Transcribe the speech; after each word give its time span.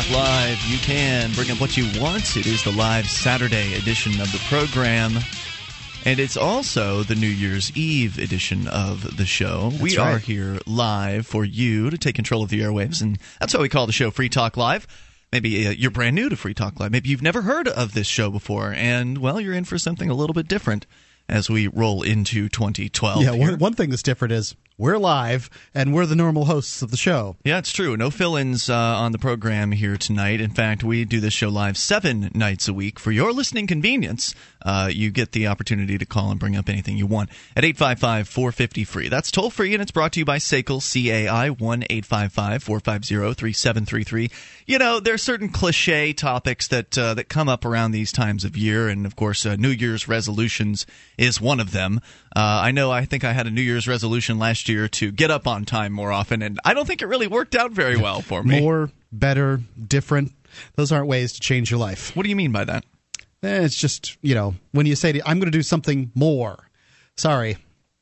This 0.00 0.08
is 0.08 0.14
Free 0.14 0.22
Talk 0.22 0.26
Live. 0.26 0.64
You 0.66 0.78
can 0.78 1.32
bring 1.32 1.50
up 1.50 1.60
what 1.60 1.76
you 1.76 2.00
want. 2.00 2.36
It 2.36 2.46
is 2.46 2.64
the 2.64 2.72
live 2.72 3.06
Saturday 3.06 3.74
edition 3.74 4.18
of 4.20 4.32
the 4.32 4.38
program. 4.48 5.18
And 6.06 6.18
it's 6.18 6.38
also 6.38 7.02
the 7.02 7.14
New 7.14 7.28
Year's 7.28 7.70
Eve 7.76 8.18
edition 8.18 8.66
of 8.68 9.18
the 9.18 9.26
show. 9.26 9.70
we 9.80 9.98
right. 9.98 10.14
are 10.14 10.18
here 10.18 10.58
live 10.66 11.26
for 11.26 11.44
you 11.44 11.90
to 11.90 11.98
take 11.98 12.14
control 12.14 12.42
of 12.42 12.48
the 12.48 12.60
airwaves, 12.60 13.02
and 13.02 13.18
that's 13.40 13.52
why 13.52 13.60
we 13.60 13.68
call 13.68 13.86
the 13.86 13.92
show 13.92 14.10
Free 14.10 14.30
Talk 14.30 14.56
Live. 14.56 14.86
Maybe 15.32 15.66
uh, 15.66 15.70
you're 15.70 15.90
brand 15.90 16.16
new 16.16 16.30
to 16.30 16.36
Free 16.36 16.54
Talk 16.54 16.80
Live. 16.80 16.92
Maybe 16.92 17.10
you've 17.10 17.20
never 17.20 17.42
heard 17.42 17.68
of 17.68 17.92
this 17.92 18.06
show 18.06 18.30
before, 18.30 18.72
and 18.72 19.18
well, 19.18 19.38
you're 19.38 19.54
in 19.54 19.64
for 19.64 19.78
something 19.78 20.08
a 20.08 20.14
little 20.14 20.34
bit 20.34 20.48
different 20.48 20.86
as 21.30 21.48
we 21.48 21.68
roll 21.68 22.02
into 22.02 22.48
2012. 22.48 23.22
Yeah, 23.22 23.30
one, 23.30 23.58
one 23.58 23.74
thing 23.74 23.90
that's 23.90 24.02
different 24.02 24.32
is 24.32 24.56
we're 24.76 24.98
live 24.98 25.50
and 25.74 25.92
we're 25.94 26.06
the 26.06 26.16
normal 26.16 26.46
hosts 26.46 26.80
of 26.82 26.90
the 26.90 26.96
show. 26.96 27.36
Yeah, 27.44 27.58
it's 27.58 27.70
true. 27.70 27.96
No 27.96 28.10
fill 28.10 28.34
ins 28.36 28.70
uh, 28.70 28.74
on 28.74 29.12
the 29.12 29.18
program 29.18 29.72
here 29.72 29.96
tonight. 29.96 30.40
In 30.40 30.50
fact, 30.50 30.82
we 30.82 31.04
do 31.04 31.20
this 31.20 31.34
show 31.34 31.50
live 31.50 31.76
seven 31.76 32.30
nights 32.34 32.66
a 32.66 32.72
week. 32.72 32.98
For 32.98 33.12
your 33.12 33.32
listening 33.32 33.66
convenience, 33.66 34.34
uh, 34.62 34.90
you 34.92 35.10
get 35.10 35.32
the 35.32 35.46
opportunity 35.46 35.98
to 35.98 36.06
call 36.06 36.30
and 36.30 36.40
bring 36.40 36.56
up 36.56 36.68
anything 36.68 36.96
you 36.96 37.06
want 37.06 37.30
at 37.56 37.64
855 37.64 38.28
450 38.28 38.84
free. 38.84 39.08
That's 39.08 39.30
toll 39.30 39.50
free, 39.50 39.72
and 39.74 39.82
it's 39.82 39.90
brought 39.90 40.12
to 40.12 40.20
you 40.20 40.24
by 40.24 40.38
SACL 40.38 40.80
CAI 40.80 41.50
1 41.50 41.84
855 41.88 42.62
450 42.62 43.34
3733. 43.34 44.30
You 44.66 44.78
know, 44.78 45.00
there 45.00 45.14
are 45.14 45.18
certain 45.18 45.48
cliche 45.48 46.12
topics 46.12 46.68
that, 46.68 46.96
uh, 46.96 47.14
that 47.14 47.28
come 47.28 47.48
up 47.48 47.64
around 47.64 47.92
these 47.92 48.12
times 48.12 48.44
of 48.44 48.56
year, 48.56 48.88
and 48.88 49.06
of 49.06 49.16
course, 49.16 49.44
uh, 49.44 49.56
New 49.56 49.70
Year's 49.70 50.08
resolutions 50.08 50.86
is 51.18 51.40
one 51.40 51.60
of 51.60 51.72
them. 51.72 52.00
Uh, 52.34 52.60
I 52.62 52.70
know 52.70 52.90
I 52.90 53.04
think 53.04 53.24
I 53.24 53.32
had 53.32 53.46
a 53.46 53.50
New 53.50 53.62
Year's 53.62 53.88
resolution 53.88 54.38
last 54.38 54.68
year 54.68 54.88
to 54.88 55.10
get 55.10 55.30
up 55.30 55.46
on 55.46 55.64
time 55.64 55.92
more 55.92 56.12
often, 56.12 56.42
and 56.42 56.60
I 56.64 56.74
don't 56.74 56.86
think 56.86 57.02
it 57.02 57.06
really 57.06 57.26
worked 57.26 57.54
out 57.54 57.72
very 57.72 57.96
well 57.96 58.20
for 58.20 58.42
me. 58.42 58.60
More, 58.60 58.90
better, 59.12 59.60
different. 59.86 60.32
Those 60.76 60.92
aren't 60.92 61.06
ways 61.06 61.32
to 61.34 61.40
change 61.40 61.70
your 61.70 61.80
life. 61.80 62.14
What 62.16 62.24
do 62.24 62.28
you 62.28 62.36
mean 62.36 62.52
by 62.52 62.64
that? 62.64 62.84
Eh, 63.42 63.62
it's 63.64 63.74
just, 63.76 64.16
you 64.22 64.34
know, 64.34 64.54
when 64.72 64.86
you 64.86 64.94
say, 64.94 65.12
to, 65.12 65.20
I'm 65.28 65.38
going 65.38 65.50
to 65.50 65.56
do 65.58 65.62
something 65.62 66.10
more. 66.14 66.68
Sorry. 67.16 67.56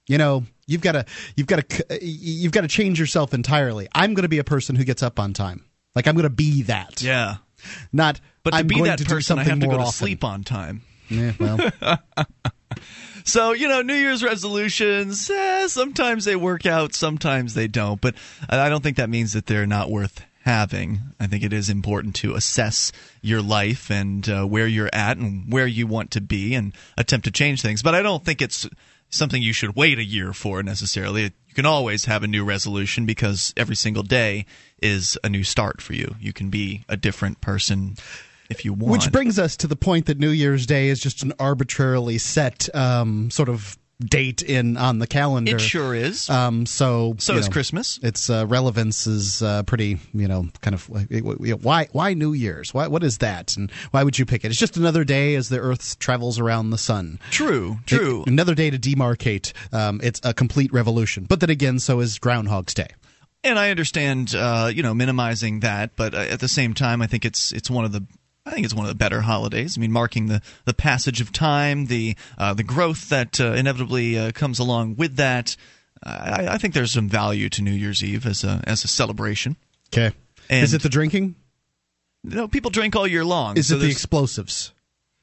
You 0.09 0.19
know, 0.19 0.45
you've 0.67 0.81
got 0.81 0.93
to 0.93 1.05
you've 1.37 1.47
got 1.47 1.69
to 1.69 1.99
you've 2.05 2.53
got 2.53 2.63
to 2.63 2.69
change 2.69 2.99
yourself 2.99 3.35
entirely. 3.35 3.89
I'm 3.95 4.15
going 4.15 4.23
to 4.23 4.29
be 4.29 4.39
a 4.39 4.45
person 4.45 4.75
who 4.75 4.85
gets 4.85 5.03
up 5.03 5.21
on 5.21 5.35
time. 5.35 5.65
Like 5.95 6.07
I'm 6.07 6.15
going 6.15 6.23
to 6.25 6.31
be 6.31 6.63
that. 6.63 7.03
Yeah. 7.03 7.37
Not 7.93 8.21
But 8.43 8.53
to 8.53 8.57
I'm 8.59 8.67
be 8.67 8.77
going 8.77 8.87
that 8.87 8.99
to 8.99 9.05
do 9.05 9.15
person, 9.15 9.39
I 9.39 9.45
something 9.45 9.61
have 9.61 9.61
to 9.61 9.67
go 9.67 9.73
to 9.83 9.89
often. 9.89 9.93
sleep 9.93 10.25
on 10.25 10.45
time. 10.45 10.83
Yeah, 11.11 11.33
well, 11.39 11.59
So, 13.25 13.53
you 13.53 13.69
know, 13.69 13.83
New 13.83 13.95
Year's 13.95 14.23
resolutions, 14.25 15.29
eh, 15.29 15.69
sometimes 15.69 16.25
they 16.25 16.37
work 16.37 16.65
out, 16.65 16.95
sometimes 16.95 17.53
they 17.53 17.69
don't. 17.69 18.01
But 18.01 18.15
I 18.49 18.71
don't 18.71 18.83
think 18.83 18.97
that 18.97 19.11
means 19.11 19.35
that 19.35 19.45
they're 19.47 19.67
not 19.67 19.91
worth 19.91 20.25
having. 20.49 21.01
I 21.21 21.27
think 21.27 21.45
it 21.45 21.53
is 21.53 21.69
important 21.69 22.15
to 22.17 22.35
assess 22.35 22.91
your 23.21 23.43
life 23.43 23.91
and 23.91 24.27
uh, 24.27 24.45
where 24.47 24.67
you're 24.67 24.89
at 24.95 25.19
and 25.19 25.53
where 25.53 25.67
you 25.67 25.87
want 25.87 26.11
to 26.13 26.23
be 26.23 26.55
and 26.55 26.73
attempt 26.97 27.25
to 27.27 27.31
change 27.31 27.61
things. 27.61 27.83
But 27.83 27.95
I 27.95 28.01
don't 28.01 28.25
think 28.25 28.41
it's 28.41 28.67
something 29.11 29.43
you 29.43 29.53
should 29.53 29.77
wait 29.77 29.99
a 29.99 30.05
year 30.05 30.33
for 30.33 30.63
necessarily. 30.63 31.25
You 31.25 31.55
can 31.55 31.67
always 31.67 32.07
have 32.07 32.23
a 32.23 32.27
new 32.27 32.45
resolution 32.45 33.05
because 33.05 33.53
every 33.59 33.77
single 33.77 34.03
day 34.03 34.47
is 34.81 35.19
a 35.23 35.29
new 35.29 35.45
start 35.45 35.83
for 35.83 35.93
you. 35.93 36.15
You 36.19 36.33
can 36.33 36.49
be 36.49 36.83
a 36.89 36.97
different 36.97 37.43
person 37.43 37.97
if 38.49 38.65
you 38.65 38.73
want. 38.73 38.93
Which 38.93 39.13
brings 39.13 39.39
us 39.39 39.55
to 39.59 39.67
the 39.67 39.77
point 39.77 40.07
that 40.07 40.19
New 40.19 40.31
Year's 40.31 40.65
Day 40.65 40.89
is 40.89 40.99
just 40.99 41.23
an 41.23 41.35
arbitrarily 41.39 42.17
set 42.17 42.75
um, 42.75 43.31
sort 43.31 43.51
of 43.51 43.77
date 44.01 44.43
in 44.43 44.77
on 44.77 44.99
the 44.99 45.07
calendar. 45.07 45.57
it 45.57 45.61
sure 45.61 45.95
is. 45.95 46.31
Um, 46.31 46.67
so 46.67 47.17
so 47.19 47.35
is 47.37 47.47
know, 47.47 47.53
Christmas. 47.53 47.99
Its 48.03 48.31
uh, 48.31 48.47
relevance 48.47 49.07
is 49.07 49.43
uh, 49.43 49.63
pretty, 49.65 49.99
you 50.13 50.29
know, 50.29 50.49
kind 50.61 50.75
of 50.75 50.89
why 50.89 51.89
why 51.93 52.15
New 52.15 52.33
Year's? 52.33 52.73
Why 52.73 52.87
what 52.87 53.03
is 53.03 53.19
that? 53.19 53.57
And 53.57 53.71
why 53.91 54.05
would 54.05 54.19
you 54.19 54.27
pick 54.27 54.45
it? 54.45 54.49
It's 54.49 54.59
just 54.59 54.77
another 54.77 55.05
day 55.05 55.35
as 55.35 55.49
the 55.49 55.59
Earth 55.59 55.99
travels 55.99 56.39
around 56.39 56.71
the 56.71 56.79
sun. 56.79 57.19
True, 57.31 57.79
true. 57.87 58.23
It- 58.23 58.29
another 58.29 58.55
day 58.55 58.71
to 58.71 58.79
demarcate. 58.79 59.53
Um, 59.73 60.01
it's 60.03 60.21
a 60.23 60.33
complete 60.35 60.73
revolution. 60.73 61.25
But 61.25 61.41
then 61.41 61.51
again, 61.51 61.79
so 61.79 62.01
is 62.01 62.19
Groundhog's 62.19 62.75
Day. 62.75 62.89
And 63.45 63.57
I 63.57 63.71
understand, 63.71 64.35
uh, 64.35 64.71
you 64.75 64.83
know, 64.83 64.95
minimizing 64.95 65.61
that, 65.61 65.95
but 65.95 66.13
uh, 66.13 66.19
at 66.19 66.41
the 66.41 66.49
same 66.49 66.75
time, 66.75 67.01
I 67.01 67.07
think 67.07 67.25
it's 67.25 67.53
it's 67.53 67.71
one 67.71 67.85
of 67.85 67.93
the 67.93 68.05
I 68.49 68.51
think 68.53 68.65
it's 68.65 68.75
one 68.75 68.87
of 68.87 68.89
the 68.89 68.95
better 68.97 69.21
holidays. 69.21 69.77
I 69.77 69.81
mean, 69.81 69.93
marking 69.93 70.27
the, 70.27 70.41
the 70.65 70.73
passage 70.73 71.21
of 71.21 71.33
time, 71.33 71.87
the 71.87 72.17
uh, 72.39 72.55
the 72.55 72.63
growth 72.63 73.11
that 73.11 73.39
uh, 73.41 73.53
inevitably 73.53 74.19
uh, 74.19 74.33
comes 74.33 74.59
along 74.59 74.97
with 74.97 75.17
that. 75.17 75.55
I, 76.03 76.47
I 76.51 76.59
think 76.59 76.75
there's 76.75 76.93
some 76.93 77.09
value 77.09 77.49
to 77.51 77.63
New 77.63 77.73
Year's 77.73 78.03
Eve 78.03 78.25
as 78.27 78.45
a 78.45 78.63
as 78.67 78.85
a 78.85 78.89
celebration. 78.89 79.57
Okay. 79.93 80.15
And- 80.49 80.65
is 80.65 80.73
it 80.73 80.83
the 80.83 80.89
drinking? 80.89 81.35
You 82.25 82.35
know, 82.35 82.49
people 82.49 82.71
drink 82.71 82.97
all 82.97 83.07
year 83.07 83.25
long. 83.25 83.57
Is 83.57 83.69
so 83.69 83.77
it 83.77 83.81
the 83.81 83.91
explosives? 83.91 84.73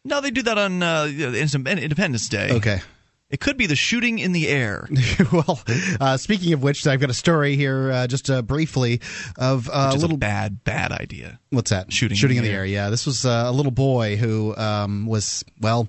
no? 0.05 0.21
They 0.21 0.31
do 0.31 0.43
that 0.43 0.57
on 0.57 0.81
uh, 0.81 1.05
Independence 1.05 2.29
Day. 2.29 2.51
Okay. 2.51 2.81
It 3.29 3.39
could 3.39 3.57
be 3.57 3.65
the 3.65 3.75
shooting 3.75 4.19
in 4.19 4.33
the 4.33 4.47
air. 4.47 4.87
well, 5.31 5.59
uh, 5.99 6.15
speaking 6.17 6.53
of 6.53 6.61
which, 6.61 6.85
I've 6.85 6.99
got 6.99 7.09
a 7.09 7.13
story 7.13 7.55
here, 7.55 7.91
uh, 7.91 8.07
just 8.07 8.29
uh, 8.29 8.43
briefly, 8.43 9.01
of 9.37 9.67
uh, 9.67 9.91
a 9.93 9.97
little 9.97 10.15
a 10.15 10.19
bad, 10.19 10.63
bad 10.63 10.91
idea. 10.91 11.39
What's 11.49 11.71
that? 11.71 11.91
Shooting 11.91 12.17
shooting 12.17 12.37
in 12.37 12.43
in 12.43 12.45
the 12.45 12.49
the 12.49 12.55
air. 12.55 12.61
air. 12.61 12.65
Yeah, 12.67 12.89
this 12.91 13.05
was 13.07 13.25
uh, 13.25 13.45
a 13.47 13.51
little 13.51 13.71
boy 13.71 14.15
who 14.15 14.55
um, 14.55 15.07
was 15.07 15.43
well, 15.59 15.87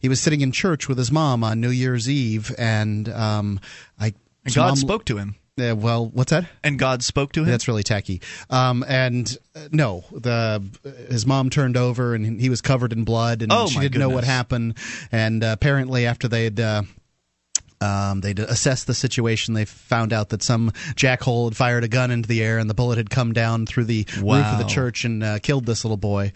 he 0.00 0.08
was 0.08 0.18
sitting 0.20 0.40
in 0.40 0.50
church 0.50 0.88
with 0.88 0.96
his 0.96 1.12
mom 1.12 1.44
on 1.44 1.60
New 1.60 1.70
Year's 1.70 2.08
Eve, 2.08 2.54
and 2.56 3.08
um, 3.10 3.60
I 4.00 4.14
And 4.46 4.54
God 4.54 4.68
mom- 4.68 4.76
spoke 4.76 5.04
to 5.06 5.18
him. 5.18 5.36
Uh, 5.60 5.74
well, 5.76 6.06
what's 6.06 6.30
that? 6.30 6.46
And 6.62 6.78
God 6.78 7.02
spoke 7.02 7.32
to 7.32 7.40
him. 7.40 7.46
That's 7.50 7.68
really 7.68 7.82
tacky. 7.82 8.20
Um, 8.50 8.84
and 8.88 9.36
uh, 9.54 9.68
no, 9.72 10.04
the 10.12 10.62
his 11.08 11.26
mom 11.26 11.50
turned 11.50 11.76
over 11.76 12.14
and 12.14 12.40
he 12.40 12.48
was 12.50 12.60
covered 12.60 12.92
in 12.92 13.04
blood, 13.04 13.42
and 13.42 13.52
Oh, 13.52 13.66
she 13.66 13.80
didn't 13.80 13.98
know 14.00 14.08
what 14.08 14.24
happened. 14.24 14.76
And 15.12 15.42
uh, 15.42 15.48
apparently, 15.52 16.06
after 16.06 16.28
they'd 16.28 16.58
uh, 16.60 16.82
um, 17.80 18.22
they'd 18.22 18.40
assessed 18.40 18.88
the 18.88 18.94
situation, 18.94 19.54
they 19.54 19.64
found 19.64 20.12
out 20.12 20.30
that 20.30 20.42
some 20.42 20.72
jackhole 20.96 21.44
had 21.46 21.56
fired 21.56 21.84
a 21.84 21.88
gun 21.88 22.10
into 22.10 22.28
the 22.28 22.42
air, 22.42 22.58
and 22.58 22.68
the 22.68 22.74
bullet 22.74 22.98
had 22.98 23.08
come 23.08 23.32
down 23.32 23.66
through 23.66 23.84
the 23.84 24.04
roof 24.20 24.44
of 24.46 24.58
the 24.58 24.64
church 24.64 25.04
and 25.04 25.22
uh, 25.22 25.38
killed 25.38 25.64
this 25.64 25.84
little 25.84 25.96
boy. 25.96 26.32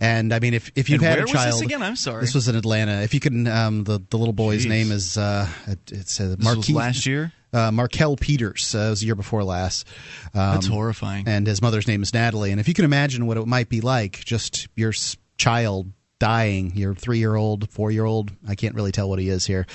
And 0.00 0.34
I 0.34 0.38
mean, 0.38 0.52
if 0.52 0.70
if 0.74 0.90
you've 0.90 1.00
And 1.00 1.08
had 1.08 1.14
where 1.16 1.22
a 1.22 1.22
was 1.24 1.32
child, 1.32 1.52
this 1.54 1.60
again? 1.62 1.82
I'm 1.82 1.96
sorry. 1.96 2.20
This 2.20 2.34
was 2.34 2.46
in 2.48 2.56
Atlanta. 2.56 3.00
If 3.00 3.14
you 3.14 3.20
can, 3.20 3.46
um, 3.46 3.84
the 3.84 4.02
the 4.10 4.18
little 4.18 4.34
boy's 4.34 4.66
Jeez. 4.66 4.68
name 4.68 4.92
is 4.92 5.16
uh, 5.16 5.48
it, 5.66 5.78
it's 5.92 6.20
uh, 6.20 6.24
This 6.24 6.36
was 6.36 6.44
Marquis 6.44 6.72
last 6.74 7.06
year. 7.06 7.32
Uh, 7.52 7.70
Marquel 7.70 8.16
Peters. 8.16 8.74
Uh, 8.74 8.78
it 8.78 8.90
was 8.90 9.00
the 9.00 9.06
year 9.06 9.14
before 9.14 9.44
last. 9.44 9.86
Um, 10.34 10.54
That's 10.54 10.66
horrifying. 10.66 11.28
And 11.28 11.46
his 11.46 11.60
mother's 11.60 11.86
name 11.86 12.02
is 12.02 12.14
Natalie. 12.14 12.50
And 12.50 12.60
if 12.60 12.68
you 12.68 12.74
can 12.74 12.84
imagine 12.84 13.26
what 13.26 13.36
it 13.36 13.46
might 13.46 13.68
be 13.68 13.80
like, 13.80 14.24
just 14.24 14.68
your 14.74 14.92
child 15.36 15.92
dying, 16.18 16.72
your 16.76 16.94
three 16.94 17.18
year 17.18 17.34
old, 17.34 17.68
four 17.70 17.90
year 17.90 18.04
old, 18.04 18.30
I 18.48 18.54
can't 18.54 18.74
really 18.74 18.92
tell 18.92 19.08
what 19.08 19.18
he 19.18 19.28
is 19.28 19.44
here, 19.44 19.66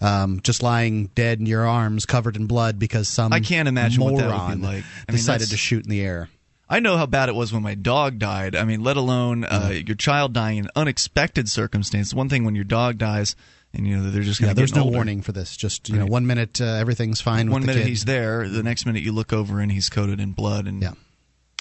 um, 0.00 0.40
just 0.42 0.62
lying 0.62 1.06
dead 1.14 1.40
in 1.40 1.46
your 1.46 1.66
arms, 1.66 2.04
covered 2.06 2.36
in 2.36 2.46
blood 2.46 2.78
because 2.78 3.08
some 3.08 3.32
I 3.32 3.40
can't 3.40 3.68
imagine 3.68 4.04
what 4.04 4.12
moron 4.12 4.28
that 4.28 4.48
would 4.50 4.60
be 4.60 4.66
like. 4.66 4.84
I 5.08 5.12
mean, 5.12 5.16
decided 5.16 5.48
to 5.48 5.56
shoot 5.56 5.82
in 5.84 5.90
the 5.90 6.02
air. 6.02 6.28
I 6.68 6.80
know 6.80 6.96
how 6.96 7.06
bad 7.06 7.28
it 7.28 7.34
was 7.34 7.52
when 7.52 7.62
my 7.62 7.74
dog 7.74 8.18
died. 8.18 8.54
I 8.56 8.64
mean, 8.64 8.82
let 8.82 8.96
alone 8.96 9.44
uh, 9.44 9.68
Mm-hmm. 9.70 9.86
your 9.86 9.96
child 9.96 10.32
dying 10.32 10.58
in 10.58 10.68
unexpected 10.76 11.48
circumstances. 11.48 12.14
One 12.14 12.28
thing 12.28 12.44
when 12.44 12.54
your 12.54 12.64
dog 12.64 12.98
dies, 12.98 13.34
and 13.74 13.86
you 13.86 13.96
know 13.96 14.10
they're 14.10 14.22
just 14.22 14.40
going 14.40 14.50
Yeah, 14.50 14.54
there's 14.54 14.74
no 14.74 14.84
warning 14.86 15.20
for 15.22 15.32
this. 15.32 15.56
Just 15.56 15.88
you 15.88 15.96
know, 15.98 16.06
one 16.06 16.26
minute 16.26 16.60
uh, 16.60 16.64
everything's 16.64 17.20
fine. 17.20 17.50
One 17.50 17.60
with 17.62 17.68
the 17.68 17.74
minute 17.74 17.88
he's 17.88 18.04
there, 18.04 18.48
the 18.48 18.62
next 18.62 18.86
minute 18.86 19.02
you 19.02 19.12
look 19.12 19.32
over 19.32 19.60
and 19.60 19.70
he's 19.70 19.88
coated 19.88 20.20
in 20.20 20.32
blood. 20.32 20.66
And 20.66 20.82
Yeah. 20.82 20.92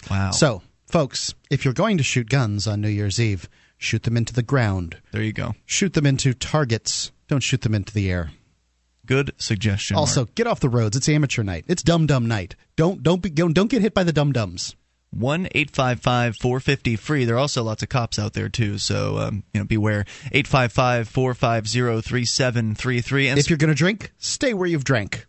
wow. 0.09 0.31
So, 0.31 0.61
folks, 0.87 1.33
if 1.49 1.65
you're 1.65 1.73
going 1.73 1.97
to 1.97 2.03
shoot 2.03 2.29
guns 2.29 2.67
on 2.67 2.81
New 2.81 2.89
Year's 2.89 3.19
Eve, 3.19 3.49
shoot 3.77 4.03
them 4.03 4.15
into 4.17 4.33
the 4.33 4.43
ground. 4.43 4.97
there 5.11 5.23
you 5.23 5.33
go. 5.33 5.55
Shoot 5.65 5.93
them 5.93 6.05
into 6.05 6.33
targets. 6.33 7.11
Don't 7.27 7.41
shoot 7.43 7.61
them 7.61 7.73
into 7.73 7.93
the 7.93 8.09
air. 8.11 8.31
Good 9.05 9.33
suggestion. 9.37 9.97
Also, 9.97 10.25
get 10.35 10.47
off 10.47 10.61
the 10.61 10.69
roads. 10.69 10.95
It's 10.95 11.09
amateur 11.09 11.43
night. 11.43 11.65
It's 11.67 11.83
dumb 11.83 12.05
dumb 12.07 12.27
night. 12.27 12.55
Don't 12.77 13.03
don't 13.03 13.21
be 13.21 13.29
don't, 13.29 13.53
don't 13.53 13.69
get 13.69 13.81
hit 13.81 13.93
by 13.93 14.03
the 14.03 14.13
dum 14.13 14.31
dums. 14.31 14.75
One 15.13 15.47
eight 15.53 15.71
five 15.71 15.99
five 15.99 16.35
four 16.35 16.59
fifty 16.59 16.95
free. 16.95 17.25
There 17.25 17.35
are 17.35 17.39
also 17.39 17.63
lots 17.63 17.83
of 17.83 17.89
cops 17.89 18.17
out 18.17 18.33
there 18.33 18.49
too, 18.49 18.77
so 18.77 19.17
um, 19.17 19.43
you 19.53 19.61
know 19.61 19.65
beware. 19.65 20.05
Eight 20.31 20.47
five 20.47 20.71
five 20.71 21.07
four 21.07 21.33
five 21.33 21.67
zero 21.67 22.01
three 22.01 22.25
seven 22.25 22.75
three 22.75 23.01
three. 23.01 23.27
And 23.27 23.39
If 23.39 23.49
you're 23.49 23.57
going 23.57 23.69
to 23.69 23.75
drink, 23.75 24.11
stay 24.17 24.53
where 24.53 24.67
you've 24.67 24.83
drank. 24.83 25.27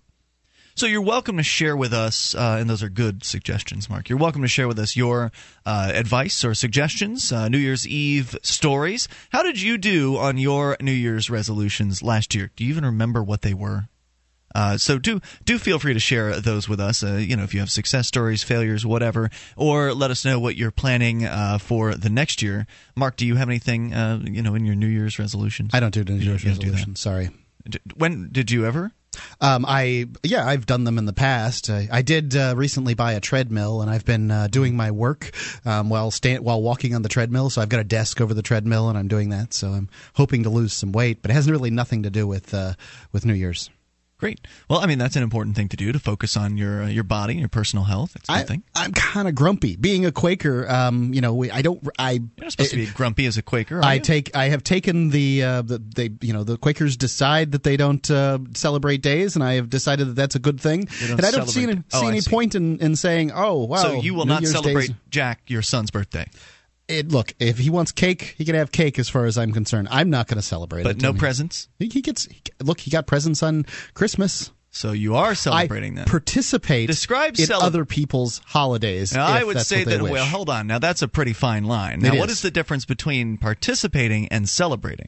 So 0.77 0.87
you're 0.87 1.03
welcome 1.03 1.37
to 1.37 1.45
share 1.45 1.77
with 1.77 1.93
us, 1.93 2.35
uh, 2.35 2.57
and 2.59 2.69
those 2.69 2.83
are 2.83 2.89
good 2.89 3.23
suggestions, 3.23 3.89
Mark. 3.89 4.09
You're 4.09 4.19
welcome 4.19 4.43
to 4.43 4.49
share 4.49 4.67
with 4.67 4.81
us 4.81 4.97
your 4.97 5.31
uh, 5.65 5.93
advice 5.95 6.45
or 6.45 6.53
suggestions, 6.53 7.31
uh, 7.31 7.49
New 7.49 7.59
Year's 7.59 7.87
Eve 7.87 8.37
stories. 8.43 9.07
How 9.31 9.45
did 9.45 9.61
you 9.61 9.79
do 9.79 10.17
on 10.17 10.37
your 10.37 10.77
New 10.81 10.91
Year's 10.91 11.31
resolutions 11.31 12.03
last 12.03 12.35
year? 12.35 12.51
Do 12.57 12.65
you 12.65 12.71
even 12.71 12.85
remember 12.85 13.23
what 13.23 13.43
they 13.43 13.55
were? 13.55 13.87
Uh, 14.55 14.77
so 14.79 14.99
do 14.99 15.21
do 15.45 15.59
feel 15.59 15.79
free 15.79 15.95
to 15.95 16.01
share 16.01 16.39
those 16.41 16.69
with 16.69 16.81
us. 16.81 17.03
Uh, 17.03 17.15
you 17.15 17.37
know, 17.37 17.43
if 17.43 17.53
you 17.55 17.61
have 17.61 17.71
success 17.71 18.07
stories, 18.07 18.43
failures, 18.43 18.87
whatever, 18.87 19.31
or 19.57 19.93
let 19.93 20.11
us 20.11 20.25
know 20.25 20.39
what 20.39 20.57
you're 20.57 20.71
planning 20.71 21.25
uh, 21.25 21.59
for 21.59 21.95
the 21.95 22.11
next 22.11 22.41
year. 22.43 22.67
Mark, 22.97 23.17
do 23.17 23.27
you 23.27 23.35
have 23.37 23.49
anything 23.49 23.93
uh, 23.93 24.21
you 24.25 24.43
know 24.43 24.55
in 24.55 24.65
your 24.65 24.77
New 24.77 24.87
Year's 24.87 25.19
resolutions? 25.19 25.71
I 25.75 25.81
don't 25.81 25.93
do 25.93 26.05
New 26.05 26.15
Year's 26.17 26.43
don't 26.45 26.55
do 26.55 26.67
that. 26.67 26.73
resolution. 26.73 26.97
Sorry. 26.97 27.31
D- 27.69 27.81
When 27.97 28.29
did 28.31 28.51
you 28.51 28.65
ever? 28.67 28.93
Um, 29.41 29.65
I 29.67 30.07
yeah, 30.23 30.45
I've 30.47 30.67
done 30.67 30.85
them 30.85 30.99
in 30.99 31.05
the 31.07 31.13
past. 31.13 31.71
I, 31.71 31.89
I 31.91 32.03
did 32.03 32.37
uh, 32.37 32.55
recently 32.57 32.95
buy 32.95 33.13
a 33.13 33.21
treadmill, 33.21 33.81
and 33.81 33.91
I've 33.91 34.05
been 34.05 34.31
uh, 34.31 34.49
doing 34.49 34.77
my 34.77 34.91
work 34.91 35.31
um, 35.65 35.89
while 35.89 36.13
while 36.41 36.63
walking 36.63 36.95
on 36.95 37.03
the 37.03 37.09
treadmill. 37.09 37.49
So 37.51 37.63
I've 37.63 37.69
got 37.69 37.81
a 37.81 37.85
desk 37.85 38.21
over 38.21 38.35
the 38.35 38.43
treadmill, 38.43 38.89
and 38.89 38.99
I'm 38.99 39.09
doing 39.09 39.29
that. 39.31 39.55
So 39.55 39.69
I'm 39.69 39.89
hoping 40.15 40.43
to 40.45 40.51
lose 40.51 40.73
some 40.73 40.93
weight, 40.93 41.23
but 41.23 41.31
it 41.31 41.35
has 41.35 41.51
really 41.51 41.71
nothing 41.71 42.03
to 42.05 42.11
do 42.11 42.27
with 42.27 42.53
uh, 42.55 42.75
with 43.13 43.25
New 43.25 43.35
Year's. 43.35 43.71
Great. 44.17 44.47
Well, 44.71 44.79
I 44.79 44.87
mean 44.87 44.99
that's 44.99 45.17
an 45.17 45.23
important 45.25 45.57
thing 45.57 45.69
to 45.71 45.77
do 45.77 45.91
to 45.93 45.99
focus 45.99 46.37
on 46.37 46.57
your 46.57 46.85
uh, 46.85 46.87
your 46.87 47.03
body 47.05 47.33
and 47.33 47.41
your 47.41 47.49
personal 47.49 47.85
health. 47.85 48.15
It's 48.17 48.29
a 48.29 48.33
good 48.33 48.39
I, 48.39 48.43
thing. 48.45 48.63
I'm 48.75 48.93
kind 48.93 49.27
of 49.29 49.35
grumpy. 49.35 49.75
Being 49.77 50.07
a 50.07 50.13
Quaker, 50.13 50.71
um, 50.71 51.13
you 51.13 51.21
know, 51.21 51.35
we, 51.35 51.51
I 51.51 51.63
don't. 51.63 51.87
I 51.99 52.13
You're 52.13 52.23
not 52.39 52.53
supposed 52.53 52.71
to 52.71 52.77
be 52.77 52.87
grumpy 52.87 53.27
as 53.27 53.37
a 53.37 53.43
Quaker. 53.43 53.81
I 53.85 53.95
you? 53.95 54.01
take 54.01 54.35
I 54.37 54.49
have 54.51 54.63
taken 54.63 55.11
the 55.11 55.43
uh, 55.43 55.63
the 55.63 55.79
they 55.79 56.11
you 56.21 56.33
know 56.33 56.45
the 56.45 56.57
Quakers 56.57 56.97
decide 56.97 57.53
that 57.53 57.65
they 57.65 57.77
don't 57.77 58.09
uh, 58.11 58.39
celebrate 58.55 59.03
days, 59.03 59.35
and 59.35 59.43
I 59.45 59.55
have 59.55 59.69
decided 59.69 60.07
that 60.09 60.15
that's 60.15 60.37
a 60.37 60.41
good 60.41 60.61
thing. 60.61 60.89
And 61.03 61.25
I 61.25 61.31
don't 61.33 61.49
see 61.49 61.65
any, 61.65 61.83
Oh, 61.93 62.01
see 62.03 62.07
any 62.07 62.21
see. 62.21 62.31
point 62.31 62.55
in, 62.55 62.79
in 62.79 62.95
saying, 62.97 63.33
oh 63.35 63.65
wow. 63.65 63.77
so 63.79 63.93
you 64.01 64.15
will 64.15 64.27
New 64.27 64.33
not 64.35 64.43
Year's 64.43 64.53
celebrate 64.53 64.87
Day's- 64.87 64.97
Jack 65.11 65.41
your 65.49 65.63
son's 65.63 65.91
birthday, 65.91 66.27
It, 66.87 67.11
look, 67.11 67.33
if 67.39 67.59
he 67.59 67.71
wants 67.71 67.93
cake, 67.93 68.35
he 68.37 68.45
can 68.45 68.55
have 68.55 68.71
cake. 68.71 68.99
As 68.99 69.09
far 69.09 69.25
as 69.25 69.39
I'm 69.39 69.53
concerned, 69.53 69.89
I'm 69.91 70.11
not 70.11 70.27
going 70.27 70.37
to 70.37 70.43
celebrate 70.43 70.83
it. 70.83 70.85
but 70.85 71.01
no 71.01 71.11
I 71.11 71.17
presents. 71.19 71.69
He, 71.79 71.89
he 71.89 72.03
gets 72.03 72.27
he, 72.27 72.43
look. 72.63 72.81
He 72.81 72.91
got 72.91 73.07
presents 73.07 73.43
on 73.43 73.65
Christmas. 73.95 74.51
So 74.71 74.91
you 74.91 75.15
are 75.15 75.37
celebrating 75.37 75.93
I 75.93 75.97
then. 75.99 76.05
participate 76.07 76.89
Describe 76.89 77.39
in 77.39 77.47
cele- 77.47 77.63
other 77.63 77.85
people's 77.85 78.41
holidays. 78.45 79.15
Now, 79.15 79.25
I 79.27 79.45
would 79.45 79.61
say 79.61 79.85
that. 79.85 80.03
wish. 80.03 80.11
Well, 80.11 80.27
hold 80.27 80.51
on. 80.51 80.67
Now 80.67 80.81
that's 80.81 81.01
a 81.01 81.07
pretty 81.07 81.33
fine 81.33 81.63
line. 81.65 82.05
It 82.05 82.13
Now, 82.13 82.19
what 82.19 82.29
is. 82.29 82.37
is 82.39 82.43
the 82.43 82.51
difference 82.51 82.85
between 82.85 83.39
participating 83.39 84.27
and 84.29 84.49
celebrating? 84.49 85.07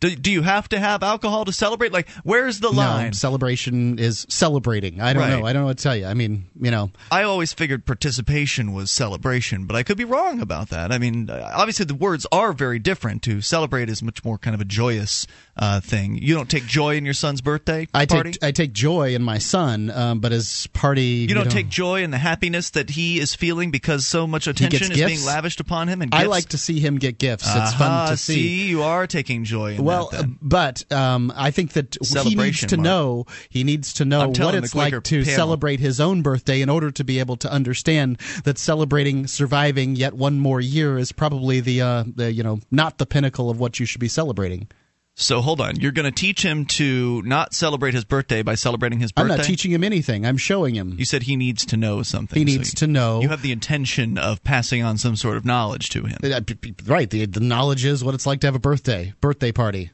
Do, 0.00 0.14
do 0.16 0.30
you 0.32 0.42
have 0.42 0.68
to 0.70 0.78
have 0.80 1.02
alcohol 1.02 1.44
to 1.44 1.52
celebrate? 1.52 1.92
Like, 1.92 2.08
where's 2.24 2.60
the 2.60 2.70
line? 2.70 3.06
No, 3.06 3.12
celebration 3.12 3.98
is 3.98 4.26
celebrating. 4.28 5.00
I 5.00 5.12
don't 5.12 5.22
Right. 5.22 5.38
know. 5.38 5.44
I 5.46 5.52
don't 5.52 5.62
know 5.62 5.66
what 5.66 5.78
to 5.78 5.82
tell 5.82 5.96
you. 5.96 6.06
I 6.06 6.14
mean, 6.14 6.46
you 6.60 6.70
know, 6.70 6.90
I 7.12 7.22
always 7.22 7.52
figured 7.52 7.84
participation 7.86 8.72
was 8.72 8.90
celebration, 8.90 9.66
but 9.66 9.76
I 9.76 9.82
could 9.82 9.96
be 9.98 10.04
wrong 10.04 10.40
about 10.40 10.70
that. 10.70 10.90
I 10.90 10.98
mean, 10.98 11.28
obviously 11.30 11.84
the 11.84 11.94
words 11.94 12.26
are 12.32 12.52
very 12.52 12.78
different. 12.78 13.22
To 13.24 13.40
celebrate 13.42 13.88
is 13.90 14.02
much 14.02 14.24
more 14.24 14.38
kind 14.38 14.54
of 14.54 14.60
a 14.60 14.64
joyous 14.64 15.26
uh, 15.56 15.80
thing. 15.80 16.16
You 16.16 16.34
don't 16.34 16.48
take 16.48 16.66
joy 16.66 16.96
in 16.96 17.04
your 17.04 17.12
son's 17.14 17.42
birthday 17.42 17.86
I 17.92 18.06
party. 18.06 18.32
take 18.32 18.42
I 18.44 18.50
take 18.52 18.72
joy 18.72 19.14
in 19.14 19.22
my 19.22 19.36
son, 19.38 19.90
um, 19.90 20.20
but 20.20 20.32
his 20.32 20.66
party. 20.68 21.26
you 21.28 21.34
don't 21.34 21.44
know, 21.44 21.50
take 21.50 21.68
joy 21.68 22.02
in 22.02 22.10
the 22.10 22.18
happiness 22.18 22.70
that 22.70 22.88
he 22.90 23.18
is 23.20 23.34
feeling 23.34 23.70
because 23.70 24.06
so 24.06 24.26
much 24.26 24.46
attention 24.46 24.92
is 24.92 24.96
gifts. 24.96 25.12
being 25.12 25.24
lavished 25.26 25.60
upon 25.60 25.88
him. 25.88 26.00
And 26.00 26.14
I 26.14 26.24
like 26.24 26.48
to 26.50 26.58
see 26.58 26.80
him 26.80 26.96
get 26.96 27.18
gifts. 27.18 27.44
It's 27.46 27.56
Aha, 27.56 27.76
fun 27.78 28.10
to 28.10 28.16
see. 28.16 28.66
You 28.68 28.82
are 28.82 29.06
taking 29.06 29.44
joy 29.44 29.74
in 29.74 29.84
Well, 29.90 30.08
that. 30.10 30.24
Uh, 30.24 30.28
but 30.40 30.92
um, 30.92 31.32
I 31.36 31.50
think 31.50 31.72
that 31.74 31.96
he 32.00 32.34
needs 32.34 32.60
to 32.66 32.76
Mark. 32.76 32.84
know 32.84 33.26
he 33.48 33.64
needs 33.64 33.92
to 33.94 34.04
know 34.04 34.28
what 34.28 34.54
it's 34.54 34.74
like 34.74 35.02
to 35.04 35.22
panel. 35.22 35.36
celebrate 35.36 35.80
his 35.80 36.00
own 36.00 36.22
birthday 36.22 36.60
in 36.60 36.68
order 36.68 36.90
to 36.90 37.04
be 37.04 37.18
able 37.18 37.36
to 37.38 37.50
understand 37.50 38.18
that 38.44 38.58
celebrating 38.58 39.26
surviving 39.26 39.96
yet 39.96 40.14
one 40.14 40.38
more 40.38 40.60
year 40.60 40.98
is 40.98 41.12
probably 41.12 41.60
the 41.60 41.80
uh, 41.82 42.04
the 42.06 42.32
you 42.32 42.42
know 42.42 42.60
not 42.70 42.98
the 42.98 43.06
pinnacle 43.06 43.50
of 43.50 43.60
what 43.60 43.78
you 43.78 43.86
should 43.86 44.00
be 44.00 44.08
celebrating. 44.08 44.68
So 45.16 45.40
hold 45.42 45.60
on. 45.60 45.78
You're 45.78 45.92
going 45.92 46.06
to 46.06 46.10
teach 46.12 46.42
him 46.42 46.64
to 46.66 47.20
not 47.22 47.52
celebrate 47.52 47.92
his 47.94 48.04
birthday 48.04 48.42
by 48.42 48.54
celebrating 48.54 49.00
his 49.00 49.12
birthday. 49.12 49.32
I'm 49.32 49.38
not 49.38 49.44
teaching 49.46 49.70
him 49.70 49.84
anything. 49.84 50.24
I'm 50.24 50.38
showing 50.38 50.74
him. 50.74 50.94
You 50.98 51.04
said 51.04 51.24
he 51.24 51.36
needs 51.36 51.66
to 51.66 51.76
know 51.76 52.02
something. 52.02 52.38
He 52.38 52.50
so 52.50 52.56
needs 52.58 52.72
you- 52.72 52.76
to 52.78 52.86
know. 52.86 53.20
You 53.20 53.28
have 53.28 53.42
the 53.42 53.52
intention 53.52 54.16
of 54.16 54.42
passing 54.44 54.82
on 54.82 54.96
some 54.96 55.16
sort 55.16 55.36
of 55.36 55.44
knowledge 55.44 55.90
to 55.90 56.04
him. 56.04 56.16
Uh, 56.24 56.40
Right. 56.86 57.10
The, 57.10 57.26
the 57.26 57.40
knowledge 57.40 57.84
is 57.84 58.02
what 58.02 58.14
it's 58.14 58.24
like 58.26 58.40
to 58.40 58.46
have 58.46 58.54
a 58.54 58.58
birthday 58.60 59.12
birthday 59.20 59.52
party. 59.52 59.90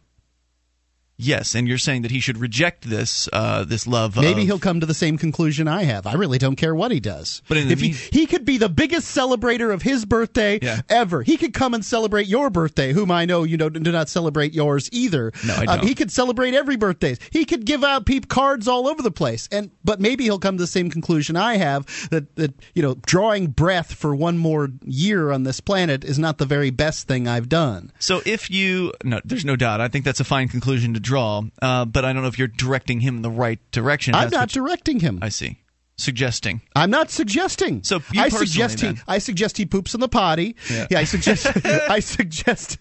Yes, 1.19 1.55
and 1.55 1.67
you're 1.67 1.79
saying 1.79 2.03
that 2.03 2.11
he 2.11 2.21
should 2.21 2.37
reject 2.37 2.83
this 2.89 3.27
uh, 3.33 3.65
this 3.65 3.87
love. 3.87 4.17
Maybe 4.17 4.43
of, 4.43 4.47
he'll 4.47 4.59
come 4.59 4.81
to 4.81 4.87
the 4.87 4.93
same 4.95 5.17
conclusion 5.17 5.67
I 5.67 5.85
have. 5.85 6.07
I 6.07 6.13
really 6.13 6.37
don't 6.37 6.57
care 6.57 6.75
what 6.75 6.91
he 6.91 7.01
does. 7.01 7.41
But 7.49 7.57
in 7.57 7.71
if 7.71 7.81
he, 7.81 7.89
mean- 7.93 7.97
he 8.13 8.27
could 8.27 8.45
be 8.45 8.59
the 8.59 8.69
biggest 8.69 9.17
celebrator 9.17 9.73
of 9.73 9.81
his 9.81 10.05
birthday 10.05 10.59
Yeah. 10.61 10.83
ever. 10.91 11.23
He 11.23 11.39
could 11.39 11.55
come 11.55 11.73
and 11.73 11.83
celebrate 11.83 12.27
your 12.27 12.51
birthday, 12.51 12.93
whom 12.93 13.11
I 13.11 13.25
know 13.25 13.45
you 13.45 13.57
know 13.57 13.71
do 13.71 13.91
not 13.91 14.11
celebrate 14.11 14.53
yours 14.53 14.91
either. 14.93 15.33
No, 15.47 15.55
I 15.55 15.59
Um, 15.61 15.67
don't. 15.79 15.85
he 15.87 15.95
could 15.95 16.13
celebrate 16.13 16.53
every 16.53 16.77
birthday. 16.77 17.17
He 17.31 17.47
could 17.47 17.65
give 17.65 17.83
out 17.83 18.05
peep 18.05 18.29
cards 18.29 18.69
all 18.69 18.87
over 18.87 19.01
the 19.03 19.11
place. 19.11 19.49
And 19.51 19.71
but 19.85 20.01
maybe 20.01 20.25
he'll 20.25 20.39
come 20.39 20.59
to 20.59 20.63
the 20.63 20.67
same 20.67 20.91
conclusion 20.91 21.35
I 21.35 21.57
have 21.57 21.87
that 22.11 22.37
that 22.37 22.53
you 22.75 22.83
know 22.83 22.95
drawing 23.07 23.47
breath 23.47 23.95
for 23.95 24.15
one 24.15 24.37
more 24.37 24.69
year 24.85 25.31
on 25.33 25.45
this 25.45 25.61
planet 25.61 26.05
is 26.05 26.19
not 26.19 26.37
the 26.37 26.45
very 26.45 26.69
best 26.71 27.09
thing 27.09 27.27
I've 27.27 27.49
done. 27.49 27.91
So 28.01 28.21
if 28.27 28.51
you 28.51 28.93
no, 29.03 29.23
there's 29.25 29.47
no 29.47 29.57
doubt. 29.57 29.81
I 29.81 29.89
think 29.89 30.05
that's 30.05 30.21
a 30.21 30.25
fine 30.25 30.49
conclusion 30.49 30.93
to 30.93 31.01
draw. 31.07 31.43
Uh, 31.63 31.85
but 31.85 32.05
I 32.05 32.13
don't 32.13 32.23
know 32.23 32.29
if 32.29 32.39
you're 32.39 32.49
directing 32.49 33.01
him 33.01 33.17
in 33.17 33.23
the 33.23 33.31
right 33.31 33.59
direction. 33.71 34.15
I'm 34.15 34.31
That's 34.31 34.33
not 34.33 34.49
directing 34.51 35.01
him. 35.01 35.21
I 35.23 35.31
see. 35.31 35.61
Suggesting. 35.97 36.61
I'm 36.75 36.91
not 36.91 37.11
suggesting. 37.11 37.83
So 37.83 38.03
you 38.13 38.21
I 38.21 38.29
suggest 38.29 38.81
he. 38.81 38.93
I 39.09 39.19
suggest 39.19 39.57
he 39.57 39.65
poops 39.65 39.95
in 39.95 40.01
the 40.01 40.09
potty. 40.09 40.57
Yeah. 40.71 40.87
I 40.99 41.05
suggest 41.05 41.47
I 41.65 42.01
suggest 42.01 42.79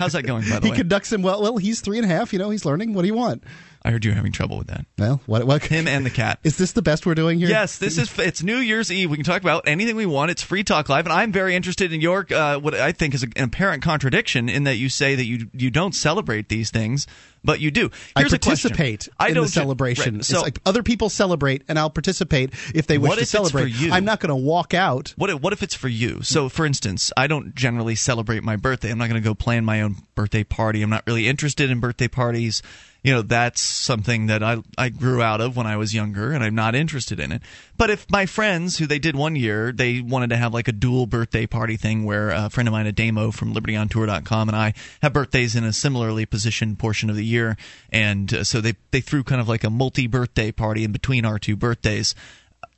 How's 0.00 0.14
that 0.14 0.22
going? 0.22 0.48
By 0.48 0.60
the 0.60 0.66
he 0.66 0.70
way, 0.70 0.78
conducts 0.78 1.12
him 1.12 1.20
well. 1.20 1.42
Well, 1.42 1.58
he's 1.58 1.82
three 1.82 1.98
and 1.98 2.06
a 2.06 2.08
half. 2.08 2.32
You 2.32 2.38
know, 2.38 2.48
he's 2.48 2.64
learning. 2.64 2.94
What 2.94 3.02
do 3.02 3.08
you 3.08 3.14
want? 3.14 3.44
I 3.82 3.90
heard 3.90 4.02
you 4.02 4.10
were 4.10 4.14
having 4.14 4.32
trouble 4.32 4.56
with 4.56 4.68
that. 4.68 4.86
Well, 4.98 5.20
what 5.26 5.46
what 5.46 5.64
Him 5.64 5.86
and 5.86 6.06
the 6.06 6.10
cat. 6.10 6.38
is 6.44 6.56
this 6.56 6.72
the 6.72 6.80
best 6.80 7.04
we're 7.04 7.14
doing 7.14 7.38
here? 7.38 7.48
Yes, 7.48 7.76
this 7.76 7.98
is 7.98 8.18
it's 8.18 8.42
New 8.42 8.56
Year's 8.56 8.90
Eve. 8.90 9.10
We 9.10 9.16
can 9.18 9.24
talk 9.24 9.42
about 9.42 9.68
anything 9.68 9.96
we 9.96 10.06
want. 10.06 10.30
It's 10.30 10.42
Free 10.42 10.64
Talk 10.64 10.88
Live, 10.88 11.04
and 11.04 11.12
I'm 11.12 11.32
very 11.32 11.54
interested 11.54 11.92
in 11.92 12.00
your 12.00 12.26
uh, 12.34 12.58
what 12.58 12.74
I 12.74 12.92
think 12.92 13.14
is 13.14 13.22
an 13.22 13.32
apparent 13.36 13.82
contradiction 13.82 14.48
in 14.48 14.64
that 14.64 14.76
you 14.76 14.88
say 14.88 15.14
that 15.16 15.24
you 15.26 15.48
you 15.52 15.70
don't 15.70 15.94
celebrate 15.94 16.48
these 16.48 16.70
things, 16.70 17.06
but 17.44 17.60
you 17.60 17.70
do. 17.70 17.90
I 18.14 18.20
Here's 18.20 18.32
a 18.32 18.38
question. 18.38 18.70
participate 18.70 19.08
I 19.18 19.28
in 19.28 19.34
don't 19.34 19.44
the 19.44 19.50
celebration. 19.50 20.14
right, 20.14 20.20
it's 20.20 20.32
like 20.32 20.58
other 20.66 20.82
people 20.82 21.08
celebrate, 21.08 21.62
and 21.68 21.78
I'll 21.78 21.90
participate 21.90 22.52
if 22.74 22.86
they 22.86 22.98
wish 22.98 23.08
What 23.08 23.14
to 23.16 23.20
if 23.20 23.22
it's 23.22 23.30
for 23.32 23.48
celebrate. 23.48 23.72
you? 23.74 23.92
I'm 23.92 24.04
not 24.04 24.20
going 24.20 24.28
to 24.28 24.36
walk 24.36 24.74
out. 24.74 25.14
What 25.16 25.30
if, 25.30 25.40
what 25.40 25.52
if 25.52 25.62
it's 25.62 25.74
for 25.74 25.88
you? 25.88 26.22
So, 26.22 26.48
for 26.48 26.66
instance, 26.66 27.12
I 27.16 27.26
don't 27.26 27.54
generally 27.54 27.94
celebrate 27.94 28.42
my 28.42 28.56
birthday. 28.56 28.90
I'm 28.90 28.98
not 28.98 29.08
going 29.08 29.20
to 29.22 29.26
go 29.26 29.34
plan 29.34 29.64
my 29.64 29.80
own 29.80 29.96
birthday 30.14 30.44
party. 30.44 30.82
I'm 30.82 30.90
not 30.90 31.04
really 31.06 31.28
interested 31.28 31.70
in 31.70 31.80
birthday 31.80 32.08
parties. 32.08 32.62
You 33.02 33.14
know, 33.14 33.22
that's 33.22 33.62
something 33.62 34.26
that 34.26 34.42
I 34.42 34.58
I 34.76 34.90
grew 34.90 35.22
out 35.22 35.40
of 35.40 35.56
when 35.56 35.66
I 35.66 35.78
was 35.78 35.94
younger, 35.94 36.32
and 36.32 36.44
I'm 36.44 36.54
not 36.54 36.74
interested 36.74 37.18
in 37.18 37.32
it. 37.32 37.40
But 37.80 37.88
if 37.88 38.10
my 38.10 38.26
friends, 38.26 38.76
who 38.76 38.86
they 38.86 38.98
did 38.98 39.16
one 39.16 39.36
year, 39.36 39.72
they 39.72 40.02
wanted 40.02 40.28
to 40.28 40.36
have 40.36 40.52
like 40.52 40.68
a 40.68 40.72
dual 40.72 41.06
birthday 41.06 41.46
party 41.46 41.78
thing, 41.78 42.04
where 42.04 42.28
a 42.28 42.50
friend 42.50 42.68
of 42.68 42.72
mine, 42.72 42.86
a 42.86 42.92
Damo 42.92 43.30
from 43.30 43.54
LibertyOnTour.com, 43.54 44.50
and 44.50 44.54
I 44.54 44.74
have 45.00 45.14
birthdays 45.14 45.56
in 45.56 45.64
a 45.64 45.72
similarly 45.72 46.26
positioned 46.26 46.78
portion 46.78 47.08
of 47.08 47.16
the 47.16 47.24
year, 47.24 47.56
and 47.88 48.34
uh, 48.34 48.44
so 48.44 48.60
they 48.60 48.74
they 48.90 49.00
threw 49.00 49.24
kind 49.24 49.40
of 49.40 49.48
like 49.48 49.64
a 49.64 49.70
multi 49.70 50.06
birthday 50.06 50.52
party 50.52 50.84
in 50.84 50.92
between 50.92 51.24
our 51.24 51.38
two 51.38 51.56
birthdays. 51.56 52.14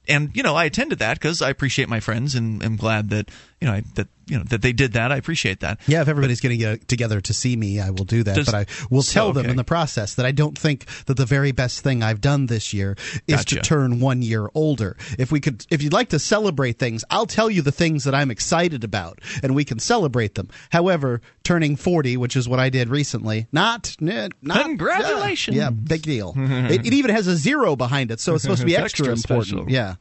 And 0.06 0.30
you 0.35 0.44
know 0.44 0.54
I 0.54 0.66
attended 0.66 1.00
that 1.00 1.14
because 1.14 1.42
I 1.42 1.50
appreciate 1.50 1.88
my 1.88 1.99
friends 1.99 2.37
and 2.37 2.62
am 2.62 2.76
glad 2.76 3.11
that 3.11 3.28
you 3.62 3.69
know 3.69 3.75
I, 3.75 3.83
that 3.95 4.09
you 4.26 4.38
know 4.38 4.45
that 4.45 4.61
they 4.61 4.73
did 4.73 4.95
that. 4.95 5.12
I 5.12 5.16
appreciate 5.16 5.61
that. 5.61 5.78
Yeah, 5.87 6.02
if 6.02 6.09
everybody's 6.09 6.40
going 6.40 6.50
to 6.50 6.57
get 6.57 6.88
together 6.88 7.21
to 7.21 7.33
see 7.33 7.54
me, 7.54 7.78
I 7.78 7.90
will 7.90 8.04
do 8.04 8.25
that. 8.25 8.35
Does- 8.35 8.47
but 8.47 8.54
I 8.57 8.66
will 8.90 9.02
tell 9.04 9.33
them 9.33 9.42
okay. 9.45 9.50
in 9.50 9.57
the 9.57 9.62
process 9.64 10.14
that 10.16 10.26
I 10.26 10.33
don't 10.33 10.59
think 10.59 10.87
that 11.07 11.16
the 11.16 11.25
very 11.26 11.52
best 11.52 11.81
thing 11.81 12.02
I've 12.02 12.21
done 12.21 12.47
this 12.47 12.73
year 12.73 12.97
is 13.28 13.45
to 13.47 13.61
turn 13.61 14.00
one 14.00 14.21
year 14.21 14.49
older. 14.54 14.97
If 15.16 15.31
we 15.31 15.38
could, 15.40 15.64
if 15.71 15.81
you'd 15.81 15.92
like 15.92 16.09
to 16.09 16.19
celebrate 16.19 16.78
things, 16.81 17.04
I'll 17.09 17.26
tell 17.26 17.49
you 17.49 17.62
the 17.62 17.71
things 17.73 18.02
that 18.04 18.14
I'm 18.16 18.31
excited 18.33 18.83
about, 18.83 19.21
and 19.45 19.54
we 19.54 19.64
can 19.64 19.78
celebrate 19.78 20.35
them. 20.35 20.49
However, 20.71 21.21
turning 21.45 21.76
forty, 21.76 22.16
which 22.16 22.35
is 22.35 22.49
what 22.49 22.59
I 22.59 22.69
did 22.69 22.88
recently, 22.88 23.47
not, 23.52 23.97
eh, 24.04 24.28
not 24.42 24.62
Congratulations. 24.62 25.57
yeah, 25.57 25.71
big 25.71 26.02
deal. 26.02 26.35
it, 26.37 26.87
it 26.87 26.92
even 26.95 27.11
has 27.14 27.26
a 27.28 27.37
zero 27.37 27.76
behind 27.76 28.11
it, 28.11 28.19
so 28.19 28.35
it's 28.35 28.42
supposed 28.42 28.61
to 28.61 28.66
be 28.66 28.76
extra, 28.76 29.09
Extra 29.12 29.35
important. 29.35 29.47
special. 29.49 29.71
Yeah, 29.71 29.95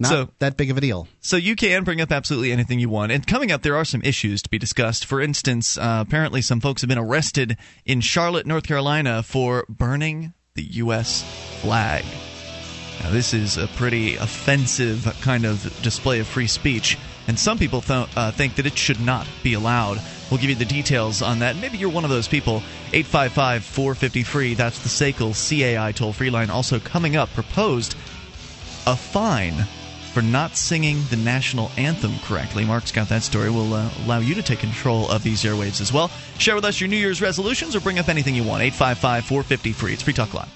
not 0.00 0.08
So- 0.08 0.28
that 0.38 0.56
big 0.56 0.70
of 0.70 0.76
a 0.78 0.80
deal. 0.80 1.06
So 1.20 1.36
you 1.36 1.54
can 1.54 1.84
bring 1.84 2.00
up 2.00 2.10
absolutely 2.10 2.52
anything 2.52 2.80
you 2.80 2.88
want. 2.88 3.12
And 3.12 3.26
coming 3.26 3.52
up, 3.52 3.62
there 3.62 3.76
are 3.76 3.84
some 3.84 4.02
issues 4.02 4.42
to 4.42 4.48
be 4.48 4.58
discussed. 4.58 5.04
For 5.04 5.20
instance, 5.20 5.76
uh, 5.78 6.02
apparently 6.06 6.42
some 6.42 6.60
folks 6.60 6.80
have 6.82 6.88
been 6.88 6.98
arrested 6.98 7.56
in 7.84 8.00
Charlotte, 8.00 8.46
North 8.46 8.64
Carolina, 8.66 9.22
for 9.22 9.66
burning 9.68 10.32
the 10.54 10.62
U.S. 10.62 11.22
flag. 11.60 12.04
Now, 13.02 13.10
this 13.10 13.32
is 13.32 13.56
a 13.56 13.66
pretty 13.68 14.16
offensive 14.16 15.16
kind 15.22 15.44
of 15.46 15.62
display 15.82 16.18
of 16.18 16.26
free 16.26 16.46
speech, 16.46 16.98
and 17.28 17.38
some 17.38 17.58
people 17.58 17.80
th- 17.80 18.08
uh, 18.14 18.30
think 18.30 18.56
that 18.56 18.66
it 18.66 18.76
should 18.76 19.00
not 19.00 19.26
be 19.42 19.54
allowed. 19.54 20.00
We'll 20.30 20.38
give 20.40 20.50
you 20.50 20.56
the 20.56 20.64
details 20.66 21.22
on 21.22 21.38
that. 21.38 21.56
Maybe 21.56 21.78
you're 21.78 21.88
one 21.90 22.04
of 22.04 22.10
those 22.10 22.28
people. 22.28 22.62
855 22.92 23.64
450 23.64 24.22
free. 24.22 24.54
That's 24.54 24.78
the 24.80 24.88
SACL 24.88 25.32
CAI 25.34 25.92
toll 25.92 26.12
free 26.12 26.30
line. 26.30 26.50
Also, 26.50 26.78
coming 26.78 27.16
up, 27.16 27.32
proposed 27.32 27.94
a 28.86 28.96
fine 28.96 29.66
for 30.20 30.26
not 30.26 30.54
singing 30.54 31.02
the 31.08 31.16
national 31.16 31.70
anthem 31.78 32.12
correctly. 32.24 32.62
Mark's 32.62 32.92
got 32.92 33.08
that 33.08 33.22
story. 33.22 33.48
We'll 33.48 33.72
uh, 33.72 33.88
allow 34.04 34.18
you 34.18 34.34
to 34.34 34.42
take 34.42 34.58
control 34.58 35.10
of 35.10 35.22
these 35.22 35.44
airwaves 35.44 35.80
as 35.80 35.94
well. 35.94 36.10
Share 36.36 36.54
with 36.54 36.66
us 36.66 36.78
your 36.78 36.88
New 36.88 36.96
Year's 36.96 37.22
resolutions 37.22 37.74
or 37.74 37.80
bring 37.80 37.98
up 37.98 38.10
anything 38.10 38.34
you 38.34 38.44
want. 38.44 38.62
855 38.62 39.24
450 39.24 39.72
free. 39.72 39.92
It's 39.94 40.02
Free 40.02 40.12
Talk 40.12 40.34
Live. 40.34 40.50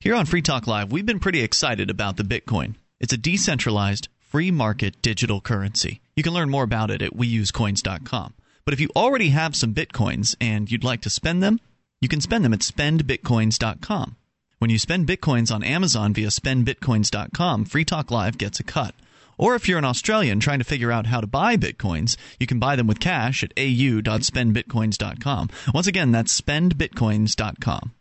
Here 0.00 0.14
on 0.14 0.26
Free 0.26 0.42
Talk 0.42 0.66
Live, 0.66 0.92
we've 0.92 1.06
been 1.06 1.20
pretty 1.20 1.40
excited 1.40 1.88
about 1.88 2.18
the 2.18 2.22
Bitcoin. 2.22 2.74
It's 3.00 3.14
a 3.14 3.16
decentralized, 3.16 4.08
free 4.18 4.50
market 4.50 5.00
digital 5.00 5.40
currency. 5.40 6.02
You 6.14 6.22
can 6.22 6.34
learn 6.34 6.50
more 6.50 6.64
about 6.64 6.90
it 6.90 7.00
at 7.00 7.16
weusecoins.com. 7.16 8.34
But 8.66 8.74
if 8.74 8.80
you 8.80 8.90
already 8.94 9.30
have 9.30 9.56
some 9.56 9.72
Bitcoins 9.72 10.36
and 10.38 10.70
you'd 10.70 10.84
like 10.84 11.00
to 11.02 11.10
spend 11.10 11.42
them, 11.42 11.60
you 12.02 12.08
can 12.08 12.20
spend 12.20 12.44
them 12.44 12.52
at 12.52 12.60
spendbitcoins.com. 12.60 14.16
When 14.64 14.70
you 14.70 14.78
spend 14.78 15.06
bitcoins 15.06 15.54
on 15.54 15.62
Amazon 15.62 16.14
via 16.14 16.28
spendbitcoins.com, 16.28 17.66
Free 17.66 17.84
Talk 17.84 18.10
Live 18.10 18.38
gets 18.38 18.60
a 18.60 18.64
cut. 18.64 18.94
Or 19.36 19.54
if 19.54 19.68
you're 19.68 19.76
an 19.76 19.84
Australian 19.84 20.40
trying 20.40 20.58
to 20.58 20.64
figure 20.64 20.90
out 20.90 21.04
how 21.04 21.20
to 21.20 21.26
buy 21.26 21.58
bitcoins, 21.58 22.16
you 22.40 22.46
can 22.46 22.58
buy 22.58 22.74
them 22.74 22.86
with 22.86 22.98
cash 22.98 23.44
at 23.44 23.52
au.spendbitcoins.com. 23.58 25.50
Once 25.74 25.86
again, 25.86 26.12
that's 26.12 26.40
spendbitcoins.com. 26.40 27.92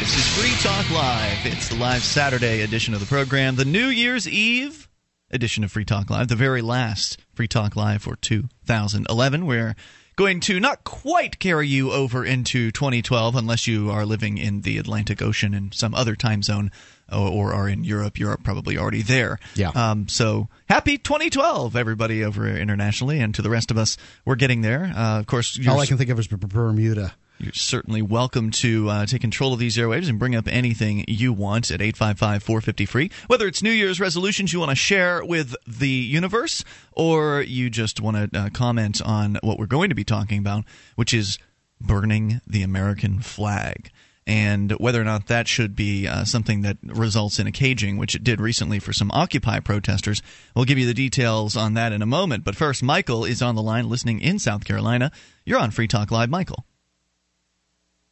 This 0.00 0.16
is 0.16 0.26
Free 0.28 0.70
Talk 0.70 0.90
Live. 0.90 1.44
It's 1.44 1.68
the 1.68 1.74
live 1.74 2.02
Saturday 2.02 2.62
edition 2.62 2.94
of 2.94 3.00
the 3.00 3.06
program, 3.06 3.56
the 3.56 3.66
New 3.66 3.88
Year's 3.88 4.26
Eve 4.26 4.88
edition 5.30 5.62
of 5.62 5.70
Free 5.72 5.84
Talk 5.84 6.08
Live, 6.08 6.28
the 6.28 6.36
very 6.36 6.62
last 6.62 7.18
Free 7.34 7.46
Talk 7.46 7.76
Live 7.76 8.00
for 8.00 8.16
2011. 8.16 9.44
We're 9.44 9.76
going 10.16 10.40
to 10.40 10.58
not 10.58 10.84
quite 10.84 11.38
carry 11.38 11.68
you 11.68 11.92
over 11.92 12.24
into 12.24 12.70
2012 12.70 13.36
unless 13.36 13.66
you 13.66 13.90
are 13.90 14.06
living 14.06 14.38
in 14.38 14.62
the 14.62 14.78
Atlantic 14.78 15.20
Ocean 15.20 15.52
in 15.52 15.70
some 15.70 15.94
other 15.94 16.16
time 16.16 16.42
zone 16.42 16.70
or, 17.12 17.52
are 17.52 17.68
in 17.68 17.84
Europe. 17.84 18.18
Europe 18.18 18.42
probably 18.42 18.78
already 18.78 19.02
there. 19.02 19.38
Yeah. 19.54 19.68
Um, 19.68 20.08
so 20.08 20.48
happy 20.66 20.96
2012, 20.96 21.76
everybody 21.76 22.24
over 22.24 22.48
internationally, 22.48 23.20
and 23.20 23.34
to 23.34 23.42
the 23.42 23.50
rest 23.50 23.70
of 23.70 23.76
us, 23.76 23.98
we're 24.24 24.36
getting 24.36 24.62
there. 24.62 24.84
Uh, 24.96 25.20
of 25.20 25.26
course, 25.26 25.60
all 25.68 25.78
I 25.78 25.84
can 25.84 25.98
think 25.98 26.08
of 26.08 26.18
is 26.18 26.26
Bermuda. 26.26 27.12
You're 27.40 27.54
certainly 27.54 28.02
welcome 28.02 28.50
to 28.50 28.90
uh, 28.90 29.06
take 29.06 29.22
control 29.22 29.54
of 29.54 29.58
these 29.58 29.78
airwaves 29.78 30.10
and 30.10 30.18
bring 30.18 30.36
up 30.36 30.46
anything 30.46 31.06
you 31.08 31.32
want 31.32 31.70
at 31.70 31.80
855 31.80 32.42
450 32.42 32.84
free. 32.84 33.10
Whether 33.28 33.46
it's 33.46 33.62
New 33.62 33.70
Year's 33.70 33.98
resolutions 33.98 34.52
you 34.52 34.58
want 34.58 34.72
to 34.72 34.76
share 34.76 35.24
with 35.24 35.56
the 35.66 35.88
universe 35.88 36.62
or 36.92 37.40
you 37.40 37.70
just 37.70 37.98
want 37.98 38.30
to 38.30 38.38
uh, 38.38 38.50
comment 38.50 39.00
on 39.00 39.38
what 39.42 39.58
we're 39.58 39.64
going 39.64 39.88
to 39.88 39.94
be 39.94 40.04
talking 40.04 40.38
about, 40.38 40.64
which 40.96 41.14
is 41.14 41.38
burning 41.80 42.42
the 42.46 42.62
American 42.62 43.20
flag. 43.20 43.90
And 44.26 44.72
whether 44.72 45.00
or 45.00 45.04
not 45.04 45.28
that 45.28 45.48
should 45.48 45.74
be 45.74 46.06
uh, 46.06 46.26
something 46.26 46.60
that 46.60 46.76
results 46.82 47.38
in 47.38 47.46
a 47.46 47.52
caging, 47.52 47.96
which 47.96 48.14
it 48.14 48.22
did 48.22 48.38
recently 48.38 48.80
for 48.80 48.92
some 48.92 49.10
Occupy 49.12 49.60
protesters. 49.60 50.20
We'll 50.54 50.66
give 50.66 50.78
you 50.78 50.86
the 50.86 50.92
details 50.92 51.56
on 51.56 51.72
that 51.72 51.92
in 51.92 52.02
a 52.02 52.06
moment. 52.06 52.44
But 52.44 52.54
first, 52.54 52.82
Michael 52.82 53.24
is 53.24 53.40
on 53.40 53.54
the 53.54 53.62
line 53.62 53.88
listening 53.88 54.20
in 54.20 54.38
South 54.38 54.66
Carolina. 54.66 55.10
You're 55.46 55.58
on 55.58 55.70
Free 55.70 55.88
Talk 55.88 56.10
Live, 56.10 56.28
Michael. 56.28 56.66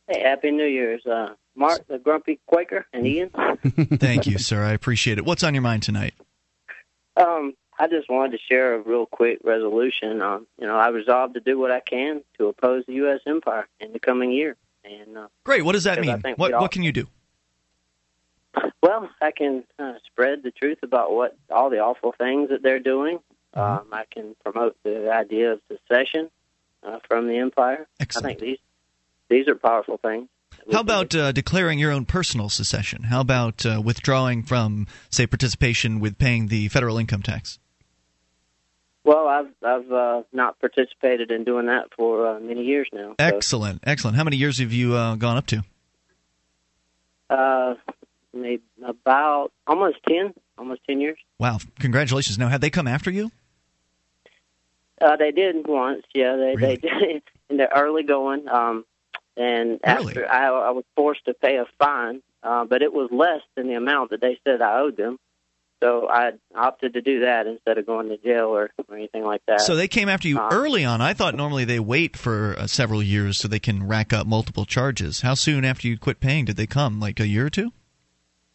Hey, 0.09 0.23
Happy 0.23 0.51
New 0.51 0.65
Year's, 0.65 1.05
uh, 1.05 1.35
Mark, 1.55 1.87
the 1.87 1.99
Grumpy 1.99 2.41
Quaker, 2.47 2.87
and 2.95 3.07
Ian. 3.07 3.31
Thank 3.99 4.27
you, 4.27 4.39
sir. 4.39 4.65
I 4.65 4.73
appreciate 4.73 5.19
it. 5.19 5.27
What's 5.27 5.45
on 5.45 5.55
your 5.55 5.63
mind 5.63 5.83
tonight? 5.83 6.15
Um, 7.17 7.55
I 7.79 7.89
just 7.89 8.09
wanted 8.09 8.33
to 8.33 8.39
share 8.49 8.75
a 8.75 8.81
real 8.81 9.05
quick 9.05 9.41
resolution. 9.45 10.23
Um, 10.23 10.47
you 10.59 10.67
know, 10.67 10.77
I 10.77 10.89
resolved 10.89 11.35
to 11.35 11.41
do 11.41 11.59
what 11.59 11.71
I 11.71 11.81
can 11.81 12.23
to 12.39 12.47
oppose 12.47 12.85
the 12.87 12.95
U.S. 12.95 13.21
empire 13.27 13.69
in 13.81 13.93
the 13.93 13.99
coming 13.99 14.33
year. 14.33 14.57
And 14.83 15.19
uh, 15.19 15.29
great. 15.45 15.65
What 15.65 15.73
does 15.73 15.85
that 15.85 16.01
mean? 16.01 16.23
What 16.37 16.55
all, 16.55 16.63
what 16.63 16.71
can 16.71 16.83
you 16.83 16.93
do? 16.93 17.07
Well, 18.83 19.11
I 19.21 19.31
can 19.31 19.65
uh, 19.79 19.95
spread 20.07 20.43
the 20.43 20.51
truth 20.51 20.79
about 20.83 21.13
what 21.13 21.37
all 21.51 21.69
the 21.69 21.81
awful 21.81 22.13
things 22.13 22.49
that 22.49 22.63
they're 22.63 22.79
doing. 22.79 23.19
Mm-hmm. 23.55 23.61
Um, 23.61 23.87
I 23.93 24.05
can 24.11 24.35
promote 24.43 24.77
the 24.85 25.13
idea 25.13 25.53
of 25.53 25.61
secession 25.71 26.31
uh, 26.83 26.99
from 27.07 27.27
the 27.27 27.37
empire. 27.37 27.87
Excellent. 28.01 28.25
I 28.25 28.29
think 28.29 28.41
these 28.41 28.59
these 29.29 29.49
are 29.49 29.55
powerful 29.55 29.99
things. 29.99 30.29
How 30.73 30.81
about 30.81 31.15
uh, 31.15 31.33
declaring 31.33 31.79
your 31.79 31.93
own 31.93 32.05
personal 32.05 32.49
secession? 32.49 33.05
How 33.05 33.21
about 33.21 33.65
uh, 33.65 33.81
withdrawing 33.83 34.43
from, 34.43 34.87
say, 35.11 35.27
participation 35.27 35.99
with 35.99 36.19
paying 36.19 36.49
the 36.49 36.69
federal 36.69 36.99
income 36.99 37.23
tax? 37.23 37.59
Well, 39.05 39.27
I've 39.27 39.49
I've 39.65 39.91
uh, 39.91 40.23
not 40.33 40.61
participated 40.61 41.31
in 41.31 41.45
doing 41.45 41.67
that 41.67 41.95
for 41.97 42.27
uh, 42.27 42.41
many 42.41 42.65
years 42.65 42.89
now. 42.93 43.11
So. 43.11 43.15
Excellent, 43.19 43.81
excellent. 43.85 44.19
How 44.19 44.25
many 44.25 44.37
years 44.37 44.59
have 44.59 44.73
you 44.73 44.95
uh, 44.95 45.15
gone 45.15 45.39
up 45.39 45.47
to? 45.47 45.65
Uh, 47.31 47.75
maybe 48.35 48.63
about 48.85 49.51
almost 49.67 49.97
ten, 50.07 50.35
almost 50.59 50.83
ten 50.87 51.01
years. 51.01 51.17
Wow! 51.39 51.59
Congratulations. 51.79 52.39
Now, 52.39 52.49
had 52.49 52.61
they 52.61 52.69
come 52.69 52.87
after 52.87 53.11
you? 53.11 53.31
Uh, 55.01 55.17
they 55.17 55.31
did 55.31 55.67
once. 55.67 56.03
Yeah, 56.15 56.37
they 56.37 56.55
really? 56.57 56.77
they 56.77 56.77
did 56.77 57.23
in 57.49 57.57
the 57.57 57.75
early 57.75 58.03
going. 58.03 58.47
Um, 58.47 58.85
and 59.39 59.81
really? 59.87 60.09
after 60.09 60.31
I, 60.31 60.49
I 60.49 60.71
was 60.71 60.85
forced 60.97 61.25
to 61.27 61.35
pay 61.35 61.57
a 61.57 61.67
fine, 61.79 62.23
uh, 62.43 62.65
but 62.65 62.83
it 62.83 62.93
was 62.93 63.09
less 63.13 63.41
than 63.55 63.69
the 63.69 63.75
amount 63.75 64.11
that 64.11 64.21
they 64.21 64.39
said 64.45 64.61
I 64.61 64.81
owed 64.81 64.97
them. 64.97 65.19
So 65.81 66.09
I 66.11 66.33
opted 66.57 66.95
to 66.95 67.01
do 67.01 67.21
that 67.21 67.47
instead 67.47 67.79
of 67.79 67.87
going 67.87 68.09
to 68.09 68.17
jail 68.17 68.47
or, 68.47 68.71
or 68.89 68.97
anything 68.97 69.23
like 69.25 69.43
that. 69.47 69.61
So 69.61 69.77
they 69.77 69.87
came 69.87 70.09
after 70.09 70.27
you 70.27 70.37
um, 70.37 70.49
early 70.51 70.85
on. 70.85 71.01
I 71.01 71.15
thought 71.15 71.37
normally 71.37 71.65
they 71.65 71.79
wait 71.79 72.17
for 72.17 72.57
uh, 72.59 72.67
several 72.67 73.01
years 73.01 73.39
so 73.39 73.47
they 73.47 73.61
can 73.61 73.87
rack 73.87 74.13
up 74.13 74.27
multiple 74.27 74.65
charges. 74.65 75.21
How 75.21 75.35
soon 75.35 75.65
after 75.65 75.87
you 75.87 75.97
quit 75.97 76.19
paying 76.19 76.47
did 76.47 76.57
they 76.57 76.67
come? 76.67 76.99
Like 76.99 77.21
a 77.21 77.29
year 77.29 77.47
or 77.47 77.51
two? 77.51 77.71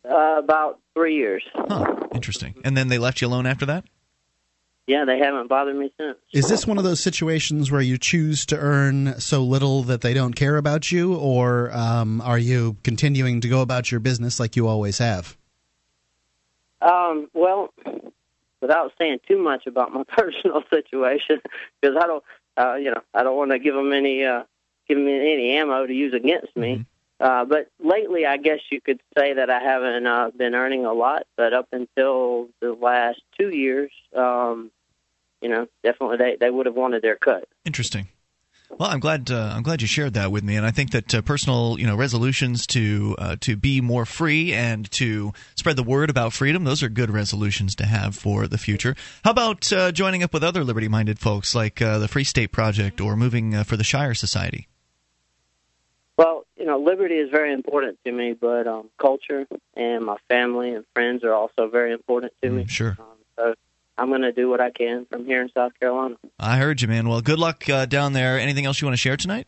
Uh, 0.03 0.39
about 0.39 0.81
three 0.93 1.15
years. 1.15 1.43
Huh. 1.53 1.95
Interesting. 2.13 2.55
And 2.65 2.75
then 2.75 2.89
they 2.89 2.97
left 2.97 3.21
you 3.21 3.27
alone 3.27 3.45
after 3.45 3.65
that? 3.67 3.85
Yeah, 4.87 5.05
they 5.05 5.17
haven't 5.17 5.47
bothered 5.47 5.75
me 5.75 5.93
since. 5.97 6.17
Is 6.33 6.49
this 6.49 6.67
one 6.67 6.77
of 6.77 6.83
those 6.83 6.99
situations 6.99 7.71
where 7.71 7.81
you 7.81 7.97
choose 7.97 8.45
to 8.47 8.57
earn 8.57 9.19
so 9.19 9.43
little 9.43 9.83
that 9.83 10.01
they 10.01 10.13
don't 10.13 10.33
care 10.33 10.57
about 10.57 10.91
you, 10.91 11.15
or 11.15 11.71
um, 11.71 12.19
are 12.21 12.37
you 12.37 12.75
continuing 12.83 13.41
to 13.41 13.47
go 13.47 13.61
about 13.61 13.91
your 13.91 14.01
business 14.01 14.39
like 14.39 14.55
you 14.55 14.67
always 14.67 14.97
have? 14.97 15.37
Um, 16.81 17.29
well, 17.33 17.73
without 18.59 18.91
saying 18.97 19.19
too 19.25 19.41
much 19.41 19.67
about 19.67 19.93
my 19.93 20.03
personal 20.07 20.63
situation, 20.69 21.39
because 21.79 21.95
I 21.97 22.05
don't, 22.05 22.23
uh, 22.57 22.75
you 22.75 22.91
know, 22.91 23.01
I 23.13 23.23
don't 23.23 23.37
want 23.37 23.51
to 23.51 23.59
give 23.59 23.75
them 23.75 23.93
any, 23.93 24.25
uh, 24.25 24.43
give 24.89 24.97
them 24.97 25.07
any 25.07 25.51
ammo 25.51 25.87
to 25.87 25.93
use 25.93 26.13
against 26.13 26.55
me. 26.57 26.85
Uh, 27.23 27.45
but 27.45 27.69
lately, 27.79 28.25
I 28.25 28.35
guess 28.35 28.59
you 28.69 28.81
could 28.81 28.99
say 29.17 29.35
that 29.35 29.49
I 29.49 29.59
haven't 29.59 30.05
uh, 30.05 30.31
been 30.37 30.53
earning 30.53 30.85
a 30.85 30.91
lot. 30.91 31.25
But 31.37 31.53
up 31.53 31.69
until 31.71 32.49
the 32.59 32.73
last 32.73 33.21
two 33.39 33.47
years, 33.47 33.91
um, 34.13 34.71
you 35.41 35.47
know, 35.47 35.67
definitely 35.85 36.17
they, 36.17 36.35
they 36.37 36.49
would 36.49 36.65
have 36.65 36.75
wanted 36.75 37.01
their 37.01 37.15
cut. 37.15 37.47
Interesting. 37.63 38.09
Well, 38.77 38.89
I'm 38.89 38.99
glad 38.99 39.31
uh, 39.31 39.53
I'm 39.55 39.63
glad 39.63 39.81
you 39.81 39.87
shared 39.87 40.15
that 40.15 40.33
with 40.33 40.43
me, 40.43 40.57
and 40.57 40.65
I 40.65 40.71
think 40.71 40.91
that 40.91 41.13
uh, 41.15 41.21
personal 41.21 41.79
you 41.79 41.85
know 41.85 41.95
resolutions 41.95 42.67
to 42.67 43.15
uh, 43.19 43.35
to 43.41 43.55
be 43.55 43.79
more 43.79 44.05
free 44.05 44.51
and 44.51 44.89
to 44.91 45.31
spread 45.55 45.75
the 45.75 45.83
word 45.83 46.09
about 46.09 46.33
freedom 46.33 46.63
those 46.63 46.81
are 46.81 46.89
good 46.89 47.11
resolutions 47.11 47.75
to 47.75 47.85
have 47.85 48.15
for 48.15 48.47
the 48.47 48.57
future. 48.57 48.95
How 49.23 49.31
about 49.31 49.71
uh, 49.71 49.91
joining 49.91 50.23
up 50.23 50.33
with 50.33 50.43
other 50.43 50.63
liberty-minded 50.63 51.19
folks 51.19 51.53
like 51.53 51.81
uh, 51.81 51.99
the 51.99 52.07
Free 52.07 52.23
State 52.23 52.51
Project 52.51 52.99
or 52.99 53.15
moving 53.15 53.53
uh, 53.53 53.63
for 53.63 53.77
the 53.77 53.83
Shire 53.83 54.15
Society? 54.15 54.67
Well, 56.17 56.45
you 56.63 56.69
know, 56.69 56.79
liberty 56.79 57.15
is 57.15 57.29
very 57.29 57.51
important 57.51 57.99
to 58.05 58.11
me, 58.13 58.31
but 58.31 58.67
um, 58.67 58.89
culture 58.97 59.45
and 59.75 60.05
my 60.05 60.15
family 60.29 60.73
and 60.73 60.85
friends 60.93 61.21
are 61.25 61.33
also 61.33 61.67
very 61.67 61.91
important 61.91 62.31
to 62.41 62.47
mm, 62.47 62.53
me. 62.53 62.67
Sure. 62.67 62.95
Um, 62.97 63.17
so 63.35 63.53
I'm 63.97 64.07
going 64.07 64.21
to 64.21 64.31
do 64.31 64.49
what 64.49 64.61
I 64.61 64.71
can 64.71 65.05
from 65.11 65.25
here 65.25 65.41
in 65.41 65.49
South 65.53 65.77
Carolina. 65.77 66.15
I 66.39 66.55
heard 66.55 66.81
you, 66.81 66.87
man. 66.87 67.09
Well, 67.09 67.19
good 67.19 67.37
luck 67.37 67.69
uh, 67.69 67.85
down 67.85 68.13
there. 68.13 68.39
Anything 68.39 68.65
else 68.65 68.79
you 68.79 68.87
want 68.87 68.93
to 68.93 69.01
share 69.01 69.17
tonight? 69.17 69.45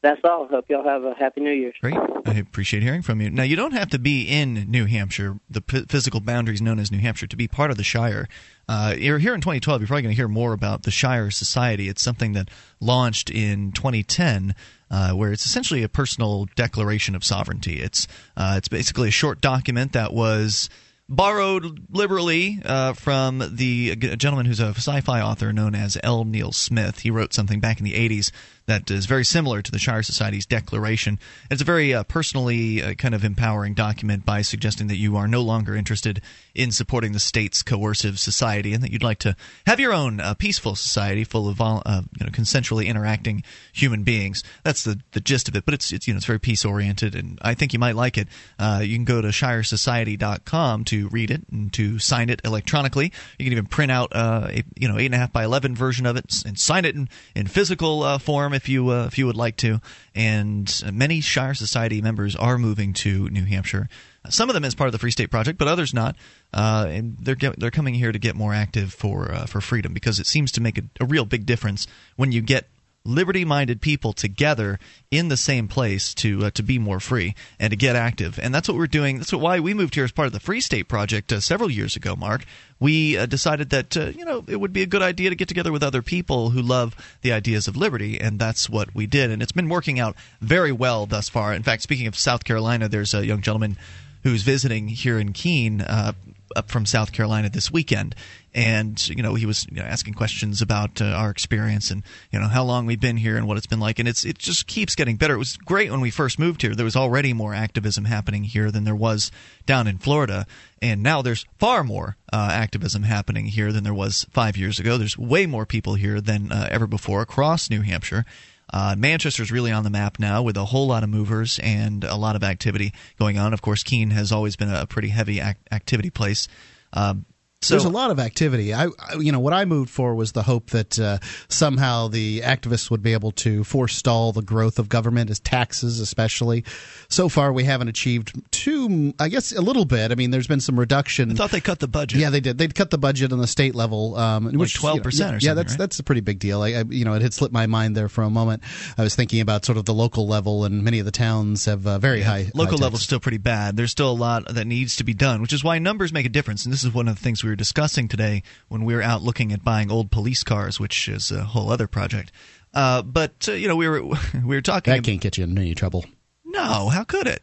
That's 0.00 0.20
all. 0.22 0.46
Hope 0.46 0.66
y'all 0.68 0.84
have 0.84 1.02
a 1.02 1.14
happy 1.14 1.40
New 1.40 1.50
Year. 1.50 1.72
Great. 1.80 1.96
I 2.24 2.34
appreciate 2.34 2.84
hearing 2.84 3.02
from 3.02 3.20
you. 3.20 3.30
Now, 3.30 3.42
you 3.42 3.56
don't 3.56 3.72
have 3.72 3.90
to 3.90 3.98
be 3.98 4.22
in 4.22 4.70
New 4.70 4.84
Hampshire, 4.84 5.40
the 5.50 5.60
p- 5.60 5.86
physical 5.88 6.20
boundaries 6.20 6.62
known 6.62 6.78
as 6.78 6.92
New 6.92 6.98
Hampshire, 6.98 7.26
to 7.26 7.36
be 7.36 7.48
part 7.48 7.72
of 7.72 7.76
the 7.76 7.82
Shire. 7.82 8.28
Uh, 8.68 8.94
you're 8.96 9.18
here 9.18 9.34
in 9.34 9.40
2012. 9.40 9.80
You're 9.80 9.88
probably 9.88 10.02
going 10.02 10.12
to 10.12 10.16
hear 10.16 10.28
more 10.28 10.52
about 10.52 10.84
the 10.84 10.92
Shire 10.92 11.32
Society. 11.32 11.88
It's 11.88 12.02
something 12.02 12.32
that 12.34 12.48
launched 12.80 13.28
in 13.28 13.72
2010. 13.72 14.54
Uh, 14.90 15.12
where 15.12 15.32
it's 15.32 15.44
essentially 15.44 15.82
a 15.82 15.88
personal 15.88 16.46
declaration 16.56 17.14
of 17.14 17.22
sovereignty. 17.22 17.78
It's 17.78 18.08
uh, 18.38 18.54
it's 18.56 18.68
basically 18.68 19.08
a 19.08 19.10
short 19.10 19.42
document 19.42 19.92
that 19.92 20.14
was 20.14 20.70
borrowed 21.10 21.86
liberally 21.90 22.60
uh, 22.64 22.94
from 22.94 23.42
the 23.52 23.96
gentleman 23.96 24.46
who's 24.46 24.60
a 24.60 24.68
sci-fi 24.68 25.20
author 25.20 25.52
known 25.52 25.74
as 25.74 25.98
L. 26.02 26.24
Neil 26.24 26.52
Smith. 26.52 27.00
He 27.00 27.10
wrote 27.10 27.34
something 27.34 27.60
back 27.60 27.78
in 27.78 27.84
the 27.84 27.92
80s 27.92 28.30
that 28.68 28.90
is 28.90 29.06
very 29.06 29.24
similar 29.24 29.62
to 29.62 29.72
the 29.72 29.78
Shire 29.78 30.02
Society's 30.02 30.44
declaration. 30.44 31.18
It's 31.50 31.62
a 31.62 31.64
very 31.64 31.94
uh, 31.94 32.02
personally 32.02 32.82
uh, 32.82 32.94
kind 32.94 33.14
of 33.14 33.24
empowering 33.24 33.72
document 33.72 34.26
by 34.26 34.42
suggesting 34.42 34.88
that 34.88 34.98
you 34.98 35.16
are 35.16 35.26
no 35.26 35.40
longer 35.40 35.74
interested 35.74 36.20
in 36.54 36.70
supporting 36.70 37.12
the 37.12 37.18
state's 37.18 37.62
coercive 37.62 38.20
society 38.20 38.74
and 38.74 38.82
that 38.82 38.92
you'd 38.92 39.02
like 39.02 39.20
to 39.20 39.34
have 39.66 39.80
your 39.80 39.94
own 39.94 40.20
uh, 40.20 40.34
peaceful 40.34 40.76
society 40.76 41.24
full 41.24 41.48
of 41.48 41.56
vol- 41.56 41.82
uh, 41.86 42.02
you 42.20 42.26
know, 42.26 42.30
consensually 42.30 42.86
interacting 42.86 43.42
human 43.72 44.02
beings. 44.02 44.44
That's 44.64 44.84
the, 44.84 45.00
the 45.12 45.20
gist 45.20 45.48
of 45.48 45.56
it, 45.56 45.64
but 45.64 45.72
it's, 45.72 45.90
it's, 45.90 46.06
you 46.06 46.12
know, 46.12 46.18
it's 46.18 46.26
very 46.26 46.38
peace 46.38 46.66
oriented 46.66 47.14
and 47.14 47.38
I 47.40 47.54
think 47.54 47.72
you 47.72 47.78
might 47.78 47.96
like 47.96 48.18
it. 48.18 48.28
Uh, 48.58 48.80
you 48.84 48.96
can 48.96 49.06
go 49.06 49.22
to 49.22 49.28
shiresociety.com 49.28 50.84
to 50.84 51.08
read 51.08 51.30
it 51.30 51.40
and 51.50 51.72
to 51.72 51.98
sign 51.98 52.28
it 52.28 52.42
electronically. 52.44 53.14
You 53.38 53.46
can 53.46 53.52
even 53.52 53.66
print 53.66 53.90
out 53.90 54.14
uh, 54.14 54.48
a 54.50 54.64
you 54.76 54.88
know, 54.88 54.96
8.5 54.96 55.32
by 55.32 55.44
11 55.44 55.74
version 55.74 56.04
of 56.04 56.18
it 56.18 56.26
and 56.44 56.58
sign 56.58 56.84
it 56.84 56.94
in, 56.94 57.08
in 57.34 57.46
physical 57.46 58.18
form 58.18 58.57
if 58.58 58.68
you 58.68 58.90
uh, 58.90 59.06
if 59.06 59.16
you 59.16 59.26
would 59.26 59.36
like 59.36 59.56
to. 59.58 59.80
And 60.14 60.70
many 60.92 61.22
Shire 61.22 61.54
Society 61.54 62.02
members 62.02 62.36
are 62.36 62.58
moving 62.58 62.92
to 62.94 63.30
New 63.30 63.44
Hampshire. 63.44 63.88
Some 64.28 64.50
of 64.50 64.54
them 64.54 64.64
as 64.64 64.74
part 64.74 64.88
of 64.88 64.92
the 64.92 64.98
Free 64.98 65.10
State 65.10 65.30
Project, 65.30 65.58
but 65.58 65.68
others 65.68 65.94
not. 65.94 66.16
Uh, 66.52 66.86
and 66.90 67.16
they're 67.18 67.34
get, 67.34 67.58
they're 67.58 67.70
coming 67.70 67.94
here 67.94 68.12
to 68.12 68.18
get 68.18 68.34
more 68.34 68.52
active 68.52 68.92
for 68.92 69.32
uh, 69.32 69.46
for 69.46 69.60
freedom 69.60 69.94
because 69.94 70.18
it 70.18 70.26
seems 70.26 70.52
to 70.52 70.60
make 70.60 70.76
a, 70.76 70.82
a 71.00 71.06
real 71.06 71.24
big 71.24 71.46
difference 71.46 71.86
when 72.16 72.32
you 72.32 72.42
get 72.42 72.66
liberty 73.08 73.44
minded 73.44 73.80
people 73.80 74.12
together 74.12 74.78
in 75.10 75.28
the 75.28 75.36
same 75.36 75.66
place 75.66 76.14
to 76.14 76.46
uh, 76.46 76.50
to 76.50 76.62
be 76.62 76.78
more 76.78 77.00
free 77.00 77.34
and 77.58 77.70
to 77.70 77.76
get 77.76 77.96
active. 77.96 78.38
And 78.40 78.54
that's 78.54 78.68
what 78.68 78.76
we're 78.76 78.86
doing. 78.86 79.18
That's 79.18 79.32
why 79.32 79.58
we 79.60 79.74
moved 79.74 79.94
here 79.94 80.04
as 80.04 80.12
part 80.12 80.26
of 80.26 80.32
the 80.32 80.40
free 80.40 80.60
state 80.60 80.88
project 80.88 81.32
uh, 81.32 81.40
several 81.40 81.70
years 81.70 81.96
ago 81.96 82.14
mark. 82.14 82.44
We 82.78 83.16
uh, 83.16 83.26
decided 83.26 83.70
that 83.70 83.96
uh, 83.96 84.06
you 84.06 84.24
know 84.24 84.44
it 84.46 84.56
would 84.56 84.72
be 84.72 84.82
a 84.82 84.86
good 84.86 85.02
idea 85.02 85.30
to 85.30 85.36
get 85.36 85.48
together 85.48 85.72
with 85.72 85.82
other 85.82 86.02
people 86.02 86.50
who 86.50 86.62
love 86.62 86.94
the 87.22 87.32
ideas 87.32 87.66
of 87.66 87.76
liberty 87.76 88.20
and 88.20 88.38
that's 88.38 88.68
what 88.68 88.94
we 88.94 89.06
did. 89.06 89.30
And 89.30 89.42
it's 89.42 89.52
been 89.52 89.68
working 89.68 89.98
out 89.98 90.16
very 90.40 90.72
well 90.72 91.06
thus 91.06 91.28
far. 91.28 91.54
In 91.54 91.62
fact 91.62 91.82
speaking 91.82 92.06
of 92.06 92.16
south 92.16 92.44
carolina 92.44 92.88
there's 92.88 93.14
a 93.14 93.26
young 93.26 93.40
gentleman 93.40 93.76
who's 94.22 94.42
visiting 94.42 94.88
here 94.88 95.18
in 95.18 95.32
keene 95.32 95.80
uh, 95.80 96.12
up 96.58 96.70
from 96.70 96.84
South 96.84 97.12
Carolina 97.12 97.48
this 97.48 97.70
weekend, 97.70 98.14
and 98.52 99.08
you 99.08 99.22
know 99.22 99.34
he 99.34 99.46
was 99.46 99.66
you 99.70 99.76
know, 99.76 99.84
asking 99.84 100.14
questions 100.14 100.60
about 100.60 101.00
uh, 101.00 101.06
our 101.06 101.30
experience 101.30 101.90
and 101.90 102.02
you 102.32 102.40
know 102.40 102.48
how 102.48 102.64
long 102.64 102.84
we've 102.84 103.00
been 103.00 103.16
here 103.16 103.36
and 103.36 103.46
what 103.46 103.56
it's 103.56 103.66
been 103.66 103.80
like, 103.80 103.98
and 103.98 104.08
it's 104.08 104.24
it 104.24 104.36
just 104.38 104.66
keeps 104.66 104.94
getting 104.94 105.16
better. 105.16 105.34
It 105.34 105.38
was 105.38 105.56
great 105.56 105.90
when 105.90 106.00
we 106.00 106.10
first 106.10 106.38
moved 106.38 106.62
here. 106.62 106.74
There 106.74 106.84
was 106.84 106.96
already 106.96 107.32
more 107.32 107.54
activism 107.54 108.04
happening 108.04 108.44
here 108.44 108.70
than 108.70 108.84
there 108.84 108.96
was 108.96 109.30
down 109.64 109.86
in 109.86 109.98
Florida, 109.98 110.46
and 110.82 111.02
now 111.02 111.22
there's 111.22 111.46
far 111.58 111.84
more 111.84 112.16
uh, 112.32 112.50
activism 112.52 113.04
happening 113.04 113.46
here 113.46 113.72
than 113.72 113.84
there 113.84 113.94
was 113.94 114.26
five 114.30 114.56
years 114.56 114.78
ago. 114.80 114.98
There's 114.98 115.16
way 115.16 115.46
more 115.46 115.64
people 115.64 115.94
here 115.94 116.20
than 116.20 116.50
uh, 116.50 116.68
ever 116.70 116.86
before 116.86 117.22
across 117.22 117.70
New 117.70 117.82
Hampshire. 117.82 118.26
Uh, 118.72 118.94
Manchester's 118.98 119.50
really 119.50 119.72
on 119.72 119.84
the 119.84 119.90
map 119.90 120.18
now 120.18 120.42
with 120.42 120.56
a 120.56 120.64
whole 120.64 120.86
lot 120.86 121.02
of 121.02 121.08
movers 121.08 121.58
and 121.62 122.04
a 122.04 122.16
lot 122.16 122.36
of 122.36 122.44
activity 122.44 122.92
going 123.18 123.38
on. 123.38 123.52
Of 123.52 123.62
course, 123.62 123.82
Keene 123.82 124.10
has 124.10 124.32
always 124.32 124.56
been 124.56 124.72
a 124.72 124.86
pretty 124.86 125.08
heavy 125.08 125.40
ac- 125.40 125.56
activity 125.72 126.10
place. 126.10 126.48
Um, 126.92 127.24
so, 127.60 127.74
There's 127.74 127.84
a 127.84 127.90
lot 127.90 128.12
of 128.12 128.20
activity. 128.20 128.72
I, 128.72 128.84
I, 128.84 129.16
you 129.18 129.32
know, 129.32 129.40
what 129.40 129.52
I 129.52 129.64
moved 129.64 129.90
for 129.90 130.14
was 130.14 130.30
the 130.30 130.44
hope 130.44 130.70
that 130.70 130.96
uh, 130.96 131.18
somehow 131.48 132.06
the 132.06 132.42
activists 132.42 132.88
would 132.88 133.02
be 133.02 133.14
able 133.14 133.32
to 133.32 133.64
forestall 133.64 134.30
the 134.30 134.42
growth 134.42 134.78
of 134.78 134.88
government, 134.88 135.28
as 135.28 135.40
taxes 135.40 135.98
especially. 135.98 136.62
So 137.08 137.28
far, 137.28 137.52
we 137.52 137.64
haven't 137.64 137.88
achieved 137.88 138.40
too. 138.52 139.12
I 139.18 139.28
guess 139.28 139.50
a 139.50 139.60
little 139.60 139.84
bit. 139.84 140.12
I 140.12 140.14
mean, 140.14 140.30
there's 140.30 140.46
been 140.46 140.60
some 140.60 140.78
reduction. 140.78 141.32
I 141.32 141.34
thought 141.34 141.50
they 141.50 141.60
cut 141.60 141.80
the 141.80 141.88
budget. 141.88 142.20
Yeah, 142.20 142.30
they 142.30 142.38
did. 142.38 142.58
They'd 142.58 142.76
cut 142.76 142.90
the 142.90 142.98
budget 142.98 143.32
on 143.32 143.40
the 143.40 143.48
state 143.48 143.74
level, 143.74 144.14
um, 144.16 144.44
like 144.44 144.54
which 144.54 144.74
twelve 144.74 145.02
percent. 145.02 145.42
You 145.42 145.48
know, 145.48 145.50
yeah, 145.50 145.50
yeah, 145.50 145.54
that's 145.54 145.72
right? 145.72 145.78
that's 145.78 145.98
a 145.98 146.04
pretty 146.04 146.20
big 146.20 146.38
deal. 146.38 146.62
I, 146.62 146.68
I, 146.68 146.84
you 146.88 147.04
know, 147.04 147.14
it 147.14 147.22
had 147.22 147.34
slipped 147.34 147.52
my 147.52 147.66
mind 147.66 147.96
there 147.96 148.08
for 148.08 148.22
a 148.22 148.30
moment. 148.30 148.62
I 148.96 149.02
was 149.02 149.16
thinking 149.16 149.40
about 149.40 149.64
sort 149.64 149.78
of 149.78 149.84
the 149.84 149.94
local 149.94 150.28
level, 150.28 150.64
and 150.64 150.84
many 150.84 151.00
of 151.00 151.06
the 151.06 151.10
towns 151.10 151.64
have 151.64 151.84
uh, 151.88 151.98
very 151.98 152.20
yeah. 152.20 152.26
high. 152.26 152.50
Local 152.54 152.78
high 152.78 152.84
level's 152.84 153.02
still 153.02 153.18
pretty 153.18 153.38
bad. 153.38 153.76
There's 153.76 153.90
still 153.90 154.12
a 154.12 154.14
lot 154.14 154.54
that 154.54 154.66
needs 154.66 154.94
to 154.96 155.04
be 155.04 155.14
done, 155.14 155.42
which 155.42 155.52
is 155.52 155.64
why 155.64 155.80
numbers 155.80 156.12
make 156.12 156.24
a 156.24 156.28
difference. 156.28 156.64
And 156.64 156.72
this 156.72 156.84
is 156.84 156.94
one 156.94 157.08
of 157.08 157.16
the 157.16 157.20
things 157.20 157.42
we 157.42 157.47
were 157.48 157.56
discussing 157.56 158.08
today 158.08 158.42
when 158.68 158.84
we 158.84 158.94
were 158.94 159.02
out 159.02 159.22
looking 159.22 159.52
at 159.52 159.64
buying 159.64 159.90
old 159.90 160.10
police 160.10 160.42
cars, 160.42 160.78
which 160.78 161.08
is 161.08 161.30
a 161.30 161.44
whole 161.44 161.70
other 161.70 161.86
project. 161.86 162.32
Uh, 162.74 163.02
but 163.02 163.48
uh, 163.48 163.52
you 163.52 163.68
know, 163.68 163.76
we 163.76 163.88
were 163.88 164.02
we 164.34 164.56
were 164.56 164.60
talking. 164.60 164.92
That 164.92 165.04
can't 165.04 165.20
get 165.20 165.38
you 165.38 165.44
in 165.44 165.56
any 165.56 165.74
trouble. 165.74 166.04
No, 166.44 166.88
how 166.88 167.04
could 167.04 167.26
it? 167.26 167.42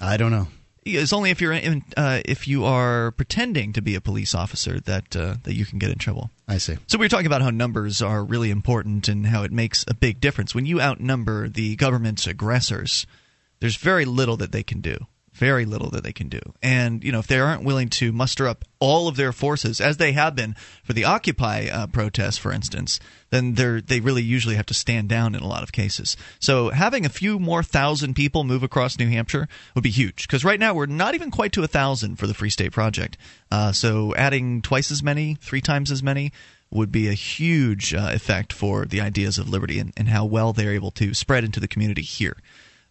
I 0.00 0.16
don't 0.16 0.30
know. 0.30 0.48
It's 0.84 1.12
only 1.12 1.30
if 1.30 1.40
you're 1.40 1.52
in, 1.52 1.82
uh, 1.96 2.20
if 2.24 2.46
you 2.46 2.64
are 2.64 3.10
pretending 3.10 3.72
to 3.72 3.82
be 3.82 3.96
a 3.96 4.00
police 4.00 4.36
officer 4.36 4.78
that 4.80 5.16
uh, 5.16 5.36
that 5.42 5.54
you 5.54 5.64
can 5.64 5.78
get 5.78 5.90
in 5.90 5.98
trouble. 5.98 6.30
I 6.46 6.58
see. 6.58 6.76
So 6.86 6.98
we 6.98 7.04
were 7.04 7.08
talking 7.08 7.26
about 7.26 7.42
how 7.42 7.50
numbers 7.50 8.02
are 8.02 8.24
really 8.24 8.50
important 8.50 9.08
and 9.08 9.26
how 9.26 9.42
it 9.42 9.50
makes 9.50 9.84
a 9.88 9.94
big 9.94 10.20
difference 10.20 10.54
when 10.54 10.66
you 10.66 10.80
outnumber 10.80 11.48
the 11.48 11.74
government's 11.76 12.26
aggressors. 12.26 13.06
There's 13.58 13.76
very 13.76 14.04
little 14.04 14.36
that 14.36 14.52
they 14.52 14.62
can 14.62 14.80
do 14.80 14.98
very 15.36 15.66
little 15.66 15.90
that 15.90 16.02
they 16.02 16.12
can 16.12 16.28
do. 16.28 16.40
And 16.62 17.04
you 17.04 17.12
know, 17.12 17.18
if 17.18 17.26
they 17.26 17.38
aren't 17.38 17.62
willing 17.62 17.88
to 17.90 18.12
muster 18.12 18.48
up 18.48 18.64
all 18.78 19.06
of 19.06 19.16
their 19.16 19.32
forces, 19.32 19.80
as 19.80 19.98
they 19.98 20.12
have 20.12 20.34
been 20.34 20.56
for 20.82 20.92
the 20.92 21.04
Occupy 21.04 21.68
uh, 21.70 21.86
protests, 21.86 22.38
for 22.38 22.52
instance, 22.52 22.98
then 23.30 23.54
they 23.54 23.80
they 23.80 24.00
really 24.00 24.22
usually 24.22 24.56
have 24.56 24.66
to 24.66 24.74
stand 24.74 25.08
down 25.08 25.34
in 25.34 25.42
a 25.42 25.46
lot 25.46 25.62
of 25.62 25.72
cases. 25.72 26.16
So 26.40 26.70
having 26.70 27.04
a 27.04 27.10
few 27.10 27.38
more 27.38 27.62
thousand 27.62 28.14
people 28.14 28.44
move 28.44 28.62
across 28.62 28.98
New 28.98 29.08
Hampshire 29.08 29.48
would 29.74 29.84
be 29.84 29.90
huge 29.90 30.26
because 30.26 30.44
right 30.44 30.60
now 30.60 30.74
we're 30.74 30.86
not 30.86 31.14
even 31.14 31.30
quite 31.30 31.52
to 31.52 31.62
a 31.62 31.68
thousand 31.68 32.16
for 32.16 32.26
the 32.26 32.34
Free 32.34 32.50
State 32.50 32.72
Project. 32.72 33.18
Uh, 33.50 33.72
so 33.72 34.14
adding 34.16 34.62
twice 34.62 34.90
as 34.90 35.02
many, 35.02 35.36
three 35.40 35.60
times 35.60 35.90
as 35.90 36.02
many. 36.02 36.32
Would 36.68 36.90
be 36.90 37.06
a 37.06 37.12
huge 37.12 37.94
uh, 37.94 38.10
effect 38.12 38.52
for 38.52 38.86
the 38.86 39.00
ideas 39.00 39.38
of 39.38 39.48
liberty 39.48 39.78
and, 39.78 39.92
and 39.96 40.08
how 40.08 40.24
well 40.24 40.52
they're 40.52 40.74
able 40.74 40.90
to 40.90 41.14
spread 41.14 41.44
into 41.44 41.60
the 41.60 41.68
community 41.68 42.02
here. 42.02 42.36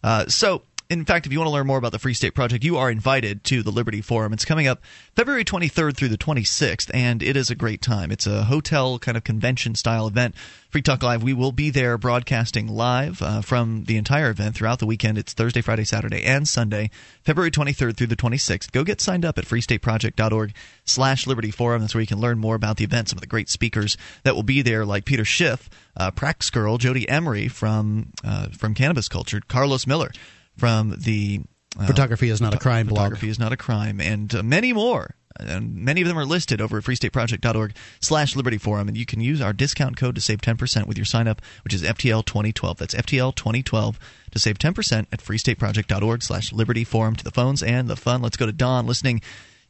Uh, 0.02 0.26
so, 0.28 0.62
in 0.88 1.04
fact, 1.04 1.26
if 1.26 1.32
you 1.32 1.38
want 1.38 1.48
to 1.48 1.52
learn 1.52 1.66
more 1.66 1.78
about 1.78 1.92
the 1.92 1.98
Free 1.98 2.14
State 2.14 2.34
Project, 2.34 2.62
you 2.62 2.76
are 2.76 2.90
invited 2.90 3.42
to 3.44 3.62
the 3.62 3.72
Liberty 3.72 4.00
Forum. 4.00 4.32
It's 4.32 4.44
coming 4.44 4.68
up 4.68 4.82
February 5.14 5.44
23rd 5.44 5.96
through 5.96 6.08
the 6.08 6.18
26th, 6.18 6.90
and 6.94 7.22
it 7.22 7.36
is 7.36 7.50
a 7.50 7.56
great 7.56 7.82
time. 7.82 8.12
It's 8.12 8.26
a 8.26 8.44
hotel 8.44 8.98
kind 9.00 9.16
of 9.16 9.24
convention 9.24 9.74
style 9.74 10.06
event. 10.06 10.36
Free 10.70 10.82
Talk 10.82 11.02
Live, 11.02 11.22
we 11.22 11.32
will 11.32 11.52
be 11.52 11.70
there 11.70 11.98
broadcasting 11.98 12.68
live 12.68 13.20
uh, 13.20 13.40
from 13.40 13.84
the 13.84 13.96
entire 13.96 14.30
event 14.30 14.54
throughout 14.54 14.78
the 14.78 14.86
weekend. 14.86 15.18
It's 15.18 15.32
Thursday, 15.32 15.60
Friday, 15.60 15.84
Saturday, 15.84 16.22
and 16.22 16.46
Sunday, 16.46 16.90
February 17.22 17.50
23rd 17.50 17.96
through 17.96 18.08
the 18.08 18.16
26th. 18.16 18.70
Go 18.70 18.84
get 18.84 19.00
signed 19.00 19.24
up 19.24 19.38
at 19.38 19.44
freestateproject.org 19.44 20.54
slash 20.84 21.26
Liberty 21.26 21.50
Forum. 21.50 21.80
That's 21.80 21.94
where 21.94 22.02
you 22.02 22.06
can 22.06 22.20
learn 22.20 22.38
more 22.38 22.54
about 22.54 22.76
the 22.76 22.84
event, 22.84 23.08
some 23.08 23.16
of 23.16 23.22
the 23.22 23.26
great 23.26 23.48
speakers 23.48 23.96
that 24.22 24.36
will 24.36 24.42
be 24.44 24.62
there, 24.62 24.84
like 24.84 25.04
Peter 25.04 25.24
Schiff, 25.24 25.68
uh, 25.96 26.10
Prax 26.12 26.52
Girl, 26.52 26.78
Jodie 26.78 27.06
Emery 27.08 27.48
from, 27.48 28.12
uh, 28.22 28.48
from 28.48 28.74
Cannabis 28.74 29.08
Culture, 29.08 29.40
Carlos 29.48 29.86
Miller 29.86 30.12
from 30.56 30.94
the 30.98 31.40
uh, 31.78 31.86
photography 31.86 32.30
is 32.30 32.40
not 32.40 32.54
a 32.54 32.58
crime 32.58 32.88
photography 32.88 33.26
blog. 33.26 33.30
is 33.30 33.38
not 33.38 33.52
a 33.52 33.56
crime 33.56 34.00
and 34.00 34.34
uh, 34.34 34.42
many 34.42 34.72
more. 34.72 35.14
And 35.38 35.74
many 35.74 36.00
of 36.00 36.08
them 36.08 36.18
are 36.18 36.24
listed 36.24 36.62
over 36.62 36.78
at 36.78 36.84
freestateproject.org 36.84 37.74
slash 38.00 38.36
liberty 38.36 38.56
forum 38.56 38.88
and 38.88 38.96
you 38.96 39.04
can 39.04 39.20
use 39.20 39.42
our 39.42 39.52
discount 39.52 39.96
code 39.96 40.14
to 40.14 40.20
save 40.20 40.40
10% 40.40 40.86
with 40.86 40.96
your 40.96 41.04
sign 41.04 41.28
up 41.28 41.42
which 41.62 41.74
is 41.74 41.82
ftl 41.82 42.24
2012 42.24 42.78
that's 42.78 42.94
ftl 42.94 43.34
2012 43.34 43.98
to 44.30 44.38
save 44.38 44.58
10% 44.58 45.06
at 45.12 45.20
freestateproject.org 45.20 46.22
slash 46.22 46.52
liberty 46.52 46.84
forum. 46.84 47.16
To 47.16 47.24
the 47.24 47.30
phones 47.30 47.62
and 47.62 47.88
the 47.88 47.96
fun 47.96 48.22
let's 48.22 48.36
go 48.36 48.46
to 48.46 48.52
don 48.52 48.86
listening 48.86 49.20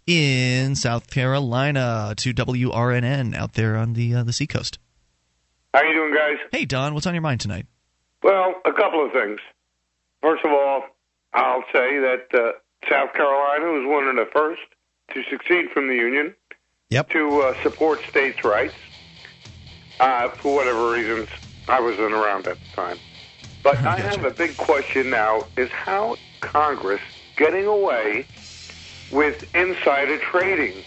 in 0.06 0.76
south 0.76 1.10
carolina 1.10 2.14
to 2.16 2.32
wrnn 2.32 3.34
out 3.34 3.54
there 3.54 3.76
on 3.76 3.94
the 3.94 4.14
uh, 4.14 4.22
the 4.22 4.32
seacoast. 4.32 4.78
How 5.74 5.82
you 5.82 5.94
doing 5.94 6.14
guys? 6.14 6.38
Hey 6.52 6.64
don 6.64 6.94
what's 6.94 7.08
on 7.08 7.14
your 7.14 7.22
mind 7.22 7.40
tonight? 7.40 7.66
Well 8.22 8.54
a 8.64 8.72
couple 8.72 9.04
of 9.04 9.10
things 9.10 9.40
First 10.26 10.44
of 10.44 10.50
all, 10.50 10.82
I'll 11.34 11.62
say 11.72 12.00
that 12.00 12.26
uh, 12.34 12.52
South 12.90 13.12
Carolina 13.12 13.66
was 13.66 13.86
one 13.86 14.08
of 14.08 14.16
the 14.16 14.28
first 14.32 14.60
to 15.14 15.22
succeed 15.30 15.70
from 15.70 15.86
the 15.86 15.94
Union 15.94 16.34
yep. 16.90 17.08
to 17.10 17.42
uh, 17.42 17.62
support 17.62 18.00
states' 18.08 18.42
rights. 18.42 18.74
Uh, 20.00 20.28
for 20.30 20.56
whatever 20.56 20.90
reasons, 20.90 21.28
I 21.68 21.78
wasn't 21.78 22.12
around 22.12 22.48
at 22.48 22.58
the 22.58 22.74
time. 22.74 22.98
But 23.62 23.76
I 23.76 23.98
have 23.98 24.24
a 24.24 24.32
big 24.32 24.56
question 24.56 25.10
now: 25.10 25.46
is 25.56 25.70
how 25.70 26.16
Congress 26.40 27.02
getting 27.36 27.66
away 27.66 28.26
with 29.12 29.54
insider 29.54 30.18
trading? 30.18 30.82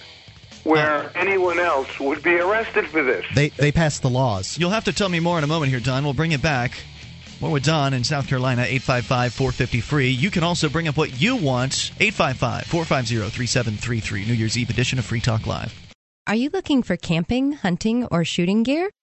where 0.65 1.09
anyone 1.15 1.57
else 1.57 1.99
would 2.01 2.21
be 2.21 2.37
arrested 2.37 2.85
for 2.87 3.01
this. 3.01 3.25
They 3.33 3.49
they 3.49 3.71
passed 3.71 4.01
the 4.01 4.09
laws. 4.09 4.57
You'll 4.59 4.71
have 4.71 4.83
to 4.83 4.93
tell 4.93 5.07
me 5.07 5.21
more 5.21 5.37
in 5.37 5.45
a 5.45 5.47
moment 5.47 5.71
here, 5.71 5.79
Don. 5.79 6.03
We'll 6.03 6.13
bring 6.13 6.33
it 6.33 6.41
back. 6.41 6.73
More 7.41 7.51
with 7.51 7.63
Don 7.63 7.93
in 7.93 8.03
South 8.03 8.27
Carolina, 8.27 8.63
855 8.63 9.33
450 9.33 9.81
free. 9.81 10.09
You 10.09 10.29
can 10.29 10.43
also 10.43 10.67
bring 10.67 10.89
up 10.89 10.97
what 10.97 11.21
you 11.21 11.37
want, 11.37 11.91
855 11.99 12.65
450 12.65 13.29
3733, 13.29 14.25
New 14.25 14.33
Year's 14.33 14.57
Eve 14.57 14.69
edition 14.69 14.99
of 14.99 15.05
Free 15.05 15.21
Talk 15.21 15.47
Live. 15.47 15.73
Are 16.27 16.35
you 16.35 16.49
looking 16.51 16.83
for 16.83 16.97
camping, 16.97 17.53
hunting, 17.53 18.05
or 18.11 18.25
shooting 18.25 18.63
gear? 18.63 18.89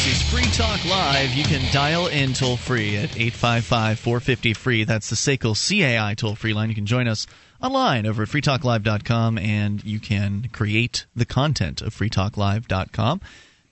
This 0.00 0.22
is 0.22 0.30
Free 0.30 0.50
Talk 0.52 0.82
Live. 0.86 1.34
You 1.34 1.44
can 1.44 1.60
dial 1.74 2.06
in 2.06 2.32
toll 2.32 2.56
free 2.56 2.96
at 2.96 3.18
855 3.18 3.98
450 3.98 4.54
free. 4.54 4.84
That's 4.84 5.10
the 5.10 5.14
SACL 5.14 5.54
CAI 5.54 6.14
toll 6.14 6.36
free 6.36 6.54
line. 6.54 6.70
You 6.70 6.74
can 6.74 6.86
join 6.86 7.06
us 7.06 7.26
online 7.60 8.06
over 8.06 8.22
at 8.22 8.30
freetalklive.com, 8.30 9.36
and 9.36 9.84
you 9.84 10.00
can 10.00 10.48
create 10.54 11.04
the 11.14 11.26
content 11.26 11.82
of 11.82 11.94
freetalklive.com 11.94 13.20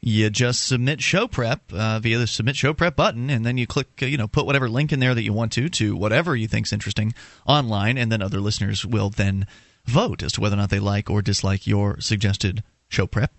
you 0.02 0.28
just 0.28 0.66
submit 0.66 1.00
show 1.00 1.26
prep 1.26 1.62
uh, 1.72 1.98
via 1.98 2.18
the 2.18 2.26
submit 2.26 2.56
show 2.56 2.74
prep 2.74 2.94
button 2.94 3.30
and 3.30 3.44
then 3.46 3.56
you 3.56 3.66
click 3.66 3.88
uh, 4.02 4.06
you 4.06 4.18
know 4.18 4.28
put 4.28 4.46
whatever 4.46 4.68
link 4.68 4.92
in 4.92 5.00
there 5.00 5.12
that 5.14 5.24
you 5.24 5.32
want 5.32 5.50
to 5.50 5.68
to 5.68 5.96
whatever 5.96 6.36
you 6.36 6.46
think's 6.46 6.72
interesting 6.72 7.12
online 7.46 7.98
and 7.98 8.12
then 8.12 8.22
other 8.22 8.38
listeners 8.38 8.86
will 8.86 9.10
then 9.10 9.44
vote 9.86 10.22
as 10.22 10.30
to 10.30 10.40
whether 10.40 10.54
or 10.54 10.58
not 10.58 10.70
they 10.70 10.78
like 10.78 11.10
or 11.10 11.20
dislike 11.20 11.66
your 11.66 11.98
suggested 12.00 12.62
show 12.88 13.08
prep 13.08 13.32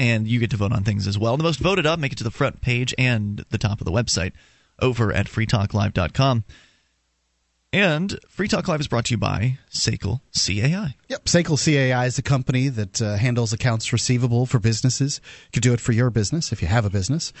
and 0.00 0.26
you 0.26 0.40
get 0.40 0.50
to 0.50 0.56
vote 0.56 0.72
on 0.72 0.82
things 0.82 1.06
as 1.06 1.18
well 1.18 1.36
the 1.36 1.42
most 1.42 1.60
voted 1.60 1.86
up 1.86 1.98
make 1.98 2.12
it 2.12 2.18
to 2.18 2.24
the 2.24 2.30
front 2.30 2.60
page 2.60 2.94
and 2.96 3.44
the 3.50 3.58
top 3.58 3.80
of 3.80 3.84
the 3.84 3.92
website 3.92 4.32
over 4.80 5.12
at 5.12 5.26
freetalklive.com 5.26 6.44
and 7.72 8.18
Free 8.28 8.48
Talk 8.48 8.66
Live 8.66 8.80
is 8.80 8.88
brought 8.88 9.04
to 9.06 9.14
you 9.14 9.18
by 9.18 9.58
SACL 9.70 10.20
CAI. 10.34 10.96
Yep, 11.08 11.24
SACL 11.26 11.64
CAI 11.64 12.06
is 12.06 12.18
a 12.18 12.22
company 12.22 12.68
that 12.68 13.00
uh, 13.00 13.14
handles 13.14 13.52
accounts 13.52 13.92
receivable 13.92 14.44
for 14.44 14.58
businesses. 14.58 15.20
You 15.24 15.50
could 15.52 15.62
do 15.62 15.72
it 15.72 15.78
for 15.78 15.92
your 15.92 16.10
business 16.10 16.50
if 16.50 16.62
you 16.62 16.66
have 16.66 16.84
a 16.84 16.90
business. 16.90 17.32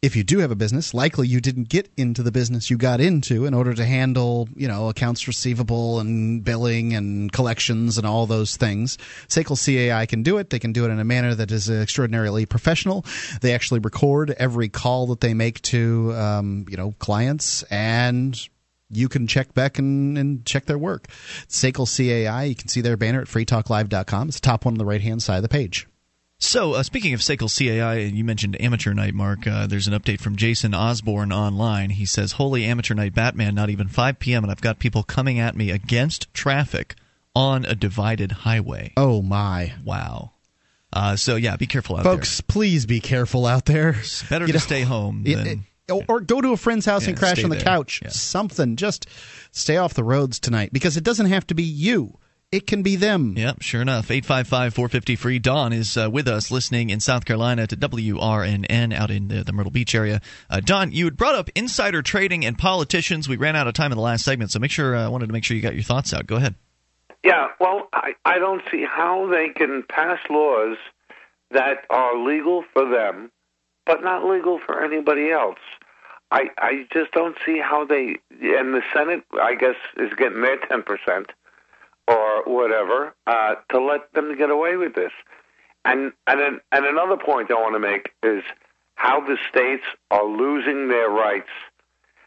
If 0.00 0.14
you 0.14 0.22
do 0.22 0.38
have 0.38 0.52
a 0.52 0.56
business, 0.56 0.94
likely 0.94 1.26
you 1.26 1.40
didn't 1.40 1.68
get 1.68 1.90
into 1.96 2.22
the 2.22 2.30
business 2.30 2.70
you 2.70 2.76
got 2.76 3.00
into 3.00 3.46
in 3.46 3.52
order 3.52 3.74
to 3.74 3.84
handle, 3.84 4.48
you 4.54 4.68
know, 4.68 4.88
accounts 4.88 5.26
receivable 5.26 5.98
and 5.98 6.44
billing 6.44 6.94
and 6.94 7.32
collections 7.32 7.98
and 7.98 8.06
all 8.06 8.24
those 8.24 8.56
things. 8.56 8.96
SACL 9.26 9.56
CAI 9.56 10.06
can 10.06 10.22
do 10.22 10.38
it. 10.38 10.50
They 10.50 10.60
can 10.60 10.72
do 10.72 10.84
it 10.84 10.90
in 10.90 11.00
a 11.00 11.04
manner 11.04 11.34
that 11.34 11.50
is 11.50 11.68
extraordinarily 11.68 12.46
professional. 12.46 13.04
They 13.40 13.52
actually 13.52 13.80
record 13.80 14.30
every 14.38 14.68
call 14.68 15.08
that 15.08 15.20
they 15.20 15.34
make 15.34 15.60
to, 15.62 16.14
um, 16.14 16.66
you 16.68 16.76
know, 16.76 16.94
clients 17.00 17.64
and 17.64 18.40
you 18.90 19.08
can 19.08 19.26
check 19.26 19.52
back 19.52 19.80
and, 19.80 20.16
and 20.16 20.46
check 20.46 20.66
their 20.66 20.78
work. 20.78 21.08
SACL 21.48 21.88
CAI, 21.88 22.44
you 22.44 22.54
can 22.54 22.68
see 22.68 22.82
their 22.82 22.96
banner 22.96 23.22
at 23.22 23.26
freetalklive.com. 23.26 24.28
It's 24.28 24.38
the 24.38 24.46
top 24.46 24.64
one 24.64 24.74
on 24.74 24.78
the 24.78 24.86
right 24.86 25.02
hand 25.02 25.24
side 25.24 25.38
of 25.38 25.42
the 25.42 25.48
page. 25.48 25.88
So, 26.40 26.74
uh, 26.74 26.84
speaking 26.84 27.14
of 27.14 27.20
SACL 27.20 27.48
CAI, 27.48 27.98
you 27.98 28.22
mentioned 28.22 28.60
Amateur 28.60 28.94
Night, 28.94 29.12
Mark. 29.12 29.44
Uh, 29.44 29.66
there's 29.66 29.88
an 29.88 29.92
update 29.92 30.20
from 30.20 30.36
Jason 30.36 30.72
Osborne 30.72 31.32
online. 31.32 31.90
He 31.90 32.06
says, 32.06 32.32
Holy 32.32 32.64
Amateur 32.64 32.94
Night 32.94 33.12
Batman, 33.12 33.56
not 33.56 33.70
even 33.70 33.88
5 33.88 34.20
p.m., 34.20 34.44
and 34.44 34.50
I've 34.52 34.60
got 34.60 34.78
people 34.78 35.02
coming 35.02 35.40
at 35.40 35.56
me 35.56 35.72
against 35.72 36.32
traffic 36.32 36.94
on 37.34 37.64
a 37.64 37.74
divided 37.74 38.30
highway. 38.30 38.92
Oh, 38.96 39.20
my. 39.20 39.72
Wow. 39.84 40.30
Uh, 40.92 41.16
so, 41.16 41.34
yeah, 41.34 41.56
be 41.56 41.66
careful 41.66 41.96
out 41.96 42.04
Folks, 42.04 42.14
there. 42.14 42.16
Folks, 42.36 42.40
please 42.42 42.86
be 42.86 43.00
careful 43.00 43.44
out 43.44 43.64
there. 43.64 43.90
It's 43.98 44.22
better 44.22 44.46
You 44.46 44.52
to 44.52 44.58
know, 44.58 44.62
stay 44.64 44.82
home 44.82 45.24
it- 45.26 45.34
than. 45.36 45.46
it- 45.48 46.04
or 46.08 46.20
go 46.20 46.40
to 46.40 46.52
a 46.52 46.56
friend's 46.56 46.84
house 46.86 47.02
Yeah, 47.04 47.10
and 47.10 47.18
crash 47.18 47.42
on 47.42 47.48
the 47.50 47.56
there. 47.56 47.64
couch. 47.64 48.00
Yeah. 48.04 48.10
Something. 48.10 48.76
Just 48.76 49.06
stay 49.52 49.76
off 49.78 49.94
the 49.94 50.04
roads 50.04 50.38
tonight 50.38 50.70
because 50.72 50.96
it 50.98 51.02
doesn't 51.02 51.26
have 51.26 51.46
to 51.48 51.54
be 51.54 51.62
you. 51.64 52.18
It 52.50 52.66
can 52.66 52.82
be 52.82 52.96
them. 52.96 53.34
Yep, 53.36 53.60
sure 53.60 53.82
enough. 53.82 54.10
855 54.10 54.72
450 54.72 55.16
free. 55.16 55.38
Don 55.38 55.74
is 55.74 55.98
uh, 55.98 56.08
with 56.10 56.26
us 56.26 56.50
listening 56.50 56.88
in 56.88 56.98
South 56.98 57.26
Carolina 57.26 57.66
to 57.66 57.76
WRNN 57.76 58.94
out 58.94 59.10
in 59.10 59.28
the, 59.28 59.44
the 59.44 59.52
Myrtle 59.52 59.70
Beach 59.70 59.94
area. 59.94 60.22
Uh, 60.48 60.60
Don, 60.60 60.90
you 60.90 61.04
had 61.04 61.18
brought 61.18 61.34
up 61.34 61.50
insider 61.54 62.00
trading 62.00 62.46
and 62.46 62.56
politicians. 62.56 63.28
We 63.28 63.36
ran 63.36 63.54
out 63.54 63.66
of 63.66 63.74
time 63.74 63.92
in 63.92 63.96
the 63.96 64.02
last 64.02 64.24
segment, 64.24 64.50
so 64.50 64.60
make 64.60 64.70
sure 64.70 64.96
I 64.96 65.04
uh, 65.04 65.10
wanted 65.10 65.26
to 65.26 65.34
make 65.34 65.44
sure 65.44 65.56
you 65.58 65.62
got 65.62 65.74
your 65.74 65.82
thoughts 65.82 66.14
out. 66.14 66.26
Go 66.26 66.36
ahead. 66.36 66.54
Yeah, 67.22 67.48
well, 67.60 67.90
I, 67.92 68.14
I 68.24 68.38
don't 68.38 68.62
see 68.70 68.82
how 68.82 69.26
they 69.30 69.50
can 69.50 69.82
pass 69.82 70.18
laws 70.30 70.78
that 71.50 71.84
are 71.90 72.16
legal 72.16 72.64
for 72.72 72.88
them, 72.88 73.30
but 73.84 74.02
not 74.02 74.24
legal 74.24 74.58
for 74.58 74.82
anybody 74.82 75.30
else. 75.30 75.58
I 76.30 76.48
I 76.56 76.86
just 76.92 77.12
don't 77.12 77.36
see 77.44 77.58
how 77.58 77.84
they 77.84 78.16
and 78.30 78.72
the 78.72 78.82
Senate, 78.94 79.24
I 79.32 79.54
guess, 79.54 79.76
is 79.98 80.12
getting 80.16 80.40
their 80.40 80.58
ten 80.58 80.82
percent 80.82 81.30
or 82.08 82.44
whatever 82.44 83.14
uh, 83.26 83.54
to 83.70 83.80
let 83.80 84.12
them 84.14 84.36
get 84.36 84.50
away 84.50 84.76
with 84.76 84.94
this. 84.94 85.12
And 85.84 86.12
and 86.26 86.40
then, 86.40 86.60
and 86.72 86.84
another 86.86 87.16
point 87.16 87.50
I 87.50 87.54
want 87.54 87.74
to 87.74 87.78
make 87.80 88.10
is 88.22 88.42
how 88.94 89.20
the 89.20 89.36
states 89.50 89.84
are 90.10 90.24
losing 90.24 90.88
their 90.88 91.08
rights. 91.08 91.48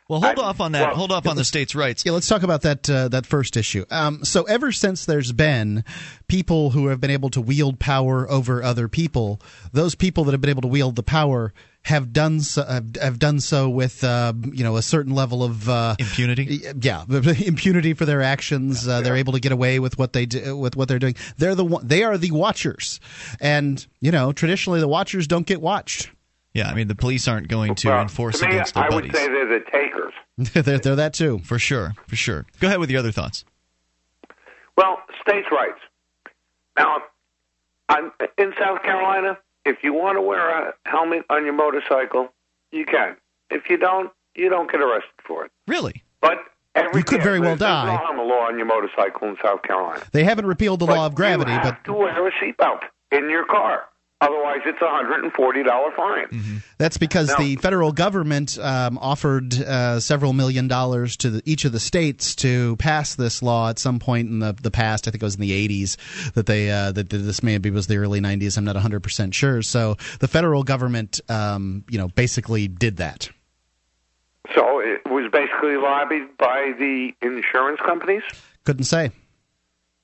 Well, 0.08 0.20
hold 0.22 0.40
I- 0.40 0.44
off 0.44 0.60
on 0.60 0.72
that. 0.74 0.88
well, 0.88 0.96
hold 0.96 1.12
off 1.12 1.26
on 1.28 1.36
the 1.38 1.46
states' 1.46 1.74
rights. 1.74 2.06
Yeah, 2.06 2.12
let's 2.12 2.28
talk 2.28 2.44
about 2.44 2.64
that 2.64 2.90
uh, 2.90 3.08
that 3.10 3.26
first 3.26 3.56
issue. 3.56 3.86
Um, 3.90 4.24
so, 4.26 4.44
ever 4.44 4.72
since 4.72 5.06
there's 5.06 5.32
been 5.32 5.84
people 6.28 6.72
who 6.72 6.88
have 6.88 7.00
been 7.00 7.12
able 7.12 7.30
to 7.30 7.42
wield 7.42 7.80
power 7.80 8.30
over 8.30 8.62
other 8.64 8.88
people, 8.88 9.40
those 9.72 9.96
people 9.96 10.24
that 10.26 10.32
have 10.34 10.42
been 10.42 10.50
able 10.50 10.64
to 10.64 10.68
wield 10.68 10.96
the 10.96 11.04
power 11.04 11.54
have 11.84 12.14
done 12.14 12.40
so, 12.42 12.64
have, 12.64 12.96
have 13.02 13.20
done 13.20 13.40
so 13.40 13.70
with 13.70 14.04
uh, 14.04 14.34
you 14.52 14.64
know 14.64 14.78
a 14.78 14.82
certain 14.82 15.14
level 15.16 15.44
of 15.44 15.68
uh, 15.68 15.96
Impunity? 16.00 16.62
Yeah, 16.80 17.04
impunity 17.10 17.94
for 17.94 18.06
their 18.06 18.22
actions. 18.22 18.88
Uh, 18.88 19.02
they're 19.02 19.16
able 19.16 19.34
to 19.34 19.40
get 19.40 19.52
away 19.52 19.80
with 19.80 19.98
what 19.98 20.14
they 20.14 20.26
do, 20.26 20.56
with 20.56 20.76
what 20.76 20.88
they're 20.88 21.00
doing. 21.00 21.16
They're 21.38 21.56
the 21.56 21.80
they 21.84 22.04
are 22.04 22.18
the 22.18 22.32
watchers, 22.32 23.00
and 23.40 23.86
you 24.00 24.12
know 24.12 24.32
traditionally 24.32 24.80
the 24.80 24.88
watchers 24.88 25.28
don't 25.28 25.46
get 25.46 25.62
watched. 25.62 26.12
Yeah, 26.54 26.68
I 26.70 26.74
mean, 26.74 26.90
the 26.90 26.96
police 26.96 27.28
aren't 27.30 27.48
going 27.48 27.76
to 27.76 27.88
Well, 27.88 28.02
enforce 28.02 28.40
to 28.42 28.46
me, 28.46 28.52
against 28.56 28.74
their 28.74 28.84
I 28.84 28.90
buddies. 28.90 29.14
would 29.14 29.18
say 29.22 29.28
they're 29.30 29.48
the 29.48 29.66
takers. 29.72 30.14
they're, 30.66 30.80
they're 30.80 30.96
that 30.98 31.14
too. 31.14 31.40
for 31.46 31.58
sure, 31.58 31.94
for 32.08 32.18
sure. 32.18 32.46
Go 32.60 32.68
ahead 32.68 32.80
with 32.80 32.90
your 32.92 33.00
other 33.00 33.14
thoughts. 33.14 33.46
Well, 34.78 34.98
states' 35.22 35.48
rights. 35.52 35.80
Now, 36.78 36.98
I'm, 37.88 38.12
in 38.38 38.52
South 38.60 38.82
Carolina, 38.84 39.38
if 39.66 39.84
you 39.84 39.94
want 39.94 40.18
to 40.18 40.22
wear 40.22 40.70
a 40.70 40.74
helmet 40.86 41.26
on 41.30 41.46
your 41.46 41.54
motorcycle, 41.54 42.32
you 42.72 42.86
can. 42.86 43.16
If 43.50 43.70
you 43.70 43.78
don't, 43.78 44.12
you 44.36 44.50
don't 44.50 44.72
get 44.72 44.82
arrested 44.82 45.12
for 45.26 45.46
it. 45.46 45.52
Really? 45.68 46.04
But 46.22 46.40
every 46.76 47.00
You 47.00 47.04
could 47.04 47.22
very 47.22 47.40
well 47.40 47.56
die. 47.56 47.86
There's 47.86 48.18
no 48.18 48.24
law 48.26 48.48
on 48.48 48.58
your 48.58 48.66
motorcycle 48.66 49.28
in 49.28 49.38
South 49.44 49.62
Carolina. 49.64 50.04
They 50.12 50.24
haven't 50.24 50.46
repealed 50.46 50.80
the 50.80 50.86
law 50.86 51.06
of 51.06 51.16
gravity, 51.16 51.52
you 51.52 51.60
but 51.62 51.84
to 51.86 51.94
wear 51.94 52.28
a 52.28 52.32
seatbelt 52.32 52.84
in 53.12 53.30
your 53.30 53.46
car. 53.46 53.86
Otherwise, 54.22 54.60
it's 54.66 54.82
a 54.82 54.88
hundred 54.88 55.24
and 55.24 55.34
forty 55.34 55.64
dollar 55.64 55.92
fine. 55.96 56.28
Mm-hmm. 56.28 56.58
That's 56.78 56.98
because 56.98 57.30
No. 57.30 57.38
the 57.40 57.56
federal 57.56 57.92
government 57.92 58.58
um, 58.60 59.00
offered 59.00 59.54
uh, 59.56 60.00
several 60.00 60.34
million 60.34 60.68
dollars 60.68 61.18
to 61.18 61.32
the, 61.32 61.42
each 61.44 61.66
of 61.66 61.72
the 61.72 61.80
states 61.80 62.36
to 62.36 62.76
pass 62.78 63.16
this 63.16 63.42
law 63.42 63.70
at 63.70 63.80
some 63.80 63.98
point 63.98 64.30
in 64.30 64.38
the, 64.38 64.54
the 64.54 64.70
past. 64.70 65.08
I 65.08 65.12
think 65.12 65.24
it 65.24 65.26
was 65.26 65.36
in 65.36 65.42
the 65.42 65.68
80s 65.68 66.34
that 66.34 66.46
they 66.46 66.70
uh, 66.70 66.92
that 66.92 67.10
this 67.10 67.42
maybe 67.42 67.72
was 67.72 67.88
the 67.88 67.98
early 67.98 68.22
90s. 68.22 68.58
I'm 68.58 68.64
not 68.64 68.76
100 68.76 69.02
percent 69.02 69.34
sure. 69.34 69.64
So 69.64 69.98
the 70.20 70.28
federal 70.28 70.64
government, 70.64 71.20
um, 71.28 71.84
you 71.90 71.98
know, 71.98 72.08
basically 72.10 72.68
did 72.68 72.98
that. 72.98 73.28
So 74.56 74.80
it 74.80 75.02
was 75.10 75.32
basically 75.32 75.78
lobbied 75.78 76.38
by 76.38 76.74
the 76.78 77.12
insurance 77.22 77.80
companies. 77.86 78.24
Couldn't 78.66 78.86
say. 78.86 79.12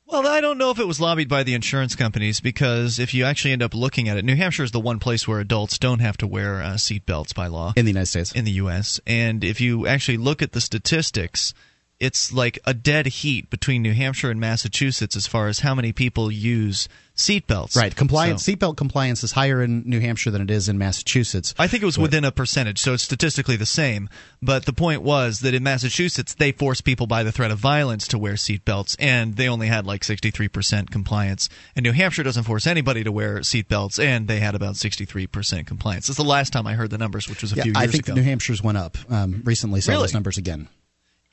Well, 0.10 0.26
I 0.26 0.40
don't 0.40 0.58
know 0.58 0.72
if 0.72 0.80
it 0.80 0.88
was 0.88 1.02
lobbied 1.02 1.28
by 1.28 1.44
the 1.44 1.54
insurance 1.54 1.94
companies 1.94 2.40
because 2.40 2.98
if 2.98 3.14
you 3.14 3.26
actually 3.26 3.52
end 3.52 3.62
up 3.62 3.74
looking 3.74 4.08
at 4.08 4.16
it, 4.16 4.24
New 4.24 4.38
Hampshire 4.38 4.64
is 4.64 4.72
the 4.72 4.80
one 4.80 5.00
place 5.00 5.28
where 5.28 5.42
adults 5.42 5.78
don't 5.78 6.00
have 6.00 6.16
to 6.18 6.28
wear 6.28 6.62
uh, 6.62 6.78
seat 6.78 7.06
belts 7.06 7.34
by 7.34 7.48
law 7.48 7.74
In 7.76 7.84
the 7.84 7.92
United 7.92 8.06
States. 8.06 8.32
in 8.32 8.46
the 8.46 8.52
U.S. 8.52 9.02
And 9.06 9.44
if 9.44 9.60
you 9.60 9.86
actually 9.86 10.16
look 10.18 10.42
at 10.42 10.54
the 10.54 10.62
statistics, 10.62 11.54
it's 12.00 12.32
like 12.32 12.60
a 12.66 12.74
dead 12.74 13.08
heat 13.08 13.50
between 13.50 13.82
New 13.82 13.94
Hampshire 13.94 14.30
and 14.30 14.40
Massachusetts 14.40 15.16
as 15.16 15.26
far 15.26 15.48
as 15.48 15.60
how 15.60 15.74
many 15.74 15.92
people 15.92 16.32
use 16.32 16.88
seatbelts. 17.16 17.76
Right. 17.76 17.96
Compliance, 17.96 18.44
So- 18.46 18.52
seatbelt 18.52 18.78
compliance 18.78 19.24
is 19.24 19.32
higher 19.32 19.64
in 19.64 19.82
New 19.88 20.00
Hampshire 20.00 20.30
than 20.30 20.42
it 20.44 20.52
is 20.52 20.70
in 20.70 20.78
Massachusetts. 20.78 21.56
I 21.58 21.66
think 21.66 21.82
it 21.82 21.88
was 21.88 21.98
within 21.98 22.24
a 22.24 22.32
percentage, 22.32 22.78
so 22.78 22.94
it's 22.94 23.02
statistically 23.02 23.56
the 23.56 23.66
same. 23.66 24.08
But 24.44 24.66
the 24.66 24.74
point 24.74 25.02
was 25.02 25.40
that 25.40 25.56
in 25.56 25.64
Massachusetts, 25.64 26.36
they 26.36 26.52
forced 26.52 26.84
people 26.84 27.08
by 27.08 27.24
the 27.24 27.32
threat 27.32 27.50
of 27.50 27.58
violence 27.58 28.08
to 28.10 28.20
wear 28.20 28.34
seatbelts, 28.34 28.96
and 29.00 29.36
they 29.36 29.50
only 29.50 29.66
had 29.66 29.88
like 29.88 30.04
63% 30.04 30.92
compliance. 30.92 31.50
And 31.76 31.84
New 31.84 31.94
Hampshire 31.94 32.22
doesn't 32.22 32.44
force 32.44 32.68
anybody 32.68 33.04
to 33.04 33.12
wear 33.12 33.40
seatbelts, 33.40 33.98
and 34.04 34.28
they 34.28 34.40
had 34.40 34.54
about 34.54 34.76
63% 34.76 35.66
compliance. 35.66 36.10
Is 36.10 36.18
the 36.18 36.24
last 36.24 36.54
time 36.54 36.68
I 36.68 36.74
heard 36.76 36.92
the 36.92 37.00
numbers, 37.00 37.28
which 37.28 37.42
was 37.42 37.54
a 37.54 37.56
Yeah, 37.56 37.64
few 37.64 37.72
years 37.72 37.78
ago. 37.78 37.84
I 37.84 37.92
think 37.92 38.08
ago. 38.08 38.14
New 38.14 38.24
Hampshire's 38.24 38.62
went 38.62 38.78
up 38.78 38.96
um, 39.10 39.42
recently. 39.44 39.82
Saw 39.82 39.94
Really? 39.94 40.04
those 40.04 40.14
numbers 40.14 40.38
again. 40.38 40.68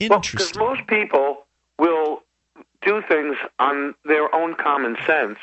Well, 0.00 0.20
because 0.20 0.54
most 0.56 0.86
people 0.86 1.46
will 1.78 2.22
do 2.82 3.02
things 3.08 3.36
on 3.58 3.94
their 4.04 4.34
own 4.34 4.54
common 4.54 4.96
sense, 5.06 5.38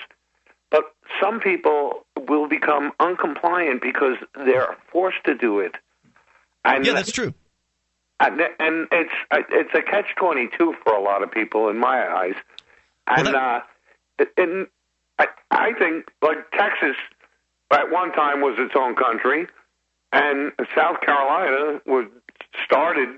but 0.70 0.84
some 1.22 1.40
people 1.40 2.06
will 2.28 2.48
become 2.48 2.92
uncompliant 3.00 3.82
because 3.82 4.18
they're 4.36 4.78
forced 4.92 5.24
to 5.26 5.36
do 5.36 5.60
it. 5.60 5.76
And 6.64 6.86
yeah, 6.86 6.94
that's 6.94 7.12
true. 7.12 7.34
and, 8.20 8.42
and 8.60 8.88
it's 8.92 9.14
it's 9.32 9.74
a 9.74 9.82
catch 9.82 10.16
twenty 10.16 10.50
two 10.58 10.76
for 10.84 10.94
a 10.94 11.02
lot 11.02 11.24
of 11.24 11.32
people 11.32 11.70
in 11.70 11.78
my 11.78 12.08
eyes. 12.08 12.36
And 13.08 13.28
Well, 13.28 13.62
uh, 14.20 14.26
and 14.38 14.68
I, 15.18 15.28
I 15.50 15.74
think 15.74 16.06
like 16.22 16.52
Texas 16.52 16.96
at 17.72 17.92
one 17.92 18.12
time 18.12 18.42
was 18.42 18.56
its 18.60 18.76
own 18.78 18.96
country, 18.96 19.48
and 20.12 20.52
South 20.76 21.02
Carolina 21.02 21.82
was 21.86 22.06
started 22.64 23.10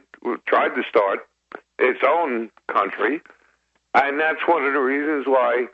tried 0.47 0.69
to 0.69 0.83
start 0.89 1.19
its 1.79 1.99
own 2.07 2.49
country, 2.71 3.21
and 3.93 4.19
that's 4.19 4.39
one 4.47 4.65
of 4.65 4.73
the 4.73 4.79
reasons 4.79 5.25
why 5.27 5.67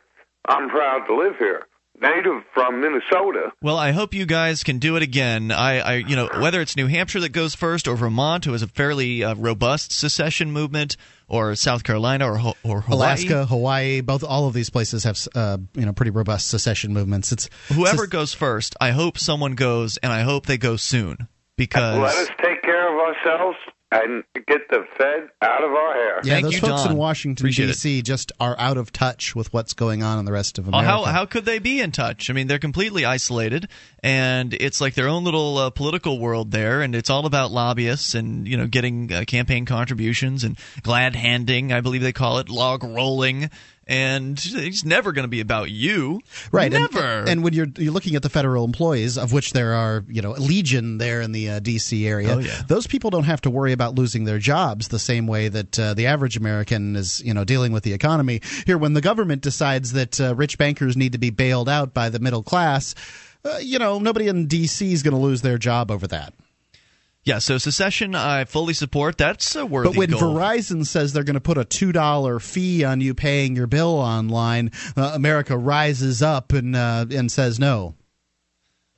I'm 0.48 0.70
proud 0.70 1.06
to 1.08 1.16
live 1.16 1.38
here. 1.38 1.66
native 2.02 2.44
from 2.54 2.82
Minnesota. 2.82 3.52
Well, 3.62 3.78
I 3.78 3.92
hope 3.92 4.14
you 4.14 4.26
guys 4.26 4.64
can 4.64 4.80
do 4.80 4.96
it 4.96 5.04
again. 5.04 5.52
I, 5.52 5.80
I 5.80 5.94
you 5.96 6.16
know, 6.16 6.30
whether 6.40 6.62
it's 6.62 6.76
New 6.76 6.88
Hampshire 6.88 7.20
that 7.22 7.30
goes 7.30 7.56
first, 7.56 7.88
or 7.88 7.96
Vermont, 7.96 8.46
who 8.46 8.54
has 8.54 8.62
a 8.62 8.68
fairly 8.68 9.24
uh, 9.24 9.36
robust 9.36 9.92
secession 9.92 10.52
movement, 10.52 10.98
or 11.28 11.56
South 11.56 11.84
Carolina, 11.84 12.26
or 12.26 12.54
or 12.64 12.82
Hawaii. 12.82 12.98
Alaska, 12.98 13.46
Hawaii, 13.46 14.02
both 14.02 14.24
all 14.24 14.48
of 14.48 14.54
these 14.54 14.70
places 14.70 15.04
have 15.04 15.20
uh, 15.36 15.58
you 15.76 15.86
know 15.86 15.94
pretty 15.94 16.12
robust 16.12 16.48
secession 16.48 16.94
movements. 16.94 17.32
It's 17.32 17.50
whoever 17.68 18.04
it's, 18.04 18.12
goes 18.12 18.34
first. 18.34 18.76
I 18.80 18.92
hope 18.92 19.18
someone 19.18 19.56
goes, 19.56 19.98
and 19.98 20.12
I 20.12 20.22
hope 20.22 20.46
they 20.46 20.58
go 20.58 20.76
soon 20.76 21.28
because 21.58 22.00
let 22.00 22.16
us 22.16 22.30
take 22.42 22.62
care 22.62 22.94
of 22.94 23.16
ourselves 23.16 23.58
and 23.92 24.24
get 24.48 24.70
the 24.70 24.86
Fed 24.98 25.30
out 25.42 25.64
of 25.64 25.72
our 25.72 25.94
hair. 25.94 26.20
Yeah, 26.24 26.34
Thank 26.34 26.44
those 26.46 26.54
you, 26.54 26.60
folks 26.60 26.84
Don. 26.84 26.92
in 26.92 26.98
Washington 26.98 27.44
Appreciate 27.44 27.68
D.C. 27.68 28.02
just 28.04 28.32
are 28.40 28.56
out 28.60 28.78
of 28.78 28.92
touch 28.92 29.36
with 29.36 29.52
what's 29.52 29.74
going 29.74 30.04
on 30.04 30.20
in 30.20 30.26
the 30.26 30.32
rest 30.32 30.58
of 30.60 30.68
Oh, 30.68 30.70
America. 30.70 30.88
how 30.90 31.04
how 31.06 31.26
could 31.26 31.46
they 31.46 31.58
be 31.60 31.80
in 31.82 31.92
touch? 31.92 32.30
I 32.30 32.34
mean, 32.34 32.48
they're 32.48 32.60
completely 32.60 33.04
isolated, 33.06 33.68
and 34.04 34.54
it's 34.54 34.80
like 34.80 34.94
their 34.94 35.08
own 35.08 35.24
little 35.24 35.58
uh, 35.58 35.70
political 35.72 36.20
world 36.20 36.52
there, 36.52 36.82
and 36.82 36.94
it's 36.94 37.10
all 37.10 37.26
about 37.26 37.52
lobbyists 37.52 38.14
and 38.14 38.48
you 38.48 38.58
know 38.58 38.68
getting 38.68 39.12
uh, 39.12 39.24
campaign 39.26 39.66
contributions 39.66 40.44
and 40.44 40.58
glad 40.84 41.16
handing, 41.16 41.72
I 41.74 41.82
believe 41.82 42.02
they 42.02 42.14
call 42.14 42.38
it, 42.40 42.50
log 42.50 42.84
rolling, 42.84 43.50
and 43.90 44.40
it's 44.46 44.86
never 44.86 45.12
going 45.12 45.24
to 45.24 45.30
be 45.30 45.42
about 45.42 45.72
you, 45.72 46.22
right 46.54 46.72
and- 46.74 46.82
Never. 46.94 47.26
And, 47.28 47.44
when 47.44 47.54
you're 47.54 47.68
you're 47.78 47.92
looking 47.92 48.16
at 48.16 48.22
the 48.22 48.30
federal 48.30 48.64
employees, 48.64 49.18
of 49.18 49.34
which 49.34 49.52
there 49.54 49.74
are 49.74 50.06
you 50.08 50.22
know 50.22 50.34
a 50.36 50.40
legion 50.40 50.98
there 51.00 51.20
in 51.22 51.32
the 51.34 51.50
uh, 51.50 51.60
D.C. 51.60 52.08
area, 52.08 52.36
Oh, 52.36 52.40
yeah. 52.40 52.62
those 52.68 52.86
people 52.88 53.10
don't 53.10 53.24
have 53.26 53.42
to 53.42 53.50
worry 53.50 53.74
about 53.74 53.96
losing 53.96 54.24
their 54.26 54.40
jobs 54.40 54.88
the 54.90 55.00
same 55.00 55.26
way 55.28 55.50
that 55.50 55.78
uh, 55.80 55.94
the 55.96 56.06
average 56.06 56.38
American 56.38 56.96
is 56.96 57.20
you 57.22 57.34
know 57.34 57.44
dealing 57.44 57.72
with 57.74 57.84
the 57.84 57.94
economy. 57.94 58.42
Here, 58.66 58.78
when 58.78 58.94
the 58.94 59.02
government 59.02 59.42
decides 59.42 59.92
that 59.94 60.22
uh, 60.22 60.36
rich 60.36 60.58
bankers 60.58 60.96
need 60.96 61.12
to 61.14 61.18
be 61.18 61.32
bailed 61.32 61.68
out 61.68 61.94
by 61.94 62.10
the 62.10 62.20
middle 62.20 62.44
class. 62.44 62.96
Uh, 63.46 63.58
you 63.62 63.80
know, 63.80 64.00
nobody 64.00 64.28
in 64.28 64.48
D.C. 64.48 64.92
is 64.92 65.02
going 65.02 65.14
to 65.14 65.20
lose 65.20 65.42
their 65.42 65.58
job 65.58 65.92
over 65.92 66.06
that. 66.08 66.34
Yeah, 67.24 67.40
so 67.40 67.58
secession, 67.58 68.16
I 68.16 68.46
fully 68.46 68.74
support. 68.74 69.18
That's 69.18 69.56
a 69.56 69.66
worthy 69.66 69.90
But 69.90 69.98
when 69.98 70.10
goal. 70.12 70.22
Verizon 70.22 70.86
says 70.86 71.14
they're 71.14 71.24
going 71.24 71.34
to 71.36 71.42
put 71.42 71.58
a 71.58 71.66
two 71.66 71.92
dollar 71.92 72.40
fee 72.40 72.84
on 72.84 73.02
you 73.02 73.14
paying 73.14 73.56
your 73.56 73.68
bill 73.68 73.96
online, 74.00 74.72
uh, 74.96 75.12
America 75.14 75.58
rises 75.58 76.22
up 76.22 76.54
and 76.54 76.76
uh, 76.76 77.06
and 77.12 77.32
says 77.32 77.60
no. 77.60 77.96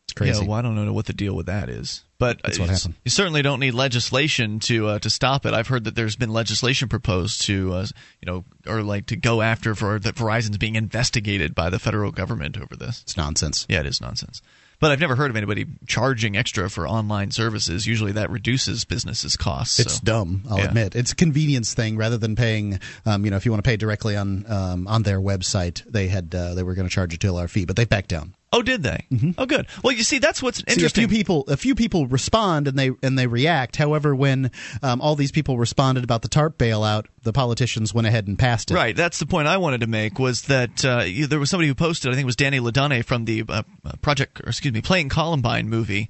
It's 0.06 0.14
crazy. 0.14 0.42
Yeah, 0.42 0.50
well, 0.50 0.60
I 0.60 0.62
don't 0.62 0.76
know 0.76 0.92
what 0.94 1.06
the 1.06 1.14
deal 1.14 1.36
with 1.36 1.46
that 1.46 1.70
is, 1.70 2.04
but 2.20 2.42
That's 2.44 2.60
what 2.60 2.70
happened. 2.70 2.96
You 3.06 3.12
certainly 3.12 3.42
don't 3.42 3.62
need 3.62 3.74
legislation 3.74 4.60
to 4.62 4.88
uh, 4.88 5.00
to 5.00 5.10
stop 5.10 5.46
it. 5.46 5.54
I've 5.54 5.68
heard 5.68 5.86
that 5.86 5.96
there's 5.96 6.18
been 6.18 6.32
legislation 6.32 6.90
proposed 6.90 7.44
to, 7.44 7.74
uh, 7.74 7.88
you 8.22 8.32
know, 8.32 8.44
or 8.68 8.84
like 8.84 9.06
to 9.08 9.16
go 9.16 9.42
after 9.42 9.74
for 9.74 10.00
that 10.00 10.16
Verizon's 10.16 10.58
being 10.58 10.76
investigated 10.76 11.56
by 11.56 11.70
the 11.70 11.80
federal 11.80 12.12
government 12.12 12.58
over 12.58 12.76
this. 12.76 13.02
it's 13.04 13.16
nonsense. 13.16 13.66
Yeah, 13.70 13.80
it 13.80 13.86
is 13.86 14.02
nonsense. 14.02 14.42
But 14.82 14.92
I've 14.92 15.00
never 15.00 15.16
heard 15.16 15.30
of 15.30 15.38
anybody 15.38 15.68
charging 15.88 16.36
extra 16.36 16.70
for 16.70 16.88
online 16.88 17.32
services. 17.32 17.86
Usually, 17.88 18.12
that 18.14 18.30
reduces 18.32 18.84
businesses' 18.84 19.38
costs. 19.38 19.80
It's 19.80 19.94
so. 19.96 20.02
dumb. 20.04 20.44
I'll 20.50 20.58
Yeah. 20.58 20.66
admit 20.66 20.96
it's 20.96 21.12
a 21.14 21.16
convenience 21.16 21.74
thing 21.74 21.96
rather 21.98 22.18
than 22.18 22.36
paying. 22.36 22.80
Um, 23.06 23.24
you 23.24 23.32
know, 23.32 23.38
if 23.38 23.46
you 23.46 23.52
want 23.52 23.64
to 23.64 23.70
pay 23.70 23.78
directly 23.78 24.18
on 24.18 24.44
um, 24.52 24.88
on 24.88 25.04
their 25.04 25.22
website, 25.22 25.84
they 25.90 26.08
had 26.10 26.34
uh, 26.36 26.56
they 26.56 26.64
were 26.64 26.74
going 26.74 26.88
to 26.88 26.94
charge 26.94 27.14
a 27.14 27.18
two 27.18 27.28
dollar 27.28 27.48
fee, 27.48 27.64
but 27.66 27.76
they 27.78 27.86
backed 27.86 28.10
down. 28.10 28.34
Oh, 28.54 28.62
did 28.62 28.84
they? 28.84 29.06
Oh, 29.38 29.46
good. 29.46 29.66
Well, 29.82 29.94
you 29.94 30.04
see, 30.04 30.20
that's 30.20 30.44
what's 30.44 30.58
See, 30.58 30.66
a 30.68 30.74
interesting. 30.74 31.08
few 31.08 31.18
people, 31.18 31.46
a 31.48 31.56
few 31.56 31.74
people 31.74 32.06
respond 32.08 32.68
and 32.68 32.78
they 32.78 32.92
and 33.02 33.18
they 33.18 33.26
react. 33.26 33.78
However, 33.78 34.14
when 34.14 34.52
um, 34.84 35.00
all 35.00 35.16
these 35.16 35.32
people 35.32 35.58
responded 35.58 36.04
about 36.04 36.22
the 36.22 36.28
TARP 36.28 36.58
bailout, 36.58 37.06
the 37.24 37.32
politicians 37.32 37.94
went 37.94 38.08
ahead 38.08 38.28
and 38.28 38.38
passed 38.38 38.70
it. 38.70 38.74
Right. 38.74 38.94
That's 38.96 39.20
the 39.20 39.26
point 39.26 39.48
I 39.48 39.56
wanted 39.56 39.80
to 39.82 39.88
make 39.88 40.20
was 40.20 40.42
that 40.44 40.84
uh, 40.84 41.04
you- 41.06 41.28
there 41.28 41.40
was 41.40 41.50
somebody 41.50 41.70
who 41.70 41.76
posted, 41.76 42.12
I 42.12 42.16
think 42.16 42.24
it 42.24 42.26
was 42.26 42.36
Danny 42.36 42.60
Ledonne 42.60 43.04
from 43.04 43.24
the 43.24 43.46
uh, 43.48 43.64
uh, 43.86 43.92
Project, 44.02 44.42
or 44.42 44.50
excuse 44.50 44.74
me, 44.74 44.82
Playing 44.82 45.08
Columbine 45.08 45.70
movie, 45.70 46.10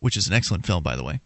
which 0.00 0.18
is 0.18 0.26
an 0.28 0.34
excellent 0.34 0.66
film, 0.66 0.82
by 0.82 0.94
the 0.94 1.04
way. 1.04 1.20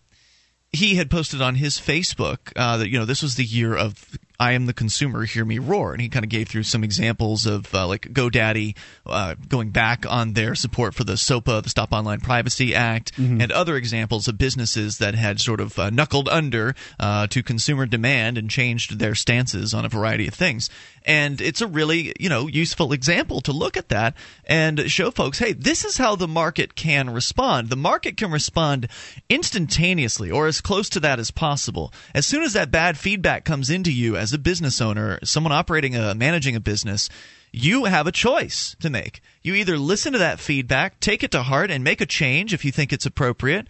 He 0.72 0.94
had 0.94 1.11
posted 1.11 1.42
on 1.42 1.57
his 1.57 1.79
Facebook 1.79 2.53
uh, 2.57 2.77
that 2.79 2.88
you 2.88 2.98
know 2.98 3.05
this 3.05 3.20
was 3.20 3.35
the 3.35 3.44
year 3.44 3.75
of 3.77 4.16
I 4.38 4.52
am 4.52 4.66
the 4.66 4.72
consumer, 4.72 5.24
hear 5.24 5.44
me 5.44 5.58
roar, 5.58 5.92
and 5.92 6.00
he 6.00 6.08
kind 6.08 6.24
of 6.24 6.30
gave 6.30 6.48
through 6.48 6.64
some 6.64 6.82
examples 6.82 7.46
of 7.46 7.72
uh, 7.74 7.86
like 7.86 8.12
GoDaddy 8.12 8.76
uh, 9.06 9.34
going 9.48 9.70
back 9.70 10.04
on 10.08 10.32
their 10.32 10.54
support 10.54 10.94
for 10.94 11.04
the 11.04 11.16
SOPA, 11.16 11.62
the 11.62 11.70
Stop 11.70 11.92
Online 11.92 12.20
Privacy 12.20 12.74
Act, 12.74 13.12
and 13.40 13.52
other 13.52 13.76
examples 13.76 14.28
of 14.28 14.38
businesses 14.38 14.98
that 14.98 15.14
had 15.14 15.40
sort 15.40 15.60
of 15.60 15.78
uh, 15.78 15.90
knuckled 15.90 16.28
under 16.28 16.74
uh, 16.98 17.26
to 17.28 17.42
consumer 17.42 17.86
demand 17.86 18.36
and 18.38 18.50
changed 18.50 18.98
their 18.98 19.14
stances 19.14 19.74
on 19.74 19.84
a 19.84 19.88
variety 19.88 20.26
of 20.26 20.34
things. 20.34 20.70
And 21.04 21.40
it's 21.40 21.60
a 21.60 21.66
really 21.66 22.12
you 22.18 22.28
know 22.28 22.46
useful 22.46 22.92
example 22.92 23.40
to 23.42 23.52
look 23.52 23.76
at 23.76 23.88
that 23.90 24.14
and 24.44 24.90
show 24.90 25.10
folks, 25.10 25.38
hey, 25.38 25.52
this 25.52 25.84
is 25.84 25.96
how 25.96 26.16
the 26.16 26.28
market 26.28 26.74
can 26.74 27.10
respond. 27.10 27.68
The 27.68 27.76
market 27.76 28.16
can 28.16 28.30
respond 28.30 28.88
instantaneously 29.28 30.30
or 30.30 30.46
as 30.46 30.60
close 30.60 30.88
to 30.90 31.00
that 31.00 31.18
as 31.18 31.30
possible. 31.30 31.92
As 32.14 32.26
soon 32.26 32.42
as 32.42 32.52
that 32.54 32.70
bad 32.70 32.98
feedback 32.98 33.44
comes 33.44 33.70
into 33.70 33.92
you 33.92 34.16
as 34.22 34.32
a 34.32 34.38
business 34.38 34.80
owner, 34.80 35.18
someone 35.24 35.52
operating 35.52 35.96
a 35.96 36.14
managing 36.14 36.54
a 36.54 36.61
business, 36.61 37.08
you 37.50 37.87
have 37.87 38.06
a 38.06 38.12
choice 38.12 38.76
to 38.80 38.88
make. 38.88 39.20
You 39.42 39.54
either 39.54 39.76
listen 39.76 40.12
to 40.12 40.20
that 40.20 40.38
feedback, 40.38 41.00
take 41.00 41.24
it 41.24 41.32
to 41.32 41.42
heart 41.42 41.72
and 41.72 41.82
make 41.82 42.00
a 42.00 42.06
change 42.06 42.54
if 42.54 42.64
you 42.64 42.70
think 42.70 42.92
it's 42.92 43.04
appropriate, 43.04 43.66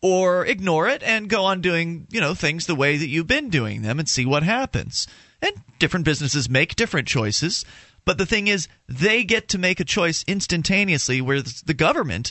or 0.00 0.46
ignore 0.46 0.88
it 0.88 1.02
and 1.02 1.28
go 1.28 1.44
on 1.44 1.60
doing, 1.60 2.06
you 2.12 2.20
know, 2.20 2.32
things 2.32 2.66
the 2.66 2.76
way 2.76 2.96
that 2.96 3.08
you've 3.08 3.26
been 3.26 3.50
doing 3.50 3.82
them 3.82 3.98
and 3.98 4.08
see 4.08 4.24
what 4.24 4.44
happens. 4.44 5.08
And 5.42 5.52
different 5.80 6.04
businesses 6.04 6.48
make 6.48 6.76
different 6.76 7.08
choices, 7.08 7.64
but 8.04 8.18
the 8.18 8.26
thing 8.26 8.46
is 8.46 8.68
they 8.88 9.24
get 9.24 9.48
to 9.48 9.58
make 9.58 9.80
a 9.80 9.84
choice 9.84 10.24
instantaneously 10.28 11.20
where 11.20 11.42
the 11.42 11.74
government 11.74 12.30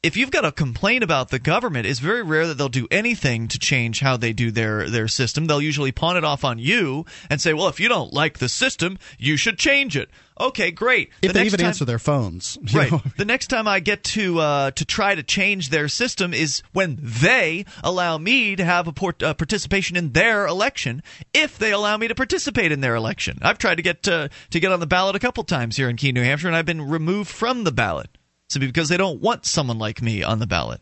if 0.00 0.16
you've 0.16 0.30
got 0.30 0.44
a 0.44 0.52
complaint 0.52 1.02
about 1.02 1.30
the 1.30 1.40
government, 1.40 1.84
it's 1.84 1.98
very 1.98 2.22
rare 2.22 2.46
that 2.46 2.54
they'll 2.54 2.68
do 2.68 2.86
anything 2.88 3.48
to 3.48 3.58
change 3.58 3.98
how 3.98 4.16
they 4.16 4.32
do 4.32 4.52
their 4.52 4.88
their 4.88 5.08
system. 5.08 5.46
They'll 5.46 5.60
usually 5.60 5.90
pawn 5.90 6.16
it 6.16 6.22
off 6.22 6.44
on 6.44 6.58
you 6.60 7.04
and 7.28 7.40
say, 7.40 7.52
"Well, 7.52 7.66
if 7.66 7.80
you 7.80 7.88
don't 7.88 8.12
like 8.12 8.38
the 8.38 8.48
system, 8.48 8.98
you 9.18 9.36
should 9.36 9.58
change 9.58 9.96
it." 9.96 10.08
Okay, 10.40 10.70
great. 10.70 11.10
If 11.20 11.28
The 11.30 11.34
they 11.34 11.40
next 11.40 11.46
even 11.46 11.58
time- 11.58 11.66
answer 11.66 11.84
their 11.84 11.98
phones, 11.98 12.56
Right. 12.72 12.92
know? 12.92 13.02
The 13.16 13.24
next 13.24 13.48
time 13.48 13.66
I 13.66 13.80
get 13.80 14.04
to 14.04 14.38
uh, 14.38 14.70
to 14.70 14.84
try 14.84 15.16
to 15.16 15.24
change 15.24 15.70
their 15.70 15.88
system 15.88 16.32
is 16.32 16.62
when 16.72 16.96
they 17.00 17.64
allow 17.82 18.18
me 18.18 18.54
to 18.54 18.64
have 18.64 18.86
a 18.86 18.92
port, 18.92 19.20
uh, 19.20 19.34
participation 19.34 19.96
in 19.96 20.12
their 20.12 20.46
election. 20.46 21.02
If 21.34 21.58
they 21.58 21.72
allow 21.72 21.96
me 21.96 22.06
to 22.06 22.14
participate 22.14 22.70
in 22.70 22.82
their 22.82 22.94
election, 22.94 23.38
I've 23.42 23.58
tried 23.58 23.76
to 23.78 23.82
get 23.82 24.04
to, 24.04 24.30
to 24.50 24.60
get 24.60 24.70
on 24.70 24.78
the 24.78 24.86
ballot 24.86 25.16
a 25.16 25.18
couple 25.18 25.42
times 25.42 25.76
here 25.76 25.88
in 25.88 25.96
Keene, 25.96 26.14
New 26.14 26.22
Hampshire, 26.22 26.46
and 26.46 26.56
I've 26.56 26.66
been 26.66 26.82
removed 26.82 27.30
from 27.30 27.64
the 27.64 27.72
ballot 27.72 28.10
simply 28.48 28.68
because 28.68 28.88
they 28.88 28.96
don't 28.96 29.20
want 29.20 29.46
someone 29.46 29.78
like 29.78 30.02
me 30.02 30.22
on 30.22 30.38
the 30.38 30.46
ballot. 30.46 30.80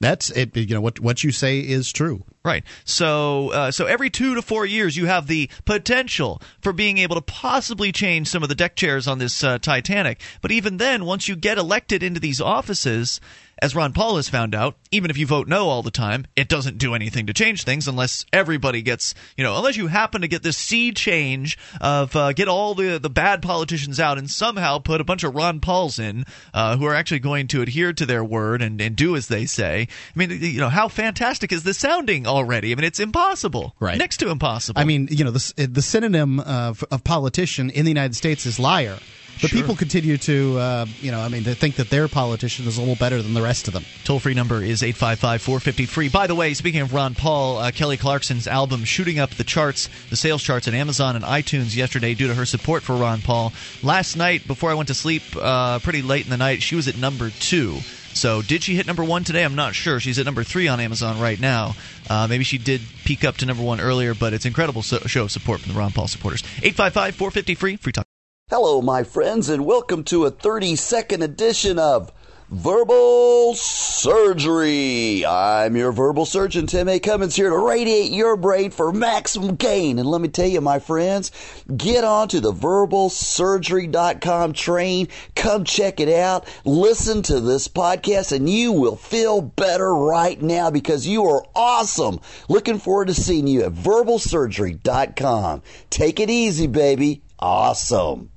That's 0.00 0.30
it. 0.30 0.56
You 0.56 0.74
know 0.74 0.80
what 0.80 0.98
what 0.98 1.22
you 1.22 1.30
say 1.30 1.60
is 1.60 1.92
true. 1.92 2.24
Right. 2.42 2.64
So, 2.86 3.50
uh, 3.50 3.70
so 3.70 3.84
every 3.84 4.08
two 4.08 4.34
to 4.34 4.40
four 4.40 4.64
years, 4.64 4.96
you 4.96 5.04
have 5.04 5.26
the 5.26 5.50
potential 5.66 6.40
for 6.62 6.72
being 6.72 6.96
able 6.96 7.16
to 7.16 7.20
possibly 7.20 7.92
change 7.92 8.28
some 8.28 8.42
of 8.42 8.48
the 8.48 8.54
deck 8.54 8.76
chairs 8.76 9.06
on 9.06 9.18
this 9.18 9.44
uh, 9.44 9.58
Titanic. 9.58 10.22
But 10.40 10.52
even 10.52 10.78
then, 10.78 11.04
once 11.04 11.28
you 11.28 11.36
get 11.36 11.58
elected 11.58 12.02
into 12.02 12.18
these 12.18 12.40
offices, 12.40 13.20
as 13.62 13.74
Ron 13.74 13.92
Paul 13.92 14.16
has 14.16 14.28
found 14.28 14.54
out, 14.54 14.76
even 14.90 15.10
if 15.10 15.18
you 15.18 15.26
vote 15.26 15.48
no 15.48 15.68
all 15.68 15.82
the 15.82 15.90
time, 15.90 16.26
it 16.36 16.48
doesn't 16.48 16.78
do 16.78 16.94
anything 16.94 17.26
to 17.26 17.32
change 17.32 17.64
things 17.64 17.86
unless 17.86 18.24
everybody 18.32 18.82
gets, 18.82 19.14
you 19.36 19.44
know, 19.44 19.56
unless 19.56 19.76
you 19.76 19.86
happen 19.86 20.22
to 20.22 20.28
get 20.28 20.42
this 20.42 20.56
sea 20.56 20.92
change 20.92 21.58
of 21.80 22.14
uh, 22.16 22.32
get 22.32 22.48
all 22.48 22.74
the 22.74 22.98
the 22.98 23.10
bad 23.10 23.42
politicians 23.42 24.00
out 24.00 24.18
and 24.18 24.30
somehow 24.30 24.78
put 24.78 25.00
a 25.00 25.04
bunch 25.04 25.24
of 25.24 25.34
Ron 25.34 25.60
Pauls 25.60 25.98
in 25.98 26.24
uh, 26.54 26.76
who 26.76 26.86
are 26.86 26.94
actually 26.94 27.20
going 27.20 27.46
to 27.48 27.62
adhere 27.62 27.92
to 27.92 28.06
their 28.06 28.24
word 28.24 28.62
and, 28.62 28.80
and 28.80 28.96
do 28.96 29.16
as 29.16 29.28
they 29.28 29.46
say. 29.46 29.88
I 30.14 30.18
mean, 30.18 30.30
you 30.30 30.60
know, 30.60 30.68
how 30.68 30.88
fantastic 30.88 31.52
is 31.52 31.62
this 31.62 31.78
sounding 31.78 32.26
already? 32.26 32.72
I 32.72 32.74
mean, 32.74 32.84
it's 32.84 33.00
impossible, 33.00 33.74
Right. 33.78 33.98
Next 33.98 34.18
to 34.18 34.30
impossible. 34.30 34.80
I 34.80 34.84
mean, 34.84 35.08
you 35.10 35.24
know, 35.24 35.30
the 35.30 35.66
the 35.66 35.82
synonym 35.82 36.40
of, 36.40 36.84
of 36.90 37.04
politician 37.04 37.70
in 37.70 37.84
the 37.84 37.90
United 37.90 38.14
States 38.14 38.46
is 38.46 38.58
liar. 38.58 38.98
But 39.40 39.50
people 39.50 39.74
continue 39.74 40.18
to, 40.18 40.58
uh, 40.58 40.86
you 41.00 41.10
know, 41.10 41.20
I 41.20 41.28
mean, 41.28 41.44
to 41.44 41.54
think 41.54 41.76
that 41.76 41.88
their 41.88 42.08
politician 42.08 42.66
is 42.66 42.76
a 42.76 42.80
little 42.80 42.96
better 42.96 43.22
than 43.22 43.32
the 43.32 43.42
rest 43.42 43.68
of 43.68 43.74
them. 43.74 43.84
Toll 44.04 44.18
free 44.18 44.34
number 44.34 44.62
is 44.62 44.82
855 44.82 45.40
450 45.40 45.86
free. 45.86 46.08
By 46.08 46.26
the 46.26 46.34
way, 46.34 46.52
speaking 46.54 46.80
of 46.82 46.92
Ron 46.92 47.14
Paul, 47.14 47.58
uh, 47.58 47.70
Kelly 47.70 47.96
Clarkson's 47.96 48.46
album 48.46 48.84
shooting 48.84 49.18
up 49.18 49.30
the 49.30 49.44
charts, 49.44 49.88
the 50.10 50.16
sales 50.16 50.42
charts 50.42 50.68
at 50.68 50.74
Amazon 50.74 51.16
and 51.16 51.24
iTunes 51.24 51.74
yesterday 51.74 52.14
due 52.14 52.28
to 52.28 52.34
her 52.34 52.44
support 52.44 52.82
for 52.82 52.96
Ron 52.96 53.22
Paul. 53.22 53.52
Last 53.82 54.16
night, 54.16 54.46
before 54.46 54.70
I 54.70 54.74
went 54.74 54.88
to 54.88 54.94
sleep, 54.94 55.22
uh, 55.40 55.78
pretty 55.78 56.02
late 56.02 56.24
in 56.24 56.30
the 56.30 56.36
night, 56.36 56.62
she 56.62 56.76
was 56.76 56.88
at 56.88 56.98
number 56.98 57.30
two. 57.30 57.78
So, 58.12 58.42
did 58.42 58.62
she 58.64 58.74
hit 58.74 58.86
number 58.86 59.04
one 59.04 59.24
today? 59.24 59.44
I'm 59.44 59.54
not 59.54 59.74
sure. 59.74 60.00
She's 60.00 60.18
at 60.18 60.26
number 60.26 60.42
three 60.42 60.66
on 60.68 60.80
Amazon 60.80 61.20
right 61.20 61.38
now. 61.38 61.76
Uh, 62.08 62.26
maybe 62.28 62.44
she 62.44 62.58
did 62.58 62.80
peak 63.04 63.24
up 63.24 63.36
to 63.38 63.46
number 63.46 63.62
one 63.62 63.80
earlier, 63.80 64.14
but 64.14 64.32
it's 64.32 64.44
incredible 64.44 64.82
so- 64.82 64.98
show 65.06 65.22
of 65.22 65.30
support 65.30 65.60
from 65.60 65.72
the 65.72 65.78
Ron 65.78 65.92
Paul 65.92 66.08
supporters. 66.08 66.42
855 66.62 67.14
450 67.14 67.54
free. 67.54 67.76
Free 67.76 67.92
talk. 67.92 68.04
Hello, 68.50 68.82
my 68.82 69.04
friends, 69.04 69.48
and 69.48 69.64
welcome 69.64 70.02
to 70.02 70.24
a 70.24 70.30
30 70.32 70.74
second 70.74 71.22
edition 71.22 71.78
of 71.78 72.10
Verbal 72.48 73.54
surgery. 73.54 75.24
I'm 75.24 75.76
your 75.76 75.92
verbal 75.92 76.26
surgeon, 76.26 76.66
Tim 76.66 76.88
A. 76.88 76.98
Cummins, 76.98 77.36
here 77.36 77.48
to 77.48 77.56
radiate 77.56 78.10
your 78.10 78.36
brain 78.36 78.72
for 78.72 78.90
maximum 78.90 79.54
gain. 79.54 80.00
And 80.00 80.08
let 80.08 80.20
me 80.20 80.26
tell 80.26 80.48
you, 80.48 80.60
my 80.60 80.80
friends, 80.80 81.30
get 81.76 82.02
on 82.02 82.26
to 82.26 82.40
the 82.40 82.52
verbalsurgery.com 82.52 84.52
train. 84.52 85.06
Come 85.36 85.62
check 85.62 86.00
it 86.00 86.08
out. 86.08 86.48
Listen 86.64 87.22
to 87.22 87.38
this 87.38 87.68
podcast, 87.68 88.32
and 88.32 88.48
you 88.48 88.72
will 88.72 88.96
feel 88.96 89.42
better 89.42 89.94
right 89.94 90.42
now 90.42 90.72
because 90.72 91.06
you 91.06 91.26
are 91.26 91.44
awesome. 91.54 92.18
Looking 92.48 92.80
forward 92.80 93.06
to 93.06 93.14
seeing 93.14 93.46
you 93.46 93.62
at 93.62 93.74
verbalsurgery.com. 93.74 95.62
Take 95.88 96.18
it 96.18 96.30
easy, 96.30 96.66
baby. 96.66 97.22
Awesome. 97.38 98.28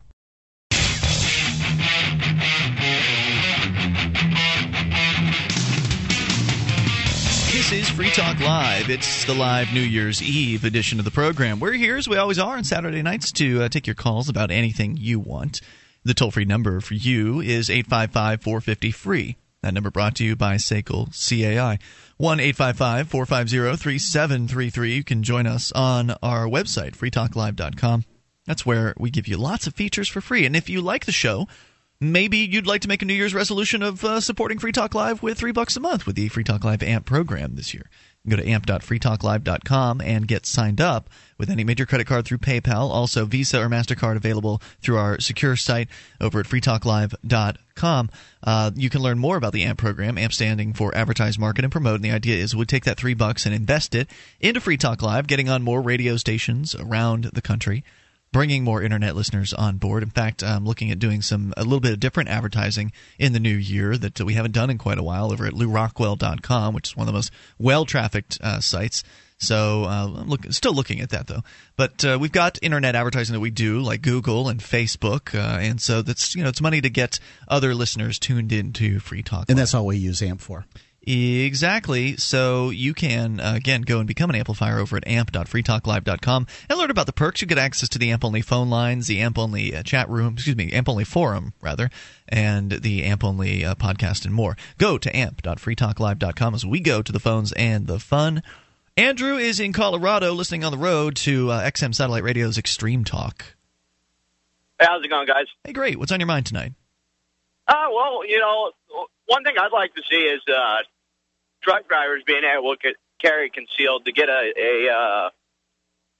Free 7.95 8.09
Talk 8.09 8.39
Live. 8.39 8.89
It's 8.89 9.23
the 9.25 9.35
live 9.35 9.71
New 9.71 9.81
Year's 9.81 10.19
Eve 10.19 10.65
edition 10.65 10.97
of 10.97 11.05
the 11.05 11.11
program. 11.11 11.59
We're 11.59 11.73
here, 11.73 11.95
as 11.95 12.07
we 12.07 12.17
always 12.17 12.39
are, 12.39 12.57
on 12.57 12.63
Saturday 12.63 13.03
nights 13.03 13.31
to 13.33 13.61
uh, 13.61 13.69
take 13.69 13.85
your 13.85 13.93
calls 13.93 14.29
about 14.29 14.49
anything 14.49 14.97
you 14.97 15.19
want. 15.19 15.61
The 16.03 16.15
toll 16.15 16.31
free 16.31 16.43
number 16.43 16.81
for 16.81 16.95
you 16.95 17.39
is 17.39 17.69
855 17.69 18.41
450 18.41 18.91
free. 18.91 19.37
That 19.61 19.75
number 19.75 19.91
brought 19.91 20.15
to 20.15 20.23
you 20.23 20.35
by 20.35 20.55
SACL 20.55 21.11
CAI. 21.13 21.77
1 22.17 22.39
855 22.39 23.09
450 23.09 23.77
3733. 23.77 24.95
You 24.95 25.03
can 25.03 25.21
join 25.21 25.45
us 25.45 25.71
on 25.73 26.15
our 26.23 26.47
website, 26.47 26.97
freetalklive.com. 26.97 28.05
That's 28.47 28.65
where 28.65 28.95
we 28.97 29.11
give 29.11 29.27
you 29.27 29.37
lots 29.37 29.67
of 29.67 29.75
features 29.75 30.09
for 30.09 30.19
free. 30.19 30.47
And 30.47 30.55
if 30.55 30.67
you 30.67 30.81
like 30.81 31.05
the 31.05 31.11
show, 31.11 31.47
maybe 32.11 32.39
you'd 32.39 32.67
like 32.67 32.81
to 32.81 32.87
make 32.87 33.01
a 33.01 33.05
New 33.05 33.13
Year's 33.13 33.33
resolution 33.33 33.83
of 33.83 34.03
uh, 34.03 34.19
supporting 34.19 34.59
Free 34.59 34.71
Talk 34.71 34.95
Live 34.95 35.21
with 35.21 35.37
three 35.37 35.51
bucks 35.51 35.77
a 35.77 35.79
month 35.79 36.05
with 36.05 36.15
the 36.15 36.27
Free 36.27 36.43
Talk 36.43 36.63
Live 36.63 36.83
AMP 36.83 37.05
program 37.05 37.55
this 37.55 37.73
year. 37.73 37.89
Go 38.27 38.37
to 38.37 38.47
amp.freetalklive.com 38.47 39.99
and 39.99 40.27
get 40.27 40.45
signed 40.45 40.79
up 40.79 41.09
with 41.37 41.49
any 41.49 41.65
major 41.65 41.85
credit 41.85 42.07
card 42.07 42.23
through 42.25 42.37
PayPal. 42.37 42.89
Also, 42.89 43.25
Visa 43.25 43.59
or 43.59 43.67
MasterCard 43.67 44.15
available 44.15 44.61
through 44.81 44.97
our 44.97 45.19
secure 45.19 45.57
site 45.57 45.89
over 46.21 46.39
at 46.39 46.45
freetalklive.com. 46.45 48.09
Uh, 48.41 48.71
you 48.75 48.89
can 48.89 49.01
learn 49.01 49.19
more 49.19 49.35
about 49.35 49.51
the 49.51 49.63
AMP 49.63 49.77
program, 49.77 50.17
AMP 50.17 50.31
standing 50.31 50.73
for 50.73 50.95
Advertise, 50.95 51.37
Market, 51.37 51.65
and 51.65 51.71
Promote. 51.71 51.95
And 51.95 52.05
the 52.05 52.11
idea 52.11 52.37
is 52.37 52.55
we'd 52.55 52.69
take 52.69 52.85
that 52.85 52.97
three 52.97 53.13
bucks 53.13 53.45
and 53.45 53.53
invest 53.53 53.93
it 53.93 54.09
into 54.39 54.61
Free 54.61 54.77
Talk 54.77 55.01
Live, 55.01 55.27
getting 55.27 55.49
on 55.49 55.61
more 55.61 55.81
radio 55.81 56.15
stations 56.15 56.75
around 56.75 57.25
the 57.33 57.41
country 57.41 57.83
bringing 58.33 58.65
more 58.65 58.81
internet 58.81 59.15
listeners 59.15 59.53
on 59.53 59.77
board. 59.77 60.03
In 60.03 60.09
fact, 60.09 60.43
I'm 60.43 60.65
looking 60.65 60.91
at 60.91 60.99
doing 60.99 61.21
some 61.21 61.53
a 61.55 61.63
little 61.63 61.79
bit 61.79 61.93
of 61.93 62.01
different 62.01 62.29
advertising 62.29 62.91
in 63.17 63.31
the 63.31 63.39
new 63.39 63.55
year 63.55 63.95
that 63.95 64.19
we 64.19 64.33
haven't 64.33 64.51
done 64.51 64.69
in 64.69 64.77
quite 64.77 64.97
a 64.97 65.03
while 65.03 65.31
over 65.31 65.45
at 65.45 65.53
LewRockwell.com, 65.53 66.73
which 66.73 66.89
is 66.89 66.97
one 66.97 67.07
of 67.07 67.13
the 67.13 67.17
most 67.17 67.31
well-trafficked 67.57 68.39
uh, 68.41 68.59
sites. 68.59 69.03
So 69.37 69.83
uh, 69.83 70.07
I'm 70.17 70.29
look, 70.29 70.45
still 70.51 70.73
looking 70.73 70.99
at 71.01 71.11
that 71.11 71.27
though. 71.27 71.43
But 71.77 72.03
uh, 72.03 72.17
we've 72.19 72.31
got 72.31 72.59
internet 72.61 72.95
advertising 72.95 73.33
that 73.33 73.39
we 73.39 73.51
do, 73.51 73.79
like 73.79 74.01
Google 74.01 74.49
and 74.49 74.59
Facebook, 74.59 75.35
uh, 75.35 75.59
and 75.59 75.81
so 75.81 76.01
that's 76.01 76.35
you 76.35 76.43
know 76.43 76.49
it's 76.49 76.61
money 76.61 76.81
to 76.81 76.89
get 76.89 77.19
other 77.47 77.75
listeners 77.75 78.19
tuned 78.19 78.51
into 78.51 78.99
Free 78.99 79.23
Talk. 79.23 79.45
And 79.49 79.57
that's 79.57 79.73
all 79.73 79.85
we 79.85 79.97
use 79.97 80.21
AMP 80.21 80.41
for. 80.41 80.65
Exactly. 81.05 82.15
So 82.15 82.69
you 82.69 82.93
can, 82.93 83.41
uh, 83.41 83.53
again, 83.55 83.81
go 83.81 83.99
and 83.99 84.07
become 84.07 84.29
an 84.29 84.37
amplifier 84.37 84.79
over 84.79 84.95
at 84.95 85.05
amp.freetalklive.com 85.05 86.47
and 86.69 86.79
learn 86.79 86.91
about 86.91 87.07
the 87.07 87.13
perks. 87.13 87.41
You 87.41 87.47
get 87.47 87.57
access 87.57 87.89
to 87.89 87.99
the 87.99 88.11
AMP 88.11 88.23
only 88.23 88.41
phone 88.41 88.69
lines, 88.69 89.07
the 89.07 89.19
AMP 89.19 89.37
only 89.37 89.75
uh, 89.75 89.83
chat 89.83 90.09
room, 90.09 90.35
excuse 90.35 90.55
me, 90.55 90.71
AMP 90.71 90.87
only 90.87 91.03
forum, 91.03 91.53
rather, 91.61 91.89
and 92.29 92.71
the 92.71 93.03
AMP 93.03 93.23
only 93.23 93.65
uh, 93.65 93.75
podcast 93.75 94.23
and 94.23 94.33
more. 94.33 94.55
Go 94.77 94.97
to 94.97 95.13
amp.freetalklive.com 95.13 96.55
as 96.55 96.65
we 96.65 96.79
go 96.79 97.01
to 97.01 97.11
the 97.11 97.19
phones 97.19 97.51
and 97.51 97.85
the 97.85 97.99
fun. 97.99 98.41
Andrew 98.95 99.35
is 99.35 99.59
in 99.59 99.73
Colorado 99.73 100.31
listening 100.31 100.63
on 100.63 100.71
the 100.71 100.77
road 100.77 101.17
to 101.17 101.51
uh, 101.51 101.69
XM 101.69 101.93
Satellite 101.93 102.23
Radio's 102.23 102.57
Extreme 102.57 103.03
Talk. 103.03 103.43
Hey, 104.79 104.85
how's 104.87 105.03
it 105.03 105.09
going, 105.09 105.27
guys? 105.27 105.47
Hey, 105.65 105.73
great. 105.73 105.99
What's 105.99 106.13
on 106.13 106.21
your 106.21 106.27
mind 106.27 106.45
tonight? 106.45 106.73
Uh, 107.67 107.87
well, 107.91 108.25
you 108.25 108.39
know, 108.39 108.71
one 109.25 109.43
thing 109.43 109.55
I'd 109.59 109.71
like 109.73 109.93
to 109.95 110.01
see 110.09 110.17
is 110.17 110.41
uh, 110.47 110.77
truck 111.63 111.87
drivers 111.87 112.23
being 112.25 112.43
able 112.43 112.75
to 112.75 112.93
carry 113.21 113.49
concealed 113.49 114.05
to 114.05 114.11
get 114.11 114.29
a 114.29 114.53
a, 114.57 114.91
uh, 114.91 115.29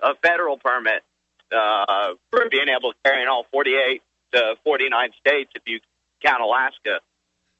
a 0.01 0.15
federal 0.21 0.57
permit 0.57 1.03
uh, 1.51 2.13
for 2.31 2.49
being 2.49 2.69
able 2.69 2.93
to 2.93 2.97
carry 3.03 3.21
in 3.21 3.27
all 3.27 3.45
48 3.51 4.01
to 4.33 4.55
49 4.63 5.09
states 5.19 5.51
if 5.55 5.63
you 5.65 5.79
count 6.23 6.41
Alaska. 6.41 6.99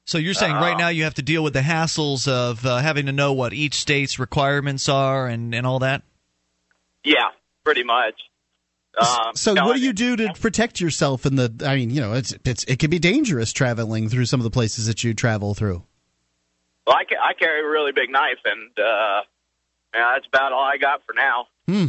So 0.06 0.18
you're 0.18 0.34
saying 0.34 0.54
right 0.54 0.76
now 0.76 0.88
you 0.88 1.04
have 1.04 1.14
to 1.14 1.22
deal 1.22 1.42
with 1.42 1.54
the 1.54 1.60
hassles 1.60 2.28
of 2.28 2.66
uh, 2.66 2.78
having 2.78 3.06
to 3.06 3.12
know 3.12 3.32
what 3.32 3.54
each 3.54 3.74
state's 3.74 4.18
requirements 4.18 4.88
are 4.88 5.26
and, 5.26 5.54
and 5.54 5.66
all 5.66 5.78
that? 5.78 6.02
Yeah, 7.04 7.28
pretty 7.64 7.84
much. 7.84 8.20
Um, 8.98 9.34
so 9.34 9.54
no, 9.54 9.66
what 9.66 9.76
do 9.76 9.82
you 9.82 9.92
do 9.92 10.16
to 10.16 10.32
protect 10.34 10.80
yourself 10.80 11.26
in 11.26 11.34
the 11.36 11.52
I 11.66 11.76
mean, 11.76 11.90
you 11.90 12.00
know, 12.00 12.12
it's 12.12 12.34
it's 12.44 12.64
it 12.64 12.78
can 12.78 12.90
be 12.90 12.98
dangerous 12.98 13.52
traveling 13.52 14.08
through 14.08 14.26
some 14.26 14.38
of 14.38 14.44
the 14.44 14.50
places 14.50 14.86
that 14.86 15.02
you 15.02 15.14
travel 15.14 15.54
through. 15.54 15.82
Well, 16.86 16.96
I, 16.96 17.04
ca- 17.04 17.22
I 17.22 17.32
carry 17.34 17.60
a 17.60 17.68
really 17.68 17.92
big 17.92 18.10
knife, 18.10 18.38
and 18.44 18.70
uh, 18.78 19.20
yeah, 19.94 20.12
that's 20.14 20.26
about 20.26 20.52
all 20.52 20.64
I 20.64 20.76
got 20.76 21.02
for 21.06 21.14
now. 21.14 21.46
Hmm. 21.66 21.86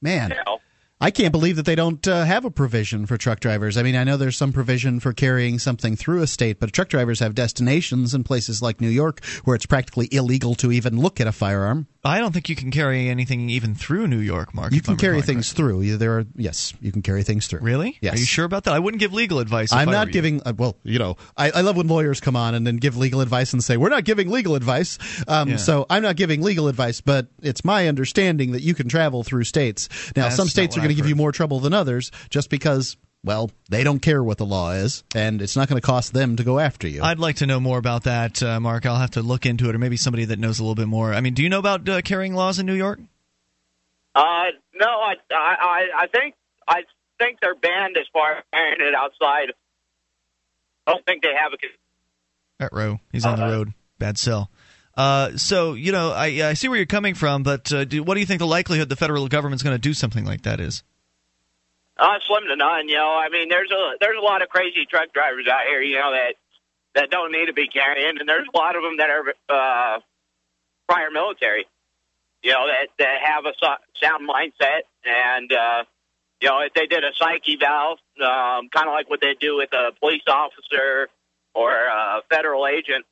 Man. 0.00 0.30
You 0.30 0.36
know, 0.46 0.60
I 1.02 1.10
can't 1.10 1.32
believe 1.32 1.56
that 1.56 1.64
they 1.64 1.74
don't 1.74 2.06
uh, 2.06 2.24
have 2.24 2.44
a 2.44 2.50
provision 2.50 3.06
for 3.06 3.16
truck 3.16 3.40
drivers. 3.40 3.78
I 3.78 3.82
mean, 3.82 3.96
I 3.96 4.04
know 4.04 4.18
there's 4.18 4.36
some 4.36 4.52
provision 4.52 5.00
for 5.00 5.14
carrying 5.14 5.58
something 5.58 5.96
through 5.96 6.20
a 6.20 6.26
state, 6.26 6.60
but 6.60 6.74
truck 6.74 6.90
drivers 6.90 7.20
have 7.20 7.34
destinations 7.34 8.12
in 8.12 8.22
places 8.22 8.60
like 8.60 8.82
New 8.82 8.88
York 8.88 9.24
where 9.44 9.56
it's 9.56 9.64
practically 9.64 10.08
illegal 10.12 10.54
to 10.56 10.70
even 10.70 11.00
look 11.00 11.18
at 11.18 11.26
a 11.26 11.32
firearm. 11.32 11.86
I 12.02 12.18
don't 12.18 12.32
think 12.32 12.48
you 12.48 12.56
can 12.56 12.70
carry 12.70 13.08
anything 13.08 13.50
even 13.50 13.74
through 13.74 14.06
New 14.06 14.20
York, 14.20 14.54
Mark. 14.54 14.72
You 14.72 14.80
can 14.80 14.96
carry 14.96 15.20
things 15.20 15.52
through. 15.52 15.98
There 15.98 16.18
are 16.18 16.24
yes, 16.34 16.72
you 16.80 16.92
can 16.92 17.02
carry 17.02 17.22
things 17.22 17.46
through. 17.46 17.60
Really? 17.60 17.98
Yes. 18.00 18.14
Are 18.14 18.18
you 18.18 18.24
sure 18.24 18.46
about 18.46 18.64
that? 18.64 18.72
I 18.72 18.78
wouldn't 18.78 19.00
give 19.00 19.12
legal 19.12 19.38
advice. 19.38 19.70
I'm 19.72 19.90
not 19.90 20.10
giving. 20.10 20.40
Uh, 20.44 20.54
well, 20.56 20.76
you 20.82 20.98
know, 20.98 21.16
I, 21.36 21.50
I 21.50 21.60
love 21.60 21.76
when 21.76 21.88
lawyers 21.88 22.20
come 22.20 22.36
on 22.36 22.54
and 22.54 22.66
then 22.66 22.76
give 22.76 22.96
legal 22.96 23.20
advice 23.20 23.52
and 23.52 23.62
say 23.62 23.76
we're 23.76 23.90
not 23.90 24.04
giving 24.04 24.30
legal 24.30 24.54
advice. 24.54 24.98
Um, 25.28 25.50
Yeah. 25.50 25.56
So 25.56 25.84
I'm 25.90 26.02
not 26.02 26.16
giving 26.16 26.40
legal 26.40 26.68
advice, 26.68 27.02
but 27.02 27.26
it's 27.42 27.64
my 27.64 27.86
understanding 27.86 28.52
that 28.52 28.62
you 28.62 28.74
can 28.74 28.88
travel 28.88 29.22
through 29.22 29.44
states. 29.44 29.88
Now, 30.16 30.24
That's 30.24 30.36
some 30.36 30.48
states 30.48 30.76
are 30.76 30.80
going 30.80 30.88
to 30.90 30.94
give 30.94 31.08
you 31.08 31.16
more 31.16 31.32
trouble 31.32 31.60
than 31.60 31.74
others, 31.74 32.10
just 32.30 32.48
because. 32.48 32.96
Well, 33.22 33.50
they 33.68 33.84
don't 33.84 34.00
care 34.00 34.22
what 34.24 34.38
the 34.38 34.46
law 34.46 34.70
is, 34.72 35.04
and 35.14 35.42
it's 35.42 35.54
not 35.54 35.68
going 35.68 35.78
to 35.80 35.84
cost 35.86 36.14
them 36.14 36.36
to 36.36 36.44
go 36.44 36.58
after 36.58 36.88
you. 36.88 37.02
I'd 37.02 37.18
like 37.18 37.36
to 37.36 37.46
know 37.46 37.60
more 37.60 37.76
about 37.76 38.04
that, 38.04 38.42
uh, 38.42 38.58
Mark. 38.60 38.86
I'll 38.86 38.96
have 38.96 39.10
to 39.12 39.22
look 39.22 39.44
into 39.44 39.68
it, 39.68 39.74
or 39.74 39.78
maybe 39.78 39.98
somebody 39.98 40.24
that 40.26 40.38
knows 40.38 40.58
a 40.58 40.62
little 40.62 40.74
bit 40.74 40.88
more. 40.88 41.12
I 41.12 41.20
mean, 41.20 41.34
do 41.34 41.42
you 41.42 41.50
know 41.50 41.58
about 41.58 41.86
uh, 41.86 42.00
carrying 42.00 42.34
laws 42.34 42.58
in 42.58 42.64
New 42.66 42.74
York? 42.74 42.98
uh, 44.14 44.44
no, 44.74 44.86
I, 44.86 45.14
I, 45.30 45.56
I 45.60 45.88
I 46.02 46.06
think 46.06 46.34
I 46.66 46.82
think 47.18 47.38
they're 47.42 47.54
banned 47.54 47.96
as 47.98 48.06
far 48.12 48.38
as 48.38 48.44
carrying 48.54 48.80
it 48.80 48.94
outside. 48.94 49.52
I 50.86 50.92
don't 50.92 51.04
think 51.04 51.22
they 51.22 51.34
have 51.38 51.52
a. 51.52 52.64
At 52.64 52.72
row, 52.72 53.00
he's 53.12 53.24
on 53.26 53.36
the 53.36 53.44
Uh-huh. 53.44 53.52
road. 53.52 53.74
Bad 53.98 54.16
cell. 54.18 54.50
Uh, 54.96 55.36
so 55.36 55.74
you 55.74 55.92
know, 55.92 56.10
I, 56.12 56.26
I 56.48 56.54
see 56.54 56.68
where 56.68 56.78
you're 56.78 56.86
coming 56.86 57.14
from, 57.14 57.42
but 57.42 57.70
uh, 57.72 57.84
do, 57.84 58.02
what 58.02 58.14
do 58.14 58.20
you 58.20 58.26
think 58.26 58.38
the 58.38 58.46
likelihood 58.46 58.88
the 58.88 58.96
federal 58.96 59.28
government's 59.28 59.62
going 59.62 59.74
to 59.74 59.78
do 59.78 59.92
something 59.94 60.24
like 60.24 60.42
that 60.42 60.58
is? 60.58 60.82
Uh, 62.00 62.18
slim 62.28 62.44
to 62.48 62.56
none, 62.56 62.88
you 62.88 62.96
know. 62.96 63.14
I 63.14 63.30
mean, 63.30 63.50
there's 63.50 63.70
a 63.72 63.94
there's 64.00 64.18
a 64.18 64.24
lot 64.24 64.42
of 64.42 64.50
crazy 64.50 64.86
truck 64.90 65.12
drivers 65.14 65.48
out 65.48 65.66
here, 65.68 65.82
you 65.82 65.96
know, 65.96 66.12
that 66.12 66.36
that 66.96 67.10
don't 67.10 67.32
need 67.32 67.46
to 67.46 67.54
be 67.54 67.68
carrying, 67.68 68.18
and 68.20 68.28
there's 68.28 68.48
a 68.54 68.58
lot 68.58 68.76
of 68.76 68.82
them 68.82 68.98
that 68.98 69.10
are 69.10 69.24
uh, 69.50 70.00
prior 70.88 71.10
military, 71.12 71.66
you 72.42 72.52
know, 72.52 72.66
that 72.68 72.88
that 72.98 73.18
have 73.22 73.46
a 73.46 73.52
so- 73.60 73.84
sound 74.02 74.28
mindset, 74.28 74.82
and 75.04 75.52
uh, 75.52 75.84
you 76.40 76.48
know, 76.48 76.60
if 76.60 76.74
they 76.74 76.86
did 76.86 77.04
a 77.04 77.12
psych 77.16 77.44
eval, 77.48 77.98
um, 78.24 78.68
kind 78.70 78.88
of 78.88 78.94
like 78.94 79.10
what 79.10 79.20
they 79.20 79.34
do 79.40 79.56
with 79.56 79.72
a 79.74 79.92
police 80.00 80.22
officer 80.28 81.08
or 81.54 81.72
a 81.72 82.22
federal 82.30 82.66
agent, 82.66 83.06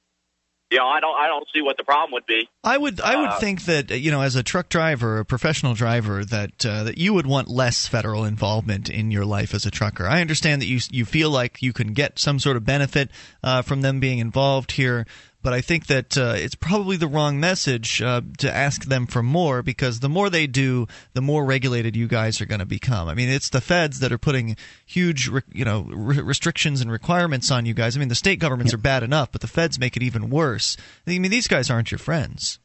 you 0.71 0.79
know, 0.79 0.87
I 0.87 1.01
don't 1.01 1.17
I 1.17 1.27
don't 1.27 1.47
see 1.55 1.63
what 1.63 1.77
the 1.77 1.85
problem 1.85 2.13
would 2.13 2.27
be. 2.27 2.49
I 2.63 2.77
would 2.77 3.01
I 3.01 3.17
would 3.17 3.31
Uh, 3.31 3.39
think 3.39 3.65
that 3.65 3.91
you 3.91 4.11
know 4.11 4.21
as 4.21 4.37
a 4.37 4.43
truck 4.43 4.69
driver, 4.69 5.19
a 5.19 5.25
professional 5.25 5.75
driver, 5.75 6.25
that 6.25 6.67
uh, 6.67 6.85
that 6.85 6.99
you 6.99 7.15
would 7.15 7.27
want 7.27 7.49
less 7.49 7.87
federal 7.87 8.25
involvement 8.25 8.91
in 8.91 9.11
your 9.11 9.25
life 9.25 9.55
as 9.55 9.65
a 9.65 9.71
trucker. 9.71 10.07
I 10.07 10.21
understand 10.21 10.61
that 10.61 10.67
you 10.67 10.81
you 10.91 11.05
feel 11.05 11.31
like 11.31 11.63
you 11.63 11.73
can 11.73 11.95
get 11.95 12.19
some 12.19 12.39
sort 12.39 12.57
of 12.57 12.65
benefit 12.65 13.11
uh, 13.43 13.63
from 13.63 13.81
them 13.81 13.99
being 14.01 14.19
involved 14.19 14.73
here, 14.73 15.07
but 15.49 15.55
I 15.55 15.63
think 15.63 15.87
that 15.87 16.19
uh, 16.19 16.35
it's 16.37 16.55
probably 16.55 16.99
the 16.99 17.07
wrong 17.09 17.41
message 17.41 18.03
uh, 18.03 18.21
to 18.37 18.55
ask 18.55 18.85
them 18.85 19.07
for 19.07 19.23
more 19.23 19.63
because 19.63 20.01
the 20.01 20.09
more 20.11 20.29
they 20.29 20.47
do, 20.47 20.87
the 21.15 21.23
more 21.23 21.43
regulated 21.43 21.97
you 21.97 22.07
guys 22.07 22.39
are 22.43 22.45
going 22.45 22.59
to 22.59 22.67
become. 22.67 23.09
I 23.09 23.15
mean, 23.15 23.31
it's 23.31 23.49
the 23.49 23.63
feds 23.63 24.01
that 24.01 24.13
are 24.13 24.19
putting 24.19 24.59
huge 24.85 25.27
re- 25.29 25.41
you 25.51 25.65
know 25.65 25.87
re- 25.89 26.21
restrictions 26.21 26.83
and 26.83 26.93
requirements 26.93 27.51
on 27.51 27.65
you 27.65 27.73
guys. 27.73 27.97
I 27.97 28.01
mean, 28.01 28.11
the 28.11 28.15
state 28.15 28.41
governments 28.41 28.75
are 28.75 28.77
bad 28.77 29.03
enough, 29.03 29.33
but 29.33 29.41
the 29.41 29.47
feds 29.47 29.79
make 29.79 29.97
it 29.97 30.03
even 30.03 30.29
worse. 30.29 30.77
I 31.07 31.17
mean, 31.19 31.31
these 31.31 31.49
guys 31.49 31.71
aren't 31.71 31.91
your 31.91 31.99
friends. 31.99 32.59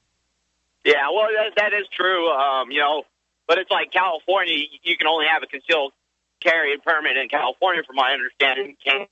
Yeah, 0.83 1.07
well, 1.15 1.29
that, 1.37 1.53
that 1.55 1.71
is 1.73 1.87
true. 1.95 2.29
Um, 2.31 2.69
you 2.69 2.81
know, 2.81 3.03
but 3.47 3.59
it's 3.59 3.71
like 3.71 3.93
California. 3.93 4.55
You 4.83 4.97
can 4.97 5.07
only 5.07 5.27
have 5.31 5.41
a 5.41 5.47
concealed 5.47 5.93
carry 6.41 6.77
permit 6.85 7.15
in 7.15 7.29
California, 7.29 7.81
from 7.87 7.95
my 7.95 8.11
understanding. 8.11 8.75
You 8.83 8.91
Can't 8.91 9.09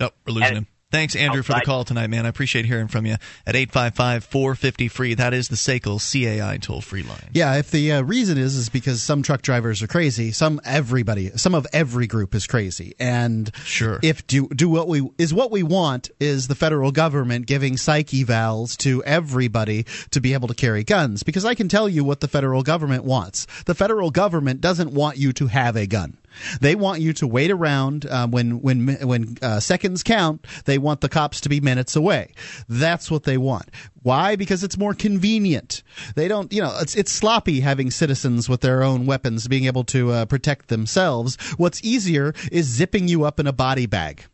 Oh, 0.00 0.10
we're 0.26 0.34
losing 0.34 0.48
And- 0.48 0.56
him. 0.58 0.66
Thanks, 0.94 1.16
Andrew, 1.16 1.42
for 1.42 1.54
the 1.54 1.62
call 1.62 1.82
tonight, 1.82 2.06
man. 2.06 2.24
I 2.24 2.28
appreciate 2.28 2.66
hearing 2.66 2.86
from 2.86 3.04
you 3.04 3.14
at 3.46 3.56
855 3.56 4.22
450 4.22 4.86
free. 4.86 5.14
That 5.14 5.34
is 5.34 5.48
the 5.48 5.56
SACL 5.56 5.98
CAI 5.98 6.58
toll 6.58 6.80
free 6.80 7.02
line. 7.02 7.30
Yeah, 7.32 7.56
if 7.56 7.72
the 7.72 7.94
uh, 7.94 8.02
reason 8.02 8.38
is 8.38 8.54
is 8.54 8.68
because 8.68 9.02
some 9.02 9.24
truck 9.24 9.42
drivers 9.42 9.82
are 9.82 9.88
crazy, 9.88 10.30
some 10.30 10.60
everybody, 10.64 11.30
some 11.30 11.52
of 11.52 11.66
every 11.72 12.06
group 12.06 12.32
is 12.32 12.46
crazy, 12.46 12.94
and 13.00 13.50
sure, 13.64 13.98
if 14.04 14.24
do 14.28 14.46
do 14.48 14.68
what 14.68 14.86
we 14.86 15.10
is 15.18 15.34
what 15.34 15.50
we 15.50 15.64
want 15.64 16.10
is 16.20 16.46
the 16.46 16.54
federal 16.54 16.92
government 16.92 17.46
giving 17.46 17.76
psych 17.76 18.06
evals 18.08 18.76
to 18.76 19.02
everybody 19.02 19.86
to 20.12 20.20
be 20.20 20.32
able 20.32 20.46
to 20.46 20.54
carry 20.54 20.84
guns. 20.84 21.24
Because 21.24 21.44
I 21.44 21.56
can 21.56 21.68
tell 21.68 21.88
you 21.88 22.04
what 22.04 22.20
the 22.20 22.28
federal 22.28 22.62
government 22.62 23.02
wants. 23.02 23.48
The 23.66 23.74
federal 23.74 24.12
government 24.12 24.60
doesn't 24.60 24.92
want 24.92 25.16
you 25.16 25.32
to 25.32 25.48
have 25.48 25.74
a 25.74 25.88
gun. 25.88 26.18
They 26.60 26.74
want 26.74 27.00
you 27.00 27.12
to 27.14 27.26
wait 27.26 27.50
around 27.50 28.06
uh, 28.06 28.26
when 28.26 28.60
when 28.60 28.96
when 29.06 29.36
uh, 29.42 29.60
seconds 29.60 30.02
count. 30.02 30.46
They 30.64 30.78
want 30.78 31.00
the 31.00 31.08
cops 31.08 31.40
to 31.42 31.48
be 31.48 31.60
minutes 31.60 31.96
away. 31.96 32.32
That's 32.68 33.10
what 33.10 33.24
they 33.24 33.38
want. 33.38 33.70
Why? 34.02 34.36
Because 34.36 34.62
it's 34.62 34.76
more 34.76 34.94
convenient. 34.94 35.82
They 36.14 36.28
don't, 36.28 36.52
you 36.52 36.62
know, 36.62 36.76
it's 36.80 36.94
it's 36.94 37.12
sloppy 37.12 37.60
having 37.60 37.90
citizens 37.90 38.48
with 38.48 38.60
their 38.60 38.82
own 38.82 39.06
weapons 39.06 39.48
being 39.48 39.64
able 39.64 39.84
to 39.84 40.10
uh, 40.10 40.24
protect 40.26 40.68
themselves. 40.68 41.36
What's 41.56 41.82
easier 41.82 42.34
is 42.52 42.66
zipping 42.66 43.08
you 43.08 43.24
up 43.24 43.40
in 43.40 43.46
a 43.46 43.52
body 43.52 43.86
bag. 43.86 44.24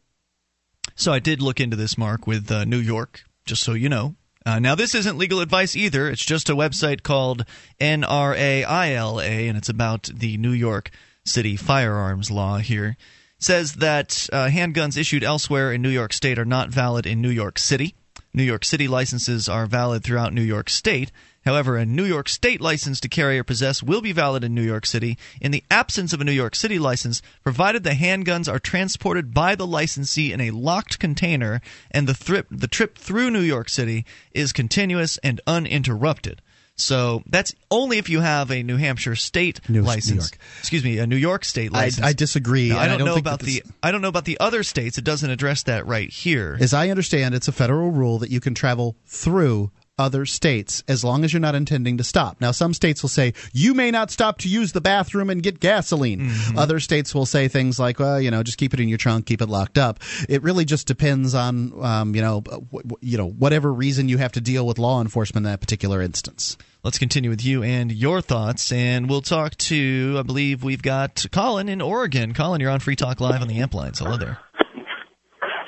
So 0.96 1.12
I 1.12 1.18
did 1.18 1.40
look 1.40 1.60
into 1.60 1.76
this, 1.76 1.96
Mark, 1.96 2.26
with 2.26 2.50
uh, 2.50 2.64
New 2.64 2.78
York, 2.78 3.22
just 3.46 3.62
so 3.62 3.72
you 3.72 3.88
know. 3.88 4.16
Uh, 4.44 4.58
now, 4.58 4.74
this 4.74 4.94
isn't 4.94 5.18
legal 5.18 5.40
advice 5.40 5.76
either. 5.76 6.08
It's 6.08 6.24
just 6.24 6.48
a 6.48 6.56
website 6.56 7.02
called 7.02 7.44
NRAILA, 7.80 9.22
and 9.22 9.56
it's 9.56 9.68
about 9.68 10.10
the 10.14 10.36
New 10.38 10.52
York 10.52 10.90
City 11.30 11.56
firearms 11.56 12.30
law 12.30 12.58
here 12.58 12.96
says 13.38 13.74
that 13.74 14.28
uh, 14.32 14.48
handguns 14.48 14.98
issued 14.98 15.24
elsewhere 15.24 15.72
in 15.72 15.80
New 15.80 15.88
York 15.88 16.12
State 16.12 16.38
are 16.38 16.44
not 16.44 16.68
valid 16.68 17.06
in 17.06 17.22
New 17.22 17.30
York 17.30 17.58
City. 17.58 17.94
New 18.34 18.42
York 18.42 18.64
City 18.64 18.86
licenses 18.86 19.48
are 19.48 19.66
valid 19.66 20.04
throughout 20.04 20.34
New 20.34 20.42
York 20.42 20.68
State. 20.68 21.10
However, 21.44 21.76
a 21.76 21.86
New 21.86 22.04
York 22.04 22.28
State 22.28 22.60
license 22.60 23.00
to 23.00 23.08
carry 23.08 23.38
or 23.38 23.44
possess 23.44 23.82
will 23.82 24.02
be 24.02 24.12
valid 24.12 24.44
in 24.44 24.54
New 24.54 24.62
York 24.62 24.84
City 24.84 25.16
in 25.40 25.52
the 25.52 25.64
absence 25.70 26.12
of 26.12 26.20
a 26.20 26.24
New 26.24 26.32
York 26.32 26.54
City 26.54 26.78
license, 26.78 27.22
provided 27.42 27.82
the 27.82 27.90
handguns 27.90 28.46
are 28.46 28.58
transported 28.58 29.32
by 29.32 29.54
the 29.54 29.66
licensee 29.66 30.32
in 30.32 30.40
a 30.40 30.50
locked 30.50 30.98
container 30.98 31.62
and 31.90 32.06
the, 32.06 32.14
thrip, 32.14 32.46
the 32.50 32.68
trip 32.68 32.98
through 32.98 33.30
New 33.30 33.40
York 33.40 33.70
City 33.70 34.04
is 34.32 34.52
continuous 34.52 35.16
and 35.18 35.40
uninterrupted. 35.46 36.42
So 36.82 37.22
that's 37.26 37.54
only 37.70 37.98
if 37.98 38.08
you 38.08 38.20
have 38.20 38.50
a 38.50 38.62
New 38.62 38.76
Hampshire 38.76 39.16
state 39.16 39.60
New, 39.68 39.82
license. 39.82 40.32
New 40.32 40.38
Excuse 40.60 40.84
me, 40.84 40.98
a 40.98 41.06
New 41.06 41.16
York 41.16 41.44
state 41.44 41.72
license. 41.72 42.04
I, 42.04 42.10
I 42.10 42.12
disagree. 42.12 42.72
I, 42.72 42.86
don't 42.86 42.94
I 42.94 42.98
don't 42.98 43.06
know 43.06 43.16
about 43.16 43.40
the 43.40 43.62
I 43.82 43.92
don't 43.92 44.02
know 44.02 44.08
about 44.08 44.24
the 44.24 44.38
other 44.40 44.62
states. 44.62 44.98
It 44.98 45.04
doesn't 45.04 45.30
address 45.30 45.62
that 45.64 45.86
right 45.86 46.10
here. 46.10 46.56
As 46.60 46.74
I 46.74 46.88
understand, 46.90 47.34
it's 47.34 47.48
a 47.48 47.52
federal 47.52 47.90
rule 47.90 48.18
that 48.18 48.30
you 48.30 48.40
can 48.40 48.54
travel 48.54 48.96
through 49.06 49.70
other 50.00 50.24
states 50.24 50.82
as 50.88 51.04
long 51.04 51.24
as 51.24 51.32
you're 51.32 51.40
not 51.40 51.54
intending 51.54 51.98
to 51.98 52.04
stop. 52.04 52.40
Now, 52.40 52.52
some 52.52 52.72
states 52.72 53.02
will 53.02 53.10
say 53.10 53.34
you 53.52 53.74
may 53.74 53.90
not 53.90 54.10
stop 54.10 54.38
to 54.38 54.48
use 54.48 54.72
the 54.72 54.80
bathroom 54.80 55.28
and 55.28 55.42
get 55.42 55.60
gasoline. 55.60 56.20
Mm-hmm. 56.20 56.58
Other 56.58 56.80
states 56.80 57.14
will 57.14 57.26
say 57.26 57.48
things 57.48 57.78
like, 57.78 57.98
well, 57.98 58.18
you 58.18 58.30
know, 58.30 58.42
just 58.42 58.56
keep 58.56 58.72
it 58.72 58.80
in 58.80 58.88
your 58.88 58.96
trunk, 58.98 59.26
keep 59.26 59.42
it 59.42 59.48
locked 59.48 59.76
up. 59.76 60.00
It 60.28 60.42
really 60.42 60.64
just 60.64 60.86
depends 60.86 61.34
on, 61.34 61.84
um, 61.84 62.14
you 62.14 62.22
know, 62.22 62.40
w- 62.40 62.96
you 63.02 63.18
know, 63.18 63.28
whatever 63.28 63.70
reason 63.70 64.08
you 64.08 64.16
have 64.16 64.32
to 64.32 64.40
deal 64.40 64.66
with 64.66 64.78
law 64.78 65.02
enforcement 65.02 65.44
in 65.44 65.52
that 65.52 65.60
particular 65.60 66.00
instance. 66.00 66.56
Let's 66.82 66.96
continue 66.96 67.28
with 67.28 67.44
you 67.44 67.62
and 67.62 67.92
your 67.92 68.22
thoughts, 68.22 68.72
and 68.72 69.06
we'll 69.06 69.20
talk 69.20 69.54
to, 69.68 70.16
I 70.18 70.22
believe 70.22 70.64
we've 70.64 70.80
got 70.80 71.26
Colin 71.30 71.68
in 71.68 71.82
Oregon. 71.82 72.32
Colin, 72.32 72.58
you're 72.58 72.70
on 72.70 72.80
Free 72.80 72.96
Talk 72.96 73.20
Live 73.20 73.42
on 73.42 73.48
the 73.48 73.60
Amp 73.60 73.74
Lines. 73.74 73.98
Hello 73.98 74.16
there. 74.16 74.38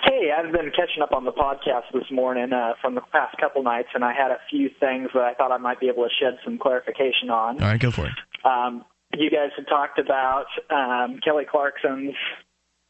Hey, 0.04 0.30
I've 0.34 0.50
been 0.52 0.70
catching 0.70 1.02
up 1.02 1.12
on 1.12 1.26
the 1.26 1.32
podcast 1.32 1.92
this 1.92 2.10
morning 2.10 2.54
uh, 2.54 2.72
from 2.80 2.94
the 2.94 3.02
past 3.12 3.36
couple 3.38 3.62
nights, 3.62 3.88
and 3.94 4.02
I 4.02 4.14
had 4.14 4.30
a 4.30 4.38
few 4.48 4.70
things 4.80 5.10
that 5.12 5.22
I 5.22 5.34
thought 5.34 5.52
I 5.52 5.58
might 5.58 5.80
be 5.80 5.88
able 5.88 6.04
to 6.04 6.10
shed 6.18 6.38
some 6.46 6.58
clarification 6.58 7.28
on. 7.28 7.62
All 7.62 7.68
right, 7.68 7.78
go 7.78 7.90
for 7.90 8.06
it. 8.06 8.12
Um, 8.46 8.82
you 9.12 9.28
guys 9.30 9.50
had 9.54 9.66
talked 9.66 9.98
about 9.98 10.46
um, 10.70 11.20
Kelly 11.22 11.44
Clarkson's 11.44 12.14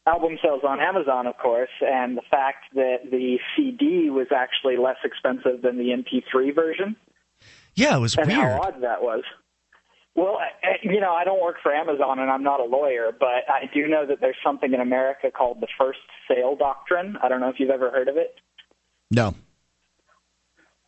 album 0.07 0.37
sales 0.41 0.61
on 0.65 0.79
Amazon, 0.79 1.27
of 1.27 1.37
course, 1.37 1.69
and 1.81 2.15
the 2.15 2.23
fact 2.31 2.73
that 2.75 2.99
the 3.11 3.37
CD 3.57 4.09
was 4.09 4.27
actually 4.33 4.77
less 4.77 4.97
expensive 5.03 5.61
than 5.61 5.77
the 5.77 5.91
MP3 5.91 6.55
version. 6.55 6.95
Yeah, 7.75 7.97
it 7.97 7.99
was 7.99 8.15
and 8.15 8.27
weird. 8.27 8.39
how 8.39 8.61
odd 8.61 8.81
that 8.81 9.01
was. 9.01 9.23
Well, 10.15 10.37
you 10.83 10.99
know, 10.99 11.13
I 11.13 11.23
don't 11.23 11.41
work 11.41 11.55
for 11.63 11.73
Amazon 11.73 12.19
and 12.19 12.29
I'm 12.29 12.43
not 12.43 12.59
a 12.59 12.65
lawyer, 12.65 13.11
but 13.19 13.49
I 13.49 13.69
do 13.73 13.87
know 13.87 14.05
that 14.05 14.21
there's 14.21 14.37
something 14.43 14.71
in 14.73 14.79
America 14.79 15.31
called 15.31 15.59
the 15.59 15.67
first 15.77 15.99
sale 16.27 16.55
doctrine. 16.55 17.17
I 17.23 17.29
don't 17.29 17.39
know 17.39 17.49
if 17.49 17.59
you've 17.59 17.71
ever 17.71 17.89
heard 17.89 18.07
of 18.07 18.17
it. 18.17 18.35
No. 19.09 19.33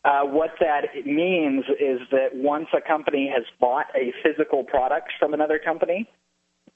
Uh, 0.04 0.20
what 0.22 0.50
that 0.60 0.84
means 1.04 1.64
is 1.80 1.98
that 2.12 2.28
once 2.34 2.68
a 2.72 2.80
company 2.80 3.28
has 3.34 3.44
bought 3.58 3.86
a 3.96 4.12
physical 4.22 4.62
product 4.62 5.12
from 5.18 5.34
another 5.34 5.58
company, 5.58 6.08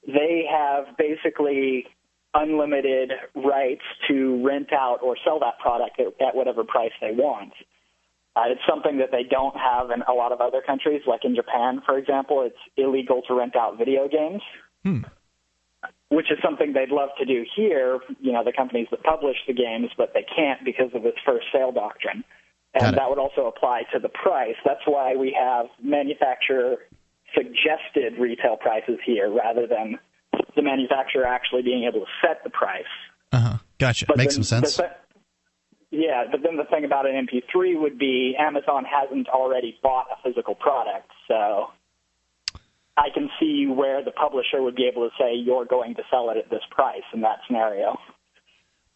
they 0.05 0.43
have 0.51 0.97
basically 0.97 1.85
unlimited 2.33 3.11
rights 3.35 3.83
to 4.09 4.45
rent 4.45 4.73
out 4.73 4.99
or 5.01 5.15
sell 5.23 5.39
that 5.39 5.57
product 5.59 5.99
at, 5.99 6.07
at 6.27 6.35
whatever 6.35 6.65
price 6.65 6.91
they 6.99 7.11
want. 7.11 7.53
Uh, 8.35 8.43
it's 8.47 8.61
something 8.67 8.97
that 8.99 9.11
they 9.11 9.23
don't 9.23 9.55
have 9.57 9.91
in 9.91 10.01
a 10.03 10.13
lot 10.13 10.31
of 10.31 10.39
other 10.39 10.61
countries, 10.65 11.01
like 11.05 11.25
in 11.25 11.35
Japan, 11.35 11.81
for 11.85 11.97
example. 11.97 12.43
It's 12.43 12.55
illegal 12.77 13.21
to 13.27 13.33
rent 13.33 13.55
out 13.55 13.77
video 13.77 14.07
games, 14.07 14.41
hmm. 14.83 15.01
which 16.09 16.31
is 16.31 16.37
something 16.41 16.71
they'd 16.71 16.95
love 16.95 17.09
to 17.19 17.25
do 17.25 17.45
here. 17.55 17.99
You 18.21 18.31
know, 18.31 18.43
the 18.43 18.53
companies 18.53 18.87
that 18.91 19.03
publish 19.03 19.35
the 19.47 19.53
games, 19.53 19.89
but 19.97 20.13
they 20.13 20.25
can't 20.33 20.63
because 20.63 20.91
of 20.93 21.03
this 21.03 21.15
first 21.25 21.47
sale 21.51 21.73
doctrine. 21.73 22.23
And 22.73 22.95
that 22.95 23.09
would 23.09 23.19
also 23.19 23.47
apply 23.47 23.83
to 23.91 23.99
the 23.99 24.07
price. 24.07 24.55
That's 24.63 24.85
why 24.85 25.15
we 25.15 25.35
have 25.37 25.65
manufacturer 25.83 26.77
suggested 27.35 28.17
retail 28.17 28.55
prices 28.55 28.97
here 29.05 29.29
rather 29.29 29.67
than 29.67 29.99
the 30.55 30.61
manufacturer 30.61 31.25
actually 31.25 31.63
being 31.63 31.83
able 31.83 32.05
to 32.05 32.11
set 32.21 32.43
the 32.45 32.49
price. 32.49 32.83
Uh 33.31 33.39
huh. 33.39 33.57
Gotcha. 33.77 34.05
But 34.05 34.17
Makes 34.17 34.35
some 34.35 34.43
sense. 34.43 34.77
The, 34.77 34.89
yeah, 35.91 36.23
but 36.31 36.41
then 36.41 36.55
the 36.55 36.63
thing 36.63 36.85
about 36.85 37.05
an 37.05 37.27
MP3 37.27 37.79
would 37.79 37.99
be 37.99 38.35
Amazon 38.39 38.85
hasn't 38.85 39.27
already 39.27 39.77
bought 39.83 40.07
a 40.09 40.21
physical 40.23 40.55
product, 40.55 41.11
so 41.27 41.67
I 42.97 43.09
can 43.13 43.29
see 43.39 43.67
where 43.67 44.03
the 44.03 44.11
publisher 44.11 44.61
would 44.61 44.75
be 44.75 44.89
able 44.91 45.09
to 45.09 45.15
say 45.19 45.35
you're 45.35 45.65
going 45.65 45.95
to 45.95 46.03
sell 46.09 46.29
it 46.29 46.37
at 46.37 46.49
this 46.49 46.61
price 46.71 47.03
in 47.13 47.21
that 47.21 47.39
scenario. 47.45 47.97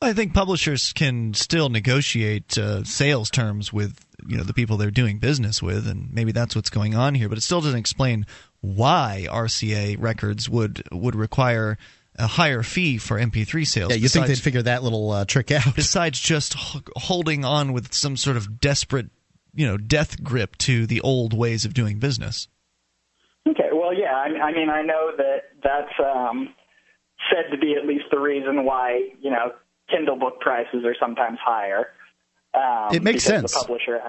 I 0.01 0.13
think 0.13 0.33
publishers 0.33 0.93
can 0.93 1.33
still 1.33 1.69
negotiate 1.69 2.57
uh, 2.57 2.83
sales 2.83 3.29
terms 3.29 3.73
with 3.73 3.99
you 4.27 4.37
know 4.37 4.43
the 4.43 4.53
people 4.53 4.77
they're 4.77 4.91
doing 4.91 5.19
business 5.19 5.61
with, 5.61 5.87
and 5.87 6.13
maybe 6.13 6.31
that's 6.31 6.55
what's 6.55 6.69
going 6.69 6.95
on 6.95 7.15
here. 7.15 7.27
But 7.27 7.37
it 7.37 7.41
still 7.41 7.61
doesn't 7.61 7.79
explain 7.79 8.25
why 8.61 9.27
RCA 9.29 9.97
Records 9.99 10.49
would 10.49 10.83
would 10.91 11.15
require 11.15 11.77
a 12.17 12.27
higher 12.27 12.63
fee 12.63 12.97
for 12.97 13.17
MP3 13.19 13.65
sales. 13.67 13.91
Yeah, 13.91 13.97
you 13.97 14.09
think 14.09 14.27
they'd 14.27 14.37
figure 14.37 14.61
that 14.61 14.83
little 14.83 15.11
uh, 15.11 15.25
trick 15.25 15.51
out? 15.51 15.63
Besides 15.75 16.19
just 16.19 16.55
h- 16.55 16.81
holding 16.95 17.45
on 17.45 17.73
with 17.73 17.93
some 17.93 18.17
sort 18.17 18.37
of 18.37 18.59
desperate, 18.59 19.07
you 19.53 19.65
know, 19.65 19.77
death 19.77 20.23
grip 20.23 20.57
to 20.59 20.85
the 20.87 21.01
old 21.01 21.33
ways 21.33 21.65
of 21.65 21.73
doing 21.73 21.99
business. 21.99 22.47
Okay, 23.47 23.69
well, 23.71 23.93
yeah, 23.93 24.15
I, 24.15 24.47
I 24.47 24.51
mean, 24.53 24.69
I 24.69 24.81
know 24.81 25.11
that 25.17 25.43
that's 25.61 25.93
um, 25.99 26.53
said 27.29 27.51
to 27.51 27.57
be 27.57 27.75
at 27.79 27.87
least 27.87 28.05
the 28.11 28.19
reason 28.19 28.65
why 28.65 29.09
you 29.21 29.29
know 29.29 29.51
Kindle 29.89 30.17
book 30.17 30.39
prices 30.39 30.83
are 30.85 30.95
sometimes 30.99 31.37
higher. 31.43 31.87
Um, 32.53 32.95
it 32.95 33.03
makes 33.03 33.23
sense. 33.23 33.53
The 33.53 33.59
publisher 33.59 33.99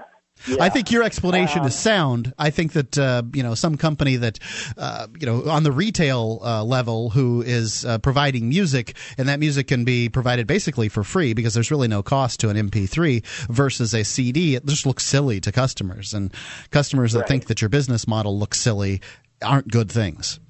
yeah. 0.46 0.56
I 0.60 0.68
think 0.68 0.90
your 0.90 1.02
explanation 1.02 1.60
um, 1.60 1.66
is 1.66 1.74
sound. 1.74 2.32
I 2.38 2.50
think 2.50 2.72
that 2.72 2.98
uh, 2.98 3.22
you 3.32 3.42
know 3.42 3.54
some 3.54 3.76
company 3.76 4.16
that 4.16 4.38
uh, 4.76 5.06
you 5.18 5.26
know 5.26 5.48
on 5.48 5.62
the 5.62 5.72
retail 5.72 6.40
uh, 6.42 6.62
level 6.62 7.10
who 7.10 7.42
is 7.42 7.84
uh, 7.84 7.98
providing 7.98 8.48
music, 8.48 8.96
and 9.18 9.28
that 9.28 9.40
music 9.40 9.68
can 9.68 9.84
be 9.84 10.08
provided 10.08 10.46
basically 10.46 10.88
for 10.88 11.02
free 11.02 11.32
because 11.32 11.54
there's 11.54 11.70
really 11.70 11.88
no 11.88 12.02
cost 12.02 12.40
to 12.40 12.48
an 12.48 12.56
MP3 12.56 13.24
versus 13.48 13.94
a 13.94 14.04
CD. 14.04 14.54
It 14.54 14.66
just 14.66 14.86
looks 14.86 15.04
silly 15.04 15.40
to 15.40 15.52
customers, 15.52 16.14
and 16.14 16.32
customers 16.70 17.12
that 17.12 17.20
right. 17.20 17.28
think 17.28 17.46
that 17.46 17.60
your 17.60 17.68
business 17.68 18.06
model 18.06 18.38
looks 18.38 18.60
silly 18.60 19.00
aren't 19.42 19.68
good 19.68 19.90
things. 19.90 20.40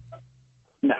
No. 0.82 0.95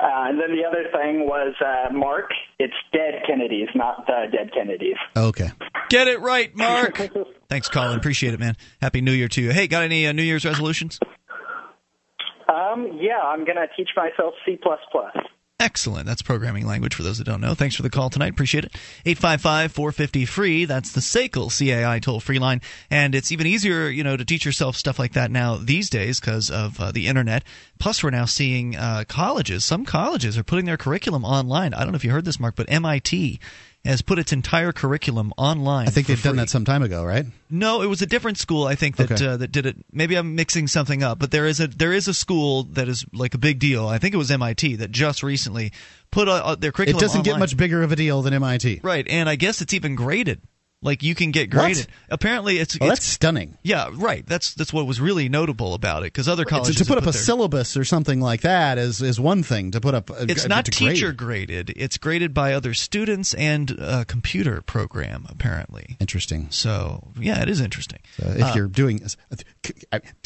Uh, 0.00 0.28
and 0.28 0.40
then 0.40 0.56
the 0.56 0.64
other 0.64 0.84
thing 0.92 1.26
was 1.26 1.54
uh, 1.64 1.92
Mark. 1.92 2.30
It's 2.58 2.74
dead 2.92 3.22
Kennedys, 3.26 3.68
not 3.74 4.06
the 4.06 4.26
dead 4.30 4.52
Kennedys. 4.52 4.96
Okay. 5.16 5.50
Get 5.88 6.08
it 6.08 6.20
right, 6.20 6.54
Mark. 6.54 7.00
Thanks, 7.48 7.68
Colin. 7.68 7.98
Appreciate 7.98 8.34
it, 8.34 8.40
man. 8.40 8.56
Happy 8.80 9.00
New 9.00 9.12
Year 9.12 9.28
to 9.28 9.42
you. 9.42 9.50
Hey, 9.50 9.66
got 9.66 9.82
any 9.82 10.06
uh, 10.06 10.12
New 10.12 10.22
Year's 10.22 10.44
resolutions? 10.44 10.98
Um, 12.48 12.98
yeah, 13.00 13.20
I'm 13.24 13.44
going 13.44 13.56
to 13.56 13.66
teach 13.76 13.90
myself 13.96 14.34
C++. 14.46 14.58
Excellent. 15.64 16.04
That's 16.04 16.20
programming 16.20 16.66
language 16.66 16.94
for 16.94 17.02
those 17.02 17.16
that 17.16 17.24
don't 17.24 17.40
know. 17.40 17.54
Thanks 17.54 17.74
for 17.74 17.80
the 17.80 17.88
call 17.88 18.10
tonight. 18.10 18.32
Appreciate 18.32 18.66
it. 18.66 18.76
855 19.06 19.72
450 19.72 20.26
free. 20.26 20.64
That's 20.66 20.92
the 20.92 21.00
SACL 21.00 21.48
CAI 21.48 22.00
toll 22.00 22.20
free 22.20 22.38
line. 22.38 22.60
And 22.90 23.14
it's 23.14 23.32
even 23.32 23.46
easier, 23.46 23.88
you 23.88 24.04
know, 24.04 24.14
to 24.14 24.26
teach 24.26 24.44
yourself 24.44 24.76
stuff 24.76 24.98
like 24.98 25.14
that 25.14 25.30
now 25.30 25.56
these 25.56 25.88
days 25.88 26.20
because 26.20 26.50
of 26.50 26.78
uh, 26.78 26.92
the 26.92 27.06
internet. 27.06 27.44
Plus, 27.78 28.04
we're 28.04 28.10
now 28.10 28.26
seeing 28.26 28.76
uh, 28.76 29.04
colleges. 29.08 29.64
Some 29.64 29.86
colleges 29.86 30.36
are 30.36 30.44
putting 30.44 30.66
their 30.66 30.76
curriculum 30.76 31.24
online. 31.24 31.72
I 31.72 31.80
don't 31.80 31.92
know 31.92 31.96
if 31.96 32.04
you 32.04 32.10
heard 32.10 32.26
this, 32.26 32.38
Mark, 32.38 32.56
but 32.56 32.70
MIT 32.70 33.40
has 33.84 34.00
put 34.02 34.18
its 34.18 34.32
entire 34.32 34.72
curriculum 34.72 35.32
online. 35.36 35.86
I 35.86 35.90
think 35.90 36.06
they've 36.06 36.22
done 36.22 36.36
that 36.36 36.48
some 36.48 36.64
time 36.64 36.82
ago, 36.82 37.04
right? 37.04 37.26
No, 37.50 37.82
it 37.82 37.86
was 37.86 38.00
a 38.02 38.06
different 38.06 38.38
school. 38.38 38.66
I 38.66 38.74
think 38.74 38.96
that 38.96 39.12
Okay. 39.12 39.26
uh, 39.26 39.36
that 39.36 39.52
did 39.52 39.66
it. 39.66 39.76
Maybe 39.92 40.14
I'm 40.16 40.34
mixing 40.34 40.66
something 40.68 41.02
up, 41.02 41.18
but 41.18 41.30
there 41.30 41.46
is 41.46 41.60
a 41.60 41.66
there 41.66 41.92
is 41.92 42.08
a 42.08 42.14
school 42.14 42.64
that 42.72 42.88
is 42.88 43.04
like 43.12 43.34
a 43.34 43.38
big 43.38 43.58
deal. 43.58 43.86
I 43.86 43.98
think 43.98 44.14
it 44.14 44.18
was 44.18 44.30
MIT 44.30 44.76
that 44.76 44.90
just 44.90 45.22
recently 45.22 45.72
put 46.10 46.28
uh, 46.28 46.54
their 46.54 46.72
curriculum. 46.72 46.98
It 46.98 47.00
doesn't 47.00 47.22
get 47.22 47.38
much 47.38 47.56
bigger 47.56 47.82
of 47.82 47.92
a 47.92 47.96
deal 47.96 48.22
than 48.22 48.32
MIT. 48.34 48.80
right, 48.82 49.06
and 49.08 49.28
I 49.28 49.36
guess 49.36 49.60
it's 49.60 49.74
even 49.74 49.94
graded. 49.94 50.40
Like 50.84 51.02
you 51.02 51.14
can 51.16 51.32
get 51.32 51.52
What? 51.52 51.62
graded. 51.62 51.86
Apparently, 52.10 52.58
it's, 52.58 52.78
Well, 52.78 52.90
it's 52.90 53.00
that's 53.00 53.06
stunning. 53.06 53.56
yeah, 53.62 53.88
right. 53.94 54.24
That's 54.26 54.54
that's 54.54 54.72
what 54.72 54.86
was 54.86 55.00
really 55.00 55.28
notable 55.28 55.74
about 55.74 56.02
it 56.02 56.12
because 56.12 56.28
other 56.28 56.44
To, 56.44 56.50
colleges 56.50 56.76
to 56.76 56.84
put 56.84 56.94
have 56.98 57.04
up 57.04 57.08
a 57.08 57.12
their- 57.12 57.22
syllabus 57.22 57.76
or 57.76 57.84
something 57.84 58.20
like 58.20 58.42
that 58.42 58.78
is 58.78 59.00
is 59.02 59.18
one 59.18 59.42
thing. 59.42 59.70
To 59.72 59.80
put 59.80 59.94
up, 59.94 60.10
a, 60.10 60.30
It's 60.30 60.46
not 60.46 60.66
to 60.66 60.70
grade. 60.70 60.94
teacher 60.96 61.12
graded. 61.12 61.72
It's 61.74 61.96
graded 61.98 62.34
by 62.34 62.52
other 62.52 62.74
students 62.74 63.34
and 63.34 63.70
a 63.72 64.04
computer 64.04 64.60
program 64.60 65.26
apparently. 65.30 65.96
Interesting. 66.00 66.48
So 66.50 67.08
yeah, 67.18 67.40
it 67.42 67.48
is 67.48 67.60
interesting. 67.60 68.00
So 68.20 68.28
if 68.28 68.42
Uh, 68.42 68.52
you're 68.54 68.68
doing, 68.68 69.00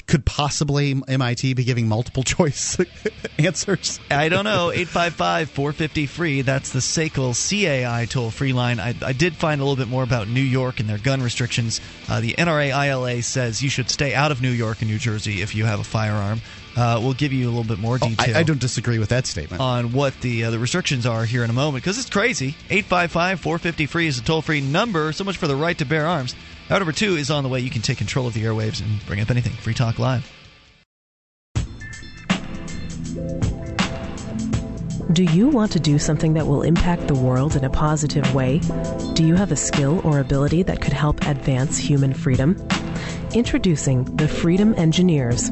could 0.08 0.24
possibly 0.24 1.00
MIT 1.06 1.54
be 1.54 1.62
giving 1.62 1.86
multiple 1.86 2.22
choice 2.24 2.76
answers? 3.38 4.00
I 4.10 4.28
don't 4.28 4.44
know. 4.44 4.70
855 4.72 5.50
450 5.50 6.06
free. 6.06 6.42
That's 6.42 6.70
the 6.72 6.80
SACL 6.80 7.34
CAI 7.34 8.06
toll 8.06 8.30
free 8.30 8.52
line. 8.52 8.80
I, 8.80 8.94
I 9.02 9.12
did 9.12 9.36
find 9.36 9.60
a 9.60 9.64
little 9.64 9.76
bit 9.76 9.88
more 9.88 10.02
about 10.02 10.26
New 10.28 10.40
York 10.40 10.80
and 10.80 10.88
their 10.88 10.98
gun 10.98 11.22
restrictions. 11.22 11.80
Uh, 12.08 12.20
the 12.20 12.32
NRA 12.32 12.70
ILA 12.88 13.22
says 13.22 13.62
you 13.62 13.70
should 13.70 13.90
stay 13.90 14.14
out 14.14 14.32
of 14.32 14.42
New 14.42 14.50
York 14.50 14.80
and 14.80 14.90
New 14.90 14.98
Jersey 14.98 15.42
if 15.42 15.54
you 15.54 15.64
have 15.66 15.78
a 15.78 15.84
firearm. 15.84 16.40
Uh, 16.76 17.00
we'll 17.02 17.12
give 17.14 17.32
you 17.32 17.46
a 17.46 17.50
little 17.50 17.64
bit 17.64 17.78
more 17.80 17.98
Oh, 18.00 18.08
detail 18.08 18.36
I, 18.36 18.40
I 18.40 18.42
don't 18.44 18.60
disagree 18.60 18.98
with 19.00 19.08
that 19.08 19.26
statement. 19.26 19.60
on 19.60 19.92
what 19.92 20.18
the 20.20 20.44
uh, 20.44 20.50
the 20.50 20.58
restrictions 20.60 21.06
are 21.06 21.24
here 21.24 21.42
in 21.42 21.50
a 21.50 21.52
moment 21.52 21.82
because 21.82 21.98
it's 21.98 22.08
crazy. 22.08 22.54
855 22.70 23.40
450 23.40 23.86
free 23.86 24.06
is 24.06 24.18
a 24.18 24.22
toll 24.22 24.42
free 24.42 24.60
number. 24.60 25.12
So 25.12 25.24
much 25.24 25.36
for 25.36 25.48
the 25.48 25.56
right 25.56 25.76
to 25.78 25.84
bear 25.84 26.06
arms. 26.06 26.36
Hour 26.70 26.80
number 26.80 26.92
two 26.92 27.16
is 27.16 27.30
on 27.30 27.44
the 27.44 27.48
way. 27.48 27.60
You 27.60 27.70
can 27.70 27.80
take 27.80 27.96
control 27.96 28.26
of 28.26 28.34
the 28.34 28.44
airwaves 28.44 28.82
and 28.82 29.04
bring 29.06 29.20
up 29.20 29.30
anything. 29.30 29.52
Free 29.54 29.74
Talk 29.74 29.98
Live. 29.98 30.30
Do 35.10 35.24
you 35.24 35.48
want 35.48 35.72
to 35.72 35.80
do 35.80 35.98
something 35.98 36.34
that 36.34 36.46
will 36.46 36.60
impact 36.60 37.08
the 37.08 37.14
world 37.14 37.56
in 37.56 37.64
a 37.64 37.70
positive 37.70 38.34
way? 38.34 38.60
Do 39.14 39.24
you 39.24 39.34
have 39.34 39.50
a 39.50 39.56
skill 39.56 40.06
or 40.06 40.20
ability 40.20 40.62
that 40.64 40.82
could 40.82 40.92
help 40.92 41.26
advance 41.26 41.78
human 41.78 42.12
freedom? 42.12 42.56
Introducing 43.32 44.04
the 44.16 44.28
Freedom 44.28 44.74
Engineers. 44.76 45.50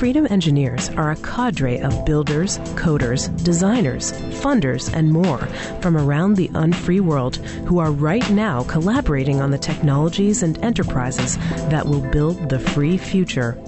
Freedom 0.00 0.26
Engineers 0.30 0.88
are 0.96 1.10
a 1.10 1.16
cadre 1.16 1.78
of 1.78 2.06
builders, 2.06 2.56
coders, 2.70 3.28
designers, 3.44 4.12
funders, 4.40 4.90
and 4.94 5.12
more 5.12 5.36
from 5.82 5.94
around 5.94 6.36
the 6.36 6.50
unfree 6.54 7.00
world 7.00 7.36
who 7.66 7.78
are 7.80 7.92
right 7.92 8.30
now 8.30 8.64
collaborating 8.64 9.42
on 9.42 9.50
the 9.50 9.58
technologies 9.58 10.42
and 10.42 10.56
enterprises 10.64 11.36
that 11.68 11.84
will 11.84 12.00
build 12.00 12.48
the 12.48 12.58
free 12.58 12.96
future. 12.96 13.58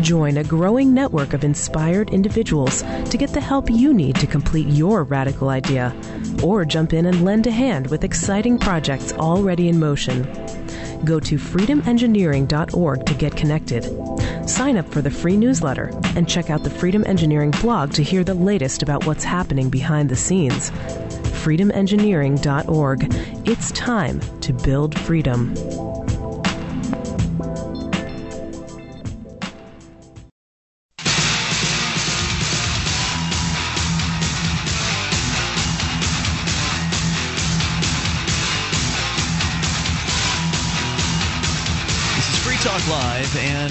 Join 0.00 0.38
a 0.38 0.42
growing 0.42 0.92
network 0.92 1.34
of 1.34 1.44
inspired 1.44 2.10
individuals 2.10 2.82
to 2.82 3.16
get 3.16 3.30
the 3.30 3.40
help 3.40 3.70
you 3.70 3.94
need 3.94 4.16
to 4.16 4.26
complete 4.26 4.66
your 4.66 5.04
radical 5.04 5.50
idea, 5.50 5.94
or 6.42 6.64
jump 6.64 6.92
in 6.92 7.06
and 7.06 7.24
lend 7.24 7.46
a 7.46 7.52
hand 7.52 7.86
with 7.92 8.02
exciting 8.02 8.58
projects 8.58 9.12
already 9.12 9.68
in 9.68 9.78
motion. 9.78 10.43
Go 11.04 11.20
to 11.20 11.36
freedomengineering.org 11.36 13.06
to 13.06 13.14
get 13.14 13.36
connected. 13.36 13.84
Sign 14.48 14.76
up 14.76 14.88
for 14.90 15.02
the 15.02 15.10
free 15.10 15.36
newsletter 15.36 15.90
and 16.16 16.28
check 16.28 16.50
out 16.50 16.64
the 16.64 16.70
Freedom 16.70 17.04
Engineering 17.06 17.50
blog 17.62 17.92
to 17.92 18.02
hear 18.02 18.24
the 18.24 18.34
latest 18.34 18.82
about 18.82 19.06
what's 19.06 19.24
happening 19.24 19.70
behind 19.70 20.08
the 20.08 20.16
scenes. 20.16 20.70
freedomengineering.org. 21.44 23.14
It's 23.46 23.72
time 23.72 24.20
to 24.40 24.52
build 24.52 24.98
freedom. 24.98 25.54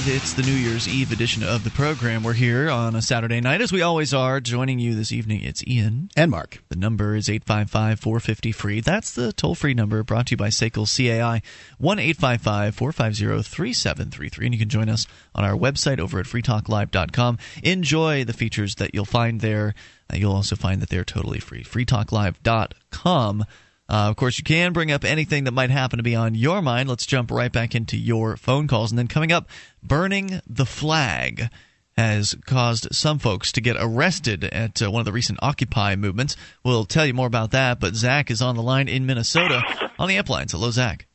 It's 0.06 0.34
the 0.34 0.41
New 0.41 0.54
Year's 0.54 0.88
Eve 0.88 1.14
edition 1.14 1.43
of 1.43 1.64
the 1.64 1.70
program. 1.70 2.24
We're 2.24 2.34
here 2.34 2.70
on 2.70 2.93
a 2.95 3.01
Saturday 3.01 3.39
night, 3.39 3.62
as 3.62 3.72
we 3.72 3.82
always 3.82 4.14
are. 4.14 4.41
Joining 4.41 4.78
you 4.78 4.95
this 4.95 5.14
evening, 5.14 5.41
it's 5.41 5.66
Ian. 5.66 6.10
And 6.18 6.30
Mark. 6.30 6.62
The 6.68 6.76
number 6.76 7.16
is 7.16 7.30
855 7.30 7.99
450 7.99 8.51
free. 8.51 8.82
That's 8.82 9.14
the 9.14 9.32
toll 9.32 9.56
free 9.56 9.74
number 9.74 10.04
brought 10.04 10.28
to 10.28 10.32
you 10.32 10.38
by 10.38 10.49
SACL 10.49 10.88
CAI, 10.88 11.41
1 11.78 11.99
855 11.99 12.76
450 12.76 13.49
3733. 13.49 14.45
And 14.45 14.54
you 14.54 14.60
can 14.60 14.70
join 14.70 14.89
us 14.89 15.08
on 15.36 15.45
our 15.45 15.56
website 15.56 15.99
over 15.99 16.20
at 16.20 16.26
freetalklive.com. 16.26 17.38
Enjoy 17.64 18.26
the 18.26 18.34
features 18.34 18.76
that 18.76 18.93
you'll 18.93 19.06
find 19.06 19.39
there. 19.39 19.74
Uh, 20.12 20.18
you'll 20.18 20.36
also 20.36 20.56
find 20.56 20.82
that 20.82 20.89
they're 20.89 21.06
totally 21.06 21.39
free. 21.39 21.64
freetalklive.com. 21.64 23.45
Uh, 23.94 24.10
of 24.10 24.16
course, 24.16 24.39
you 24.39 24.44
can 24.44 24.74
bring 24.74 24.91
up 24.91 25.04
anything 25.04 25.44
that 25.44 25.52
might 25.52 25.70
happen 25.70 25.98
to 25.98 26.04
be 26.04 26.16
on 26.16 26.34
your 26.34 26.64
mind. 26.64 26.89
Let's 26.89 27.06
jump 27.06 27.30
right 27.30 27.52
back 27.52 27.76
into 27.76 27.96
your 27.96 28.36
phone 28.38 28.68
calls. 28.68 28.91
And 28.91 28.98
then 28.98 29.08
coming 29.08 29.32
up, 29.32 29.48
burning 29.84 30.41
the 30.48 30.66
flag 30.66 31.50
has 31.96 32.36
caused 32.48 32.88
some 32.91 33.20
folks 33.20 33.52
to 33.52 33.62
get 33.62 33.76
arrested 33.80 34.46
at 34.46 34.82
uh, 34.82 34.89
one 34.89 35.02
of 35.02 35.06
the 35.06 35.12
recent 35.12 35.38
Occupy 35.44 35.96
movements. 35.96 36.36
We'll 36.66 36.86
tell 36.86 37.06
you 37.06 37.14
more 37.14 37.28
about 37.28 37.52
that. 37.52 37.80
But 37.80 37.94
Zach 37.94 38.32
is 38.32 38.41
on 38.41 38.56
the 38.56 38.64
line 38.64 38.88
in 38.88 39.06
Minnesota 39.06 39.62
on 40.00 40.08
the 40.08 40.18
amp 40.18 40.28
lines. 40.28 40.54
Hello, 40.54 40.72
Zach. 40.72 41.06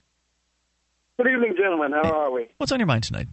Good 1.17 1.27
evening, 1.27 1.57
gentlemen. 1.57 1.91
How 1.91 2.13
are 2.13 2.31
we? 2.31 2.47
What's 2.59 2.71
on 2.71 2.79
your 2.79 2.87
mind 2.87 3.03
tonight? 3.03 3.27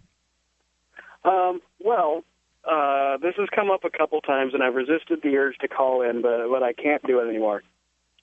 Um, 1.24 1.60
well, 1.78 2.24
uh, 2.68 3.18
this 3.18 3.36
has 3.36 3.48
come 3.54 3.70
up 3.70 3.84
a 3.84 3.96
couple 3.96 4.20
times, 4.22 4.54
and 4.54 4.62
I've 4.64 4.74
resisted 4.74 5.22
the 5.22 5.36
urge 5.36 5.56
to 5.58 5.68
call 5.68 6.02
in, 6.02 6.20
but 6.20 6.48
but 6.48 6.64
I 6.64 6.72
can't 6.72 7.06
do 7.06 7.20
it 7.20 7.28
anymore. 7.28 7.62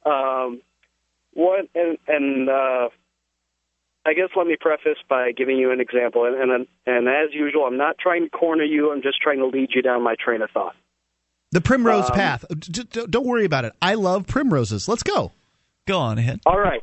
Um, 0.06 0.60
what 1.34 1.68
and 1.76 1.98
and 2.08 2.50
uh, 2.50 2.90
I 4.06 4.14
guess 4.14 4.30
let 4.36 4.48
me 4.48 4.58
preface 4.60 4.98
by 5.10 5.32
giving 5.32 5.58
you 5.58 5.72
an 5.72 5.80
example, 5.80 6.26
and 6.26 6.36
and 6.52 6.68
and 6.86 7.08
as 7.08 7.34
usual, 7.34 7.64
I'm 7.66 7.78
not 7.78 7.98
trying 7.98 8.24
to 8.24 8.30
corner 8.30 8.64
you. 8.64 8.92
I'm 8.92 9.02
just 9.02 9.22
trying 9.22 9.40
to 9.40 9.48
lead 9.48 9.70
you 9.74 9.82
down 9.82 10.04
my 10.04 10.16
train 10.24 10.42
of 10.42 10.50
thought. 10.52 10.76
The 11.52 11.62
primrose 11.62 12.10
Um, 12.10 12.16
path. 12.16 12.46
D- 12.60 12.84
d- 12.84 13.06
don't 13.10 13.26
worry 13.26 13.46
about 13.46 13.64
it. 13.66 13.74
I 13.82 13.94
love 13.94 14.26
primroses. 14.28 14.88
Let's 14.88 15.04
go. 15.04 15.32
Go 15.88 16.00
on 16.00 16.18
ahead. 16.18 16.40
All 16.46 16.60
right, 16.60 16.82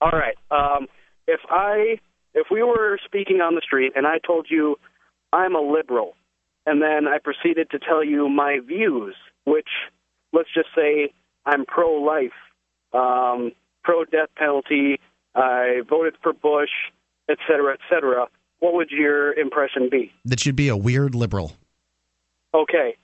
all 0.00 0.10
right. 0.12 0.36
Um, 0.50 0.86
if 1.26 1.40
I 1.48 1.98
if 2.34 2.46
we 2.50 2.62
were 2.62 2.98
speaking 3.04 3.40
on 3.40 3.54
the 3.54 3.60
street 3.62 3.92
and 3.96 4.06
I 4.06 4.18
told 4.24 4.46
you 4.50 4.76
I'm 5.32 5.54
a 5.56 5.60
liberal, 5.60 6.14
and 6.66 6.80
then 6.82 7.08
I 7.08 7.18
proceeded 7.18 7.70
to 7.70 7.78
tell 7.78 8.04
you 8.04 8.28
my 8.28 8.58
views, 8.64 9.14
which 9.44 9.68
let's 10.32 10.48
just 10.54 10.68
say 10.76 11.12
I'm 11.46 11.64
pro-life, 11.64 12.32
um, 12.92 13.52
pro-death 13.82 14.28
penalty, 14.36 15.00
I 15.34 15.82
voted 15.88 16.16
for 16.22 16.32
Bush, 16.32 16.70
et 17.28 17.38
cetera, 17.46 17.74
et 17.74 17.80
cetera. 17.88 18.26
What 18.58 18.74
would 18.74 18.90
your 18.90 19.32
impression 19.32 19.88
be? 19.90 20.12
That 20.24 20.44
you'd 20.44 20.56
be 20.56 20.68
a 20.68 20.76
weird 20.76 21.14
liberal. 21.14 21.52
Okay, 22.52 22.96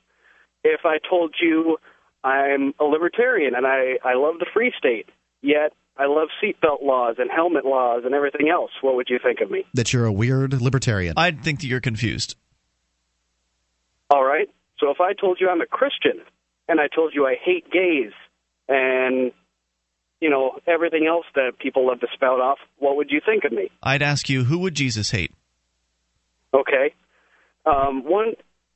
if 0.64 0.80
I 0.84 0.98
told 1.08 1.34
you 1.40 1.78
I'm 2.24 2.74
a 2.80 2.84
libertarian 2.84 3.54
and 3.54 3.66
I, 3.66 3.98
I 4.04 4.14
love 4.14 4.38
the 4.38 4.46
free 4.52 4.72
state, 4.76 5.08
yet 5.40 5.72
I 5.96 6.06
love 6.06 6.28
seatbelt 6.42 6.82
laws 6.82 7.16
and 7.18 7.30
helmet 7.30 7.64
laws 7.64 8.02
and 8.04 8.14
everything 8.14 8.48
else, 8.50 8.72
what 8.82 8.96
would 8.96 9.08
you 9.08 9.18
think 9.22 9.40
of 9.40 9.50
me? 9.50 9.64
That 9.72 9.92
you're 9.92 10.04
a 10.04 10.12
weird 10.12 10.60
libertarian. 10.60 11.14
I'd 11.16 11.42
think 11.42 11.60
that 11.60 11.68
you're 11.68 11.80
confused. 11.80 12.34
All 14.10 14.24
right. 14.24 14.50
So 14.78 14.90
if 14.90 15.00
I 15.00 15.14
told 15.14 15.38
you 15.40 15.48
I'm 15.48 15.62
a 15.62 15.66
Christian 15.66 16.20
and 16.68 16.80
I 16.80 16.88
told 16.94 17.14
you 17.14 17.26
I 17.26 17.36
hate 17.42 17.70
gays 17.70 18.12
and 18.68 19.32
you 20.26 20.32
know 20.32 20.58
everything 20.66 21.06
else 21.06 21.24
that 21.36 21.52
people 21.62 21.86
love 21.86 22.00
to 22.00 22.08
spout 22.12 22.40
off, 22.40 22.58
what 22.78 22.96
would 22.96 23.10
you 23.12 23.20
think 23.24 23.44
of 23.44 23.52
me? 23.52 23.70
I'd 23.80 24.02
ask 24.02 24.28
you, 24.28 24.42
who 24.42 24.58
would 24.58 24.74
Jesus 24.74 25.12
hate? 25.12 25.32
Okay. 26.52 26.94
Um, 27.64 28.02
one, 28.02 28.32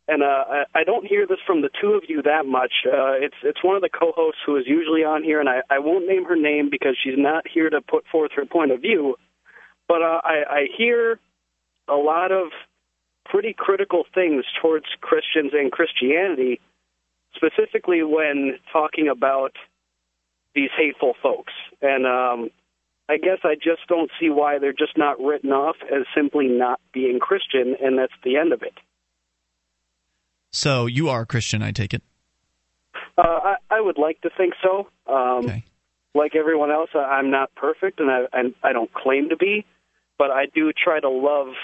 and 0.06 0.22
uh, 0.22 0.26
I, 0.26 0.62
I 0.76 0.84
don't 0.84 1.04
hear 1.04 1.26
this 1.26 1.40
from 1.44 1.60
the 1.62 1.70
two 1.80 1.94
of 1.94 2.04
you 2.06 2.22
that 2.22 2.46
much. 2.46 2.70
Uh, 2.86 3.18
it's 3.18 3.34
it's 3.42 3.64
one 3.64 3.74
of 3.74 3.82
the 3.82 3.88
co-hosts 3.88 4.38
who 4.46 4.56
is 4.58 4.64
usually 4.64 5.02
on 5.02 5.24
here, 5.24 5.40
and 5.40 5.48
I, 5.48 5.62
I 5.68 5.80
won't 5.80 6.06
name 6.06 6.24
her 6.26 6.36
name 6.36 6.68
because 6.70 6.96
she's 7.02 7.18
not 7.18 7.42
here 7.52 7.68
to 7.68 7.80
put 7.80 8.04
forth 8.12 8.30
her 8.36 8.46
point 8.46 8.70
of 8.70 8.80
view. 8.80 9.16
But 9.88 10.02
uh, 10.02 10.20
I, 10.22 10.36
I 10.48 10.66
hear 10.78 11.18
a 11.88 11.96
lot 11.96 12.30
of 12.30 12.52
pretty 13.24 13.56
critical 13.58 14.04
things 14.14 14.44
towards 14.62 14.86
Christians 15.00 15.50
and 15.52 15.72
Christianity, 15.72 16.60
specifically 17.34 18.04
when 18.04 18.56
talking 18.72 19.08
about 19.08 19.56
these 20.54 20.70
hateful 20.76 21.14
folks. 21.22 21.52
And 21.82 22.06
um, 22.06 22.50
I 23.08 23.16
guess 23.16 23.38
I 23.44 23.54
just 23.54 23.86
don't 23.88 24.10
see 24.20 24.30
why 24.30 24.58
they're 24.58 24.72
just 24.72 24.96
not 24.96 25.20
written 25.20 25.50
off 25.52 25.76
as 25.84 26.06
simply 26.14 26.46
not 26.48 26.80
being 26.92 27.18
Christian, 27.20 27.76
and 27.82 27.98
that's 27.98 28.12
the 28.24 28.36
end 28.36 28.52
of 28.52 28.62
it. 28.62 28.74
So 30.52 30.86
you 30.86 31.08
are 31.08 31.22
a 31.22 31.26
Christian, 31.26 31.62
I 31.62 31.70
take 31.72 31.94
it. 31.94 32.02
Uh, 33.16 33.22
I, 33.22 33.54
I 33.70 33.80
would 33.80 33.98
like 33.98 34.20
to 34.22 34.30
think 34.36 34.54
so. 34.62 34.88
Um, 35.06 35.44
Okay. 35.46 35.64
like 36.14 36.34
everyone 36.34 36.70
else, 36.72 36.90
I- 36.94 37.18
I'm 37.18 37.30
not 37.30 37.54
perfect, 37.54 38.00
and 38.00 38.10
I 38.10 38.24
and 38.32 38.54
I 38.62 38.72
don't 38.72 38.92
claim 38.92 39.28
to 39.28 39.36
be, 39.36 39.64
but 40.18 40.30
I 40.30 40.46
do 40.46 40.72
try 40.72 40.98
to 41.00 41.08
love 41.08 41.54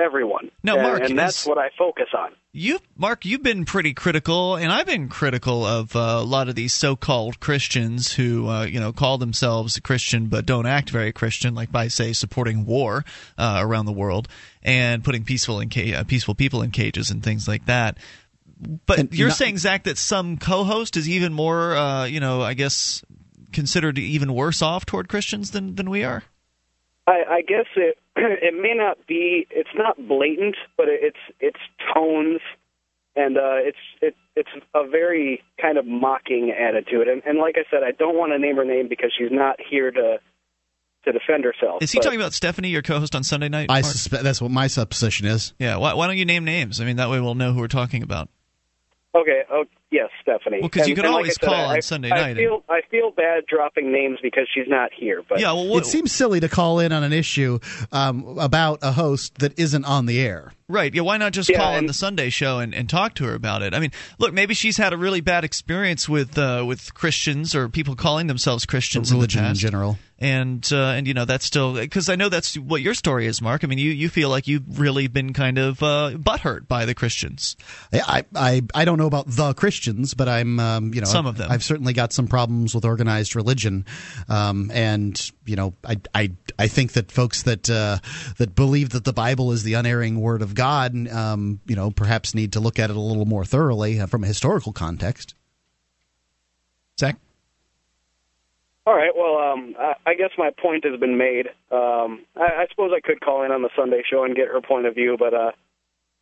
everyone. 0.00 0.50
No, 0.62 0.76
Mark, 0.76 1.02
and 1.02 1.18
that's 1.18 1.42
is- 1.42 1.46
what 1.46 1.58
I 1.58 1.70
focus 1.78 2.08
on. 2.16 2.32
You, 2.52 2.80
Mark, 2.96 3.24
you've 3.24 3.44
been 3.44 3.64
pretty 3.64 3.94
critical, 3.94 4.56
and 4.56 4.72
I've 4.72 4.86
been 4.86 5.08
critical 5.08 5.64
of 5.64 5.94
uh, 5.94 6.16
a 6.18 6.24
lot 6.24 6.48
of 6.48 6.56
these 6.56 6.72
so-called 6.74 7.38
Christians 7.38 8.12
who, 8.12 8.48
uh, 8.48 8.64
you 8.64 8.80
know, 8.80 8.92
call 8.92 9.18
themselves 9.18 9.76
a 9.76 9.80
Christian 9.80 10.26
but 10.26 10.46
don't 10.46 10.66
act 10.66 10.90
very 10.90 11.12
Christian, 11.12 11.54
like 11.54 11.70
by 11.70 11.86
say 11.86 12.12
supporting 12.12 12.66
war 12.66 13.04
uh, 13.38 13.58
around 13.62 13.86
the 13.86 13.92
world 13.92 14.26
and 14.64 15.04
putting 15.04 15.22
peaceful 15.22 15.60
in 15.60 15.70
ca- 15.70 15.94
uh, 15.94 16.02
peaceful 16.02 16.34
people 16.34 16.62
in 16.62 16.72
cages 16.72 17.10
and 17.12 17.22
things 17.22 17.46
like 17.46 17.66
that. 17.66 17.98
But 18.84 18.98
And 18.98 19.14
you're 19.14 19.28
not- 19.28 19.36
saying, 19.36 19.58
Zach, 19.58 19.84
that 19.84 19.96
some 19.96 20.36
co-host 20.36 20.96
is 20.96 21.08
even 21.08 21.32
more, 21.32 21.76
uh, 21.76 22.04
you 22.06 22.18
know, 22.18 22.42
I 22.42 22.54
guess 22.54 23.04
considered 23.52 23.96
even 23.96 24.34
worse 24.34 24.60
off 24.60 24.86
toward 24.86 25.08
Christians 25.08 25.52
than 25.52 25.76
than 25.76 25.88
we 25.88 26.02
are. 26.02 26.24
I, 27.06 27.22
I 27.28 27.42
guess 27.42 27.66
it 27.76 27.96
it 28.42 28.54
may 28.54 28.74
not 28.74 28.98
be 29.06 29.46
it's 29.50 29.70
not 29.74 29.96
blatant, 30.08 30.56
but 30.76 30.86
it's 30.88 31.16
it's 31.40 31.60
tones 31.94 32.40
and 33.16 33.36
uh, 33.36 33.56
it's 33.58 33.78
it, 34.00 34.14
it's 34.36 34.48
a 34.74 34.86
very 34.88 35.42
kind 35.60 35.78
of 35.78 35.86
mocking 35.86 36.52
attitude. 36.52 37.08
And, 37.08 37.22
and 37.26 37.38
like 37.38 37.56
I 37.56 37.64
said, 37.70 37.82
I 37.82 37.90
don't 37.92 38.16
want 38.16 38.32
to 38.32 38.38
name 38.38 38.56
her 38.56 38.64
name 38.64 38.88
because 38.88 39.12
she's 39.16 39.30
not 39.30 39.56
here 39.60 39.90
to 39.90 40.18
to 41.04 41.12
defend 41.12 41.44
herself. 41.44 41.82
Is 41.82 41.92
he 41.92 41.98
but- 41.98 42.04
talking 42.04 42.20
about 42.20 42.32
Stephanie, 42.34 42.68
your 42.68 42.82
co-host 42.82 43.14
on 43.14 43.24
Sunday 43.24 43.48
night? 43.48 43.66
I 43.70 43.80
Mark? 43.80 43.92
suspect 43.92 44.22
that's 44.22 44.40
what 44.42 44.50
my 44.50 44.66
supposition 44.66 45.26
is. 45.26 45.54
yeah. 45.58 45.76
Why, 45.76 45.94
why 45.94 46.06
don't 46.06 46.18
you 46.18 46.26
name 46.26 46.44
names? 46.44 46.80
I 46.80 46.84
mean, 46.84 46.96
that 46.96 47.10
way 47.10 47.20
we'll 47.20 47.34
know 47.34 47.52
who 47.52 47.60
we're 47.60 47.68
talking 47.68 48.02
about. 48.02 48.28
Okay, 49.14 49.42
okay. 49.50 49.70
Yes, 49.90 50.08
Stephanie. 50.22 50.60
Well, 50.60 50.68
'cause 50.68 50.86
you 50.86 50.92
And- 50.92 50.96
could 51.02 51.04
like 51.06 51.14
always 51.14 51.34
said, 51.34 51.46
call 51.46 51.64
on 51.66 51.76
I, 51.76 51.80
Sunday 51.80 52.10
I 52.12 52.16
night 52.16 52.28
and- 52.28 52.36
Feel, 52.38 52.62
I 52.68 52.80
feel 52.90 53.10
bad 53.10 53.44
dropping 53.46 53.90
names 53.90 54.18
because 54.22 54.46
she's 54.54 54.68
not 54.68 54.90
here. 54.96 55.22
But 55.28 55.40
Yeah. 55.40 55.52
Well, 55.52 55.66
what, 55.66 55.82
It 55.82 55.86
seems 55.86 56.12
silly 56.12 56.38
to 56.40 56.48
call 56.48 56.78
in 56.78 56.92
on 56.92 57.02
an 57.02 57.12
issue 57.12 57.58
um, 57.90 58.38
about 58.38 58.78
a 58.82 58.92
host 58.92 59.38
that 59.40 59.58
isn't 59.58 59.84
on 59.84 60.06
the 60.06 60.20
air. 60.20 60.52
Right. 60.70 60.94
Yeah. 60.94 61.02
Why 61.02 61.16
not 61.16 61.32
just 61.32 61.48
Yeah, 61.48 61.58
call 61.58 61.74
on 61.74 61.86
the 61.86 61.92
Sunday 61.92 62.30
show 62.30 62.60
and, 62.60 62.74
and 62.74 62.88
talk 62.88 63.14
to 63.16 63.24
her 63.24 63.34
about 63.34 63.62
it? 63.62 63.74
I 63.74 63.80
mean, 63.80 63.90
look, 64.18 64.32
maybe 64.32 64.54
she's 64.54 64.76
had 64.76 64.92
a 64.92 64.96
really 64.96 65.20
bad 65.20 65.44
experience 65.44 66.08
with 66.08 66.38
uh, 66.38 66.64
with 66.66 66.94
Christians 66.94 67.54
or 67.54 67.68
people 67.68 67.96
calling 67.96 68.28
themselves 68.28 68.66
Christians 68.66 69.12
Religion 69.12 69.40
in 69.40 69.44
the 69.44 69.50
in 69.50 69.56
general. 69.56 69.98
And 70.22 70.68
uh, 70.70 70.90
and 70.90 71.06
you 71.06 71.14
know 71.14 71.24
that's 71.24 71.46
still 71.46 71.72
because 71.72 72.10
I 72.10 72.14
know 72.16 72.28
that's 72.28 72.54
what 72.58 72.82
your 72.82 72.92
story 72.92 73.26
is, 73.26 73.40
Mark. 73.40 73.64
I 73.64 73.66
mean, 73.66 73.78
you, 73.78 73.90
you 73.90 74.10
feel 74.10 74.28
like 74.28 74.46
you've 74.46 74.78
really 74.78 75.06
been 75.08 75.32
kind 75.32 75.56
of 75.56 75.82
uh, 75.82 76.10
butthurt 76.14 76.68
by 76.68 76.84
the 76.84 76.94
Christians. 76.94 77.56
I, 77.90 78.24
I 78.34 78.62
I 78.74 78.84
don't 78.84 78.98
know 78.98 79.06
about 79.06 79.28
the 79.28 79.54
Christians, 79.54 80.12
but 80.12 80.28
I'm 80.28 80.60
um, 80.60 80.92
you 80.92 81.00
know 81.00 81.06
Some 81.06 81.24
of 81.24 81.38
them. 81.38 81.50
I've 81.50 81.64
certainly 81.64 81.94
got 81.94 82.12
some 82.12 82.28
problems 82.28 82.74
with 82.74 82.84
organized 82.84 83.34
religion, 83.34 83.86
um, 84.28 84.70
and 84.74 85.18
you 85.46 85.56
know 85.56 85.72
I, 85.86 85.96
I 86.14 86.32
I 86.58 86.68
think 86.68 86.92
that 86.92 87.10
folks 87.10 87.44
that 87.44 87.70
uh, 87.70 87.96
that 88.36 88.54
believe 88.54 88.90
that 88.90 89.04
the 89.04 89.14
Bible 89.14 89.52
is 89.52 89.62
the 89.62 89.72
unerring 89.72 90.20
word 90.20 90.42
of 90.42 90.54
God, 90.54 90.59
um, 90.60 91.60
you 91.66 91.76
know, 91.76 91.90
perhaps 91.90 92.34
need 92.34 92.52
to 92.54 92.60
look 92.60 92.78
at 92.78 92.90
it 92.90 92.96
a 92.96 93.00
little 93.00 93.24
more 93.26 93.44
thoroughly 93.44 94.00
uh, 94.00 94.06
from 94.06 94.24
a 94.24 94.26
historical 94.26 94.72
context. 94.72 95.34
Zach. 96.98 97.16
all 98.86 98.94
right. 98.94 99.12
Well, 99.16 99.38
um, 99.52 99.74
I, 99.78 99.94
I 100.10 100.14
guess 100.14 100.30
my 100.36 100.50
point 100.60 100.84
has 100.84 100.98
been 101.00 101.16
made. 101.16 101.46
Um, 101.70 102.24
I, 102.36 102.62
I 102.62 102.66
suppose 102.70 102.90
I 102.94 103.00
could 103.00 103.20
call 103.20 103.42
in 103.44 103.52
on 103.52 103.62
the 103.62 103.70
Sunday 103.76 104.02
show 104.10 104.24
and 104.24 104.34
get 104.36 104.48
her 104.48 104.60
point 104.60 104.86
of 104.86 104.94
view, 104.94 105.16
but 105.18 105.32
uh, 105.32 105.52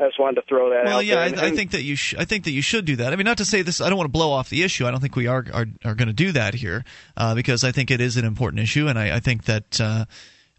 I 0.01 0.07
just 0.07 0.21
wanted 0.21 0.37
to 0.41 0.47
throw 0.49 0.71
that 0.71 0.85
Well, 0.85 0.99
out 0.99 1.05
yeah, 1.05 1.15
there. 1.17 1.25
I, 1.25 1.27
And- 1.29 1.41
I 1.41 1.51
think 1.51 1.73
that 1.73 1.83
you. 1.83 1.97
Sh- 1.97 2.15
I 2.19 2.25
think 2.25 2.45
that 2.45 2.53
you 2.53 2.63
should 2.63 2.85
do 2.85 2.97
that. 2.97 3.13
I 3.13 3.17
mean, 3.17 3.25
not 3.25 3.39
to 3.39 3.45
say 3.45 3.63
this. 3.63 3.81
I 3.81 3.89
don't 3.89 3.99
want 3.99 4.07
to 4.09 4.13
blow 4.13 4.31
off 4.31 4.49
the 4.51 4.63
issue. 4.63 4.87
I 4.87 4.91
don't 4.93 5.01
think 5.01 5.17
we 5.17 5.27
are 5.27 5.45
are, 5.53 5.67
are 5.85 5.95
going 5.95 6.09
to 6.09 6.13
do 6.15 6.31
that 6.33 6.55
here 6.55 6.85
uh, 7.17 7.35
because 7.35 7.65
I 7.65 7.73
think 7.73 7.91
it 7.91 8.01
is 8.01 8.17
an 8.17 8.25
important 8.25 8.63
issue, 8.63 8.87
and 8.89 8.99
I, 8.99 9.17
I 9.17 9.21
think 9.21 9.45
that. 9.47 9.81
Uh, 9.81 10.05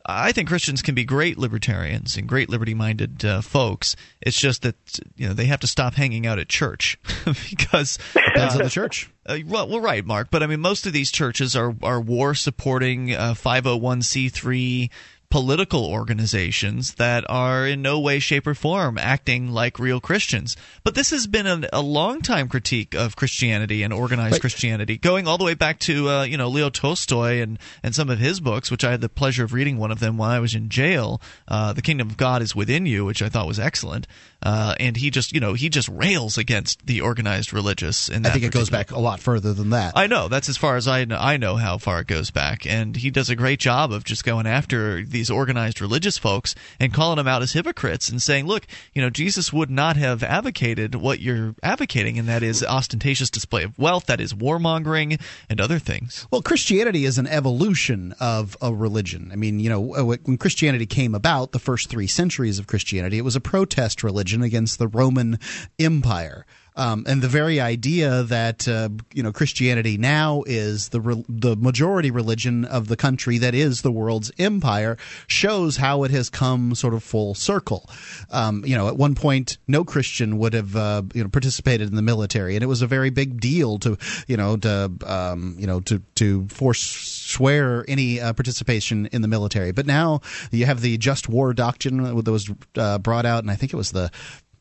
I 0.10 0.32
think 0.32 0.48
Christians 0.50 0.82
can 0.82 0.96
be 0.96 1.04
great 1.04 1.38
libertarians 1.38 2.18
and 2.18 2.28
great 2.28 2.50
liberty-minded 2.50 3.24
uh, 3.26 3.42
folks. 3.42 3.96
It's 4.22 4.40
just 4.40 4.62
that 4.64 4.76
you 5.16 5.28
know 5.28 5.34
they 5.34 5.46
have 5.46 5.60
to 5.62 5.68
stop 5.68 5.94
hanging 5.96 6.26
out 6.28 6.40
at 6.40 6.50
church 6.50 6.98
because 7.50 7.98
Depends 8.14 8.56
on 8.56 8.64
the 8.64 8.70
church. 8.72 9.10
uh, 9.26 9.38
well, 9.46 9.68
well, 9.68 9.80
right, 9.82 10.06
Mark. 10.06 10.30
But 10.32 10.44
I 10.44 10.48
mean, 10.48 10.60
most 10.60 10.86
of 10.86 10.94
these 10.94 11.12
churches 11.12 11.56
are 11.56 11.76
are 11.84 12.02
war 12.02 12.34
supporting 12.36 13.14
uh, 13.14 13.34
501c3 13.34 14.90
political 15.30 15.86
organizations 15.86 16.96
that 16.96 17.24
are 17.30 17.68
in 17.68 17.82
no 17.82 18.00
way, 18.00 18.20
shape, 18.20 18.48
or 18.48 18.56
form 18.56 18.98
acting 18.98 19.52
like 19.52 19.78
real 19.80 20.00
Christians. 20.00 20.58
But 20.84 20.96
this 20.96 21.12
has 21.12 21.28
been 21.28 21.46
a, 21.46 21.68
a 21.72 21.82
long 21.82 22.22
time 22.22 22.48
critique 22.50 22.96
of 22.96 23.16
Christianity 23.16 23.84
and 23.84 23.94
organized 23.94 24.34
Right. 24.34 24.42
Christianity, 24.42 24.98
going 24.98 25.28
all 25.28 25.38
the 25.38 25.44
way 25.44 25.54
back 25.54 25.80
to 25.80 26.10
uh, 26.10 26.24
you 26.24 26.38
know 26.38 26.50
Leo 26.50 26.70
Tolstoy 26.70 27.42
and 27.42 27.60
and 27.84 27.94
some 27.96 28.10
of 28.10 28.20
his 28.20 28.40
books, 28.40 28.72
which 28.72 28.84
I 28.84 28.92
had 28.92 29.02
the 29.02 29.10
pleasure 29.10 29.44
of 29.44 29.54
reading 29.54 29.78
one 29.78 29.92
of 29.92 30.00
them 30.00 30.18
while 30.18 30.32
I 30.32 30.40
was 30.40 30.56
in 30.56 30.70
jail. 30.70 31.22
Uh, 31.48 31.74
the 31.74 31.82
Kingdom 31.82 32.10
of 32.10 32.18
God 32.18 32.42
is 32.42 32.56
within 32.56 32.86
you, 32.86 33.06
which 33.06 33.22
I 33.22 33.30
thought 33.30 33.48
was 33.48 33.60
excellent. 33.60 34.08
Uh, 34.42 34.74
and 34.80 34.96
he 34.96 35.10
just 35.10 35.34
you 35.34 35.40
know 35.40 35.54
he 35.54 35.70
just 35.70 35.90
rails 35.90 36.38
against 36.38 36.86
the 36.88 37.02
organized 37.02 37.54
religious. 37.54 38.10
In 38.10 38.26
I 38.26 38.30
think 38.30 38.46
it 38.46 38.52
goes 38.54 38.70
back 38.70 38.92
a 38.92 39.00
lot 39.00 39.20
further 39.20 39.54
than 39.54 39.72
that. 39.72 39.94
I 39.96 40.08
know 40.08 40.28
that's 40.28 40.50
as 40.50 40.58
far 40.58 40.76
as 40.76 40.88
I 40.88 41.06
know, 41.06 41.18
I 41.20 41.38
know 41.38 41.56
how 41.56 41.78
far 41.78 42.00
it 42.00 42.08
goes 42.08 42.32
back, 42.32 42.66
and 42.66 42.96
he 42.96 43.12
does 43.12 43.30
a 43.30 43.36
great 43.36 43.60
job 43.60 43.92
of 43.92 44.04
just 44.04 44.24
going 44.24 44.48
after 44.48 45.02
these 45.20 45.30
organized 45.30 45.82
religious 45.82 46.18
folks 46.18 46.56
and 46.80 46.94
calling 46.94 47.18
them 47.18 47.28
out 47.28 47.42
as 47.42 47.52
hypocrites 47.52 48.08
and 48.08 48.22
saying, 48.22 48.46
"Look, 48.46 48.66
you 48.94 49.02
know, 49.02 49.10
Jesus 49.10 49.52
would 49.52 49.70
not 49.70 49.98
have 49.98 50.24
advocated 50.24 50.96
what 50.96 51.20
you're 51.20 51.56
advocating, 51.62 52.18
and 52.18 52.28
that 52.30 52.42
is 52.42 52.64
ostentatious 52.64 53.30
display 53.30 53.64
of 53.64 53.78
wealth, 53.78 54.06
that 54.06 54.22
is 54.22 54.34
warmongering, 54.34 55.20
and 55.50 55.60
other 55.60 55.78
things." 55.78 56.26
Well, 56.32 56.42
Christianity 56.42 57.04
is 57.04 57.18
an 57.18 57.28
evolution 57.28 58.16
of 58.20 58.56
a 58.62 58.74
religion. 58.74 59.30
I 59.34 59.36
mean, 59.36 59.60
you 59.60 59.70
know, 59.70 59.96
uh, 59.96 60.16
when 60.24 60.38
Christianity 60.38 60.86
came 60.86 61.14
about, 61.14 61.52
the 61.52 61.60
first 61.60 61.90
three 61.90 62.08
centuries 62.08 62.60
of 62.60 62.68
Christianity, 62.68 63.18
it 63.18 63.26
was 63.26 63.36
a 63.36 63.42
protest 63.42 64.04
religion 64.04 64.42
against 64.42 64.80
the 64.80 64.88
Roman 64.88 65.38
Empire. 65.78 66.46
Um, 66.80 67.04
and 67.08 67.22
the 67.22 67.28
very 67.28 67.60
idea 67.60 68.24
that 68.24 68.66
uh, 68.66 68.88
you 69.14 69.22
know 69.22 69.34
Christianity 69.34 69.98
now 69.98 70.44
is 70.48 70.90
the 70.90 71.02
re- 71.02 71.26
the 71.28 71.58
majority 71.58 72.10
religion 72.10 72.64
of 72.64 72.88
the 72.88 72.96
country 72.96 73.38
that 73.40 73.54
is 73.54 73.82
the 73.82 73.92
world's 73.92 74.32
empire 74.40 74.98
shows 75.28 75.76
how 75.76 76.04
it 76.04 76.12
has 76.12 76.30
come 76.30 76.74
sort 76.76 76.94
of 76.94 77.04
full 77.04 77.36
circle. 77.36 77.90
Um, 78.32 78.64
you 78.66 78.78
know, 78.78 78.88
at 78.88 78.96
one 78.96 79.14
point, 79.14 79.58
no 79.68 79.84
Christian 79.84 80.38
would 80.38 80.54
have 80.54 80.74
uh, 80.74 81.02
you 81.14 81.22
know 81.22 81.30
participated 81.30 81.90
in 81.90 81.98
the 81.98 82.02
military, 82.02 82.56
and 82.56 82.64
it 82.64 82.68
was 82.68 82.82
a 82.82 82.88
very 82.88 83.10
big 83.10 83.42
deal 83.42 83.78
to 83.80 83.98
you 84.28 84.38
know 84.38 84.56
to 84.56 84.90
um, 85.06 85.58
you 85.60 85.68
know 85.68 85.82
to 85.82 86.02
to 86.16 86.48
forswear 86.48 87.84
any 87.90 88.22
uh, 88.22 88.32
participation 88.32 89.08
in 89.08 89.22
the 89.22 89.28
military. 89.28 89.74
But 89.74 89.86
now 89.86 90.22
you 90.50 90.66
have 90.66 90.80
the 90.80 90.98
just 90.98 91.28
war 91.28 91.54
doctrine 91.54 92.02
that 92.04 92.32
was 92.32 92.50
uh, 92.78 93.00
brought 93.00 93.26
out, 93.26 93.44
and 93.44 93.52
I 93.52 93.56
think 93.56 93.74
it 93.74 93.78
was 93.78 93.92
the 93.92 94.10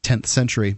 10th 0.02 0.26
century 0.26 0.76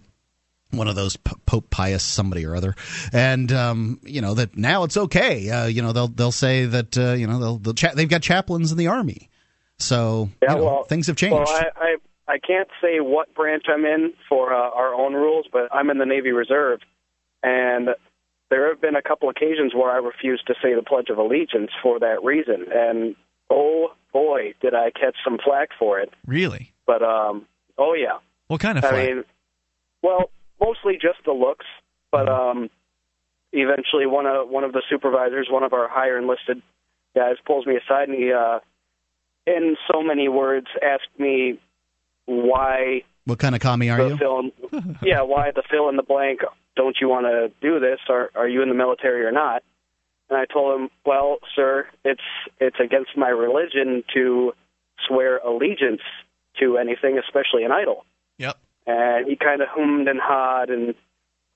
one 0.71 0.87
of 0.87 0.95
those 0.95 1.17
P- 1.17 1.35
Pope 1.45 1.69
Pius 1.69 2.03
somebody 2.03 2.45
or 2.45 2.55
other, 2.55 2.75
and 3.13 3.51
um, 3.51 3.99
you 4.03 4.21
know 4.21 4.33
that 4.33 4.57
now 4.57 4.83
it's 4.83 4.97
okay. 4.97 5.49
Uh, 5.49 5.65
you 5.65 5.81
know 5.81 5.93
they'll 5.93 6.07
they'll 6.07 6.31
say 6.31 6.65
that 6.65 6.97
uh, 6.97 7.13
you 7.13 7.27
know 7.27 7.39
they'll, 7.39 7.57
they'll 7.57 7.73
cha- 7.73 7.93
they've 7.93 8.09
got 8.09 8.21
chaplains 8.21 8.71
in 8.71 8.77
the 8.77 8.87
army, 8.87 9.29
so 9.77 10.29
Yeah, 10.41 10.51
you 10.51 10.57
know, 10.57 10.65
well, 10.65 10.83
things 10.83 11.07
have 11.07 11.15
changed. 11.15 11.35
Well, 11.35 11.47
I, 11.47 11.69
I 11.75 11.95
I 12.33 12.37
can't 12.39 12.69
say 12.81 12.99
what 12.99 13.33
branch 13.33 13.65
I'm 13.67 13.85
in 13.85 14.13
for 14.29 14.53
uh, 14.53 14.57
our 14.57 14.93
own 14.93 15.13
rules, 15.13 15.47
but 15.51 15.67
I'm 15.71 15.89
in 15.89 15.97
the 15.97 16.05
Navy 16.05 16.31
Reserve, 16.31 16.79
and 17.43 17.89
there 18.49 18.69
have 18.69 18.81
been 18.81 18.95
a 18.95 19.01
couple 19.01 19.29
occasions 19.29 19.73
where 19.73 19.91
I 19.91 19.97
refused 19.97 20.47
to 20.47 20.53
say 20.61 20.75
the 20.75 20.83
Pledge 20.83 21.09
of 21.09 21.17
Allegiance 21.17 21.71
for 21.81 21.99
that 21.99 22.23
reason, 22.23 22.65
and 22.73 23.15
oh 23.49 23.93
boy, 24.13 24.53
did 24.61 24.73
I 24.73 24.91
catch 24.91 25.15
some 25.23 25.39
flack 25.43 25.69
for 25.77 25.99
it. 25.99 26.13
Really? 26.25 26.73
But 26.85 27.01
um, 27.01 27.47
oh 27.77 27.93
yeah, 27.93 28.19
What 28.47 28.61
kind 28.61 28.77
of 28.77 28.85
I 28.85 28.91
mean, 28.91 29.23
well, 30.01 30.29
mostly 30.61 30.93
just 30.93 31.19
the 31.25 31.33
looks, 31.33 31.65
but 32.11 32.29
um, 32.29 32.69
eventually 33.51 34.05
one 34.05 34.25
of 34.25 34.47
one 34.49 34.63
of 34.63 34.73
the 34.73 34.81
supervisors, 34.89 35.47
one 35.49 35.63
of 35.63 35.73
our 35.73 35.87
higher 35.89 36.17
enlisted 36.17 36.61
guys, 37.15 37.35
pulls 37.45 37.65
me 37.65 37.75
aside 37.75 38.09
and 38.09 38.17
he, 38.17 38.31
uh, 38.31 38.59
in 39.47 39.75
so 39.91 40.01
many 40.01 40.29
words, 40.29 40.67
asked 40.81 41.19
me 41.19 41.59
why 42.25 43.03
what 43.25 43.39
kind 43.39 43.55
of 43.55 43.61
commie 43.61 43.89
are 43.89 44.01
you? 44.01 44.17
fill, 44.17 44.43
yeah, 45.01 45.21
why 45.21 45.51
the 45.51 45.63
fill 45.69 45.89
in 45.89 45.95
the 45.95 46.03
blank? 46.03 46.41
Don't 46.75 46.95
you 47.01 47.09
want 47.09 47.25
to 47.25 47.51
do 47.61 47.79
this? 47.79 47.99
Are 48.09 48.31
are 48.35 48.47
you 48.47 48.61
in 48.61 48.69
the 48.69 48.75
military 48.75 49.25
or 49.25 49.31
not? 49.31 49.63
And 50.29 50.39
I 50.39 50.45
told 50.45 50.79
him, 50.79 50.89
well, 51.05 51.37
sir, 51.55 51.87
it's 52.05 52.21
it's 52.59 52.77
against 52.79 53.17
my 53.17 53.29
religion 53.29 54.03
to 54.13 54.53
swear 55.07 55.37
allegiance 55.39 56.01
to 56.59 56.77
anything, 56.77 57.17
especially 57.17 57.63
an 57.63 57.71
idol 57.71 58.05
Yep. 58.37 58.57
And 58.87 59.27
he 59.27 59.35
kind 59.35 59.61
of 59.61 59.67
hummed 59.69 60.07
and 60.07 60.19
hawed, 60.21 60.69
and 60.69 60.95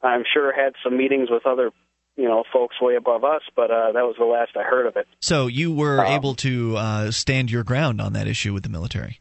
I'm 0.01 0.23
sure 0.33 0.53
had 0.53 0.73
some 0.83 0.97
meetings 0.97 1.29
with 1.29 1.45
other, 1.45 1.71
you 2.15 2.25
know, 2.25 2.43
folks 2.53 2.75
way 2.81 2.95
above 2.95 3.23
us. 3.23 3.41
But 3.55 3.71
uh, 3.71 3.91
that 3.93 4.03
was 4.03 4.15
the 4.17 4.25
last 4.25 4.51
I 4.55 4.63
heard 4.63 4.85
of 4.85 4.95
it. 4.97 5.07
So 5.19 5.47
you 5.47 5.73
were 5.73 6.05
Um, 6.05 6.13
able 6.13 6.35
to 6.35 6.77
uh, 6.77 7.11
stand 7.11 7.51
your 7.51 7.63
ground 7.63 7.99
on 8.01 8.13
that 8.13 8.27
issue 8.27 8.53
with 8.53 8.63
the 8.63 8.69
military. 8.69 9.19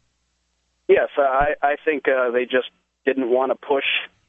Yes, 0.89 1.09
I 1.17 1.55
I 1.63 1.77
think 1.85 2.05
uh, 2.09 2.31
they 2.31 2.45
just 2.45 2.69
didn't 3.07 3.31
want 3.31 3.53
to 3.53 3.57
push 3.57 3.85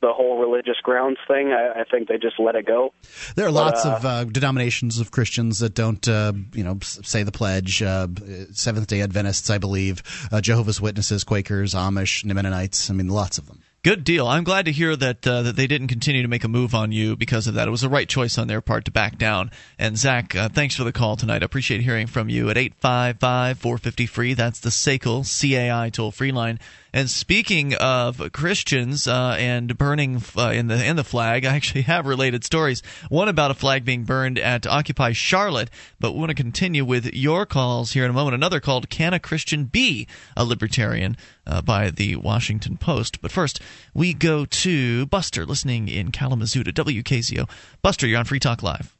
the 0.05 0.13
whole 0.13 0.37
religious 0.39 0.77
grounds 0.83 1.17
thing. 1.27 1.51
I, 1.51 1.81
I 1.81 1.83
think 1.83 2.07
they 2.07 2.17
just 2.17 2.39
let 2.39 2.55
it 2.55 2.65
go. 2.67 2.93
There 3.35 3.47
are 3.47 3.51
But, 3.51 3.53
lots 3.53 3.85
uh, 3.85 3.95
of 3.95 4.05
uh, 4.05 4.23
denominations 4.25 4.99
of 4.99 5.09
Christians 5.09 5.59
that 5.59 5.73
don't, 5.73 6.07
uh, 6.07 6.33
you 6.53 6.63
know, 6.63 6.77
say 6.81 7.23
the 7.23 7.31
pledge. 7.31 7.81
Uh, 7.81 8.07
Seventh 8.51 8.87
Day 8.87 9.01
Adventists, 9.01 9.49
I 9.49 9.57
believe, 9.57 10.03
uh, 10.31 10.41
Jehovah's 10.41 10.79
Witnesses, 10.79 11.23
Quakers, 11.23 11.73
Amish, 11.73 12.23
Mennonites. 12.23 12.91
I 12.91 12.93
mean, 12.93 13.09
lots 13.09 13.39
of 13.39 13.47
them. 13.47 13.63
Good 13.85 14.03
deal. 14.03 14.27
I'm 14.27 14.43
glad 14.43 14.65
to 14.65 14.71
hear 14.71 14.95
that 14.95 15.27
uh, 15.27 15.43
that 15.43 15.55
they 15.55 15.67
didn't 15.67 15.89
continue 15.89 16.23
to 16.23 16.27
make 16.27 16.43
a 16.43 16.47
move 16.47 16.73
on 16.73 16.91
you 16.91 17.15
because 17.15 17.45
of 17.45 17.53
that. 17.53 17.67
It 17.67 17.71
was 17.71 17.81
the 17.81 17.89
right 17.89 18.09
choice 18.09 18.39
on 18.39 18.47
their 18.47 18.59
part 18.59 18.85
to 18.85 18.91
back 18.91 19.19
down. 19.19 19.51
And 19.77 19.95
Zach, 19.95 20.35
uh, 20.35 20.49
thanks 20.49 20.75
for 20.75 20.83
the 20.83 20.91
call 20.91 21.15
tonight. 21.15 21.43
I 21.43 21.45
appreciate 21.45 21.81
hearing 21.81 22.07
from 22.07 22.27
you 22.27 22.49
at 22.49 22.57
855-450 22.57 24.09
free. 24.09 24.33
That's 24.33 24.59
the 24.59 24.71
SACL 24.71 25.23
CAI 25.23 25.91
toll 25.91 26.11
free 26.11 26.31
line. 26.31 26.59
And 26.95 27.09
speaking 27.09 27.73
of 27.73 28.31
Christians 28.31 29.05
uh, 29.05 29.35
and 29.37 29.77
burning 29.77 30.23
uh, 30.37 30.51
in 30.51 30.67
the 30.67 30.81
in 30.81 30.95
the 30.95 31.03
flag, 31.03 31.43
I 31.43 31.53
actually 31.53 31.81
have 31.91 32.07
related 32.07 32.45
stories. 32.45 32.81
One 33.09 33.27
about 33.27 33.51
a 33.51 33.53
flag 33.53 33.83
being 33.83 34.05
burned 34.05 34.39
at 34.39 34.65
Occupy 34.65 35.11
Charlotte, 35.11 35.69
but 35.99 36.13
we 36.13 36.19
want 36.19 36.29
to 36.29 36.35
continue 36.35 36.85
with 36.85 37.13
your 37.13 37.45
calls 37.45 37.91
here 37.91 38.05
in 38.05 38.11
a 38.11 38.13
moment. 38.13 38.35
Another 38.35 38.61
called 38.61 38.89
"Can 38.89 39.13
a 39.13 39.19
Christian 39.19 39.65
Be 39.65 40.07
a 40.37 40.45
Libertarian?" 40.45 41.17
Uh, 41.45 41.61
by 41.61 41.89
the 41.89 42.15
Washington 42.15 42.77
Post. 42.77 43.21
But 43.21 43.29
first, 43.29 43.59
we 43.93 44.13
go 44.13 44.45
to 44.45 45.05
Buster, 45.07 45.45
listening 45.45 45.89
in 45.89 46.13
Kalamazoo 46.13 46.63
to 46.63 46.71
WKZO. 46.71 47.49
Buster, 47.81 48.07
you're 48.07 48.19
on 48.19 48.25
Free 48.25 48.39
Talk 48.39 48.63
Live. 48.63 48.95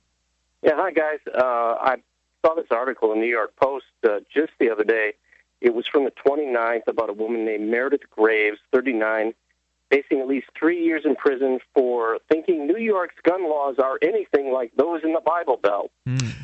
Yeah, 0.62 0.74
hi 0.76 0.92
guys. 0.92 1.20
Uh, 1.34 1.78
I 1.80 1.96
saw 2.46 2.56
this 2.56 2.68
article 2.72 3.14
in 3.14 3.20
the 3.20 3.26
New 3.26 3.32
York 3.32 3.56
Post 3.56 3.86
uh, 4.04 4.20
just 4.34 4.52
the 4.60 4.70
other 4.70 4.84
day. 4.84 5.14
It 5.66 5.74
was 5.74 5.86
from 5.92 6.06
the 6.06 6.12
29th 6.12 6.88
about 6.88 7.10
a 7.10 7.14
woman 7.14 7.44
named 7.44 7.70
Meredith 7.70 8.08
Graves, 8.12 8.60
39, 8.72 9.34
facing 9.90 10.20
at 10.20 10.28
least 10.28 10.46
three 10.58 10.84
years 10.84 11.02
in 11.06 11.16
prison 11.16 11.60
for 11.74 12.20
thinking 12.32 12.68
New 12.68 12.78
York's 12.78 13.16
gun 13.24 13.50
laws 13.50 13.76
are 13.80 13.98
anything 14.02 14.54
like 14.54 14.72
those 14.78 15.02
in 15.04 15.14
the 15.14 15.22
Bible 15.26 15.58
Belt. 15.58 15.92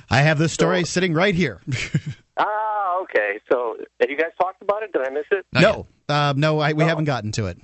I 0.10 0.22
have 0.22 0.38
this 0.40 0.52
story 0.54 0.84
sitting 0.86 1.14
right 1.14 1.36
here. 1.36 1.62
Ah, 2.38 3.00
okay. 3.04 3.40
So 3.52 3.76
have 4.00 4.10
you 4.10 4.18
guys 4.18 4.32
talked 4.40 4.62
about 4.64 4.82
it? 4.84 4.92
Did 4.94 5.06
I 5.06 5.10
miss 5.12 5.26
it? 5.32 5.46
no, 5.54 5.86
uh, 6.10 6.34
no, 6.36 6.60
I, 6.60 6.72
we 6.74 6.84
haven't 6.86 7.04
gotten 7.06 7.32
to 7.34 7.48
it. 7.48 7.58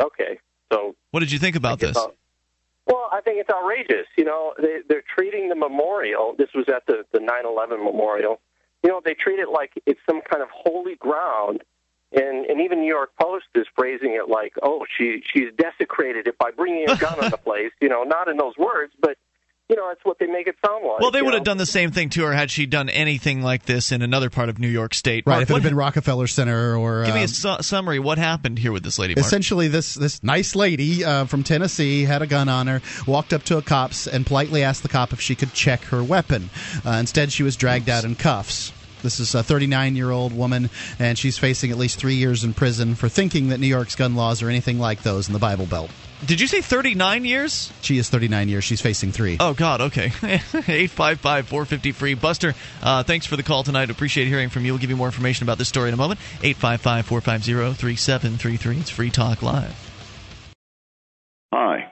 Okay. 0.00 0.38
So 0.72 0.96
What 1.10 1.20
did 1.20 1.30
you 1.30 1.38
think 1.38 1.54
about 1.56 1.78
this? 1.78 1.90
it's 1.90 1.98
out- 1.98 2.16
Well, 2.86 3.08
I 3.12 3.20
think 3.20 3.38
it's 3.38 3.50
outrageous. 3.50 4.06
You 4.16 4.24
know, 4.24 4.54
they, 4.60 4.78
they're 4.88 5.04
treating 5.14 5.50
the 5.50 5.54
memorial. 5.54 6.34
This 6.36 6.48
was 6.54 6.64
at 6.68 6.84
the 6.86 7.04
the 7.12 7.18
9/11 7.20 7.84
memorial. 7.84 8.40
You 8.82 8.90
know, 8.90 9.00
they 9.04 9.14
treat 9.14 9.38
it 9.38 9.48
like 9.48 9.72
it's 9.86 10.00
some 10.08 10.20
kind 10.22 10.42
of 10.42 10.48
holy 10.50 10.96
ground, 10.96 11.62
and 12.12 12.46
and 12.46 12.60
even 12.60 12.80
New 12.80 12.88
York 12.88 13.12
Post 13.20 13.46
is 13.54 13.66
phrasing 13.76 14.14
it 14.14 14.28
like, 14.28 14.54
oh, 14.62 14.84
she 14.96 15.22
she's 15.32 15.52
desecrated 15.56 16.26
it 16.26 16.36
by 16.38 16.50
bringing 16.50 16.88
a 16.88 16.96
gun 16.96 17.18
on 17.22 17.30
the 17.30 17.36
place. 17.48 17.72
You 17.80 17.88
know, 17.88 18.02
not 18.02 18.28
in 18.28 18.36
those 18.36 18.56
words, 18.58 18.92
but 19.00 19.16
you 19.72 19.76
know, 19.76 19.88
that's 19.88 20.04
what 20.04 20.18
they 20.18 20.26
make 20.26 20.46
it 20.46 20.54
sound 20.64 20.84
like. 20.84 21.00
Well, 21.00 21.10
they 21.10 21.22
would 21.22 21.30
know? 21.30 21.36
have 21.36 21.44
done 21.44 21.56
the 21.56 21.64
same 21.64 21.92
thing 21.92 22.10
to 22.10 22.24
her 22.24 22.32
had 22.32 22.50
she 22.50 22.66
done 22.66 22.90
anything 22.90 23.40
like 23.40 23.64
this 23.64 23.90
in 23.90 24.02
another 24.02 24.28
part 24.28 24.50
of 24.50 24.58
New 24.58 24.68
York 24.68 24.92
State. 24.92 25.24
Right, 25.26 25.36
Mark, 25.36 25.42
if 25.44 25.50
it 25.50 25.52
what- 25.54 25.62
had 25.62 25.68
been 25.70 25.76
Rockefeller 25.76 26.26
Center 26.26 26.76
or 26.76 27.06
give 27.06 27.14
me 27.14 27.20
um, 27.20 27.24
a 27.24 27.28
su- 27.28 27.56
summary. 27.62 27.98
What 27.98 28.18
happened 28.18 28.58
here 28.58 28.70
with 28.70 28.82
this 28.84 28.98
lady? 28.98 29.14
Mark? 29.14 29.24
Essentially, 29.24 29.68
this 29.68 29.94
this 29.94 30.22
nice 30.22 30.54
lady 30.54 31.04
uh, 31.04 31.24
from 31.24 31.42
Tennessee 31.42 32.04
had 32.04 32.20
a 32.20 32.26
gun 32.26 32.50
on 32.50 32.66
her, 32.66 32.82
walked 33.06 33.32
up 33.32 33.44
to 33.44 33.56
a 33.56 33.62
cops 33.62 34.06
and 34.06 34.26
politely 34.26 34.62
asked 34.62 34.82
the 34.82 34.90
cop 34.90 35.14
if 35.14 35.20
she 35.22 35.34
could 35.34 35.54
check 35.54 35.80
her 35.84 36.04
weapon. 36.04 36.50
Uh, 36.84 36.90
instead, 36.90 37.32
she 37.32 37.42
was 37.42 37.56
dragged 37.56 37.88
out 37.88 38.04
in 38.04 38.14
cuffs. 38.14 38.72
This 39.02 39.20
is 39.20 39.34
a 39.34 39.42
39 39.42 39.96
year 39.96 40.10
old 40.10 40.36
woman, 40.36 40.70
and 40.98 41.18
she's 41.18 41.38
facing 41.38 41.70
at 41.70 41.78
least 41.78 41.98
three 41.98 42.14
years 42.14 42.44
in 42.44 42.54
prison 42.54 42.94
for 42.94 43.08
thinking 43.08 43.48
that 43.48 43.58
New 43.58 43.66
York's 43.66 43.96
gun 43.96 44.14
laws 44.14 44.42
are 44.42 44.48
anything 44.48 44.78
like 44.78 45.02
those 45.02 45.28
in 45.28 45.32
the 45.32 45.38
Bible 45.38 45.66
Belt. 45.66 45.90
Did 46.24 46.40
you 46.40 46.46
say 46.46 46.60
39 46.60 47.24
years? 47.24 47.72
She 47.82 47.98
is 47.98 48.08
39 48.08 48.48
years. 48.48 48.62
She's 48.62 48.80
facing 48.80 49.10
three. 49.10 49.38
Oh 49.40 49.54
God, 49.54 49.80
okay. 49.80 50.08
855-450 50.08 51.94
free. 51.94 52.14
Buster, 52.14 52.54
uh, 52.80 53.02
thanks 53.02 53.26
for 53.26 53.36
the 53.36 53.42
call 53.42 53.64
tonight. 53.64 53.90
Appreciate 53.90 54.28
hearing 54.28 54.48
from 54.48 54.64
you. 54.64 54.72
We'll 54.72 54.80
give 54.80 54.90
you 54.90 54.96
more 54.96 55.08
information 55.08 55.42
about 55.44 55.58
this 55.58 55.68
story 55.68 55.88
in 55.88 55.94
a 55.94 55.96
moment. 55.96 56.20
855-450-3733. 56.42 58.80
It's 58.80 58.90
Free 58.90 59.10
Talk 59.10 59.42
Live. 59.42 59.74
Hi, 61.52 61.91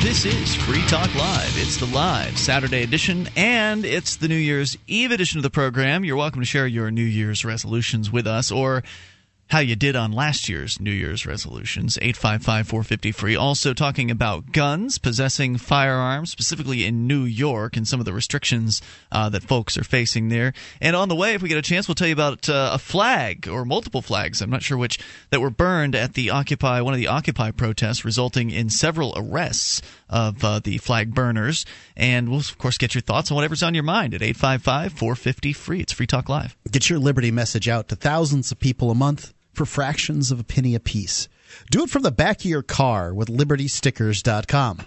This 0.00 0.24
is 0.24 0.54
Free 0.54 0.80
Talk 0.86 1.12
Live. 1.16 1.58
It's 1.58 1.76
the 1.76 1.86
live 1.86 2.38
Saturday 2.38 2.84
edition, 2.84 3.28
and 3.34 3.84
it's 3.84 4.14
the 4.14 4.28
New 4.28 4.36
Year's 4.36 4.78
Eve 4.86 5.10
edition 5.10 5.40
of 5.40 5.42
the 5.42 5.50
program. 5.50 6.04
You're 6.04 6.16
welcome 6.16 6.40
to 6.40 6.46
share 6.46 6.68
your 6.68 6.92
New 6.92 7.02
Year's 7.02 7.44
resolutions 7.44 8.10
with 8.12 8.24
us 8.24 8.52
or 8.52 8.84
how 9.48 9.60
you 9.60 9.74
did 9.74 9.96
on 9.96 10.12
last 10.12 10.48
year's 10.48 10.78
New 10.78 10.90
Year's 10.90 11.24
resolutions. 11.24 11.96
855 11.98 12.68
450 12.68 13.12
free. 13.12 13.34
Also, 13.36 13.72
talking 13.72 14.10
about 14.10 14.52
guns, 14.52 14.98
possessing 14.98 15.56
firearms, 15.56 16.30
specifically 16.30 16.84
in 16.84 17.06
New 17.06 17.22
York, 17.22 17.76
and 17.76 17.88
some 17.88 17.98
of 17.98 18.06
the 18.06 18.12
restrictions 18.12 18.82
uh, 19.10 19.28
that 19.30 19.42
folks 19.42 19.78
are 19.78 19.84
facing 19.84 20.28
there. 20.28 20.52
And 20.80 20.94
on 20.94 21.08
the 21.08 21.14
way, 21.14 21.32
if 21.32 21.42
we 21.42 21.48
get 21.48 21.56
a 21.56 21.62
chance, 21.62 21.88
we'll 21.88 21.94
tell 21.94 22.08
you 22.08 22.12
about 22.12 22.48
uh, 22.48 22.70
a 22.74 22.78
flag 22.78 23.48
or 23.48 23.64
multiple 23.64 24.02
flags, 24.02 24.42
I'm 24.42 24.50
not 24.50 24.62
sure 24.62 24.76
which, 24.76 24.98
that 25.30 25.40
were 25.40 25.50
burned 25.50 25.94
at 25.94 26.12
the 26.12 26.30
Occupy, 26.30 26.82
one 26.82 26.92
of 26.92 27.00
the 27.00 27.06
Occupy 27.06 27.52
protests, 27.52 28.04
resulting 28.04 28.50
in 28.50 28.68
several 28.68 29.14
arrests 29.16 29.80
of 30.10 30.44
uh, 30.44 30.58
the 30.58 30.76
flag 30.78 31.14
burners. 31.14 31.64
And 31.96 32.28
we'll, 32.28 32.40
of 32.40 32.58
course, 32.58 32.76
get 32.76 32.94
your 32.94 33.02
thoughts 33.02 33.30
on 33.30 33.36
whatever's 33.36 33.62
on 33.62 33.74
your 33.74 33.82
mind 33.82 34.12
at 34.12 34.22
855 34.22 34.92
450 34.92 35.52
free. 35.54 35.80
It's 35.80 35.92
Free 35.92 36.06
Talk 36.06 36.28
Live. 36.28 36.54
Get 36.70 36.90
your 36.90 36.98
Liberty 36.98 37.30
message 37.30 37.68
out 37.68 37.88
to 37.88 37.96
thousands 37.96 38.52
of 38.52 38.58
people 38.58 38.90
a 38.90 38.94
month 38.94 39.32
for 39.58 39.66
fractions 39.66 40.30
of 40.30 40.38
a 40.38 40.44
penny 40.44 40.76
apiece. 40.76 41.28
Do 41.68 41.82
it 41.82 41.90
from 41.90 42.02
the 42.02 42.12
back 42.12 42.38
of 42.38 42.44
your 42.44 42.62
car 42.62 43.12
with 43.12 43.26
libertystickers.com. 43.26 44.86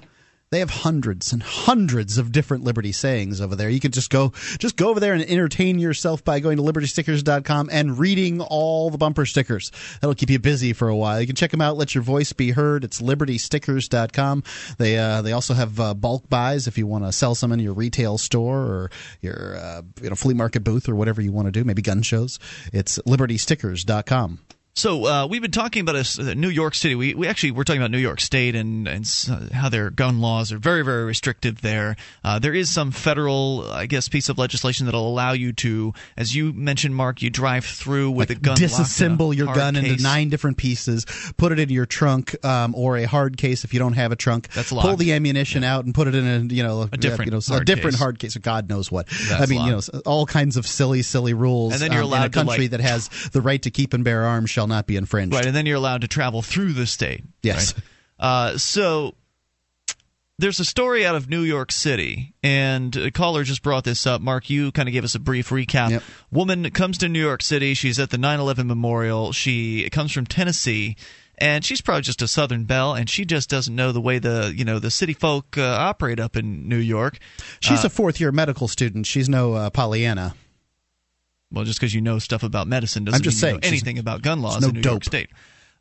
They 0.49 0.59
have 0.59 0.69
hundreds 0.69 1.33
and 1.33 1.43
hundreds 1.43 2.17
of 2.17 2.31
different 2.31 2.63
Liberty 2.63 2.93
sayings 2.93 3.41
over 3.41 3.55
there. 3.55 3.69
You 3.69 3.81
can 3.81 3.91
just 3.91 4.09
go 4.09 4.31
just 4.59 4.77
go 4.77 4.89
over 4.89 4.99
there 5.01 5.13
and 5.13 5.23
entertain 5.23 5.77
yourself 5.77 6.23
by 6.23 6.39
going 6.39 6.55
to 6.55 6.63
libertystickers.com 6.63 7.69
and 7.71 7.97
reading 7.97 8.39
all 8.39 8.89
the 8.89 8.97
bumper 8.97 9.25
stickers. 9.25 9.71
That'll 9.99 10.15
keep 10.15 10.29
you 10.29 10.39
busy 10.39 10.71
for 10.71 10.87
a 10.87 10.95
while. 10.95 11.19
You 11.19 11.27
can 11.27 11.35
check 11.37 11.51
them 11.51 11.61
out, 11.61 11.75
let 11.77 11.95
your 11.95 12.03
voice 12.03 12.31
be 12.31 12.51
heard. 12.51 12.85
It's 12.85 13.01
libertystickers.com. 13.01 14.43
They 14.77 14.97
uh, 14.97 15.21
they 15.21 15.33
also 15.33 15.53
have 15.53 15.79
uh, 15.79 15.93
bulk 15.93 16.29
buys 16.29 16.67
if 16.67 16.77
you 16.77 16.87
want 16.87 17.05
to 17.05 17.11
sell 17.11 17.35
some 17.35 17.51
in 17.51 17.59
your 17.59 17.73
retail 17.73 18.17
store 18.17 18.59
or 18.59 18.91
your 19.21 19.57
uh, 19.57 19.81
you 20.01 20.09
know 20.09 20.15
flea 20.15 20.33
market 20.33 20.65
booth 20.65 20.87
or 20.87 20.95
whatever 20.95 21.21
you 21.21 21.33
want 21.33 21.47
to 21.47 21.51
do, 21.51 21.65
maybe 21.65 21.81
gun 21.81 22.01
shows. 22.01 22.39
It's 22.71 22.99
libertystickers.com. 22.99 24.39
So 24.73 25.05
uh, 25.05 25.27
we've 25.27 25.41
been 25.41 25.51
talking 25.51 25.81
about 25.81 25.93
this, 25.93 26.17
uh, 26.17 26.33
New 26.33 26.47
York 26.49 26.75
City. 26.75 26.95
We, 26.95 27.13
we 27.13 27.27
actually 27.27 27.51
we're 27.51 27.65
talking 27.65 27.81
about 27.81 27.91
New 27.91 27.97
York 27.97 28.21
State 28.21 28.55
and 28.55 28.87
and 28.87 29.05
how 29.51 29.67
their 29.67 29.89
gun 29.89 30.21
laws 30.21 30.53
are 30.53 30.59
very 30.59 30.83
very 30.83 31.03
restrictive 31.03 31.61
there. 31.61 31.97
Uh, 32.23 32.39
there 32.39 32.53
is 32.53 32.73
some 32.73 32.91
federal, 32.91 33.69
I 33.69 33.85
guess, 33.85 34.07
piece 34.07 34.29
of 34.29 34.37
legislation 34.37 34.85
that'll 34.85 35.07
allow 35.07 35.33
you 35.33 35.51
to, 35.53 35.93
as 36.15 36.33
you 36.33 36.53
mentioned, 36.53 36.95
Mark, 36.95 37.21
you 37.21 37.29
drive 37.29 37.65
through 37.65 38.11
with 38.11 38.29
a 38.29 38.35
gun. 38.35 38.53
locked 38.53 38.61
in 38.61 38.65
a 38.65 38.71
disassemble 38.71 39.35
your 39.35 39.53
gun 39.53 39.75
case. 39.75 39.91
into 39.91 40.03
nine 40.03 40.29
different 40.29 40.55
pieces, 40.55 41.05
put 41.35 41.51
it 41.51 41.59
in 41.59 41.69
your 41.69 41.85
trunk 41.85 42.43
um, 42.45 42.73
or 42.73 42.97
a 42.97 43.03
hard 43.03 43.35
case 43.35 43.65
if 43.65 43.73
you 43.73 43.79
don't 43.79 43.93
have 43.93 44.13
a 44.13 44.15
trunk. 44.15 44.47
That's 44.53 44.69
Pull 44.71 44.95
the 44.95 45.11
ammunition 45.11 45.65
out 45.65 45.83
and 45.83 45.93
put 45.93 46.07
it 46.07 46.15
in 46.15 46.25
a 46.25 46.53
you 46.53 46.63
know 46.63 46.87
A 46.91 46.97
different 46.97 47.25
you 47.29 47.31
know, 47.31 47.41
a 47.45 47.51
hard 47.51 47.65
different 47.67 47.95
case. 47.95 47.99
hard 47.99 48.19
case. 48.19 48.37
God 48.37 48.69
knows 48.69 48.89
what. 48.89 49.07
That's 49.07 49.43
I 49.43 49.45
mean, 49.47 49.65
you 49.65 49.71
know, 49.73 49.81
all 50.05 50.25
kinds 50.25 50.55
of 50.55 50.65
silly, 50.65 51.01
silly 51.01 51.33
rules. 51.33 51.73
And 51.73 51.81
then 51.81 51.91
you're 51.91 52.03
um, 52.03 52.07
in 52.07 52.13
a 52.13 52.17
allowed 52.19 52.33
to, 52.33 52.39
country 52.39 52.57
like- 52.59 52.71
that 52.71 52.79
has 52.79 53.09
the 53.33 53.41
right 53.41 53.61
to 53.63 53.69
keep 53.69 53.93
and 53.93 54.05
bear 54.05 54.23
arms 54.23 54.49
shall 54.61 54.67
not 54.67 54.85
be 54.87 54.95
infringed. 54.95 55.33
Right, 55.33 55.45
and 55.45 55.55
then 55.55 55.65
you're 55.65 55.77
allowed 55.77 56.01
to 56.01 56.07
travel 56.07 56.41
through 56.41 56.73
the 56.73 56.85
state. 56.85 57.23
Yes. 57.41 57.73
right? 57.73 57.83
Uh, 58.19 58.57
so 58.57 59.15
there's 60.37 60.59
a 60.59 60.65
story 60.65 61.05
out 61.05 61.15
of 61.15 61.29
New 61.29 61.41
York 61.41 61.71
City, 61.71 62.33
and 62.43 62.95
a 62.95 63.11
caller 63.11 63.43
just 63.43 63.61
brought 63.63 63.83
this 63.83 64.07
up. 64.07 64.21
Mark, 64.21 64.49
you 64.49 64.71
kind 64.71 64.87
of 64.89 64.93
gave 64.93 65.03
us 65.03 65.13
a 65.15 65.19
brief 65.19 65.49
recap. 65.49 66.01
Woman 66.31 66.69
comes 66.71 66.97
to 66.99 67.09
New 67.09 67.19
York 67.21 67.41
City. 67.43 67.73
She's 67.73 67.99
at 67.99 68.09
the 68.09 68.17
9/11 68.17 68.65
memorial. 68.67 69.31
She 69.33 69.89
comes 69.91 70.11
from 70.11 70.25
Tennessee. 70.25 70.95
and 71.37 71.65
she's 71.65 71.81
probably 71.81 72.03
just 72.03 72.21
a 72.21 72.27
Southern 72.27 72.65
belle, 72.65 72.93
and 72.93 73.09
she 73.09 73.25
just 73.25 73.49
doesn't 73.49 73.75
know 73.75 73.91
the 73.91 74.01
way 74.01 74.19
the 74.19 74.53
you 74.55 74.63
know 74.63 74.77
the 74.77 74.91
city 74.91 75.13
folk 75.13 75.57
uh, 75.57 75.63
operate 75.63 76.19
up 76.19 76.37
in 76.37 76.69
New 76.69 76.77
York. 76.77 77.17
She's 77.59 77.83
Uh, 77.83 77.87
a 77.87 77.89
fourth 77.89 78.19
year 78.19 78.31
medical 78.31 78.67
student. 78.67 79.07
She's 79.07 79.27
no 79.27 79.53
uh, 79.53 79.69
Pollyanna. 79.71 80.35
Well, 81.51 81.65
just 81.65 81.79
because 81.79 81.93
you 81.93 82.01
know 82.01 82.19
stuff 82.19 82.43
about 82.43 82.67
medicine 82.67 83.05
doesn't 83.05 83.19
I'm 83.19 83.23
just 83.23 83.41
mean 83.41 83.55
you 83.55 83.61
know 83.61 83.67
anything 83.67 83.99
about 83.99 84.21
gun 84.21 84.41
laws 84.41 84.61
no 84.61 84.69
in 84.69 84.75
New 84.75 84.81
York 84.81 85.01
dope. 85.01 85.05
State. 85.05 85.29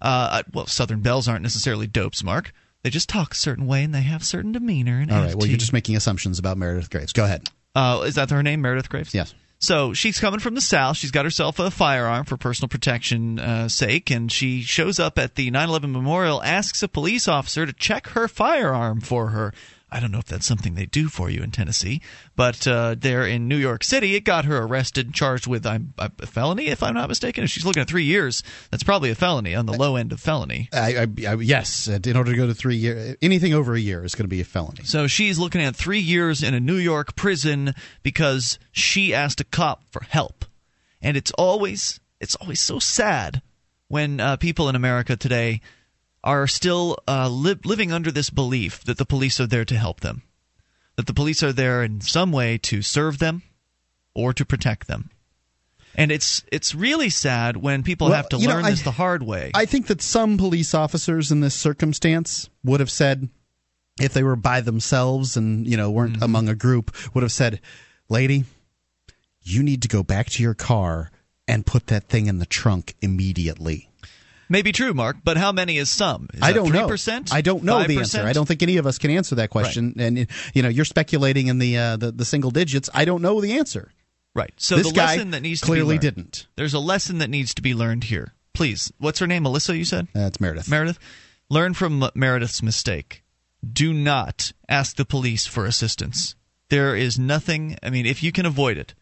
Uh, 0.01 0.43
well, 0.53 0.67
Southern 0.67 1.01
belles 1.01 1.29
aren't 1.29 1.43
necessarily 1.43 1.87
dopes, 1.87 2.25
Mark. 2.25 2.53
They 2.83 2.91
just 2.91 3.09
talk 3.09 3.33
a 3.33 3.37
certain 3.37 3.67
way 3.67 3.85
and 3.85 3.95
they 3.95 4.01
have 4.01 4.25
certain 4.25 4.53
demeanor 4.53 5.01
and 5.01 5.13
All 5.13 5.23
right. 5.23 5.35
Well, 5.35 5.47
you're 5.47 5.59
just 5.59 5.75
making 5.75 5.97
assumptions 5.97 6.39
about 6.39 6.57
Meredith 6.57 6.89
Graves. 6.89 7.13
Go 7.13 7.25
ahead. 7.25 7.49
Uh, 7.75 8.05
is 8.07 8.15
that 8.15 8.31
her 8.31 8.43
name, 8.43 8.63
Meredith 8.63 8.89
Graves? 8.89 9.15
Yes. 9.15 9.35
So 9.59 9.93
she's 9.93 10.19
coming 10.19 10.41
from 10.41 10.55
the 10.55 10.63
south. 10.63 10.97
She's 10.97 11.11
got 11.11 11.27
herself 11.27 11.59
a 11.59 11.71
firearm 11.71 12.25
for 12.25 12.39
personal 12.39 12.71
protection 12.71 13.39
uh, 13.39 13.69
sake, 13.69 14.11
and 14.11 14.33
she 14.33 14.63
shows 14.63 14.99
up 14.99 15.19
at 15.19 15.35
the 15.35 15.51
9/11 15.51 15.91
memorial, 15.91 16.43
asks 16.43 16.83
a 16.83 16.89
police 16.89 17.29
officer 17.29 17.67
to 17.67 17.73
check 17.75 18.09
her 18.09 18.27
firearm 18.27 19.03
for 19.03 19.29
her. 19.29 19.53
I 19.93 20.01
don't 20.01 20.13
know 20.13 20.19
if 20.19 20.27
that's 20.27 20.47
something 20.47 20.75
they 20.75 20.87
do 20.87 21.09
for 21.09 21.31
you 21.31 21.43
in 21.43 21.51
Tennessee, 21.51 22.01
but 22.37 22.67
uh, 22.67 22.95
there 22.99 23.27
in 23.27 23.49
New 23.49 23.57
York 23.57 23.83
City, 23.85 24.15
it 24.15 24.21
got 24.25 24.45
her 24.45 24.59
arrested, 24.59 25.07
and 25.07 25.15
charged 25.15 25.47
with 25.47 25.67
a 25.67 25.83
felony, 26.27 26.67
if 26.69 26.83
I'm 26.83 26.95
not 26.95 27.09
mistaken. 27.09 27.45
If 27.45 27.51
she's 27.51 27.65
looking 27.65 27.81
at 27.83 27.89
three 27.89 28.05
years, 28.05 28.43
that's 28.71 28.83
probably 28.83 29.11
a 29.11 29.15
felony 29.15 29.55
on 29.55 29.67
the 29.67 29.73
low 29.73 29.97
end 29.97 30.13
of 30.13 30.21
felony. 30.21 30.69
I, 30.73 30.97
I, 30.97 31.07
I, 31.29 31.35
yes. 31.35 31.89
uh, 31.89 31.99
In 32.05 32.17
order 32.17 32.31
to 32.31 32.37
go 32.37 32.47
to 32.47 32.55
three 32.55 32.77
years, 32.77 33.17
anything 33.21 33.53
over 33.55 33.75
a 33.75 33.81
year 33.81 34.05
is 34.05 34.15
going 34.15 34.25
to 34.25 34.29
be 34.29 34.41
a 34.41 34.45
felony. 34.45 34.85
So 34.85 35.07
she's 35.07 35.39
looking 35.39 35.61
at 35.61 35.75
three 35.75 36.01
years 36.01 36.43
in 36.43 36.55
a 36.55 36.61
New 36.61 36.77
York 36.77 37.17
prison 37.17 37.75
because 38.03 38.59
she 38.73 39.13
asked 39.15 39.41
a 39.41 39.45
cop 39.45 39.83
for 39.91 40.03
help, 40.03 40.45
and 41.03 41.17
it's 41.17 41.33
always 41.33 42.01
it's 42.21 42.35
always 42.37 42.61
so 42.61 42.79
sad 42.79 43.43
when 43.89 44.21
uh, 44.21 44.37
people 44.37 44.69
in 44.69 44.77
America 44.77 45.17
today 45.17 45.61
are 46.23 46.47
still 46.47 46.99
uh, 47.09 47.29
li- 47.29 47.57
living 47.65 47.93
under 47.93 48.11
this 48.11 48.31
belief 48.31 48.85
that 48.85 48.99
the 48.99 49.07
police 49.07 49.41
are 49.41 49.47
there 49.47 49.65
to 49.65 49.77
help 49.77 50.01
them, 50.01 50.23
that 50.97 51.07
the 51.07 51.15
police 51.15 51.43
are 51.43 51.53
there 51.53 51.83
in 51.83 52.01
some 52.01 52.31
way 52.33 52.59
to 52.59 52.83
serve 52.83 53.19
them 53.19 53.43
or 54.15 54.33
to 54.35 54.45
protect 54.45 54.87
them. 54.87 55.11
And 55.95 56.13
it's 56.13 56.45
it's 56.53 56.75
really 56.75 57.11
sad 57.11 57.57
when 57.57 57.83
people 57.83 58.09
Well, 58.09 58.17
have 58.17 58.29
to 58.31 58.37
you 58.39 58.47
know, 58.49 58.55
learn 58.55 58.65
I- 58.67 58.71
this 58.71 58.83
the 58.83 58.93
hard 58.93 59.23
way. 59.23 59.51
I 59.55 59.67
think 59.67 59.89
that 59.89 60.01
some 60.03 60.39
police 60.39 60.73
officers 60.75 61.33
in 61.33 61.41
this 61.41 61.55
circumstance 61.55 62.49
would 62.63 62.81
have 62.81 62.91
said, 62.91 63.29
if 64.01 64.13
they 64.15 64.23
were 64.23 64.37
by 64.37 64.61
themselves 64.61 65.37
and 65.37 65.67
you 65.67 65.77
know 65.77 65.91
weren't 65.91 66.15
Mm-hmm. 66.15 66.23
among 66.23 66.49
a 66.49 66.55
group, 66.55 66.95
would 67.15 67.23
have 67.23 67.33
said, 67.33 67.61
"Lady, 68.09 68.45
you 69.43 69.63
need 69.63 69.83
to 69.83 69.89
go 69.89 70.03
back 70.03 70.29
to 70.31 70.43
your 70.43 70.55
car 70.55 71.11
and 71.49 71.67
put 71.67 71.89
that 71.89 72.09
thing 72.09 72.27
in 72.29 72.39
the 72.39 72.47
trunk 72.47 72.95
immediately." 73.03 73.90
May 74.51 74.63
be 74.63 74.73
true, 74.73 74.93
Mark, 74.93 75.19
but 75.23 75.37
how 75.37 75.53
many 75.53 75.79
is 75.79 75.89
some? 75.89 76.29
Is 76.35 76.43
I 76.43 76.53
don't 76.53 76.73
know. 76.73 76.89
3%? 76.89 77.33
I 77.33 77.41
don't 77.41 77.63
know 77.63 77.85
the 77.85 77.97
5%? 77.97 77.99
answer. 78.01 78.23
I 78.27 78.33
don't 78.33 78.47
think 78.47 78.65
any 78.65 78.79
of 78.79 78.87
us 78.87 78.99
can 78.99 79.13
answer 79.13 79.37
that 79.37 79.49
question. 79.49 79.95
And 79.97 80.27
you 80.53 80.63
know, 80.63 80.69
you're 80.69 80.85
speculating 80.85 81.47
in 81.47 81.59
the, 81.59 81.79
uh, 81.79 81.97
the 81.97 82.11
the 82.11 82.25
single 82.25 82.51
digits. 82.51 82.91
I 82.93 83.05
don't 83.05 83.23
know 83.23 83.41
the 83.41 83.59
answer. 83.59 83.93
Right. 84.35 84.53
So 84.57 84.77
this 84.77 84.91
the 84.91 84.99
lesson 84.99 85.31
that 85.31 85.43
needs 85.43 85.61
to 85.61 85.67
clearly 85.67 85.99
be 85.99 86.07
learned, 86.07 86.17
didn't. 86.17 86.47
There's 86.57 86.75
a 86.75 86.81
lesson 86.81 87.19
that 87.19 87.31
needs 87.31 87.55
to 87.55 87.63
be 87.63 87.75
learned 87.75 88.05
here. 88.05 88.35
Please, 88.53 88.93
what's 88.99 89.21
her 89.21 89.27
name? 89.29 89.45
Melissa, 89.45 89.77
you 89.77 89.85
said? 89.85 90.09
That's 90.13 90.41
Meredith. 90.41 90.69
Meredith. 90.69 90.99
Learn 91.49 91.75
from 91.75 92.11
Meredith's 92.15 92.63
mistake. 92.63 93.23
Do 93.73 93.93
not 93.93 94.53
ask 94.69 94.97
the 94.97 95.05
police 95.05 95.47
for 95.47 95.65
assistance. 95.65 96.35
There 96.71 96.97
is 96.97 97.19
nothing. 97.19 97.77
I 97.83 97.91
mean, 97.91 98.07
if 98.07 98.23
you 98.23 98.33
can 98.33 98.47
avoid 98.47 98.79
it. 98.79 98.95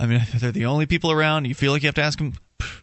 I 0.00 0.06
mean, 0.06 0.20
if 0.32 0.32
they're 0.40 0.52
the 0.52 0.66
only 0.66 0.86
people 0.86 1.12
around. 1.12 1.46
You 1.46 1.54
feel 1.54 1.72
like 1.72 1.82
you 1.82 1.88
have 1.88 1.94
to 1.96 2.02
ask 2.02 2.18
them, 2.18 2.34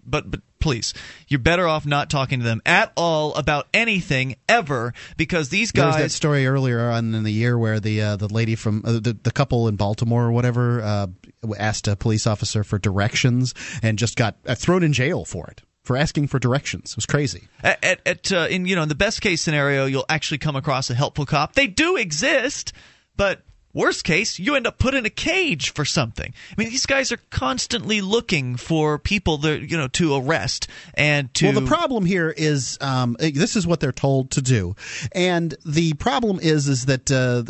but 0.06 0.30
but 0.30 0.42
please, 0.60 0.94
you're 1.28 1.40
better 1.40 1.68
off 1.68 1.86
not 1.86 2.10
talking 2.10 2.40
to 2.40 2.46
them 2.46 2.62
at 2.66 2.92
all 2.96 3.36
about 3.36 3.68
anything 3.74 4.36
ever 4.48 4.94
because 5.18 5.50
these 5.50 5.72
guys. 5.72 5.96
There 5.96 6.04
was 6.04 6.12
that 6.12 6.16
story 6.16 6.48
earlier 6.48 6.90
on 6.90 7.14
in 7.14 7.24
the 7.24 7.32
year 7.32 7.58
where 7.58 7.80
the 7.80 8.02
uh, 8.02 8.16
the 8.16 8.28
lady 8.28 8.56
from 8.56 8.84
uh, 8.86 8.94
the 8.94 9.18
the 9.22 9.32
couple 9.32 9.68
in 9.68 9.76
Baltimore 9.76 10.26
or 10.26 10.32
whatever 10.32 10.82
uh, 10.82 11.08
asked 11.58 11.88
a 11.88 11.96
police 11.96 12.28
officer 12.28 12.64
for 12.64 12.80
directions 12.80 13.54
and 13.82 13.98
just 13.98 14.16
got 14.16 14.38
uh, 14.46 14.56
thrown 14.56 14.84
in 14.84 14.94
jail 14.94 15.26
for 15.26 15.48
it 15.48 15.62
for 15.84 15.96
asking 15.96 16.28
for 16.28 16.40
directions. 16.40 16.92
It 16.92 16.98
was 16.98 17.06
crazy. 17.06 17.48
at, 17.64 17.84
at, 17.84 18.02
at 18.06 18.32
uh, 18.32 18.48
in 18.50 18.66
you 18.66 18.76
know 18.76 18.84
in 18.84 18.90
the 18.90 18.96
best 18.96 19.22
case 19.22 19.42
scenario 19.42 19.86
you'll 19.86 20.06
actually 20.10 20.40
come 20.40 20.56
across 20.56 20.90
a 20.90 20.96
helpful 20.96 21.26
cop 21.26 21.54
they 21.54 21.68
do 21.68 21.96
exist 21.96 22.74
but 23.16 23.44
worst 23.76 24.04
case 24.04 24.40
you 24.40 24.56
end 24.56 24.66
up 24.66 24.80
put 24.80 24.96
in 24.96 25.06
a 25.06 25.10
cage 25.10 25.74
for 25.74 25.86
something. 25.86 26.34
I 26.52 26.54
mean 26.58 26.70
these 26.70 26.88
guys 26.88 27.12
are 27.12 27.20
constantly 27.30 28.02
looking 28.02 28.56
for 28.56 28.98
people 28.98 29.38
that 29.40 29.70
you 29.70 29.78
know 29.78 29.90
to 29.90 30.16
arrest 30.16 30.68
and 30.96 31.32
to 31.36 31.46
Well, 31.48 31.62
the 31.62 31.68
problem 31.68 32.06
here 32.06 32.34
is 32.36 32.80
um, 32.82 33.16
uh, 33.20 33.30
this 33.34 33.56
is 33.56 33.68
what 33.68 33.80
they're 33.80 33.92
told 33.92 34.32
to 34.32 34.42
do, 34.42 34.76
and 35.12 35.54
the 35.66 35.94
problem 35.94 36.40
is 36.42 36.68
is 36.68 36.88
that 36.88 37.12
uh, 37.12 37.44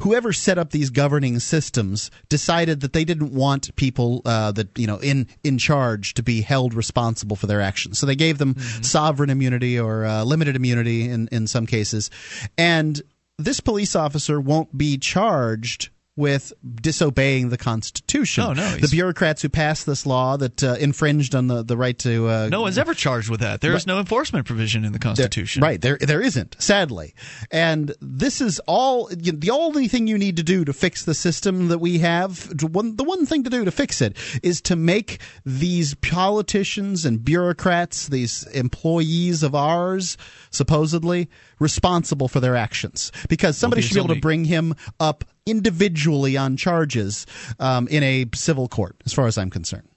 whoever 0.00 0.32
set 0.32 0.58
up 0.58 0.70
these 0.70 0.90
governing 0.90 1.38
systems 1.38 2.10
decided 2.28 2.80
that 2.80 2.92
they 2.92 3.04
didn't 3.04 3.32
want 3.32 3.74
people 3.76 4.20
uh, 4.24 4.52
that 4.52 4.76
you 4.76 4.86
know 4.86 4.98
in 4.98 5.28
in 5.44 5.56
charge 5.56 6.14
to 6.14 6.22
be 6.22 6.42
held 6.42 6.74
responsible 6.74 7.36
for 7.36 7.46
their 7.46 7.60
actions. 7.60 7.98
So 7.98 8.06
they 8.06 8.16
gave 8.16 8.38
them 8.38 8.58
sovereign 8.82 9.30
immunity 9.30 9.78
or 9.78 10.04
uh, 10.04 10.24
limited 10.24 10.56
immunity 10.56 11.08
in 11.08 11.28
in 11.30 11.46
some 11.46 11.66
cases, 11.66 12.10
and 12.56 13.00
this 13.38 13.60
police 13.60 13.94
officer 13.94 14.40
won't 14.40 14.76
be 14.76 14.98
charged 14.98 15.90
with 16.18 16.52
disobeying 16.82 17.48
the 17.48 17.56
Constitution. 17.56 18.42
No, 18.42 18.52
no, 18.52 18.76
the 18.76 18.88
bureaucrats 18.88 19.40
who 19.40 19.48
passed 19.48 19.86
this 19.86 20.04
law 20.04 20.36
that 20.36 20.64
uh, 20.64 20.74
infringed 20.80 21.36
on 21.36 21.46
the, 21.46 21.62
the 21.62 21.76
right 21.76 21.96
to 22.00 22.26
uh, 22.26 22.48
no 22.50 22.62
one's 22.62 22.76
ever 22.76 22.92
charged 22.92 23.30
with 23.30 23.40
that 23.40 23.60
there 23.60 23.72
is 23.74 23.86
no 23.86 24.00
enforcement 24.00 24.44
provision 24.44 24.84
in 24.84 24.92
the 24.92 24.98
constitution 24.98 25.62
Right 25.62 25.80
there, 25.80 25.96
there 26.00 26.20
isn't. 26.20 26.56
Sadly, 26.58 27.14
and 27.52 27.94
this 28.00 28.40
is 28.40 28.60
all 28.66 29.08
you 29.12 29.32
the 29.32 29.50
only 29.50 29.86
thing 29.86 30.08
you 30.08 30.18
need 30.18 30.36
to 30.36 30.42
do 30.42 30.64
to 30.64 30.72
fix 30.72 31.04
the 31.04 31.14
system 31.14 31.68
that 31.68 31.78
we 31.78 31.98
have. 31.98 32.52
One, 32.62 32.96
the 32.96 33.04
one 33.04 33.24
thing 33.24 33.44
to 33.44 33.50
do 33.50 33.64
to 33.64 33.70
fix 33.70 34.02
it 34.02 34.16
is 34.42 34.60
to 34.62 34.74
make 34.74 35.20
these 35.46 35.94
politicians 35.94 37.04
and 37.04 37.24
bureaucrats, 37.24 38.08
these 38.08 38.42
employees 38.48 39.44
of 39.44 39.54
ours, 39.54 40.16
supposedly 40.50 41.28
responsible 41.60 42.26
for 42.28 42.40
their 42.40 42.56
actions, 42.56 43.12
because 43.28 43.56
somebody 43.56 43.82
there's 43.82 43.88
should 43.88 43.94
be 43.94 44.00
able 44.00 44.14
to 44.14 44.20
bring 44.20 44.44
him 44.44 44.74
up 44.98 45.24
individually 45.50 46.36
on 46.36 46.56
charges 46.56 47.26
um, 47.58 47.88
in 47.88 48.02
a 48.02 48.26
civil 48.34 48.68
court, 48.68 48.96
as 49.06 49.12
far 49.12 49.26
as 49.26 49.38
I'm 49.38 49.50
concerned. 49.50 49.88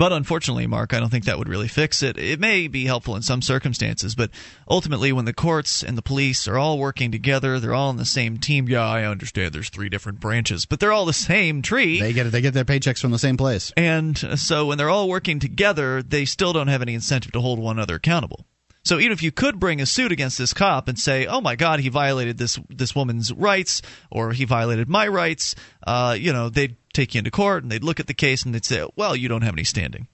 But 0.00 0.14
unfortunately, 0.14 0.66
Mark, 0.66 0.94
I 0.94 0.98
don't 0.98 1.10
think 1.10 1.26
that 1.26 1.38
would 1.38 1.48
really 1.50 1.68
fix 1.68 2.02
it. 2.02 2.16
It 2.16 2.40
may 2.40 2.68
be 2.68 2.86
helpful 2.86 3.16
in 3.16 3.22
some 3.22 3.42
circumstances, 3.42 4.14
but 4.14 4.30
ultimately, 4.66 5.12
when 5.12 5.26
the 5.26 5.34
courts 5.34 5.82
and 5.82 5.98
the 5.98 6.00
police 6.00 6.48
are 6.48 6.56
all 6.56 6.78
working 6.78 7.12
together, 7.12 7.60
they're 7.60 7.74
all 7.74 7.90
on 7.90 7.98
the 7.98 8.06
same 8.06 8.38
team. 8.38 8.66
Yeah, 8.66 8.86
I 8.86 9.04
understand 9.04 9.52
there's 9.52 9.68
three 9.68 9.90
different 9.90 10.18
branches, 10.18 10.64
but 10.64 10.80
they're 10.80 10.90
all 10.92 11.04
the 11.04 11.12
same 11.12 11.60
tree. 11.60 12.00
They 12.00 12.14
get 12.14 12.26
it. 12.26 12.30
they 12.30 12.40
get 12.40 12.54
their 12.54 12.64
paychecks 12.64 12.98
from 12.98 13.10
the 13.10 13.18
same 13.18 13.36
place. 13.36 13.74
And 13.76 14.16
so 14.16 14.64
when 14.64 14.78
they're 14.78 14.88
all 14.88 15.06
working 15.06 15.38
together, 15.38 16.02
they 16.02 16.24
still 16.24 16.54
don't 16.54 16.68
have 16.68 16.80
any 16.80 16.94
incentive 16.94 17.32
to 17.32 17.40
hold 17.42 17.58
one 17.58 17.76
another 17.76 17.96
accountable. 17.96 18.46
So 18.82 18.98
even 18.98 19.12
if 19.12 19.22
you 19.22 19.30
could 19.30 19.60
bring 19.60 19.80
a 19.80 19.86
suit 19.86 20.12
against 20.12 20.38
this 20.38 20.54
cop 20.54 20.88
and 20.88 20.98
say, 20.98 21.26
"Oh 21.26 21.40
my 21.40 21.56
God, 21.56 21.80
he 21.80 21.88
violated 21.88 22.38
this 22.38 22.58
this 22.68 22.94
woman's 22.94 23.32
rights, 23.32 23.82
or 24.10 24.32
he 24.32 24.44
violated 24.44 24.88
my 24.88 25.06
rights," 25.06 25.54
uh, 25.86 26.16
you 26.18 26.32
know, 26.32 26.48
they'd 26.48 26.76
take 26.92 27.14
you 27.14 27.18
into 27.18 27.30
court 27.30 27.62
and 27.62 27.70
they'd 27.70 27.84
look 27.84 28.00
at 28.00 28.06
the 28.06 28.14
case 28.14 28.44
and 28.44 28.54
they'd 28.54 28.64
say, 28.64 28.86
"Well, 28.96 29.14
you 29.14 29.28
don't 29.28 29.42
have 29.42 29.54
any 29.54 29.64
standing." 29.64 30.08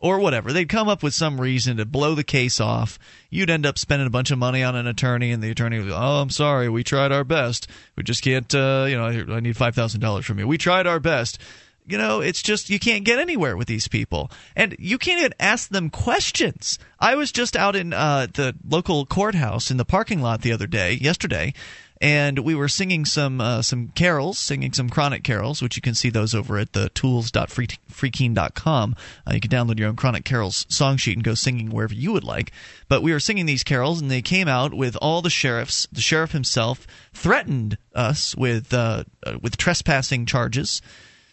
Or 0.00 0.20
whatever. 0.20 0.52
They'd 0.52 0.68
come 0.68 0.88
up 0.88 1.02
with 1.02 1.12
some 1.12 1.40
reason 1.40 1.78
to 1.78 1.84
blow 1.84 2.14
the 2.14 2.22
case 2.22 2.60
off. 2.60 3.00
You'd 3.30 3.50
end 3.50 3.66
up 3.66 3.76
spending 3.78 4.06
a 4.06 4.10
bunch 4.10 4.30
of 4.30 4.38
money 4.38 4.62
on 4.62 4.76
an 4.76 4.86
attorney, 4.86 5.32
and 5.32 5.42
the 5.42 5.50
attorney 5.50 5.80
would 5.80 5.88
go, 5.88 5.96
Oh, 5.96 6.20
I'm 6.20 6.30
sorry. 6.30 6.68
We 6.68 6.84
tried 6.84 7.10
our 7.10 7.24
best. 7.24 7.66
We 7.96 8.04
just 8.04 8.22
can't, 8.22 8.54
uh, 8.54 8.86
you 8.88 8.96
know, 8.96 9.06
I 9.06 9.40
need 9.40 9.56
$5,000 9.56 10.24
from 10.24 10.38
you. 10.38 10.46
We 10.46 10.56
tried 10.56 10.86
our 10.86 11.00
best 11.00 11.40
you 11.88 11.98
know, 11.98 12.20
it's 12.20 12.42
just 12.42 12.70
you 12.70 12.78
can't 12.78 13.04
get 13.04 13.18
anywhere 13.18 13.56
with 13.56 13.66
these 13.66 13.88
people, 13.88 14.30
and 14.54 14.76
you 14.78 14.98
can't 14.98 15.20
even 15.20 15.34
ask 15.40 15.70
them 15.70 15.90
questions. 15.90 16.78
I 17.00 17.14
was 17.14 17.32
just 17.32 17.56
out 17.56 17.74
in 17.74 17.92
uh, 17.92 18.28
the 18.32 18.54
local 18.68 19.06
courthouse 19.06 19.70
in 19.70 19.78
the 19.78 19.84
parking 19.84 20.20
lot 20.20 20.42
the 20.42 20.52
other 20.52 20.66
day, 20.66 20.92
yesterday, 20.92 21.54
and 22.00 22.38
we 22.40 22.54
were 22.54 22.68
singing 22.68 23.04
some 23.04 23.40
uh, 23.40 23.62
some 23.62 23.88
carols, 23.88 24.38
singing 24.38 24.72
some 24.72 24.88
chronic 24.88 25.24
carols, 25.24 25.60
which 25.60 25.76
you 25.76 25.82
can 25.82 25.94
see 25.94 26.10
those 26.10 26.34
over 26.34 26.58
at 26.58 26.72
the 26.72 26.88
tools.freekeene.com. 26.90 28.96
Uh, 29.26 29.32
you 29.34 29.40
can 29.40 29.50
download 29.50 29.78
your 29.78 29.88
own 29.88 29.96
chronic 29.96 30.24
carols 30.24 30.66
song 30.68 30.96
sheet 30.96 31.16
and 31.16 31.24
go 31.24 31.34
singing 31.34 31.70
wherever 31.70 31.94
you 31.94 32.12
would 32.12 32.24
like. 32.24 32.52
But 32.88 33.02
we 33.02 33.12
were 33.12 33.20
singing 33.20 33.46
these 33.46 33.64
carols, 33.64 34.00
and 34.00 34.10
they 34.10 34.22
came 34.22 34.48
out 34.48 34.74
with 34.74 34.96
all 34.96 35.22
the 35.22 35.30
sheriffs. 35.30 35.86
The 35.90 36.00
sheriff 36.00 36.32
himself 36.32 36.86
threatened 37.12 37.78
us 37.94 38.36
with 38.36 38.72
uh, 38.72 39.04
uh, 39.26 39.38
with 39.42 39.56
trespassing 39.56 40.26
charges 40.26 40.80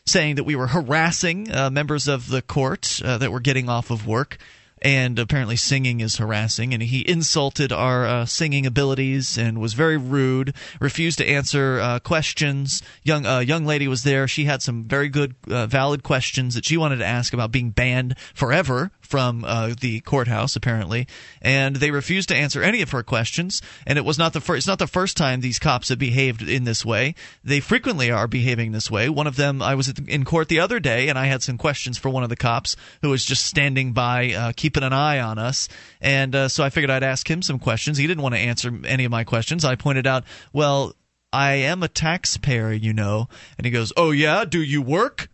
saying 0.06 0.36
that 0.36 0.44
we 0.44 0.56
were 0.56 0.68
harassing 0.68 1.52
uh, 1.52 1.70
members 1.70 2.08
of 2.08 2.30
the 2.30 2.42
court 2.42 3.02
uh, 3.04 3.18
that 3.18 3.32
were 3.32 3.40
getting 3.40 3.70
off 3.70 3.90
of 3.90 4.06
work. 4.06 4.38
And 4.82 5.18
apparently, 5.18 5.56
singing 5.56 6.00
is 6.02 6.18
harassing. 6.18 6.74
And 6.74 6.84
he 6.84 7.10
insulted 7.10 7.72
our 7.72 8.06
uh, 8.06 8.26
singing 8.26 8.68
abilities 8.68 9.36
and 9.36 9.60
was 9.60 9.74
very 9.74 9.98
rude. 9.98 10.54
Refused 10.80 11.18
to 11.18 11.28
answer 11.28 11.80
uh, 11.80 12.00
questions. 12.00 12.84
Young 13.02 13.26
uh, 13.26 13.40
young 13.40 13.66
lady 13.66 13.88
was 13.88 14.04
there. 14.04 14.28
She 14.28 14.46
had 14.46 14.62
some 14.62 14.84
very 14.84 15.10
good, 15.10 15.34
uh, 15.50 15.66
valid 15.66 16.04
questions 16.04 16.54
that 16.54 16.66
she 16.66 16.78
wanted 16.78 16.98
to 16.98 17.06
ask 17.06 17.34
about 17.34 17.52
being 17.52 17.72
banned 17.72 18.16
forever 18.36 18.92
from 19.06 19.44
uh, 19.46 19.74
the 19.80 20.02
courthouse 20.02 20.56
apparently, 20.56 21.08
and 21.42 21.78
they 21.78 21.92
refused 21.92 22.30
to 22.30 22.36
answer 22.36 22.62
any 22.62 22.82
of 22.82 22.92
her 22.92 23.04
questions. 23.04 23.62
And 23.86 23.98
it 23.98 24.06
was 24.06 24.18
not 24.18 24.34
the 24.34 24.42
first. 24.42 24.60
It's 24.60 24.68
not 24.68 24.80
the 24.80 24.88
first 24.88 25.18
time 25.18 25.42
these 25.42 25.60
cops 25.60 25.90
have 25.90 26.00
behaved 26.00 26.42
in 26.42 26.64
this 26.64 26.86
way. 26.86 27.16
They 27.44 27.60
frequently 27.60 28.12
are 28.12 28.28
behaving 28.28 28.72
this 28.72 28.90
way. 28.92 29.10
One 29.10 29.28
of 29.28 29.36
them, 29.36 29.62
I 29.62 29.76
was 29.76 29.90
in 30.08 30.26
court 30.26 30.50
the 30.50 30.60
other 30.60 30.80
day, 30.80 31.10
and 31.10 31.18
I 31.18 31.28
had 31.28 31.44
some 31.44 31.58
questions 31.58 31.98
for 31.98 32.10
one 32.10 32.24
of 32.24 32.30
the 32.30 32.36
cops 32.36 32.76
who 33.02 33.10
was 33.10 33.24
just 33.24 33.46
standing 33.46 33.94
by, 33.94 34.34
uh, 34.34 34.52
keeping 34.56 34.84
an 34.84 34.94
eye 34.94 35.20
on 35.20 35.38
us. 35.38 35.68
And 36.02 36.36
uh, 36.36 36.50
so 36.50 36.64
I 36.64 36.70
figured 36.70 36.92
I'd 36.92 37.04
ask 37.04 37.30
him 37.30 37.42
some 37.42 37.60
questions. 37.60 37.98
He 37.98 38.08
didn't 38.08 38.24
want 38.24 38.36
to 38.36 38.42
answer 38.42 38.72
any 38.86 39.06
of 39.06 39.12
my 39.12 39.24
questions. 39.24 39.64
I 39.64 39.76
pointed 39.76 40.08
out, 40.08 40.24
well 40.54 40.96
I 41.36 41.56
am 41.56 41.84
a 41.84 41.90
taxpayer, 41.90 42.72
you 42.72 42.94
know. 42.94 43.28
And 43.58 43.66
he 43.66 43.72
goes, 43.72 43.92
Oh, 43.98 44.12
yeah? 44.12 44.46
Do 44.46 44.62
you 44.62 44.82
work? 44.82 45.28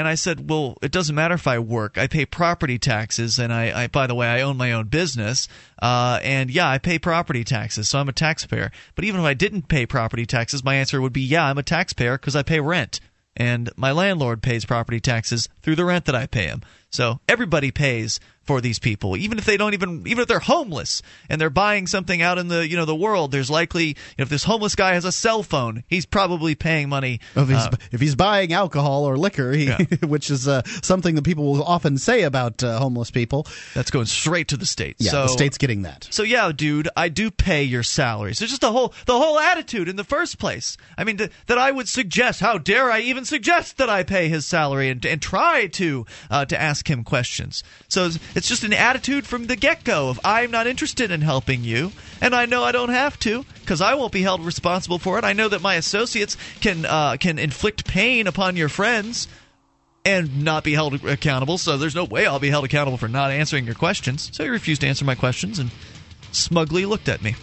And 0.00 0.08
I 0.08 0.14
said, 0.14 0.48
Well, 0.48 0.78
it 0.80 0.92
doesn't 0.92 1.14
matter 1.14 1.34
if 1.34 1.46
I 1.46 1.58
work. 1.58 1.98
I 1.98 2.06
pay 2.06 2.24
property 2.24 2.78
taxes. 2.78 3.38
And 3.38 3.52
I, 3.52 3.82
I 3.82 3.86
by 3.88 4.06
the 4.06 4.14
way, 4.14 4.26
I 4.26 4.40
own 4.40 4.56
my 4.56 4.72
own 4.72 4.86
business. 4.86 5.46
Uh, 5.80 6.18
and 6.22 6.50
yeah, 6.50 6.70
I 6.70 6.78
pay 6.78 6.98
property 6.98 7.44
taxes. 7.44 7.90
So 7.90 7.98
I'm 7.98 8.08
a 8.08 8.12
taxpayer. 8.12 8.72
But 8.94 9.04
even 9.04 9.20
if 9.20 9.26
I 9.26 9.34
didn't 9.34 9.68
pay 9.68 9.84
property 9.84 10.24
taxes, 10.24 10.64
my 10.64 10.76
answer 10.76 11.02
would 11.02 11.12
be, 11.12 11.20
Yeah, 11.20 11.44
I'm 11.44 11.58
a 11.58 11.62
taxpayer 11.62 12.16
because 12.16 12.34
I 12.34 12.42
pay 12.42 12.60
rent. 12.60 13.00
And 13.36 13.68
my 13.76 13.92
landlord 13.92 14.42
pays 14.42 14.64
property 14.64 15.00
taxes 15.00 15.50
through 15.60 15.76
the 15.76 15.84
rent 15.84 16.06
that 16.06 16.14
I 16.14 16.26
pay 16.26 16.46
him. 16.46 16.62
So 16.88 17.20
everybody 17.28 17.70
pays 17.70 18.20
for 18.44 18.60
these 18.60 18.78
people 18.78 19.16
even 19.16 19.38
if 19.38 19.44
they 19.44 19.56
don't 19.56 19.74
even 19.74 20.02
even 20.06 20.22
if 20.22 20.26
they're 20.28 20.38
homeless 20.40 21.02
and 21.28 21.40
they're 21.40 21.50
buying 21.50 21.86
something 21.86 22.20
out 22.22 22.38
in 22.38 22.48
the 22.48 22.66
you 22.68 22.76
know 22.76 22.84
the 22.84 22.94
world 22.96 23.30
there's 23.30 23.50
likely 23.50 23.88
you 23.88 23.94
know, 24.18 24.22
if 24.22 24.28
this 24.28 24.44
homeless 24.44 24.74
guy 24.74 24.94
has 24.94 25.04
a 25.04 25.12
cell 25.12 25.42
phone 25.42 25.84
he's 25.88 26.06
probably 26.06 26.54
paying 26.54 26.88
money 26.88 27.20
if 27.36 27.48
he's, 27.48 27.56
uh, 27.56 27.70
if 27.92 28.00
he's 28.00 28.14
buying 28.16 28.52
alcohol 28.52 29.04
or 29.04 29.16
liquor 29.16 29.52
he, 29.52 29.66
Yeah. 29.66 29.78
which 30.06 30.30
is 30.30 30.48
uh, 30.48 30.62
something 30.82 31.14
that 31.14 31.22
people 31.22 31.52
will 31.52 31.62
often 31.62 31.96
say 31.98 32.22
about 32.22 32.62
uh, 32.64 32.78
homeless 32.78 33.10
people 33.10 33.46
that's 33.74 33.90
going 33.90 34.06
straight 34.06 34.48
to 34.48 34.56
the 34.56 34.66
state 34.66 34.96
yeah 34.98 35.10
so 35.12 35.22
the 35.22 35.28
state's 35.28 35.58
getting 35.58 35.82
that 35.82 36.08
So 36.10 36.22
yeah, 36.22 36.50
dude, 36.52 36.88
I 36.96 37.08
do 37.08 37.30
pay 37.30 37.62
your 37.62 37.82
salaries. 37.82 38.38
There's 38.38 38.50
just 38.50 38.62
the 38.62 38.72
whole 38.72 38.92
the 39.06 39.16
whole 39.18 39.38
attitude 39.38 39.88
in 39.88 39.96
the 39.96 40.04
first 40.04 40.38
place. 40.38 40.76
I 40.98 41.04
mean, 41.04 41.18
th- 41.18 41.30
that 41.46 41.58
I 41.58 41.70
would 41.70 41.88
suggest. 41.88 42.40
How 42.40 42.58
dare 42.58 42.90
I 42.90 43.00
even 43.00 43.24
suggest 43.24 43.76
that 43.78 43.88
I 43.90 44.02
pay 44.02 44.28
his 44.28 44.46
salary 44.46 44.88
and, 44.88 45.04
and 45.04 45.20
try 45.22 45.66
to 45.68 46.06
uh, 46.30 46.44
to 46.46 46.60
ask 46.60 46.88
him 46.90 47.04
questions? 47.04 47.62
So 47.88 48.06
it's, 48.06 48.18
it's 48.40 48.48
just 48.48 48.64
an 48.64 48.72
attitude 48.72 49.26
from 49.26 49.48
the 49.48 49.54
get 49.54 49.84
go 49.84 50.08
of 50.08 50.18
I'm 50.24 50.50
not 50.50 50.66
interested 50.66 51.10
in 51.10 51.20
helping 51.20 51.62
you, 51.62 51.92
and 52.22 52.34
I 52.34 52.46
know 52.46 52.64
I 52.64 52.72
don't 52.72 52.88
have 52.88 53.18
to 53.18 53.44
because 53.60 53.82
I 53.82 53.92
won't 53.92 54.14
be 54.14 54.22
held 54.22 54.40
responsible 54.46 54.98
for 54.98 55.18
it. 55.18 55.24
I 55.24 55.34
know 55.34 55.48
that 55.48 55.60
my 55.60 55.74
associates 55.74 56.38
can 56.62 56.86
uh, 56.86 57.18
can 57.20 57.38
inflict 57.38 57.84
pain 57.84 58.26
upon 58.26 58.56
your 58.56 58.70
friends 58.70 59.28
and 60.06 60.42
not 60.42 60.64
be 60.64 60.72
held 60.72 61.04
accountable. 61.04 61.58
So 61.58 61.76
there's 61.76 61.94
no 61.94 62.04
way 62.04 62.24
I'll 62.24 62.38
be 62.38 62.48
held 62.48 62.64
accountable 62.64 62.96
for 62.96 63.08
not 63.08 63.30
answering 63.30 63.66
your 63.66 63.74
questions. 63.74 64.30
So 64.32 64.42
he 64.42 64.48
refused 64.48 64.80
to 64.80 64.86
answer 64.86 65.04
my 65.04 65.14
questions 65.14 65.58
and 65.58 65.70
smugly 66.32 66.86
looked 66.86 67.10
at 67.10 67.20
me. 67.20 67.34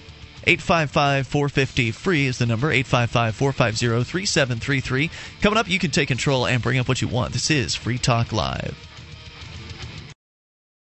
855 0.47 1.27
450 1.27 1.91
free 1.91 2.25
is 2.25 2.39
the 2.39 2.47
number 2.47 2.71
855 2.71 3.35
450 3.35 4.03
3733. 4.03 5.11
Coming 5.41 5.59
up, 5.59 5.69
you 5.69 5.77
can 5.77 5.91
take 5.91 6.07
control 6.07 6.47
and 6.47 6.63
bring 6.63 6.79
up 6.79 6.87
what 6.87 7.03
you 7.03 7.07
want. 7.07 7.33
This 7.33 7.51
is 7.51 7.75
Free 7.75 7.99
Talk 7.99 8.31
Live. 8.31 8.86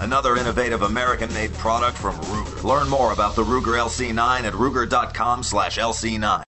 another 0.00 0.36
innovative 0.36 0.82
American 0.82 1.32
made 1.34 1.52
product 1.54 1.98
from 1.98 2.16
Ruger. 2.16 2.64
Learn 2.64 2.88
more 2.88 3.12
about 3.12 3.36
the 3.36 3.44
Ruger 3.44 3.78
LC9 3.78 4.40
at 4.40 4.52
ruger.com 4.52 5.42
slash 5.42 5.78
LC9. 5.78 6.47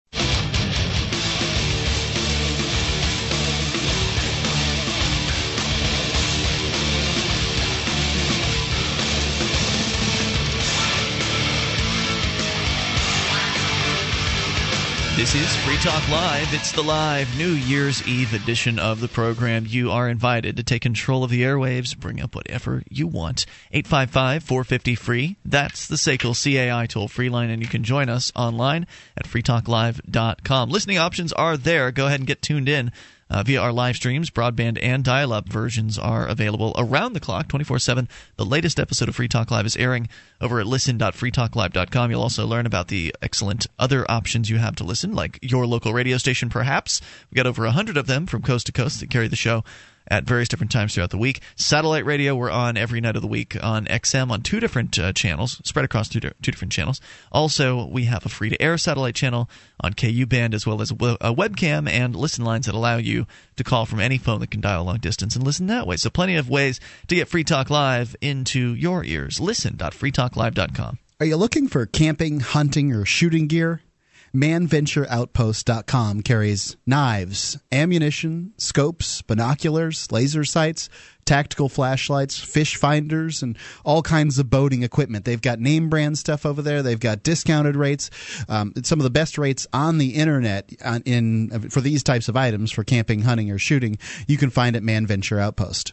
This 15.24 15.36
is 15.36 15.56
Free 15.64 15.78
Talk 15.78 16.06
Live. 16.10 16.52
It's 16.52 16.70
the 16.70 16.82
live 16.82 17.38
New 17.38 17.52
Year's 17.52 18.06
Eve 18.06 18.34
edition 18.34 18.78
of 18.78 19.00
the 19.00 19.08
program. 19.08 19.64
You 19.66 19.90
are 19.90 20.06
invited 20.06 20.58
to 20.58 20.62
take 20.62 20.82
control 20.82 21.24
of 21.24 21.30
the 21.30 21.40
airwaves, 21.40 21.96
bring 21.96 22.20
up 22.20 22.34
whatever 22.34 22.82
you 22.90 23.06
want. 23.06 23.46
855 23.72 24.44
450 24.44 24.94
free. 24.94 25.36
That's 25.42 25.86
the 25.86 25.96
SACL 25.96 26.34
CAI 26.34 26.84
toll 26.84 27.08
free 27.08 27.30
line, 27.30 27.48
and 27.48 27.62
you 27.62 27.68
can 27.68 27.84
join 27.84 28.10
us 28.10 28.32
online 28.36 28.86
at 29.16 29.24
freetalklive.com. 29.24 30.68
Listening 30.68 30.98
options 30.98 31.32
are 31.32 31.56
there. 31.56 31.90
Go 31.90 32.04
ahead 32.04 32.20
and 32.20 32.26
get 32.26 32.42
tuned 32.42 32.68
in. 32.68 32.92
Uh, 33.30 33.42
via 33.42 33.60
our 33.60 33.72
live 33.72 33.96
streams, 33.96 34.30
broadband 34.30 34.78
and 34.82 35.02
dial 35.02 35.32
up 35.32 35.48
versions 35.48 35.98
are 35.98 36.26
available 36.26 36.74
around 36.76 37.14
the 37.14 37.20
clock, 37.20 37.48
24 37.48 37.78
7. 37.78 38.08
The 38.36 38.44
latest 38.44 38.78
episode 38.78 39.08
of 39.08 39.16
Free 39.16 39.28
Talk 39.28 39.50
Live 39.50 39.66
is 39.66 39.76
airing 39.76 40.08
over 40.40 40.60
at 40.60 40.66
listen.freetalklive.com. 40.66 42.10
You'll 42.10 42.22
also 42.22 42.46
learn 42.46 42.66
about 42.66 42.88
the 42.88 43.14
excellent 43.22 43.66
other 43.78 44.08
options 44.10 44.50
you 44.50 44.58
have 44.58 44.76
to 44.76 44.84
listen, 44.84 45.14
like 45.14 45.38
your 45.42 45.66
local 45.66 45.92
radio 45.92 46.18
station, 46.18 46.50
perhaps. 46.50 47.00
We've 47.30 47.36
got 47.36 47.46
over 47.46 47.64
100 47.64 47.96
of 47.96 48.06
them 48.06 48.26
from 48.26 48.42
coast 48.42 48.66
to 48.66 48.72
coast 48.72 49.00
that 49.00 49.10
carry 49.10 49.28
the 49.28 49.36
show 49.36 49.64
at 50.08 50.24
various 50.24 50.48
different 50.48 50.70
times 50.70 50.94
throughout 50.94 51.10
the 51.10 51.18
week. 51.18 51.40
Satellite 51.56 52.04
radio, 52.04 52.34
we're 52.34 52.50
on 52.50 52.76
every 52.76 53.00
night 53.00 53.16
of 53.16 53.22
the 53.22 53.28
week 53.28 53.56
on 53.62 53.86
XM 53.86 54.30
on 54.30 54.42
two 54.42 54.60
different 54.60 54.98
uh, 54.98 55.12
channels, 55.12 55.60
spread 55.64 55.84
across 55.84 56.08
two, 56.08 56.20
two 56.20 56.30
different 56.42 56.72
channels. 56.72 57.00
Also, 57.32 57.86
we 57.86 58.04
have 58.04 58.26
a 58.26 58.28
free 58.28 58.50
to 58.50 58.60
air 58.60 58.76
satellite 58.76 59.14
channel 59.14 59.48
on 59.80 59.94
KU 59.94 60.26
band, 60.26 60.54
as 60.54 60.66
well 60.66 60.80
as 60.80 60.90
a, 60.90 60.94
a 60.94 61.34
webcam 61.34 61.88
and 61.88 62.14
listen 62.14 62.44
lines 62.44 62.66
that 62.66 62.74
allow 62.74 62.96
you 62.96 63.26
to 63.56 63.64
call 63.64 63.86
from 63.86 64.00
any 64.00 64.18
phone 64.18 64.40
that 64.40 64.50
can 64.50 64.60
dial 64.60 64.84
long 64.84 64.98
distance 64.98 65.36
and 65.36 65.44
listen 65.44 65.66
that 65.68 65.86
way. 65.86 65.96
So, 65.96 66.10
plenty 66.10 66.36
of 66.36 66.50
ways 66.50 66.80
to 67.08 67.14
get 67.14 67.28
Free 67.28 67.44
Talk 67.44 67.70
Live 67.70 68.16
into 68.20 68.74
your 68.74 69.04
ears. 69.04 69.40
Listen.freetalklive.com. 69.40 70.98
Are 71.20 71.26
you 71.26 71.36
looking 71.36 71.68
for 71.68 71.86
camping, 71.86 72.40
hunting, 72.40 72.92
or 72.92 73.04
shooting 73.04 73.46
gear? 73.46 73.80
ManVentureOutpost.com 74.34 76.22
carries 76.22 76.76
knives, 76.86 77.56
ammunition, 77.70 78.52
scopes, 78.56 79.22
binoculars, 79.22 80.10
laser 80.10 80.44
sights, 80.44 80.88
tactical 81.24 81.68
flashlights, 81.68 82.40
fish 82.40 82.74
finders, 82.74 83.44
and 83.44 83.56
all 83.84 84.02
kinds 84.02 84.40
of 84.40 84.50
boating 84.50 84.82
equipment. 84.82 85.24
They've 85.24 85.40
got 85.40 85.60
name 85.60 85.88
brand 85.88 86.18
stuff 86.18 86.44
over 86.44 86.62
there. 86.62 86.82
They've 86.82 86.98
got 86.98 87.22
discounted 87.22 87.76
rates, 87.76 88.10
um, 88.48 88.72
some 88.82 88.98
of 88.98 89.04
the 89.04 89.10
best 89.10 89.38
rates 89.38 89.68
on 89.72 89.98
the 89.98 90.10
internet 90.16 90.68
on, 90.84 91.02
in 91.02 91.70
for 91.70 91.80
these 91.80 92.02
types 92.02 92.28
of 92.28 92.36
items 92.36 92.72
for 92.72 92.82
camping, 92.82 93.22
hunting, 93.22 93.52
or 93.52 93.58
shooting. 93.58 93.98
You 94.26 94.36
can 94.36 94.50
find 94.50 94.74
at 94.74 94.82
ManVenture 94.82 95.40
Outpost. 95.40 95.92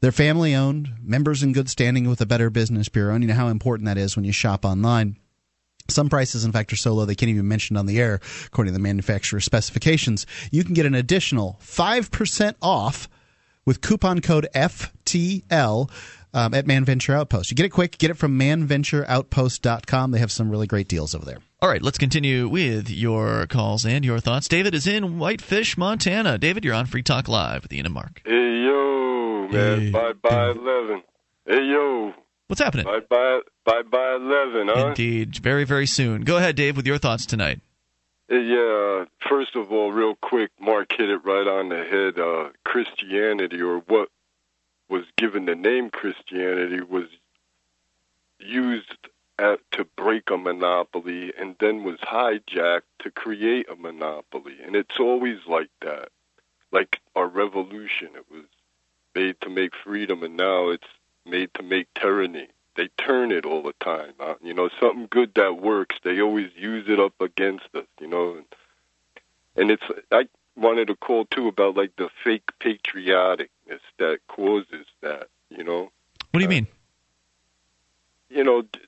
They're 0.00 0.12
family 0.12 0.54
owned, 0.54 0.94
members 1.02 1.42
in 1.42 1.52
good 1.52 1.68
standing 1.68 2.08
with 2.08 2.18
the 2.18 2.26
Better 2.26 2.48
Business 2.48 2.88
Bureau, 2.88 3.14
and 3.14 3.22
you 3.22 3.28
know 3.28 3.34
how 3.34 3.48
important 3.48 3.86
that 3.86 3.98
is 3.98 4.16
when 4.16 4.24
you 4.24 4.32
shop 4.32 4.64
online. 4.64 5.16
Some 5.88 6.08
prices, 6.08 6.44
in 6.44 6.52
fact, 6.52 6.72
are 6.72 6.76
so 6.76 6.92
low 6.94 7.04
they 7.04 7.14
can't 7.14 7.28
even 7.30 7.42
be 7.42 7.48
mentioned 7.48 7.76
on 7.78 7.86
the 7.86 8.00
air, 8.00 8.20
according 8.46 8.72
to 8.72 8.78
the 8.78 8.82
manufacturer's 8.82 9.44
specifications. 9.44 10.26
You 10.50 10.64
can 10.64 10.74
get 10.74 10.86
an 10.86 10.94
additional 10.94 11.58
5% 11.62 12.54
off 12.62 13.08
with 13.66 13.80
coupon 13.80 14.20
code 14.20 14.48
FTL 14.54 15.90
um, 16.34 16.54
at 16.54 16.64
ManVenture 16.66 17.14
Outpost. 17.14 17.50
You 17.50 17.56
get 17.56 17.66
it 17.66 17.70
quick, 17.70 17.98
get 17.98 18.10
it 18.10 18.14
from 18.16 18.38
manventureoutpost.com. 18.38 20.10
They 20.12 20.18
have 20.18 20.32
some 20.32 20.50
really 20.50 20.66
great 20.66 20.88
deals 20.88 21.14
over 21.14 21.24
there. 21.24 21.38
All 21.60 21.68
right, 21.68 21.82
let's 21.82 21.98
continue 21.98 22.48
with 22.48 22.90
your 22.90 23.46
calls 23.46 23.84
and 23.86 24.04
your 24.04 24.18
thoughts. 24.18 24.48
David 24.48 24.74
is 24.74 24.86
in 24.86 25.18
Whitefish, 25.18 25.76
Montana. 25.76 26.38
David, 26.38 26.64
you're 26.64 26.74
on 26.74 26.86
Free 26.86 27.02
Talk 27.02 27.28
Live 27.28 27.62
with 27.62 27.72
Ian 27.72 27.86
and 27.86 27.94
Mark. 27.94 28.20
Hey 28.24 28.32
yo, 28.64 29.48
man, 29.48 29.80
Hey. 29.80 29.90
bye 29.90 30.12
bye 30.14 30.50
eleven. 30.50 31.02
Hey 31.46 31.64
yo, 31.70 32.14
What's 32.52 32.60
happening? 32.60 32.84
bye 32.84 33.00
bye 33.08 33.40
bye 33.64 33.80
bye 33.80 34.16
eleven, 34.16 34.68
huh? 34.68 34.88
Indeed, 34.88 35.38
very, 35.38 35.64
very 35.64 35.86
soon. 35.86 36.20
Go 36.20 36.36
ahead, 36.36 36.54
Dave, 36.54 36.76
with 36.76 36.86
your 36.86 36.98
thoughts 36.98 37.24
tonight. 37.24 37.60
Yeah. 38.28 39.06
First 39.26 39.56
of 39.56 39.72
all, 39.72 39.90
real 39.90 40.16
quick, 40.16 40.50
Mark 40.60 40.92
hit 40.92 41.08
it 41.08 41.24
right 41.24 41.46
on 41.46 41.70
the 41.70 41.82
head. 41.82 42.18
Uh, 42.18 42.50
Christianity, 42.62 43.62
or 43.62 43.78
what 43.78 44.10
was 44.90 45.04
given 45.16 45.46
the 45.46 45.54
name 45.54 45.88
Christianity, 45.88 46.82
was 46.82 47.06
used 48.38 48.98
at, 49.38 49.60
to 49.70 49.86
break 49.96 50.30
a 50.30 50.36
monopoly, 50.36 51.32
and 51.38 51.56
then 51.58 51.84
was 51.84 52.00
hijacked 52.00 52.82
to 52.98 53.10
create 53.10 53.66
a 53.70 53.76
monopoly. 53.76 54.56
And 54.62 54.76
it's 54.76 55.00
always 55.00 55.38
like 55.48 55.70
that. 55.80 56.10
Like 56.70 57.00
our 57.16 57.28
revolution, 57.28 58.08
it 58.14 58.26
was 58.30 58.44
made 59.14 59.40
to 59.40 59.48
make 59.48 59.72
freedom, 59.74 60.22
and 60.22 60.36
now 60.36 60.68
it's 60.68 60.84
made 61.24 61.52
to 61.54 61.62
make 61.62 61.92
tyranny. 61.94 62.48
they 62.76 62.88
turn 62.98 63.30
it 63.32 63.44
all 63.44 63.62
the 63.62 63.74
time. 63.84 64.12
Uh, 64.18 64.34
you 64.42 64.54
know, 64.54 64.68
something 64.80 65.06
good 65.10 65.32
that 65.34 65.60
works, 65.60 65.96
they 66.02 66.20
always 66.20 66.50
use 66.56 66.86
it 66.88 66.98
up 66.98 67.14
against 67.20 67.66
us. 67.74 67.84
You 68.00 68.08
know, 68.08 68.34
and, 68.36 68.44
and 69.56 69.70
it's 69.70 69.82
I 70.10 70.28
wanted 70.56 70.86
to 70.88 70.96
call 70.96 71.24
too 71.26 71.48
about 71.48 71.76
like 71.76 71.94
the 71.96 72.08
fake 72.24 72.50
patrioticness 72.60 73.80
that 73.98 74.20
causes 74.28 74.86
that. 75.02 75.28
You 75.50 75.64
know, 75.64 75.90
What 76.30 76.38
do 76.38 76.42
you 76.44 76.48
mean? 76.48 76.66
you 78.30 78.42
know, 78.42 78.62
d- 78.62 78.80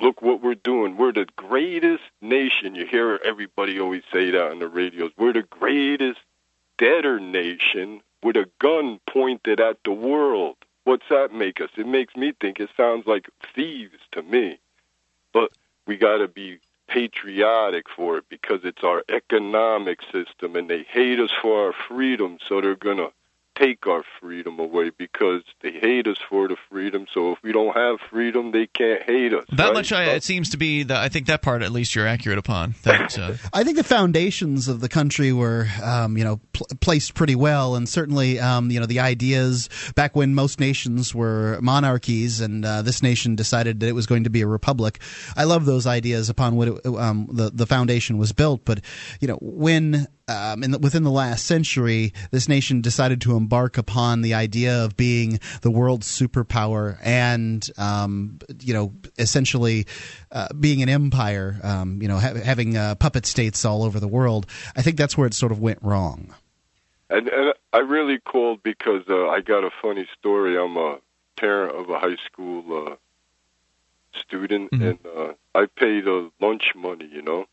look 0.00 0.20
what 0.22 0.42
we're 0.42 0.56
doing. 0.56 0.96
We're 0.96 1.12
the 1.12 1.26
greatest 1.36 2.02
nation. 2.20 2.74
You 2.74 2.84
hear 2.86 3.20
everybody 3.24 3.78
always 3.78 4.02
say 4.12 4.30
that 4.32 4.50
on 4.50 4.58
the 4.58 4.66
radios. 4.68 5.12
We're 5.16 5.32
the 5.32 5.44
greatest 5.44 6.18
debtor 6.78 7.20
nation 7.20 8.00
with 8.22 8.36
a 8.36 8.48
gun 8.58 9.00
pointed 9.06 9.60
at 9.60 9.78
the 9.84 9.92
world. 9.92 10.56
What's 10.84 11.08
that 11.10 11.32
make 11.32 11.60
us? 11.60 11.70
It 11.76 11.86
makes 11.86 12.16
me 12.16 12.32
think 12.40 12.60
it 12.60 12.70
sounds 12.76 13.06
like 13.06 13.28
thieves 13.54 13.98
to 14.12 14.22
me. 14.22 14.58
But 15.32 15.52
we 15.86 15.96
got 15.96 16.18
to 16.18 16.28
be 16.28 16.58
patriotic 16.88 17.86
for 17.94 18.18
it 18.18 18.24
because 18.28 18.60
it's 18.64 18.82
our 18.82 19.04
economic 19.08 20.00
system 20.10 20.56
and 20.56 20.68
they 20.68 20.84
hate 20.84 21.20
us 21.20 21.30
for 21.42 21.66
our 21.66 21.74
freedom, 21.88 22.38
so 22.48 22.60
they're 22.60 22.74
going 22.74 22.96
to 22.96 23.12
take 23.58 23.86
our 23.86 24.04
freedom 24.20 24.58
away 24.58 24.90
because 24.90 25.42
they 25.62 25.72
hate 25.72 26.06
us 26.06 26.18
for 26.28 26.48
the 26.48 26.56
freedom. 26.70 27.06
So 27.12 27.32
if 27.32 27.38
we 27.42 27.52
don't 27.52 27.74
have 27.74 27.98
freedom, 28.10 28.52
they 28.52 28.66
can't 28.66 29.02
hate 29.02 29.32
us. 29.34 29.44
That 29.52 29.66
right? 29.66 29.74
much, 29.74 29.92
I, 29.92 30.04
it 30.10 30.22
seems 30.22 30.50
to 30.50 30.56
be. 30.56 30.84
The, 30.84 30.96
I 30.96 31.08
think 31.08 31.26
that 31.26 31.42
part, 31.42 31.62
at 31.62 31.72
least, 31.72 31.94
you're 31.94 32.06
accurate 32.06 32.38
upon. 32.38 32.74
That 32.82 33.18
uh, 33.18 33.34
I 33.52 33.64
think 33.64 33.76
the 33.76 33.84
foundations 33.84 34.68
of 34.68 34.80
the 34.80 34.88
country 34.88 35.32
were, 35.32 35.66
um, 35.82 36.16
you 36.16 36.24
know, 36.24 36.40
pl- 36.52 36.66
placed 36.80 37.14
pretty 37.14 37.34
well, 37.34 37.74
and 37.74 37.88
certainly, 37.88 38.38
um, 38.38 38.70
you 38.70 38.80
know, 38.80 38.86
the 38.86 39.00
ideas 39.00 39.68
back 39.94 40.14
when 40.14 40.34
most 40.34 40.60
nations 40.60 41.14
were 41.14 41.58
monarchies, 41.60 42.40
and 42.40 42.64
uh, 42.64 42.82
this 42.82 43.02
nation 43.02 43.36
decided 43.36 43.80
that 43.80 43.88
it 43.88 43.94
was 43.94 44.06
going 44.06 44.24
to 44.24 44.30
be 44.30 44.42
a 44.42 44.46
republic. 44.46 45.00
I 45.36 45.44
love 45.44 45.64
those 45.64 45.86
ideas 45.86 46.28
upon 46.28 46.56
what 46.56 46.68
it, 46.68 46.86
um, 46.86 47.28
the 47.32 47.50
the 47.50 47.66
foundation 47.66 48.18
was 48.18 48.32
built. 48.32 48.64
But 48.64 48.80
you 49.20 49.28
know, 49.28 49.38
when 49.40 50.06
um, 50.28 50.62
in 50.62 50.70
the, 50.70 50.78
within 50.78 51.02
the 51.02 51.10
last 51.10 51.46
century, 51.46 52.12
this 52.30 52.48
nation 52.48 52.80
decided 52.80 53.20
to 53.22 53.36
embark 53.36 53.78
upon 53.78 54.22
the 54.22 54.34
idea 54.34 54.84
of 54.84 54.96
being 54.96 55.40
the 55.62 55.70
world's 55.70 56.06
superpower 56.06 56.98
and, 57.02 57.68
um, 57.78 58.38
you 58.60 58.74
know, 58.74 58.92
essentially 59.18 59.86
uh, 60.30 60.48
being 60.58 60.82
an 60.82 60.88
empire, 60.88 61.58
um, 61.62 62.00
you 62.02 62.08
know, 62.08 62.18
ha- 62.18 62.34
having 62.34 62.76
uh, 62.76 62.94
puppet 62.94 63.26
states 63.26 63.64
all 63.64 63.82
over 63.82 63.98
the 63.98 64.08
world. 64.08 64.46
I 64.76 64.82
think 64.82 64.96
that's 64.96 65.16
where 65.16 65.26
it 65.26 65.34
sort 65.34 65.52
of 65.52 65.60
went 65.60 65.78
wrong. 65.82 66.34
And, 67.10 67.28
and 67.28 67.54
I 67.72 67.78
really 67.78 68.18
called 68.18 68.62
because 68.62 69.02
uh, 69.08 69.28
I 69.28 69.40
got 69.40 69.64
a 69.64 69.70
funny 69.80 70.06
story. 70.18 70.58
I'm 70.58 70.76
a 70.76 70.98
parent 71.36 71.74
of 71.74 71.88
a 71.88 71.98
high 71.98 72.16
school 72.26 72.88
uh, 72.88 72.96
student, 74.20 74.70
and 74.72 74.98
uh, 75.06 75.32
I 75.54 75.66
paid 75.66 76.04
the 76.04 76.30
lunch 76.40 76.72
money, 76.76 77.08
you 77.10 77.22
know. 77.22 77.46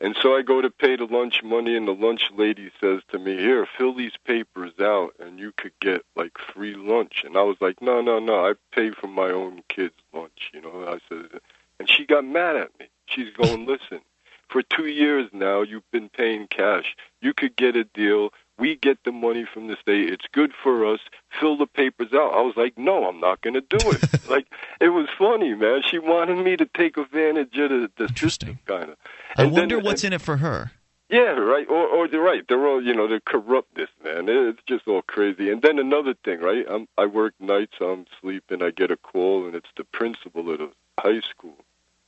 And 0.00 0.16
so 0.22 0.34
I 0.34 0.40
go 0.40 0.62
to 0.62 0.70
pay 0.70 0.96
the 0.96 1.04
lunch 1.04 1.42
money, 1.42 1.76
and 1.76 1.86
the 1.86 1.92
lunch 1.92 2.30
lady 2.34 2.70
says 2.80 3.02
to 3.10 3.18
me, 3.18 3.36
"Here, 3.36 3.66
fill 3.66 3.92
these 3.92 4.16
papers 4.24 4.72
out, 4.80 5.14
and 5.18 5.38
you 5.38 5.52
could 5.52 5.78
get 5.80 6.06
like 6.16 6.38
free 6.38 6.74
lunch." 6.74 7.22
And 7.22 7.36
I 7.36 7.42
was 7.42 7.58
like, 7.60 7.82
"No, 7.82 8.00
no, 8.00 8.18
no! 8.18 8.46
I 8.46 8.54
pay 8.72 8.90
for 8.92 9.08
my 9.08 9.30
own 9.30 9.62
kids' 9.68 10.02
lunch." 10.14 10.50
You 10.54 10.62
know, 10.62 10.86
I 10.88 11.00
said, 11.08 11.40
and 11.78 11.88
she 11.88 12.06
got 12.06 12.24
mad 12.24 12.56
at 12.56 12.78
me. 12.80 12.86
She's 13.06 13.30
going, 13.34 13.66
"Listen, 13.74 14.00
for 14.48 14.62
two 14.62 14.86
years 14.86 15.28
now, 15.34 15.60
you've 15.60 15.90
been 15.90 16.08
paying 16.08 16.48
cash. 16.48 16.96
You 17.20 17.34
could 17.34 17.54
get 17.56 17.76
a 17.76 17.84
deal. 17.84 18.32
We 18.60 18.76
get 18.76 18.98
the 19.04 19.12
money 19.12 19.46
from 19.52 19.66
the 19.66 19.76
state. 19.80 20.10
It's 20.10 20.26
good 20.32 20.52
for 20.62 20.92
us. 20.92 21.00
Fill 21.40 21.56
the 21.56 21.66
papers 21.66 22.12
out." 22.12 22.34
I 22.34 22.42
was 22.42 22.54
like, 22.56 22.78
"No, 22.78 23.06
I'm 23.08 23.18
not 23.18 23.40
going 23.40 23.54
to 23.54 23.60
do 23.62 23.78
it." 23.90 24.28
like 24.28 24.46
it 24.80 24.90
was 24.90 25.08
funny, 25.18 25.54
man. 25.54 25.82
She 25.82 25.98
wanted 25.98 26.44
me 26.44 26.56
to 26.56 26.66
take 26.66 26.96
advantage 26.96 27.56
of 27.58 27.70
the, 27.70 27.90
the 27.96 28.08
system, 28.16 28.58
kind 28.66 28.90
of. 28.90 28.96
I 29.36 29.46
wonder 29.46 29.78
what's 29.78 30.04
in 30.04 30.12
it 30.12 30.20
for 30.20 30.36
her. 30.36 30.72
Yeah, 31.10 31.32
right. 31.32 31.68
Or, 31.68 31.88
or 31.88 32.06
they're 32.06 32.20
right. 32.20 32.44
They're 32.48 32.66
all, 32.68 32.80
you 32.80 32.94
know, 32.94 33.08
they're 33.08 33.18
corrupt. 33.18 33.74
This 33.74 33.88
man. 34.04 34.28
It's 34.28 34.62
just 34.66 34.86
all 34.86 35.02
crazy. 35.02 35.50
And 35.50 35.60
then 35.60 35.80
another 35.80 36.14
thing, 36.24 36.40
right? 36.40 36.64
I'm, 36.70 36.86
I 36.96 37.06
work 37.06 37.34
nights. 37.40 37.74
I'm 37.80 38.06
sleeping. 38.20 38.62
I 38.62 38.70
get 38.70 38.92
a 38.92 38.96
call, 38.96 39.46
and 39.46 39.56
it's 39.56 39.70
the 39.76 39.84
principal 39.84 40.50
of 40.52 40.58
the 40.58 40.70
high 40.98 41.20
school. 41.28 41.56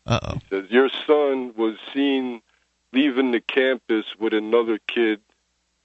Uh 0.06 0.20
oh. 0.22 0.38
Says 0.50 0.66
your 0.70 0.88
son 1.06 1.52
was 1.56 1.76
seen 1.92 2.42
leaving 2.92 3.32
the 3.32 3.40
campus 3.40 4.04
with 4.18 4.34
another 4.34 4.78
kid 4.86 5.20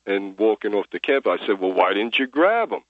and 0.07 0.37
walking 0.39 0.73
off 0.73 0.87
the 0.91 0.99
campus. 0.99 1.39
I 1.41 1.45
said, 1.45 1.59
well, 1.59 1.73
why 1.73 1.93
didn't 1.93 2.17
you 2.17 2.25
grab 2.25 2.71
him? 2.71 2.81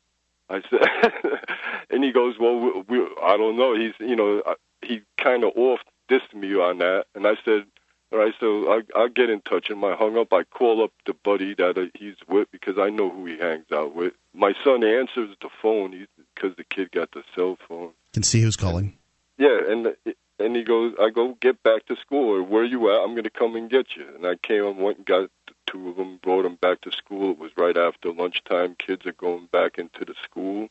I 0.49 0.61
said, 0.69 1.13
and 1.89 2.03
he 2.03 2.11
goes, 2.13 2.35
well, 2.39 2.57
we, 2.57 2.99
we, 2.99 3.07
I 3.21 3.35
don't 3.35 3.57
know. 3.57 3.75
He's, 3.75 3.93
you 3.99 4.15
know, 4.15 4.41
he 4.81 5.01
kind 5.17 5.43
of 5.43 5.51
off 5.57 5.81
dissed 6.09 6.33
me 6.33 6.55
on 6.55 6.77
that, 6.77 7.05
and 7.15 7.27
I 7.27 7.33
said, 7.43 7.65
all 8.11 8.19
right, 8.19 8.33
so 8.39 8.71
I, 8.71 8.81
I'll 8.95 9.09
get 9.09 9.29
in 9.29 9.41
touch. 9.41 9.69
And 9.69 9.83
I 9.83 9.95
hung 9.95 10.17
up. 10.17 10.31
I 10.31 10.43
call 10.43 10.81
up 10.81 10.91
the 11.05 11.13
buddy 11.13 11.53
that 11.55 11.77
uh, 11.77 11.87
he's 11.93 12.15
with 12.29 12.49
because 12.51 12.77
I 12.79 12.89
know 12.89 13.09
who 13.09 13.25
he 13.25 13.37
hangs 13.37 13.65
out 13.73 13.95
with. 13.95 14.13
My 14.33 14.53
son 14.63 14.83
answers 14.83 15.35
the 15.41 15.49
phone 15.61 16.07
because 16.33 16.55
the 16.55 16.63
kid 16.63 16.91
got 16.91 17.11
the 17.11 17.23
cell 17.35 17.57
phone. 17.67 17.91
Can 18.13 18.23
see 18.23 18.41
who's 18.41 18.55
calling. 18.55 18.97
Yeah, 19.37 19.59
and 19.67 19.93
and 20.39 20.55
he 20.55 20.63
goes, 20.63 20.93
I 21.01 21.09
go 21.09 21.37
get 21.41 21.61
back 21.63 21.85
to 21.87 21.97
school. 21.97 22.35
Or 22.35 22.43
where 22.43 22.63
you 22.63 22.89
at? 22.91 23.03
I'm 23.03 23.11
going 23.11 23.25
to 23.25 23.29
come 23.29 23.57
and 23.57 23.69
get 23.69 23.87
you. 23.97 24.05
And 24.15 24.25
I 24.25 24.35
came 24.35 24.65
and 24.65 24.77
went 24.77 24.97
and 24.97 25.05
got 25.05 25.29
two 25.67 25.89
of 25.89 25.97
them, 25.97 26.17
brought 26.23 26.43
them 26.43 26.55
back 26.55 26.81
to 26.81 26.91
school. 26.91 27.31
It 27.31 27.37
was 27.37 27.51
right 27.55 27.77
after 27.77 28.11
lunchtime. 28.11 28.75
Kids 28.75 29.05
are 29.05 29.11
going 29.13 29.47
back 29.51 29.77
into 29.77 30.03
the 30.05 30.15
school. 30.23 30.69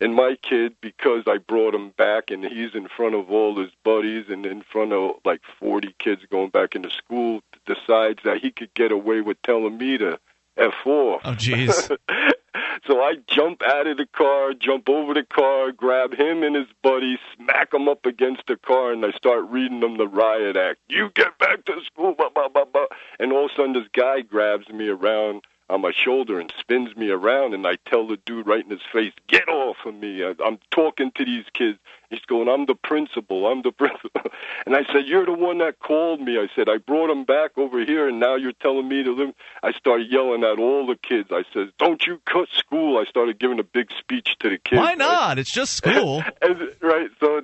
And 0.00 0.14
my 0.14 0.36
kid, 0.40 0.76
because 0.80 1.24
I 1.26 1.36
brought 1.36 1.74
him 1.74 1.90
back 1.90 2.30
and 2.30 2.42
he's 2.42 2.74
in 2.74 2.88
front 2.88 3.14
of 3.14 3.30
all 3.30 3.60
his 3.60 3.70
buddies 3.84 4.26
and 4.30 4.46
in 4.46 4.62
front 4.62 4.94
of 4.94 5.16
like 5.26 5.42
40 5.58 5.94
kids 5.98 6.22
going 6.30 6.48
back 6.48 6.74
into 6.74 6.88
school, 6.88 7.42
decides 7.66 8.22
that 8.24 8.38
he 8.40 8.50
could 8.50 8.72
get 8.72 8.92
away 8.92 9.20
with 9.20 9.40
telling 9.42 9.76
me 9.76 9.98
to 9.98 10.18
F 10.60 10.86
off. 10.86 11.22
Oh, 11.24 11.32
jeez. 11.32 11.72
so 12.86 13.02
I 13.02 13.14
jump 13.26 13.62
out 13.62 13.86
of 13.86 13.96
the 13.96 14.06
car, 14.06 14.52
jump 14.52 14.88
over 14.88 15.14
the 15.14 15.24
car, 15.24 15.72
grab 15.72 16.12
him 16.14 16.42
and 16.42 16.54
his 16.54 16.68
buddy, 16.82 17.18
smack 17.34 17.70
them 17.70 17.88
up 17.88 18.04
against 18.04 18.42
the 18.46 18.56
car, 18.56 18.92
and 18.92 19.04
I 19.04 19.12
start 19.12 19.48
reading 19.48 19.80
them 19.80 19.96
the 19.96 20.06
riot 20.06 20.56
act. 20.56 20.80
You 20.88 21.10
get 21.14 21.38
back 21.38 21.64
to 21.64 21.80
school, 21.84 22.14
blah, 22.14 22.28
blah, 22.28 22.48
blah, 22.48 22.66
blah. 22.66 22.86
And 23.18 23.32
all 23.32 23.46
of 23.46 23.52
a 23.52 23.54
sudden, 23.54 23.72
this 23.72 23.88
guy 23.92 24.20
grabs 24.20 24.68
me 24.68 24.88
around 24.88 25.42
on 25.70 25.80
my 25.80 25.92
shoulder 25.92 26.40
and 26.40 26.52
spins 26.58 26.96
me 26.96 27.10
around, 27.10 27.54
and 27.54 27.66
I 27.66 27.76
tell 27.86 28.06
the 28.06 28.18
dude 28.26 28.46
right 28.46 28.64
in 28.64 28.70
his 28.70 28.82
face, 28.92 29.12
"Get 29.28 29.48
off 29.48 29.76
of 29.86 29.94
me!" 29.94 30.22
I'm 30.24 30.58
talking 30.70 31.12
to 31.12 31.24
these 31.24 31.44
kids. 31.54 31.78
He's 32.10 32.20
going, 32.26 32.48
"I'm 32.48 32.66
the 32.66 32.74
principal. 32.74 33.46
I'm 33.46 33.62
the 33.62 33.72
principal." 33.72 34.10
And 34.66 34.76
I 34.76 34.84
said, 34.92 35.06
"You're 35.06 35.24
the 35.24 35.32
one 35.32 35.58
that 35.58 35.78
called 35.78 36.20
me." 36.20 36.36
I 36.36 36.48
said, 36.54 36.68
"I 36.68 36.78
brought 36.78 37.08
him 37.08 37.24
back 37.24 37.56
over 37.56 37.84
here, 37.84 38.08
and 38.08 38.20
now 38.20 38.36
you're 38.36 38.52
telling 38.52 38.88
me 38.88 39.02
to 39.04 39.12
live." 39.12 39.30
I 39.62 39.72
started 39.72 40.10
yelling 40.10 40.44
at 40.44 40.58
all 40.58 40.86
the 40.86 40.96
kids. 40.96 41.30
I 41.32 41.44
said, 41.54 41.72
"Don't 41.78 42.04
you 42.06 42.20
cut 42.26 42.48
school!" 42.52 42.98
I 42.98 43.04
started 43.04 43.38
giving 43.38 43.58
a 43.58 43.64
big 43.64 43.90
speech 43.98 44.28
to 44.40 44.50
the 44.50 44.58
kids. 44.58 44.80
Why 44.80 44.94
not? 44.94 45.38
It's 45.38 45.52
just 45.52 45.74
school. 45.74 46.22
and, 46.42 46.58
right. 46.82 47.08
So, 47.20 47.42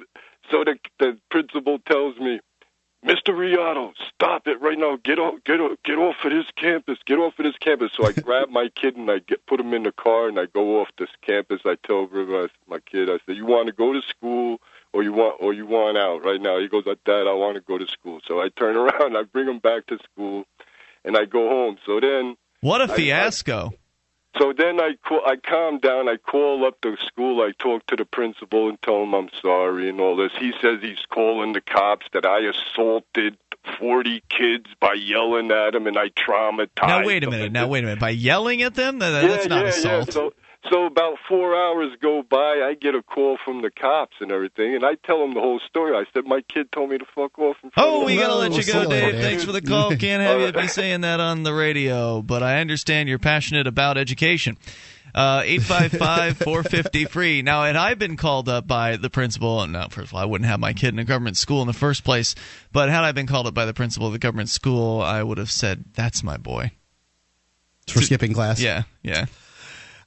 so 0.51 0.65
the 0.65 0.77
the 0.99 1.19
principal 1.31 1.79
tells 1.79 2.19
me, 2.19 2.41
Mr. 3.07 3.33
Riato, 3.33 3.93
stop 4.13 4.49
it 4.49 4.61
right 4.61 4.77
now. 4.77 4.99
Get 5.05 5.21
off, 5.21 5.35
get 5.45 5.61
off, 5.61 5.79
get 5.85 5.97
off 5.97 6.17
of 6.25 6.33
this 6.33 6.47
campus. 6.57 6.99
Get 7.07 7.19
off 7.19 7.39
of 7.39 7.45
this 7.45 7.57
campus. 7.61 7.93
So 7.97 8.05
I 8.05 8.11
grab 8.21 8.49
my 8.51 8.69
kid 8.75 8.97
and 8.97 9.09
I 9.09 9.21
get 9.21 9.47
put 9.47 9.61
him 9.61 9.73
in 9.75 9.85
the 9.85 9.93
car 9.93 10.27
and 10.27 10.41
I 10.41 10.47
go 10.47 10.81
off 10.81 10.89
this 10.99 11.11
campus. 11.23 11.61
I 11.65 11.77
tell 11.87 12.09
my, 12.09 12.49
my 12.69 12.81
kid, 12.81 13.09
I 13.09 13.19
said, 13.25 13.37
you 13.37 13.47
want 13.47 13.69
to 13.69 13.73
go 13.73 13.93
to 13.93 14.03
school 14.03 14.61
or 14.93 15.05
you 15.05 15.13
want 15.13 15.37
or 15.41 15.53
you 15.53 15.67
want 15.67 15.97
out 15.97 16.25
right 16.25 16.41
now? 16.41 16.59
He 16.59 16.67
goes, 16.67 16.85
uh, 16.85 16.97
Dad, 17.05 17.29
I 17.29 17.33
want 17.33 17.55
to 17.55 17.61
go 17.61 17.79
to 17.79 17.87
school. 17.87 18.19
So 18.27 18.41
I 18.41 18.49
turn 18.49 18.77
around, 18.77 19.17
I 19.17 19.23
bring 19.23 19.49
him 19.49 19.61
back 19.61 19.87
to 19.87 19.99
school, 19.99 20.45
and 21.05 21.17
I 21.17 21.27
go 21.27 21.49
home. 21.49 21.77
So 21.87 22.01
then, 22.01 22.37
What 22.61 22.81
a 22.81 22.89
fiasco. 22.89 23.73
So 24.39 24.53
then 24.53 24.81
I 24.81 24.97
call, 25.05 25.23
I 25.27 25.37
calm 25.37 25.79
down. 25.79 26.09
I 26.09 26.17
call 26.17 26.65
up 26.67 26.79
the 26.83 26.97
school. 27.07 27.43
I 27.43 27.53
talk 27.59 27.87
to 27.87 27.97
the 27.97 28.05
principal 28.05 28.69
and 28.69 28.81
tell 28.83 29.03
him 29.03 29.15
I'm 29.15 29.29
sorry 29.41 29.89
and 29.89 30.01
all 30.01 30.17
this. 30.17 30.33
He 30.39 30.53
says 30.61 30.79
he's 30.83 31.05
calling 31.11 31.53
the 31.53 31.61
cops 31.61 32.07
that 32.13 32.27
I 32.27 32.41
assaulted 32.41 33.37
40 33.79 34.23
kids 34.29 34.67
by 34.81 34.95
yelling 34.95 35.51
at 35.51 35.73
them 35.73 35.87
and 35.87 35.99
I 35.99 36.09
traumatized. 36.11 36.87
Now 36.87 37.05
wait 37.05 37.25
a 37.25 37.31
minute. 37.31 37.53
Now 37.53 37.67
wait 37.69 37.85
a 37.85 37.87
minute. 37.87 38.01
By 38.01 38.11
yelling 38.11 38.63
at 38.63 38.75
them, 38.75 38.99
That- 38.99 39.23
Yeah, 39.23 39.29
that's 39.29 39.47
not 39.49 39.65
yeah, 39.65 39.71
assault. 39.71 40.07
Yeah. 40.09 40.13
So, 40.13 40.33
so 40.71 40.87
about 40.87 41.17
four 41.29 41.55
hours 41.57 41.91
go 42.01 42.23
by. 42.29 42.37
I 42.69 42.75
get 42.81 42.95
a 42.95 43.03
call 43.03 43.39
from 43.45 43.63
the 43.63 43.71
cops 43.71 44.17
and 44.21 44.31
everything, 44.33 44.75
and 44.75 44.85
I 44.85 44.95
tell 45.05 45.21
them 45.21 45.35
the 45.35 45.41
whole 45.41 45.61
story. 45.69 45.97
I 45.97 46.05
said 46.13 46.25
my 46.27 46.41
kid 46.53 46.71
told 46.73 46.91
me 46.91 46.99
to 46.99 47.05
fuck 47.15 47.39
off. 47.39 47.57
In 47.63 47.71
front 47.71 47.89
Oh, 47.89 48.01
of 48.01 48.07
we 48.07 48.17
gotta 48.17 48.35
let 48.35 48.53
you 48.53 48.65
go, 48.73 48.89
Dave. 48.89 49.21
Thanks 49.21 49.45
for 49.45 49.53
the 49.53 49.63
call. 49.63 49.95
Can't 49.97 50.23
have 50.23 50.41
you 50.41 50.53
be 50.53 50.69
saying 50.69 51.03
that 51.03 51.21
on 51.21 51.43
the 51.43 51.53
radio, 51.55 52.23
but 52.23 52.43
I 52.43 52.61
understand 52.61 53.09
you're 53.09 53.19
passionate 53.19 53.67
about 53.67 53.99
education. 53.99 54.57
Uh, 55.15 55.41
855-450-FREE. 55.43 57.43
Now, 57.43 57.65
had 57.65 57.77
I 57.77 57.95
been 57.95 58.17
called 58.17 58.49
up 58.51 58.67
by 58.67 58.97
the 58.97 59.09
principal, 59.09 59.63
and 59.63 59.73
no, 59.73 59.87
first 59.91 60.09
of 60.11 60.15
all, 60.15 60.21
I 60.21 60.27
wouldn't 60.27 60.51
have 60.51 60.61
my 60.61 60.75
kid 60.75 60.89
in 60.89 60.99
a 60.99 61.05
government 61.05 61.39
school 61.39 61.63
in 61.63 61.67
the 61.67 61.73
first 61.73 62.05
place, 62.05 62.35
but 62.73 62.91
had 62.91 63.03
I 63.05 63.13
been 63.13 63.27
called 63.27 63.47
up 63.47 63.55
by 63.55 63.65
the 63.65 63.73
principal 63.73 64.09
of 64.09 64.13
the 64.13 64.19
government 64.19 64.51
school, 64.51 65.01
I 65.01 65.23
would 65.23 65.39
have 65.39 65.51
said, 65.51 65.85
that's 65.95 66.23
my 66.23 66.37
boy. 66.37 66.73
For 67.89 68.03
skipping 68.03 68.35
class. 68.35 68.61
Yeah, 68.61 68.83
yeah. 69.03 69.25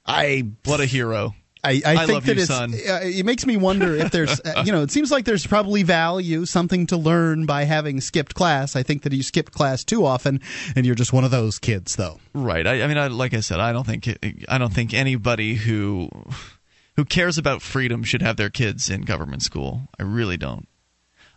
I 0.06 0.50
What 0.64 0.80
a 0.80 0.86
hero. 0.86 1.34
I, 1.62 1.82
I, 1.84 1.92
I 1.92 1.96
think 2.06 2.10
love 2.10 2.24
that 2.26 2.36
you, 2.36 2.42
it's, 2.42 2.48
son. 2.48 2.72
Uh, 2.72 3.00
it 3.02 3.26
makes 3.26 3.44
me 3.44 3.56
wonder 3.56 3.94
if 3.94 4.10
there's, 4.10 4.40
uh, 4.44 4.62
you 4.64 4.72
know, 4.72 4.82
it 4.82 4.90
seems 4.90 5.10
like 5.10 5.24
there's 5.24 5.46
probably 5.46 5.82
value, 5.82 6.46
something 6.46 6.86
to 6.86 6.96
learn 6.96 7.44
by 7.44 7.64
having 7.64 8.00
skipped 8.00 8.34
class. 8.34 8.76
I 8.76 8.82
think 8.82 9.02
that 9.02 9.12
you 9.12 9.22
skipped 9.22 9.52
class 9.52 9.84
too 9.84 10.06
often, 10.06 10.40
and 10.74 10.86
you're 10.86 10.94
just 10.94 11.12
one 11.12 11.24
of 11.24 11.30
those 11.30 11.58
kids, 11.58 11.96
though. 11.96 12.18
Right. 12.32 12.66
I, 12.66 12.82
I 12.82 12.86
mean, 12.86 12.96
I, 12.96 13.08
like 13.08 13.34
I 13.34 13.40
said, 13.40 13.60
I 13.60 13.72
don't 13.72 13.86
think 13.86 14.08
I 14.48 14.58
don't 14.58 14.72
think 14.72 14.94
anybody 14.94 15.54
who 15.54 16.08
who 16.96 17.04
cares 17.04 17.38
about 17.38 17.62
freedom 17.62 18.02
should 18.04 18.22
have 18.22 18.36
their 18.36 18.50
kids 18.50 18.88
in 18.88 19.02
government 19.02 19.42
school. 19.42 19.88
I 19.98 20.04
really 20.04 20.36
don't. 20.36 20.66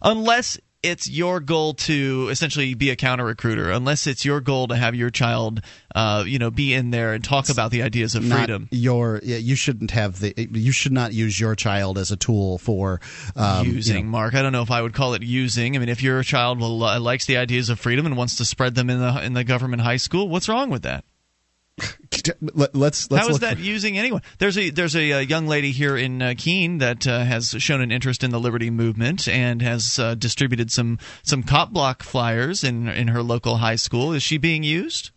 Unless 0.02 0.58
it's 0.84 1.10
your 1.10 1.40
goal 1.40 1.74
to 1.74 2.28
essentially 2.30 2.74
be 2.74 2.90
a 2.90 2.96
counter 2.96 3.26
recruiter, 3.26 3.72
unless 3.72 4.06
it's 4.06 4.26
your 4.26 4.42
goal 4.42 4.68
to 4.68 4.76
have 4.76 4.94
your 4.94 5.10
child, 5.10 5.62
uh, 5.96 6.24
you 6.28 6.38
know, 6.38 6.52
be 6.52 6.74
in 6.74 6.92
there 6.92 7.14
and 7.14 7.24
talk 7.24 7.50
about 7.50 7.72
the 7.72 7.82
ideas 7.82 8.16
of 8.16 8.24
Not 8.24 8.40
freedom. 8.40 8.68
your, 8.72 9.22
yeah, 9.24 9.38
you 9.38 9.56
shouldn't 9.56 9.92
have 9.92 10.20
the, 10.20 10.34
you 10.38 10.74
should 10.74 10.92
not 10.92 11.14
use 11.14 11.40
your 11.40 11.56
child 11.56 11.98
as 11.98 12.12
a 12.12 12.18
tool 12.18 12.58
for 12.58 13.00
um, 13.36 13.66
you 13.66 13.74
using 13.74 14.06
know, 14.06 14.12
mark 14.12 14.36
i 14.36 14.42
don't 14.42 14.52
know 14.52 14.62
if 14.62 14.72
i 14.72 14.82
would 14.82 14.94
call 14.94 15.14
it 15.14 15.24
using. 15.24 15.76
I 15.76 15.80
mean 15.80 15.90
if 15.90 16.04
your 16.04 16.22
child 16.24 16.60
will, 16.60 16.84
uh, 16.84 17.00
likes 17.00 17.26
the 17.26 17.38
ideas 17.38 17.70
of 17.70 17.80
freedom 17.80 18.06
and 18.06 18.18
wants 18.18 18.36
to 18.38 18.46
spread 18.46 18.76
them 18.76 18.90
in 18.90 19.00
the 19.00 19.24
in 19.24 19.34
the 19.34 19.44
government 19.44 19.82
high 19.82 19.98
school 19.98 20.28
what's 20.28 20.50
wrong 20.50 20.70
with 20.70 20.84
that 20.84 21.06
Let, 22.42 22.76
let's 22.76 23.10
let's 23.12 23.26
How 23.26 23.30
is 23.30 23.40
that 23.40 23.58
for- 23.58 23.64
using 23.64 23.98
anyone? 23.98 24.22
There's 24.38 24.58
a 24.58 24.70
there's 24.70 24.96
a, 24.96 25.14
uh 25.14 25.20
young 25.20 25.48
lady 25.48 25.72
here 25.72 25.98
in 25.98 26.22
uh, 26.22 26.34
Keene 26.38 26.78
that 26.78 27.06
uh, 27.08 27.24
has 27.24 27.50
shown 27.58 27.82
an 27.82 27.92
interest 27.92 28.24
in 28.24 28.32
the 28.32 28.40
liberty 28.40 28.70
movement 28.70 29.28
and 29.28 29.62
has 29.62 30.00
uh, 30.00 30.16
distributed 30.16 30.72
some 30.72 31.00
some 31.24 31.44
cop 31.44 31.72
block 31.72 32.04
flyers 32.04 32.64
in 32.64 32.88
in 32.88 33.10
her 33.10 33.24
local 33.24 33.58
high 33.58 33.76
school. 33.76 34.14
Is 34.14 34.24
she 34.24 34.38
being 34.38 34.64
used 34.64 35.12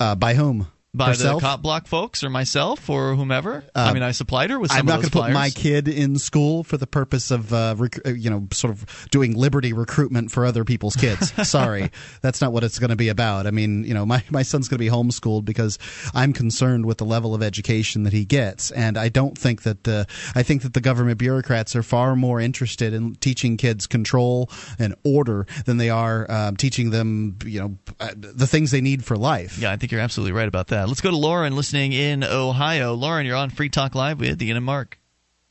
uh, 0.00 0.14
by 0.14 0.34
whom? 0.34 0.68
By 0.96 1.08
Herself? 1.08 1.40
the 1.42 1.46
cop 1.46 1.62
block 1.62 1.86
folks 1.86 2.24
or 2.24 2.30
myself 2.30 2.88
or 2.90 3.14
whomever? 3.14 3.64
I 3.74 3.90
Uh, 3.90 3.94
mean, 3.94 4.02
I 4.02 4.12
supplied 4.12 4.50
her 4.50 4.58
with 4.58 4.70
some 4.70 4.80
I'm 4.80 4.86
not 4.86 4.96
going 4.96 5.04
to 5.06 5.10
put 5.10 5.32
my 5.32 5.50
kid 5.50 5.88
in 5.88 6.18
school 6.18 6.64
for 6.64 6.76
the 6.76 6.86
purpose 6.86 7.30
of, 7.30 7.52
uh, 7.52 7.74
rec- 7.76 8.06
uh, 8.06 8.10
you 8.10 8.30
know, 8.30 8.48
sort 8.52 8.72
of 8.72 8.86
doing 9.10 9.34
liberty 9.36 9.72
recruitment 9.72 10.30
for 10.30 10.44
other 10.46 10.64
people's 10.64 10.96
kids. 10.96 11.32
Sorry, 11.48 11.90
that's 12.22 12.40
not 12.40 12.52
what 12.52 12.64
it's 12.64 12.78
going 12.78 12.90
to 12.90 12.96
be 12.96 13.08
about. 13.08 13.46
I 13.46 13.50
mean, 13.50 13.84
you 13.84 13.94
know, 13.94 14.06
my, 14.06 14.22
my 14.30 14.42
son's 14.42 14.68
going 14.68 14.78
to 14.78 14.84
be 14.84 14.90
homeschooled 14.90 15.44
because 15.44 15.78
I'm 16.14 16.32
concerned 16.32 16.86
with 16.86 16.98
the 16.98 17.04
level 17.04 17.34
of 17.34 17.42
education 17.42 18.02
that 18.04 18.12
he 18.12 18.24
gets, 18.24 18.70
and 18.70 18.96
I 18.96 19.08
don't 19.08 19.36
think 19.36 19.62
that 19.62 19.86
uh, 19.86 20.04
I 20.34 20.42
think 20.42 20.62
that 20.62 20.74
the 20.74 20.80
government 20.80 21.18
bureaucrats 21.18 21.76
are 21.76 21.82
far 21.82 22.16
more 22.16 22.40
interested 22.40 22.92
in 22.94 23.14
teaching 23.16 23.56
kids 23.56 23.86
control 23.86 24.50
and 24.78 24.94
order 25.04 25.46
than 25.66 25.76
they 25.76 25.90
are 25.90 26.30
um, 26.30 26.56
teaching 26.56 26.90
them, 26.90 27.36
you 27.44 27.60
know, 27.60 27.78
uh, 28.00 28.10
the 28.16 28.46
things 28.46 28.70
they 28.70 28.80
need 28.80 29.04
for 29.04 29.16
life. 29.16 29.58
Yeah, 29.58 29.72
I 29.72 29.76
think 29.76 29.92
you're 29.92 30.00
absolutely 30.00 30.32
right 30.32 30.48
about 30.48 30.68
that. 30.68 30.85
Let's 30.86 31.00
go 31.00 31.10
to 31.10 31.16
Lauren 31.16 31.56
listening 31.56 31.92
in 31.92 32.22
Ohio. 32.22 32.94
Lauren, 32.94 33.26
you're 33.26 33.36
on 33.36 33.50
Free 33.50 33.68
Talk 33.68 33.94
Live 33.94 34.20
with 34.20 34.40
Ian 34.40 34.56
and 34.56 34.66
Mark. 34.66 34.98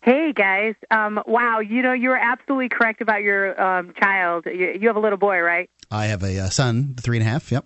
Hey 0.01 0.33
guys, 0.33 0.75
um, 0.91 1.19
wow! 1.25 1.59
You 1.59 1.81
know 1.81 1.93
you 1.93 2.09
were 2.09 2.17
absolutely 2.17 2.69
correct 2.69 3.01
about 3.01 3.23
your 3.23 3.59
um, 3.59 3.93
child. 3.99 4.45
You, 4.45 4.77
you 4.79 4.87
have 4.87 4.97
a 4.97 4.99
little 4.99 5.17
boy, 5.17 5.39
right? 5.39 5.69
I 5.89 6.05
have 6.05 6.21
a 6.23 6.39
uh, 6.41 6.49
son, 6.49 6.95
three 6.99 7.17
and 7.17 7.27
a 7.27 7.29
half. 7.29 7.51
Yep. 7.51 7.65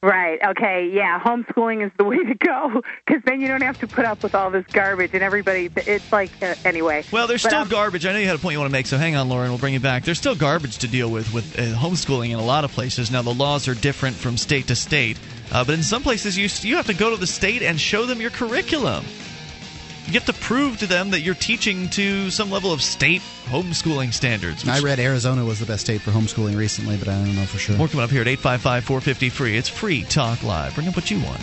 Right. 0.00 0.38
Okay. 0.50 0.90
Yeah. 0.92 1.18
Homeschooling 1.18 1.84
is 1.84 1.90
the 1.98 2.04
way 2.04 2.18
to 2.18 2.34
go 2.34 2.82
because 3.04 3.22
then 3.24 3.40
you 3.40 3.48
don't 3.48 3.62
have 3.62 3.78
to 3.80 3.88
put 3.88 4.04
up 4.04 4.22
with 4.22 4.34
all 4.34 4.50
this 4.50 4.64
garbage 4.66 5.10
and 5.12 5.24
everybody. 5.24 5.68
It's 5.74 6.12
like 6.12 6.30
uh, 6.40 6.54
anyway. 6.64 7.04
Well, 7.10 7.26
there's 7.26 7.42
But, 7.42 7.48
still 7.48 7.62
um, 7.62 7.68
garbage. 7.68 8.06
I 8.06 8.12
know 8.12 8.18
you 8.18 8.26
had 8.26 8.36
a 8.36 8.38
point 8.38 8.52
you 8.52 8.60
want 8.60 8.70
to 8.70 8.72
make, 8.72 8.86
so 8.86 8.96
hang 8.96 9.16
on, 9.16 9.28
Lauren. 9.28 9.48
We'll 9.50 9.58
bring 9.58 9.74
you 9.74 9.80
back. 9.80 10.04
There's 10.04 10.18
still 10.18 10.36
garbage 10.36 10.78
to 10.78 10.88
deal 10.88 11.10
with 11.10 11.32
with 11.34 11.58
uh, 11.58 11.62
homeschooling 11.76 12.30
in 12.30 12.38
a 12.38 12.44
lot 12.44 12.64
of 12.64 12.70
places. 12.70 13.10
Now, 13.10 13.22
the 13.22 13.34
laws 13.34 13.66
are 13.66 13.74
different 13.74 14.14
from 14.14 14.36
state 14.36 14.68
to 14.68 14.76
state, 14.76 15.18
uh, 15.52 15.64
but 15.64 15.74
in 15.74 15.82
some 15.82 16.02
places, 16.02 16.36
you 16.36 16.48
you 16.68 16.76
have 16.76 16.86
to 16.86 16.94
go 16.94 17.10
to 17.10 17.16
the 17.16 17.26
state 17.26 17.62
and 17.62 17.80
show 17.80 18.06
them 18.06 18.20
your 18.20 18.30
curriculum. 18.30 19.04
You 20.06 20.14
have 20.14 20.24
to 20.24 20.32
prove 20.32 20.78
to 20.78 20.86
them 20.86 21.10
that 21.10 21.20
you're 21.20 21.34
teaching 21.34 21.90
to 21.90 22.30
some 22.30 22.50
level 22.50 22.72
of 22.72 22.80
state 22.80 23.20
homeschooling 23.44 24.14
standards. 24.14 24.66
I 24.66 24.80
read 24.80 24.98
Arizona 24.98 25.44
was 25.44 25.60
the 25.60 25.66
best 25.66 25.82
state 25.82 26.00
for 26.00 26.12
homeschooling 26.12 26.56
recently, 26.56 26.96
but 26.96 27.08
I 27.08 27.12
don't 27.12 27.36
know 27.36 27.44
for 27.44 27.58
sure. 27.58 27.76
More 27.76 27.88
coming 27.88 28.04
up 28.04 28.10
here 28.10 28.22
at 28.22 28.28
855 28.28 28.84
450 28.84 29.28
free. 29.28 29.56
It's 29.58 29.68
free 29.68 30.04
talk 30.04 30.42
live. 30.42 30.74
Bring 30.74 30.88
up 30.88 30.96
what 30.96 31.10
you 31.10 31.20
want. 31.22 31.42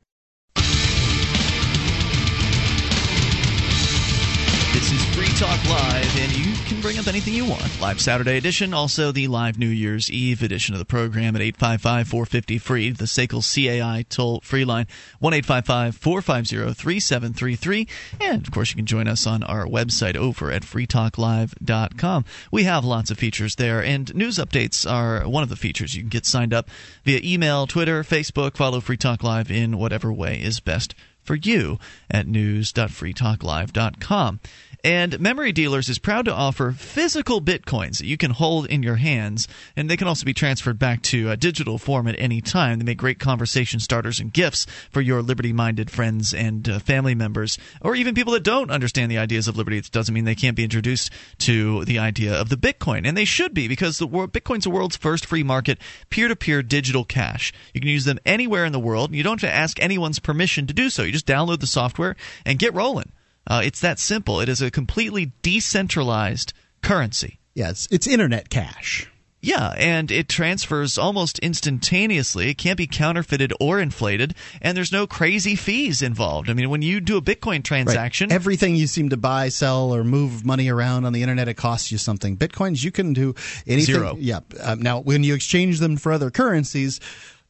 This 4.73 4.93
is 4.93 5.03
Free 5.13 5.27
Talk 5.37 5.61
Live, 5.65 6.17
and 6.17 6.31
you 6.31 6.55
can 6.65 6.79
bring 6.79 6.97
up 6.97 7.07
anything 7.07 7.33
you 7.33 7.43
want. 7.43 7.81
Live 7.81 7.99
Saturday 7.99 8.37
edition, 8.37 8.73
also 8.73 9.11
the 9.11 9.27
live 9.27 9.59
New 9.59 9.67
Year's 9.67 10.09
Eve 10.09 10.41
edition 10.41 10.73
of 10.73 10.79
the 10.79 10.85
program 10.85 11.35
at 11.35 11.41
855 11.41 12.07
450 12.07 12.57
free, 12.57 12.89
the 12.91 13.03
SACL 13.03 13.43
CAI 13.43 14.05
toll 14.07 14.39
free 14.39 14.63
line, 14.63 14.87
1 15.19 15.41
450 15.41 16.73
3733. 16.73 17.87
And 18.21 18.47
of 18.47 18.53
course, 18.53 18.69
you 18.69 18.77
can 18.77 18.85
join 18.85 19.09
us 19.09 19.27
on 19.27 19.43
our 19.43 19.65
website 19.65 20.15
over 20.15 20.49
at 20.49 20.61
freetalklive.com. 20.61 22.25
We 22.49 22.63
have 22.63 22.85
lots 22.85 23.11
of 23.11 23.19
features 23.19 23.55
there, 23.55 23.83
and 23.83 24.15
news 24.15 24.37
updates 24.37 24.89
are 24.89 25.27
one 25.27 25.43
of 25.43 25.49
the 25.49 25.57
features. 25.57 25.95
You 25.95 26.03
can 26.03 26.09
get 26.09 26.25
signed 26.25 26.53
up 26.53 26.69
via 27.03 27.19
email, 27.25 27.67
Twitter, 27.67 28.03
Facebook, 28.03 28.55
follow 28.55 28.79
Free 28.79 28.95
Talk 28.95 29.21
Live 29.21 29.51
in 29.51 29.77
whatever 29.77 30.13
way 30.13 30.41
is 30.41 30.61
best 30.61 30.95
for 31.23 31.35
you 31.35 31.77
at 32.09 32.27
news.freetalklive.com. 32.27 34.39
And 34.83 35.19
Memory 35.19 35.51
Dealers 35.51 35.89
is 35.89 35.99
proud 35.99 36.25
to 36.25 36.33
offer 36.33 36.71
physical 36.71 37.39
bitcoins 37.39 37.99
that 37.99 38.07
you 38.07 38.17
can 38.17 38.31
hold 38.31 38.65
in 38.65 38.81
your 38.81 38.95
hands, 38.95 39.47
and 39.75 39.87
they 39.87 39.97
can 39.97 40.07
also 40.07 40.25
be 40.25 40.33
transferred 40.33 40.79
back 40.79 41.03
to 41.03 41.29
a 41.29 41.37
digital 41.37 41.77
form 41.77 42.07
at 42.07 42.15
any 42.17 42.41
time. 42.41 42.79
They 42.79 42.85
make 42.85 42.97
great 42.97 43.19
conversation 43.19 43.79
starters 43.79 44.19
and 44.19 44.33
gifts 44.33 44.65
for 44.89 44.99
your 44.99 45.21
liberty 45.21 45.53
minded 45.53 45.91
friends 45.91 46.33
and 46.33 46.67
uh, 46.67 46.79
family 46.79 47.13
members, 47.13 47.59
or 47.81 47.95
even 47.95 48.15
people 48.15 48.33
that 48.33 48.41
don't 48.41 48.71
understand 48.71 49.11
the 49.11 49.19
ideas 49.19 49.47
of 49.47 49.55
liberty. 49.55 49.77
It 49.77 49.91
doesn't 49.91 50.15
mean 50.15 50.25
they 50.25 50.33
can't 50.33 50.57
be 50.57 50.63
introduced 50.63 51.11
to 51.39 51.85
the 51.85 51.99
idea 51.99 52.33
of 52.33 52.49
the 52.49 52.57
Bitcoin, 52.57 53.05
and 53.05 53.15
they 53.15 53.25
should 53.25 53.53
be 53.53 53.67
because 53.67 53.99
the 53.99 54.07
world, 54.07 54.33
Bitcoin's 54.33 54.63
the 54.63 54.71
world's 54.71 54.97
first 54.97 55.27
free 55.27 55.43
market 55.43 55.77
peer 56.09 56.27
to 56.27 56.35
peer 56.35 56.63
digital 56.63 57.05
cash. 57.05 57.53
You 57.75 57.81
can 57.81 57.89
use 57.89 58.05
them 58.05 58.19
anywhere 58.25 58.65
in 58.65 58.71
the 58.71 58.79
world, 58.79 59.11
and 59.11 59.17
you 59.17 59.21
don't 59.21 59.39
have 59.39 59.49
to 59.51 59.55
ask 59.55 59.79
anyone's 59.79 60.17
permission 60.17 60.65
to 60.65 60.73
do 60.73 60.89
so. 60.89 61.03
You 61.03 61.11
just 61.11 61.27
download 61.27 61.59
the 61.59 61.67
software 61.67 62.15
and 62.47 62.57
get 62.57 62.73
rolling. 62.73 63.11
Uh, 63.47 63.61
it's 63.63 63.81
that 63.81 63.99
simple. 63.99 64.39
It 64.39 64.49
is 64.49 64.61
a 64.61 64.71
completely 64.71 65.31
decentralized 65.41 66.53
currency. 66.81 67.39
Yes, 67.53 67.87
it's 67.91 68.07
internet 68.07 68.49
cash. 68.49 69.07
Yeah, 69.43 69.69
and 69.75 70.11
it 70.11 70.29
transfers 70.29 70.99
almost 70.99 71.39
instantaneously. 71.39 72.49
It 72.51 72.59
can't 72.59 72.77
be 72.77 72.85
counterfeited 72.85 73.51
or 73.59 73.79
inflated, 73.79 74.35
and 74.61 74.77
there's 74.77 74.91
no 74.91 75.07
crazy 75.07 75.55
fees 75.55 76.03
involved. 76.03 76.47
I 76.47 76.53
mean, 76.53 76.69
when 76.69 76.83
you 76.83 77.01
do 77.01 77.17
a 77.17 77.21
Bitcoin 77.23 77.63
transaction, 77.63 78.29
Right. 78.29 78.35
Everything 78.35 78.75
you 78.75 78.85
seem 78.85 79.09
to 79.09 79.17
buy, 79.17 79.49
sell, 79.49 79.95
or 79.95 80.03
move 80.03 80.45
money 80.45 80.69
around 80.69 81.05
on 81.05 81.13
the 81.13 81.23
internet, 81.23 81.47
it 81.47 81.55
costs 81.55 81.91
you 81.91 81.97
something. 81.97 82.37
Bitcoins, 82.37 82.83
you 82.83 82.91
can 82.91 83.13
do 83.13 83.33
anything. 83.65 83.95
Zero. 83.95 84.15
Yeah. 84.19 84.41
Um, 84.61 84.79
now, 84.83 84.99
when 84.99 85.23
you 85.23 85.33
exchange 85.33 85.79
them 85.79 85.97
for 85.97 86.11
other 86.11 86.29
currencies, 86.29 86.99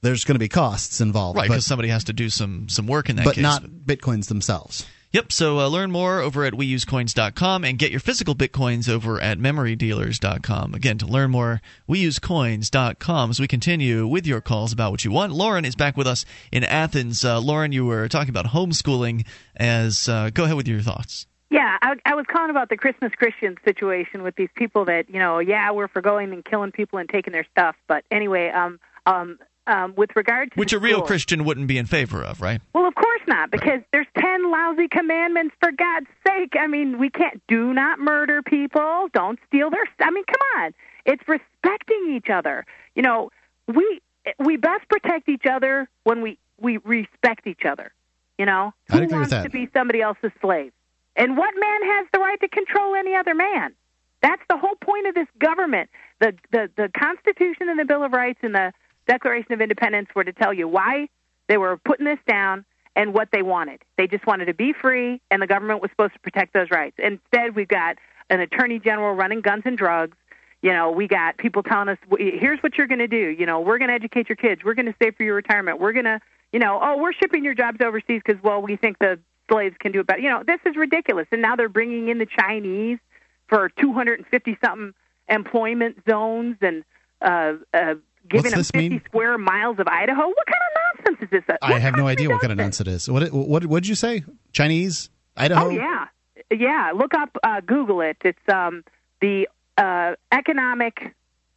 there's 0.01 0.23
going 0.23 0.35
to 0.35 0.39
be 0.39 0.47
costs 0.47 1.01
involved. 1.01 1.37
right? 1.37 1.49
Because 1.49 1.65
somebody 1.65 1.89
has 1.89 2.05
to 2.05 2.13
do 2.13 2.29
some 2.29 2.69
some 2.69 2.87
work 2.87 3.09
in 3.09 3.17
that 3.17 3.25
but 3.25 3.35
case. 3.35 3.43
not 3.43 3.63
Bitcoins 3.63 4.29
themselves. 4.29 4.85
Yep. 5.13 5.31
So 5.33 5.59
uh, 5.59 5.67
learn 5.67 5.91
more 5.91 6.19
over 6.21 6.45
at 6.45 6.53
weusecoins.com 6.53 7.65
and 7.65 7.77
get 7.77 7.91
your 7.91 7.99
physical 7.99 8.33
bitcoins 8.33 8.87
over 8.87 9.19
at 9.19 9.37
memorydealers.com. 9.39 10.73
Again, 10.73 10.97
to 10.99 11.05
learn 11.05 11.31
more, 11.31 11.59
weusecoins.com. 11.89 13.29
As 13.29 13.39
we 13.39 13.47
continue 13.47 14.07
with 14.07 14.25
your 14.25 14.41
calls 14.41 14.71
about 14.71 14.91
what 14.91 15.03
you 15.03 15.11
want, 15.11 15.33
Lauren 15.33 15.65
is 15.65 15.75
back 15.75 15.97
with 15.97 16.07
us 16.07 16.25
in 16.51 16.63
Athens. 16.63 17.25
Uh, 17.25 17.39
Lauren, 17.41 17.71
you 17.71 17.85
were 17.85 18.07
talking 18.07 18.29
about 18.29 18.47
homeschooling. 18.47 19.25
As 19.55 20.07
uh, 20.07 20.29
go 20.33 20.45
ahead 20.45 20.55
with 20.55 20.67
your 20.67 20.81
thoughts. 20.81 21.27
Yeah, 21.49 21.77
I, 21.81 21.95
I 22.05 22.15
was 22.15 22.25
calling 22.31 22.49
about 22.49 22.69
the 22.69 22.77
Christmas 22.77 23.11
Christian 23.17 23.57
situation 23.65 24.23
with 24.23 24.35
these 24.37 24.47
people 24.55 24.85
that 24.85 25.09
you 25.09 25.19
know, 25.19 25.39
yeah, 25.39 25.71
we're 25.71 25.89
for 25.89 26.01
going 26.01 26.31
and 26.31 26.45
killing 26.45 26.71
people 26.71 26.99
and 26.99 27.09
taking 27.09 27.33
their 27.33 27.45
stuff. 27.51 27.75
But 27.89 28.05
anyway, 28.09 28.47
um, 28.49 28.79
um, 29.05 29.37
um, 29.67 29.93
with 29.97 30.11
regard 30.15 30.51
to 30.53 30.55
Which 30.59 30.71
a 30.71 30.79
real 30.79 30.99
schools- 30.99 31.07
Christian 31.07 31.43
wouldn't 31.43 31.67
be 31.67 31.77
in 31.77 31.85
favor 31.85 32.23
of, 32.23 32.39
right? 32.41 32.61
Well, 32.73 32.87
of 32.87 32.95
course 32.95 33.10
not, 33.27 33.51
because 33.51 33.81
there's 33.91 34.07
ten 34.17 34.51
lousy 34.51 34.87
commandments. 34.87 35.55
For 35.59 35.71
God's 35.71 36.07
sake, 36.27 36.53
I 36.59 36.67
mean, 36.67 36.99
we 36.99 37.09
can't 37.09 37.41
do 37.47 37.73
not 37.73 37.99
murder 37.99 38.41
people, 38.41 39.07
don't 39.13 39.39
steal 39.47 39.69
their. 39.69 39.83
I 39.99 40.11
mean, 40.11 40.23
come 40.25 40.63
on, 40.63 40.73
it's 41.05 41.23
respecting 41.27 42.13
each 42.15 42.29
other. 42.29 42.65
You 42.95 43.03
know, 43.03 43.31
we 43.67 44.01
we 44.39 44.57
best 44.57 44.87
protect 44.89 45.29
each 45.29 45.45
other 45.45 45.89
when 46.03 46.21
we 46.21 46.37
we 46.59 46.77
respect 46.77 47.47
each 47.47 47.65
other. 47.65 47.91
You 48.37 48.45
know, 48.45 48.73
I'd 48.89 48.99
who 48.99 49.05
agree 49.05 49.19
with 49.19 49.29
that. 49.29 49.43
to 49.43 49.49
be 49.49 49.69
somebody 49.73 50.01
else's 50.01 50.31
slave? 50.41 50.71
And 51.15 51.37
what 51.37 51.53
man 51.59 51.83
has 51.83 52.07
the 52.13 52.19
right 52.19 52.39
to 52.39 52.47
control 52.47 52.95
any 52.95 53.15
other 53.15 53.35
man? 53.35 53.73
That's 54.21 54.41
the 54.49 54.57
whole 54.57 54.75
point 54.75 55.07
of 55.07 55.15
this 55.15 55.27
government. 55.39 55.89
The 56.19 56.33
the 56.51 56.69
the 56.75 56.89
Constitution 56.97 57.69
and 57.69 57.79
the 57.79 57.85
Bill 57.85 58.03
of 58.03 58.13
Rights 58.13 58.39
and 58.43 58.55
the 58.55 58.73
Declaration 59.07 59.51
of 59.53 59.61
Independence 59.61 60.09
were 60.15 60.23
to 60.23 60.33
tell 60.33 60.53
you 60.53 60.67
why 60.67 61.09
they 61.47 61.57
were 61.57 61.77
putting 61.77 62.05
this 62.05 62.19
down 62.27 62.65
and 62.95 63.13
what 63.13 63.29
they 63.31 63.41
wanted. 63.41 63.81
They 63.97 64.07
just 64.07 64.25
wanted 64.25 64.45
to 64.45 64.53
be 64.53 64.73
free, 64.73 65.21
and 65.29 65.41
the 65.41 65.47
government 65.47 65.81
was 65.81 65.91
supposed 65.91 66.13
to 66.13 66.19
protect 66.19 66.53
those 66.53 66.69
rights. 66.71 66.95
Instead, 66.99 67.55
we've 67.55 67.67
got 67.67 67.97
an 68.29 68.39
attorney 68.39 68.79
general 68.79 69.13
running 69.13 69.41
guns 69.41 69.63
and 69.65 69.77
drugs. 69.77 70.17
You 70.61 70.71
know, 70.71 70.91
we 70.91 71.07
got 71.07 71.37
people 71.37 71.63
telling 71.63 71.89
us, 71.89 71.97
"W- 72.09 72.37
here's 72.37 72.61
what 72.61 72.77
you're 72.77 72.87
going 72.87 72.99
to 72.99 73.07
do. 73.07 73.29
You 73.29 73.45
know, 73.45 73.61
we're 73.61 73.77
going 73.77 73.89
to 73.89 73.95
educate 73.95 74.29
your 74.29 74.35
kids. 74.35 74.63
We're 74.63 74.73
going 74.73 74.85
to 74.85 74.95
save 75.01 75.15
for 75.15 75.23
your 75.23 75.35
retirement. 75.35 75.79
We're 75.79 75.93
going 75.93 76.05
to, 76.05 76.19
you 76.51 76.59
know, 76.59 76.79
oh, 76.81 76.97
we're 76.97 77.13
shipping 77.13 77.43
your 77.43 77.55
jobs 77.55 77.79
overseas 77.81 78.21
because, 78.25 78.41
well, 78.43 78.61
we 78.61 78.75
think 78.75 78.99
the 78.99 79.19
slaves 79.49 79.75
can 79.79 79.91
do 79.91 80.01
it 80.01 80.07
better. 80.07 80.19
You 80.19 80.29
know, 80.29 80.43
this 80.45 80.59
is 80.65 80.75
ridiculous. 80.75 81.27
And 81.31 81.41
now 81.41 81.55
they're 81.55 81.69
bringing 81.69 82.09
in 82.09 82.19
the 82.19 82.27
Chinese 82.27 82.99
for 83.47 83.69
250 83.69 84.57
something 84.63 84.93
employment 85.27 85.97
zones 86.09 86.57
and 86.61 86.83
uh, 87.21 87.53
uh, 87.73 87.95
giving 88.29 88.43
What's 88.43 88.49
them 88.51 88.59
this 88.59 88.71
50 88.71 88.89
mean? 88.89 89.01
square 89.05 89.37
miles 89.37 89.77
of 89.79 89.87
Idaho. 89.87 90.27
What 90.27 90.45
kind 90.47 90.61
of 90.67 91.05
nonsense 91.17 91.31
is 91.31 91.43
this? 91.47 91.57
I 91.61 91.79
have 91.79 91.95
no 91.95 92.07
idea 92.07 92.29
what 92.29 92.41
kind 92.41 92.51
of 92.51 92.57
nonsense 92.57 92.81
it 92.81 92.87
is. 92.87 93.09
What 93.09 93.31
what 93.31 93.65
what 93.65 93.83
did 93.83 93.89
you 93.89 93.95
say? 93.95 94.23
Chinese? 94.51 95.09
Idaho? 95.37 95.67
Oh 95.67 95.69
yeah, 95.69 96.07
yeah. 96.51 96.91
Look 96.95 97.13
up, 97.13 97.35
uh, 97.43 97.61
Google 97.65 98.01
it. 98.01 98.17
It's 98.23 98.39
um, 98.49 98.83
the 99.21 99.47
uh, 99.77 100.15
economic. 100.31 101.13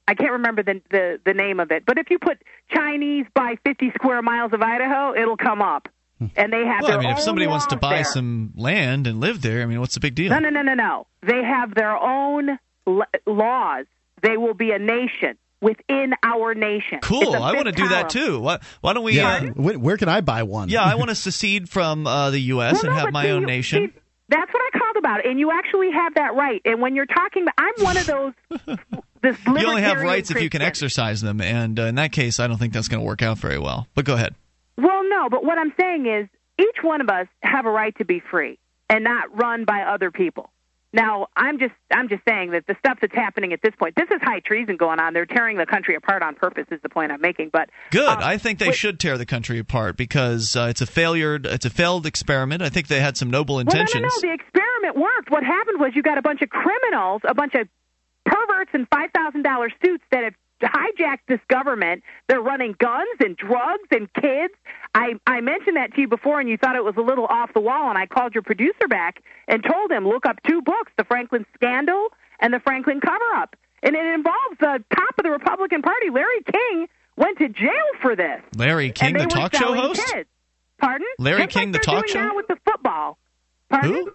I 0.06 0.14
can't 0.14 0.32
remember 0.32 0.62
the, 0.62 0.80
the 0.90 1.20
the 1.24 1.34
name 1.34 1.60
of 1.60 1.70
it, 1.70 1.84
but 1.86 1.98
if 1.98 2.10
you 2.10 2.18
put 2.18 2.38
Chinese 2.70 3.26
by 3.34 3.56
50 3.64 3.90
square 3.94 4.20
miles 4.22 4.52
of 4.52 4.60
Idaho, 4.62 5.14
it'll 5.14 5.36
come 5.36 5.62
up. 5.62 5.88
And 6.36 6.52
they 6.52 6.64
have 6.64 6.80
Well, 6.82 6.92
their 6.92 6.98
I 6.98 7.02
mean, 7.02 7.10
if 7.10 7.18
somebody 7.20 7.46
wants 7.46 7.66
to 7.66 7.76
buy 7.76 7.96
there. 7.96 8.04
some 8.04 8.52
land 8.56 9.06
and 9.06 9.20
live 9.20 9.42
there, 9.42 9.62
I 9.62 9.66
mean, 9.66 9.80
what's 9.80 9.94
the 9.94 10.00
big 10.00 10.14
deal? 10.14 10.30
No, 10.30 10.38
no, 10.38 10.48
no, 10.48 10.62
no, 10.62 10.72
no. 10.72 11.06
They 11.22 11.42
have 11.42 11.74
their 11.74 11.94
own 11.96 12.58
l- 12.86 13.02
laws. 13.26 13.84
They 14.22 14.36
will 14.38 14.54
be 14.54 14.70
a 14.70 14.78
nation 14.78 15.36
within 15.60 16.14
our 16.22 16.54
nation. 16.54 16.98
Cool. 17.02 17.34
I 17.34 17.52
want 17.52 17.66
to 17.66 17.72
big 17.72 17.76
do 17.76 17.88
that 17.88 18.10
too. 18.10 18.40
Why, 18.40 18.58
why 18.80 18.92
don't 18.92 19.04
we? 19.04 19.14
yeah. 19.16 19.36
Uh, 19.36 19.46
Where, 19.54 19.78
where 19.78 19.96
can 19.96 20.08
I 20.08 20.20
buy 20.20 20.42
one? 20.42 20.68
yeah, 20.68 20.82
I 20.82 20.94
want 20.96 21.08
to 21.10 21.14
secede 21.14 21.68
from 21.68 22.06
uh, 22.06 22.30
the 22.30 22.40
U.S. 22.40 22.74
Well, 22.82 22.92
and 22.92 22.98
no, 22.98 23.04
have 23.04 23.12
my 23.12 23.24
see, 23.24 23.30
own 23.30 23.40
you- 23.42 23.46
nation. 23.46 23.92
see, 23.92 24.00
that's 24.28 24.52
what 24.52 24.62
I 24.74 24.78
called 24.78 24.96
about, 24.96 25.26
and 25.26 25.38
you 25.38 25.50
actually 25.52 25.90
have 25.92 26.14
that 26.14 26.34
right. 26.34 26.60
And 26.64 26.80
when 26.80 26.94
you're 26.96 27.06
talking, 27.06 27.46
I'm 27.58 27.74
one 27.84 27.96
of 27.96 28.06
those. 28.06 28.32
this 29.22 29.36
you 29.46 29.52
only 29.66 29.82
have 29.82 29.98
libertarian 29.98 30.06
rights 30.06 30.30
if 30.30 30.40
you 30.42 30.50
can 30.50 30.62
exercise 30.62 31.20
them, 31.20 31.40
and 31.40 31.78
uh, 31.78 31.84
in 31.84 31.94
that 31.96 32.12
case, 32.12 32.40
I 32.40 32.46
don't 32.46 32.58
think 32.58 32.72
that's 32.72 32.88
going 32.88 33.00
to 33.00 33.06
work 33.06 33.22
out 33.22 33.38
very 33.38 33.58
well. 33.58 33.86
But 33.94 34.04
go 34.06 34.14
ahead. 34.14 34.34
Well, 34.76 35.08
no, 35.08 35.28
but 35.30 35.44
what 35.44 35.58
I'm 35.58 35.72
saying 35.78 36.06
is 36.06 36.28
each 36.58 36.82
one 36.82 37.00
of 37.00 37.08
us 37.08 37.26
have 37.42 37.66
a 37.66 37.70
right 37.70 37.96
to 37.98 38.04
be 38.04 38.20
free 38.30 38.58
and 38.88 39.04
not 39.04 39.34
run 39.36 39.64
by 39.64 39.82
other 39.82 40.10
people. 40.10 40.50
Now, 40.94 41.26
I'm 41.36 41.58
just 41.58 41.74
I'm 41.92 42.08
just 42.08 42.22
saying 42.26 42.52
that 42.52 42.68
the 42.68 42.76
stuff 42.78 42.98
that's 43.00 43.14
happening 43.14 43.52
at 43.52 43.60
this 43.60 43.74
point, 43.76 43.96
this 43.96 44.08
is 44.10 44.20
high 44.22 44.38
treason 44.38 44.76
going 44.76 45.00
on. 45.00 45.12
They're 45.12 45.26
tearing 45.26 45.58
the 45.58 45.66
country 45.66 45.96
apart 45.96 46.22
on 46.22 46.36
purpose. 46.36 46.66
Is 46.70 46.80
the 46.82 46.88
point 46.88 47.10
I'm 47.10 47.20
making? 47.20 47.50
But 47.52 47.68
Good. 47.90 48.06
um, 48.06 48.18
I 48.22 48.38
think 48.38 48.60
they 48.60 48.68
wait- 48.68 48.76
should 48.76 49.00
tear 49.00 49.18
the 49.18 49.26
country 49.26 49.58
apart 49.58 49.96
because 49.96 50.54
uh, 50.54 50.68
it's 50.70 50.80
a 50.80 50.86
failure. 50.86 51.40
It's 51.42 51.66
a 51.66 51.70
failed 51.70 52.06
experiment. 52.06 52.62
I 52.62 52.68
think 52.68 52.86
they 52.86 53.00
had 53.00 53.16
some 53.16 53.28
noble 53.28 53.58
intentions. 53.58 53.94
Well, 53.94 54.02
no, 54.02 54.08
no, 54.08 54.28
no. 54.28 54.28
The 54.28 54.34
experiment 54.34 54.96
worked. 54.96 55.30
What 55.32 55.42
happened 55.42 55.80
was 55.80 55.92
you 55.96 56.02
got 56.02 56.16
a 56.16 56.22
bunch 56.22 56.42
of 56.42 56.48
criminals, 56.50 57.22
a 57.28 57.34
bunch 57.34 57.54
of 57.56 57.66
perverts 58.24 58.70
in 58.72 58.86
five 58.86 59.10
thousand 59.12 59.42
dollar 59.42 59.70
suits 59.84 60.04
that 60.12 60.22
have 60.22 60.34
hijacked 60.62 61.26
this 61.26 61.40
government. 61.48 62.04
They're 62.28 62.40
running 62.40 62.76
guns 62.78 63.18
and 63.18 63.36
drugs 63.36 63.88
and 63.90 64.08
kids. 64.14 64.54
I 64.94 65.14
I 65.26 65.40
mentioned 65.40 65.76
that 65.76 65.92
to 65.94 66.00
you 66.00 66.08
before, 66.08 66.38
and 66.40 66.48
you 66.48 66.56
thought 66.56 66.76
it 66.76 66.84
was 66.84 66.94
a 66.96 67.00
little 67.02 67.26
off 67.26 67.52
the 67.52 67.60
wall. 67.60 67.88
And 67.88 67.98
I 67.98 68.06
called 68.06 68.34
your 68.34 68.42
producer 68.42 68.86
back 68.88 69.22
and 69.48 69.62
told 69.64 69.90
him 69.90 70.06
look 70.06 70.24
up 70.26 70.36
two 70.46 70.62
books: 70.62 70.92
the 70.96 71.04
Franklin 71.04 71.44
Scandal 71.54 72.08
and 72.40 72.52
the 72.54 72.60
Franklin 72.60 73.00
Cover 73.00 73.24
Up. 73.36 73.56
And 73.82 73.94
it 73.96 74.04
involves 74.06 74.58
the 74.60 74.82
top 74.94 75.18
of 75.18 75.24
the 75.24 75.30
Republican 75.30 75.82
Party, 75.82 76.10
Larry 76.10 76.42
King, 76.50 76.86
went 77.16 77.38
to 77.38 77.48
jail 77.48 77.70
for 78.00 78.16
this. 78.16 78.40
Larry 78.56 78.92
King, 78.92 79.14
the 79.14 79.26
talk 79.26 79.54
show 79.54 79.74
host. 79.74 80.00
Kids. 80.12 80.28
Pardon? 80.78 81.06
Larry 81.18 81.42
Just 81.44 81.50
King, 81.56 81.72
like 81.72 81.82
the 81.82 81.86
talk 81.86 82.08
show? 82.08 82.20
now 82.20 82.34
with 82.36 82.46
the 82.48 82.56
football. 82.64 83.18
Pardon? 83.68 83.92
Who? 83.92 84.12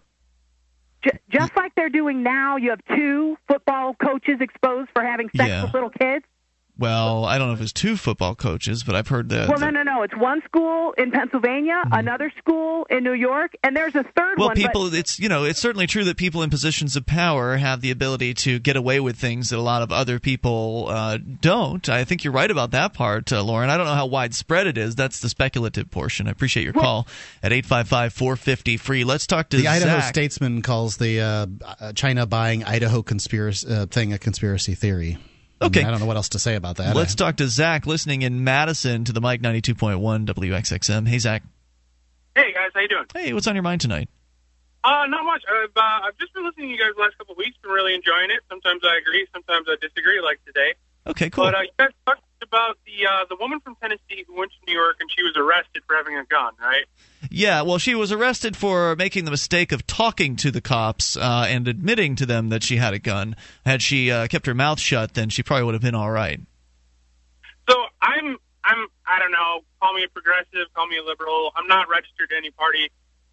J- 1.03 1.19
just 1.29 1.55
like 1.55 1.73
they're 1.75 1.89
doing 1.89 2.23
now, 2.23 2.57
you 2.57 2.71
have 2.71 2.81
two 2.95 3.37
football 3.47 3.93
coaches 3.95 4.37
exposed 4.41 4.89
for 4.93 5.03
having 5.03 5.29
sex 5.35 5.47
Yeah. 5.49 5.63
with 5.63 5.73
little 5.73 5.89
kids. 5.91 6.25
Well, 6.79 7.25
I 7.25 7.37
don't 7.37 7.49
know 7.49 7.53
if 7.53 7.61
it's 7.61 7.73
two 7.73 7.97
football 7.97 8.35
coaches, 8.35 8.83
but 8.83 8.95
I've 8.95 9.07
heard 9.09 9.29
that. 9.29 9.49
well, 9.49 9.59
no, 9.59 9.69
no, 9.69 9.83
no. 9.83 10.01
It's 10.03 10.15
one 10.15 10.41
school 10.45 10.93
in 10.97 11.11
Pennsylvania, 11.11 11.83
another 11.91 12.31
school 12.39 12.87
in 12.89 13.03
New 13.03 13.13
York, 13.13 13.51
and 13.63 13.75
there's 13.75 13.95
a 13.95 14.03
third 14.03 14.37
Well, 14.37 14.47
one. 14.47 14.55
but- 14.55 14.55
people, 14.55 14.93
it's 14.93 15.19
you 15.19 15.27
know, 15.29 15.43
it's 15.43 15.59
certainly 15.59 15.87
true 15.87 16.05
that 16.05 16.15
people 16.17 16.41
in 16.41 16.49
positions 16.49 16.95
of 16.95 17.05
power 17.05 17.57
have 17.57 17.81
the 17.81 17.91
ability 17.91 18.33
to 18.35 18.59
get 18.59 18.77
away 18.77 18.99
with 18.99 19.17
things 19.17 19.49
that 19.49 19.59
a 19.59 19.61
lot 19.61 19.81
of 19.81 19.91
other 19.91 20.19
people 20.19 20.87
uh, 20.89 21.17
don't. 21.17 21.87
I 21.89 22.05
think 22.05 22.23
you're 22.23 22.33
right 22.33 22.49
about 22.49 22.71
that 22.71 22.93
part, 22.93 23.31
uh, 23.33 23.43
Lauren. 23.43 23.69
I 23.69 23.75
don't 23.77 23.85
know 23.85 23.93
how 23.93 24.05
widespread 24.05 24.65
it 24.67 24.77
is. 24.77 24.95
That's 24.95 25.19
the 25.19 25.27
speculative 25.29 25.91
portion. 25.91 26.27
I 26.27 26.31
appreciate 26.31 26.63
your 26.63 26.73
call 26.73 27.07
at 27.43 27.51
855-450-free. 27.51 29.03
Let's 29.03 29.27
talk 29.27 29.49
to 29.49 29.57
the 29.57 29.67
Idaho 29.67 29.99
Statesman 30.01 30.61
calls 30.61 30.97
the 30.97 31.19
uh, 31.21 31.45
uh, 31.81 31.93
China 31.93 32.25
buying 32.25 32.63
Idaho 32.63 33.01
conspiracy 33.01 33.67
uh, 33.69 33.85
thing 33.85 34.13
a 34.13 34.17
conspiracy 34.17 34.75
theory. 34.75 35.17
Okay. 35.61 35.83
I 35.83 35.91
don't 35.91 35.99
know 35.99 36.05
what 36.05 36.15
else 36.15 36.29
to 36.29 36.39
say 36.39 36.55
about 36.55 36.77
that. 36.77 36.95
Let's 36.95 37.15
talk 37.15 37.37
to 37.37 37.47
Zach, 37.47 37.85
listening 37.85 38.21
in 38.21 38.43
Madison 38.43 39.03
to 39.05 39.11
the 39.11 39.19
Mic 39.19 39.41
92.1 39.41 40.25
WXXM. 40.25 41.07
Hey, 41.07 41.19
Zach. 41.19 41.43
Hey 42.35 42.53
guys, 42.53 42.71
how 42.73 42.79
you 42.79 42.87
doing? 42.87 43.05
Hey, 43.13 43.33
what's 43.33 43.47
on 43.47 43.55
your 43.55 43.63
mind 43.63 43.81
tonight? 43.81 44.07
Uh, 44.83 45.05
not 45.07 45.25
much. 45.25 45.43
I've 45.49 45.75
uh, 45.75 46.07
I've 46.07 46.17
just 46.17 46.33
been 46.33 46.45
listening 46.45 46.67
to 46.67 46.71
you 46.71 46.79
guys 46.79 46.95
the 46.95 47.01
last 47.01 47.17
couple 47.17 47.33
of 47.33 47.37
weeks. 47.37 47.57
Been 47.61 47.71
really 47.71 47.93
enjoying 47.93 48.31
it. 48.31 48.39
Sometimes 48.47 48.81
I 48.85 48.97
agree, 48.97 49.27
sometimes 49.33 49.67
I 49.67 49.75
disagree, 49.81 50.21
like 50.21 50.39
today. 50.45 50.73
Okay, 51.05 51.29
cool. 51.29 51.43
But 51.43 51.55
uh, 51.55 51.61
you 51.61 51.71
guys 51.77 51.89
talked 52.05 52.21
about 52.41 52.77
the 52.85 53.05
uh, 53.05 53.25
the 53.29 53.35
woman 53.35 53.59
from 53.59 53.75
Tennessee 53.75 54.23
who 54.27 54.37
went 54.37 54.51
to 54.51 54.57
New 54.67 54.77
York 54.77 54.97
and 54.99 55.09
she 55.15 55.23
was 55.23 55.33
arrested 55.35 55.83
for 55.87 55.95
having 55.95 56.17
a 56.17 56.25
gun, 56.25 56.53
right? 56.59 56.85
Yeah, 57.29 57.61
well, 57.61 57.77
she 57.77 57.95
was 57.95 58.11
arrested 58.11 58.55
for 58.55 58.95
making 58.95 59.25
the 59.25 59.31
mistake 59.31 59.71
of 59.71 59.85
talking 59.85 60.35
to 60.37 60.51
the 60.51 60.61
cops 60.61 61.17
uh, 61.17 61.45
and 61.47 61.67
admitting 61.67 62.15
to 62.17 62.25
them 62.25 62.49
that 62.49 62.63
she 62.63 62.77
had 62.77 62.93
a 62.93 62.99
gun. 62.99 63.35
Had 63.65 63.81
she 63.81 64.11
uh, 64.11 64.27
kept 64.27 64.45
her 64.45 64.53
mouth 64.53 64.79
shut, 64.79 65.13
then 65.13 65.29
she 65.29 65.43
probably 65.43 65.65
would 65.65 65.75
have 65.75 65.81
been 65.81 65.95
all 65.95 66.11
right. 66.11 66.39
So 67.69 67.75
I'm 68.01 68.37
I'm 68.63 68.87
I 69.05 69.19
don't 69.19 69.31
know. 69.31 69.61
Call 69.81 69.93
me 69.93 70.03
a 70.03 70.09
progressive, 70.09 70.73
call 70.73 70.87
me 70.87 70.97
a 70.97 71.03
liberal. 71.03 71.51
I'm 71.55 71.67
not 71.67 71.89
registered 71.89 72.29
to 72.29 72.35
any 72.35 72.51
party, 72.51 72.89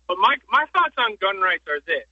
but 0.08 0.18
my 0.18 0.36
my 0.50 0.66
thoughts 0.72 0.94
on 0.98 1.16
gun 1.20 1.40
rights 1.40 1.64
are 1.68 1.80
this: 1.86 2.06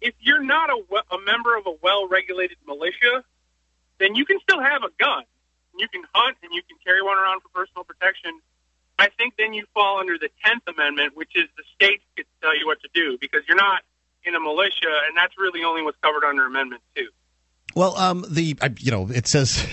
if 0.00 0.14
you're 0.20 0.42
not 0.42 0.70
a, 0.70 0.78
a 1.14 1.20
member 1.24 1.56
of 1.56 1.66
a 1.66 1.74
well-regulated 1.82 2.58
militia, 2.66 3.24
then 3.98 4.14
you 4.14 4.24
can 4.24 4.38
still 4.40 4.60
have 4.60 4.82
a 4.82 4.90
gun. 4.98 5.24
You 5.78 5.88
can 5.88 6.02
hunt 6.14 6.36
and 6.42 6.52
you 6.52 6.62
can 6.62 6.76
carry 6.84 7.02
one 7.02 7.18
around 7.18 7.40
for 7.42 7.48
personal 7.48 7.84
protection. 7.84 8.40
I 8.98 9.08
think 9.18 9.34
then 9.38 9.54
you 9.54 9.64
fall 9.74 9.98
under 9.98 10.18
the 10.18 10.28
Tenth 10.44 10.62
Amendment, 10.68 11.16
which 11.16 11.32
is 11.34 11.44
the 11.56 11.64
states 11.74 12.04
get 12.16 12.26
to 12.26 12.46
tell 12.46 12.56
you 12.58 12.66
what 12.66 12.80
to 12.82 12.88
do 12.94 13.16
because 13.20 13.40
you're 13.48 13.56
not 13.56 13.82
in 14.24 14.34
a 14.34 14.40
militia, 14.40 14.92
and 15.08 15.16
that's 15.16 15.34
really 15.38 15.64
only 15.64 15.82
what's 15.82 15.98
covered 16.02 16.24
under 16.24 16.46
Amendment 16.46 16.82
Two. 16.94 17.08
Well, 17.74 17.96
um, 17.96 18.24
the 18.28 18.54
you 18.78 18.90
know 18.92 19.08
it 19.08 19.26
says 19.26 19.66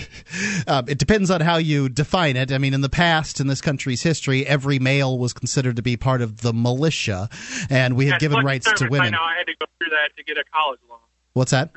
uh, 0.66 0.82
it 0.88 0.98
depends 0.98 1.30
on 1.30 1.42
how 1.42 1.58
you 1.58 1.88
define 1.90 2.36
it. 2.36 2.50
I 2.50 2.58
mean, 2.58 2.72
in 2.74 2.80
the 2.80 2.88
past, 2.88 3.40
in 3.40 3.46
this 3.46 3.60
country's 3.60 4.02
history, 4.02 4.46
every 4.46 4.78
male 4.78 5.18
was 5.18 5.32
considered 5.34 5.76
to 5.76 5.82
be 5.82 5.96
part 5.98 6.22
of 6.22 6.40
the 6.40 6.52
militia, 6.54 7.28
and 7.68 7.96
we 7.96 8.06
have 8.06 8.14
Yeah, 8.14 8.18
given 8.18 8.44
rights 8.44 8.64
to 8.64 8.78
service, 8.78 8.86
I 8.86 8.88
women. 8.90 9.12
know 9.12 9.22
I 9.22 9.36
had 9.36 9.46
to 9.46 9.54
go 9.60 9.66
through 9.78 9.90
that 9.90 10.16
to 10.16 10.24
get 10.24 10.38
a 10.38 10.44
college 10.52 10.80
loan. 10.88 10.98
What's 11.34 11.50
that? 11.50 11.70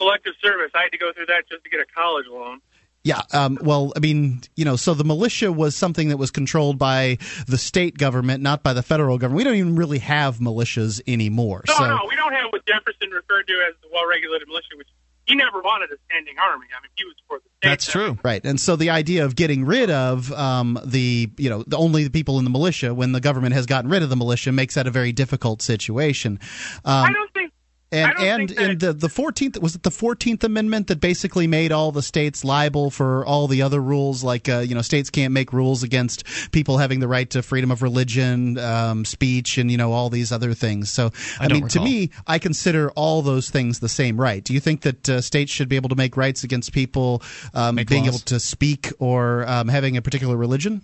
Selective 0.00 0.32
service, 0.42 0.70
I 0.74 0.82
had 0.82 0.92
to 0.92 0.98
go 0.98 1.12
through 1.12 1.26
that 1.26 1.48
just 1.48 1.62
to 1.62 1.70
get 1.70 1.78
a 1.80 1.86
college 1.94 2.26
loan. 2.28 2.60
Yeah. 3.04 3.20
Um, 3.32 3.58
well, 3.60 3.92
I 3.94 4.00
mean, 4.00 4.40
you 4.56 4.64
know, 4.64 4.76
so 4.76 4.94
the 4.94 5.04
militia 5.04 5.52
was 5.52 5.76
something 5.76 6.08
that 6.08 6.16
was 6.16 6.30
controlled 6.30 6.78
by 6.78 7.18
the 7.46 7.58
state 7.58 7.98
government, 7.98 8.42
not 8.42 8.62
by 8.62 8.72
the 8.72 8.82
federal 8.82 9.18
government. 9.18 9.36
We 9.36 9.44
don't 9.44 9.56
even 9.56 9.76
really 9.76 9.98
have 9.98 10.38
militias 10.38 11.02
anymore. 11.06 11.64
No, 11.68 11.74
so 11.74 11.86
no, 11.86 12.00
we 12.08 12.16
don't 12.16 12.32
have 12.32 12.50
what 12.50 12.64
Jefferson 12.66 13.10
referred 13.10 13.46
to 13.46 13.52
as 13.68 13.74
the 13.82 13.88
well-regulated 13.92 14.48
militia, 14.48 14.68
which 14.76 14.88
he 15.26 15.34
never 15.34 15.60
wanted 15.60 15.90
a 15.90 15.96
standing 16.06 16.34
army. 16.38 16.66
I 16.76 16.82
mean, 16.82 16.90
he 16.96 17.04
was 17.04 17.14
for 17.28 17.38
the 17.38 17.48
state. 17.58 17.68
That's 17.68 17.90
true. 17.90 18.18
Right. 18.22 18.44
And 18.44 18.60
so 18.60 18.76
the 18.76 18.90
idea 18.90 19.24
of 19.24 19.36
getting 19.36 19.64
rid 19.64 19.90
of 19.90 20.32
um, 20.32 20.78
the, 20.84 21.30
you 21.36 21.50
know, 21.50 21.62
the 21.66 21.76
only 21.76 22.04
the 22.04 22.10
people 22.10 22.38
in 22.38 22.44
the 22.44 22.50
militia 22.50 22.94
when 22.94 23.12
the 23.12 23.20
government 23.20 23.54
has 23.54 23.66
gotten 23.66 23.90
rid 23.90 24.02
of 24.02 24.10
the 24.10 24.16
militia 24.16 24.52
makes 24.52 24.74
that 24.74 24.86
a 24.86 24.90
very 24.90 25.12
difficult 25.12 25.62
situation. 25.62 26.38
Um, 26.84 27.04
I 27.04 27.12
don't 27.12 27.32
think. 27.32 27.52
And 27.94 28.18
and 28.18 28.50
in 28.50 28.78
the 28.78 28.92
the 28.92 29.08
fourteenth 29.08 29.58
was 29.60 29.74
it 29.74 29.82
the 29.82 29.90
fourteenth 29.90 30.42
Amendment 30.44 30.88
that 30.88 31.00
basically 31.00 31.46
made 31.46 31.72
all 31.72 31.92
the 31.92 32.02
states 32.02 32.44
liable 32.44 32.90
for 32.90 33.24
all 33.24 33.46
the 33.48 33.62
other 33.62 33.80
rules, 33.80 34.22
like 34.24 34.48
uh, 34.48 34.58
you 34.58 34.74
know 34.74 34.82
states 34.82 35.10
can't 35.10 35.32
make 35.32 35.52
rules 35.52 35.82
against 35.82 36.24
people 36.52 36.78
having 36.78 37.00
the 37.00 37.08
right 37.08 37.28
to 37.30 37.42
freedom 37.42 37.70
of 37.70 37.82
religion, 37.82 38.58
um, 38.58 39.04
speech, 39.04 39.58
and 39.58 39.70
you 39.70 39.76
know 39.76 39.92
all 39.92 40.10
these 40.10 40.32
other 40.32 40.54
things. 40.54 40.90
So 40.90 41.10
I 41.40 41.44
I, 41.44 41.48
don't 41.48 41.60
mean, 41.60 41.68
to 41.68 41.80
me, 41.80 42.10
I 42.26 42.38
consider 42.38 42.90
all 42.92 43.22
those 43.22 43.50
things 43.50 43.80
the 43.80 43.88
same 43.88 44.20
right. 44.20 44.42
Do 44.42 44.52
you 44.54 44.60
think 44.60 44.82
that 44.82 45.08
uh, 45.08 45.20
states 45.20 45.52
should 45.52 45.68
be 45.68 45.76
able 45.76 45.88
to 45.90 45.96
make 45.96 46.16
rights 46.16 46.44
against 46.44 46.72
people 46.72 47.22
um, 47.54 47.76
being 47.76 48.04
laws? 48.04 48.16
able 48.16 48.18
to 48.26 48.40
speak 48.40 48.92
or 48.98 49.48
um, 49.48 49.68
having 49.68 49.96
a 49.96 50.02
particular 50.02 50.36
religion? 50.36 50.82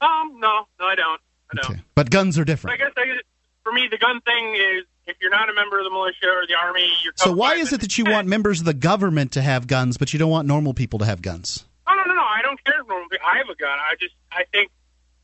Um, 0.00 0.38
no, 0.40 0.66
no, 0.78 0.86
I 0.86 0.94
don't. 0.94 1.20
I 1.52 1.56
know. 1.56 1.74
Okay. 1.74 1.80
But 1.94 2.10
guns 2.10 2.38
are 2.38 2.44
But 2.44 2.50
I 2.50 2.52
different. 2.52 2.78
guess 2.78 2.92
I, 2.96 3.04
for 3.62 3.72
me, 3.72 3.88
the 3.90 3.98
gun 3.98 4.20
thing 4.22 4.54
is 4.56 4.84
if 5.06 5.16
you're 5.20 5.30
not 5.30 5.48
a 5.48 5.54
member 5.54 5.78
of 5.78 5.84
the 5.84 5.90
militia 5.90 6.26
or 6.26 6.46
the 6.46 6.54
army, 6.54 6.88
you're 7.04 7.12
So 7.16 7.32
why 7.32 7.54
is 7.54 7.72
it 7.72 7.80
that 7.80 7.96
you 7.98 8.04
want 8.04 8.26
members 8.28 8.60
of 8.60 8.66
the 8.66 8.74
government 8.74 9.32
to 9.32 9.42
have 9.42 9.66
guns, 9.66 9.96
but 9.96 10.12
you 10.12 10.18
don't 10.18 10.30
want 10.30 10.48
normal 10.48 10.74
people 10.74 10.98
to 11.00 11.04
have 11.04 11.22
guns? 11.22 11.64
No, 11.88 11.94
no, 11.94 12.02
no, 12.04 12.14
no. 12.14 12.22
I 12.22 12.40
don't 12.42 12.62
care 12.64 12.80
if 12.80 12.88
normal 12.88 13.08
people- 13.08 13.26
I 13.26 13.38
have 13.38 13.48
a 13.48 13.54
gun. 13.54 13.78
I 13.78 13.94
just 14.00 14.14
I 14.32 14.44
think 14.52 14.70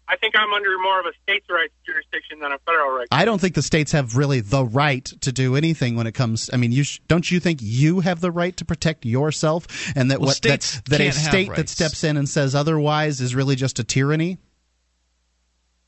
I 0.08 0.16
think 0.16 0.34
I'm 0.36 0.52
under 0.52 0.76
more 0.78 1.00
of 1.00 1.06
a 1.06 1.12
states' 1.22 1.46
rights 1.48 1.72
jurisdiction 1.86 2.40
than 2.40 2.52
a 2.52 2.58
federal 2.66 2.90
right. 2.90 3.06
I 3.10 3.24
don't 3.24 3.40
think 3.40 3.54
the 3.54 3.62
states 3.62 3.92
have 3.92 4.16
really 4.16 4.40
the 4.40 4.64
right 4.64 5.04
to 5.04 5.32
do 5.32 5.56
anything 5.56 5.96
when 5.96 6.06
it 6.06 6.12
comes. 6.12 6.50
I 6.52 6.56
mean, 6.56 6.70
you 6.72 6.84
sh- 6.84 7.00
don't 7.08 7.28
you 7.30 7.40
think 7.40 7.60
you 7.62 8.00
have 8.00 8.20
the 8.20 8.30
right 8.30 8.54
to 8.58 8.64
protect 8.64 9.04
yourself, 9.06 9.66
and 9.96 10.10
that 10.10 10.20
Well, 10.20 10.26
what 10.28 10.42
that, 10.42 10.62
states 10.62 10.82
that 10.90 11.00
a 11.00 11.12
state 11.12 11.54
that 11.54 11.68
steps 11.68 12.04
in 12.04 12.16
and 12.16 12.28
says 12.28 12.54
otherwise 12.54 13.20
is 13.20 13.34
really 13.34 13.56
just 13.56 13.78
a 13.78 13.84
tyranny? 13.84 14.38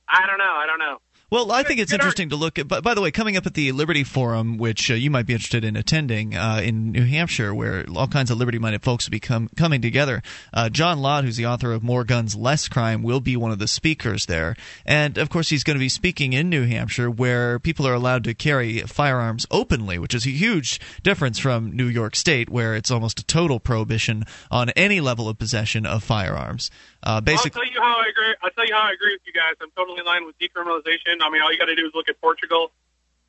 I 0.08 0.26
don't 0.26 0.38
know. 0.38 0.44
I 0.44 0.66
don't 0.66 0.78
know. 0.78 0.98
Well, 1.34 1.50
I 1.50 1.64
think 1.64 1.80
it's 1.80 1.92
interesting 1.92 2.28
to 2.28 2.36
look 2.36 2.60
at. 2.60 2.68
But 2.68 2.84
by 2.84 2.94
the 2.94 3.00
way, 3.00 3.10
coming 3.10 3.36
up 3.36 3.44
at 3.44 3.54
the 3.54 3.72
Liberty 3.72 4.04
Forum, 4.04 4.56
which 4.56 4.88
uh, 4.88 4.94
you 4.94 5.10
might 5.10 5.26
be 5.26 5.32
interested 5.32 5.64
in 5.64 5.74
attending 5.74 6.36
uh, 6.36 6.60
in 6.62 6.92
New 6.92 7.04
Hampshire, 7.04 7.52
where 7.52 7.84
all 7.92 8.06
kinds 8.06 8.30
of 8.30 8.38
liberty-minded 8.38 8.84
folks 8.84 9.06
will 9.06 9.10
be 9.10 9.18
com- 9.18 9.50
coming 9.56 9.82
together. 9.82 10.22
Uh, 10.52 10.68
John 10.68 11.00
Lott, 11.00 11.24
who's 11.24 11.36
the 11.36 11.46
author 11.46 11.72
of 11.72 11.82
More 11.82 12.04
Guns, 12.04 12.36
Less 12.36 12.68
Crime, 12.68 13.02
will 13.02 13.18
be 13.18 13.36
one 13.36 13.50
of 13.50 13.58
the 13.58 13.66
speakers 13.66 14.26
there, 14.26 14.54
and 14.86 15.18
of 15.18 15.28
course, 15.28 15.48
he's 15.48 15.64
going 15.64 15.74
to 15.74 15.80
be 15.80 15.88
speaking 15.88 16.34
in 16.34 16.48
New 16.48 16.66
Hampshire, 16.66 17.10
where 17.10 17.58
people 17.58 17.84
are 17.88 17.94
allowed 17.94 18.22
to 18.22 18.34
carry 18.34 18.78
firearms 18.82 19.44
openly, 19.50 19.98
which 19.98 20.14
is 20.14 20.26
a 20.26 20.30
huge 20.30 20.80
difference 21.02 21.40
from 21.40 21.72
New 21.72 21.88
York 21.88 22.14
State, 22.14 22.48
where 22.48 22.76
it's 22.76 22.92
almost 22.92 23.18
a 23.18 23.24
total 23.24 23.58
prohibition 23.58 24.24
on 24.52 24.70
any 24.70 25.00
level 25.00 25.28
of 25.28 25.36
possession 25.36 25.84
of 25.84 26.04
firearms. 26.04 26.70
Uh, 27.02 27.20
basically. 27.20 27.60
I'll 27.60 27.66
tell 27.66 27.74
you 27.74 27.80
how 27.80 27.98
I 27.98 28.06
agree. 28.08 28.34
I'll 28.40 28.50
tell 28.50 28.66
you 28.66 28.74
how 28.74 28.88
I 28.88 28.92
agree 28.92 29.12
with 29.12 29.26
you 29.26 29.32
guys. 29.32 29.56
I'm 29.60 29.70
totally 29.76 29.98
in 29.98 30.06
line 30.06 30.24
with 30.24 30.38
decriminalization. 30.38 31.23
I 31.24 31.30
mean, 31.30 31.42
all 31.42 31.52
you 31.52 31.58
got 31.58 31.66
to 31.66 31.74
do 31.74 31.86
is 31.86 31.92
look 31.94 32.08
at 32.08 32.20
Portugal 32.20 32.72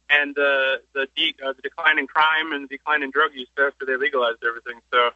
and 0.09 0.35
the 0.35 0.81
the, 0.93 1.07
de- 1.15 1.35
uh, 1.43 1.53
the 1.53 1.61
decline 1.61 1.99
in 1.99 2.07
crime 2.07 2.51
and 2.51 2.65
the 2.65 2.77
decline 2.77 3.03
in 3.03 3.11
drug 3.11 3.31
use 3.34 3.49
after 3.57 3.85
they 3.85 3.97
legalized 3.97 4.43
everything. 4.47 4.81
So 4.93 5.09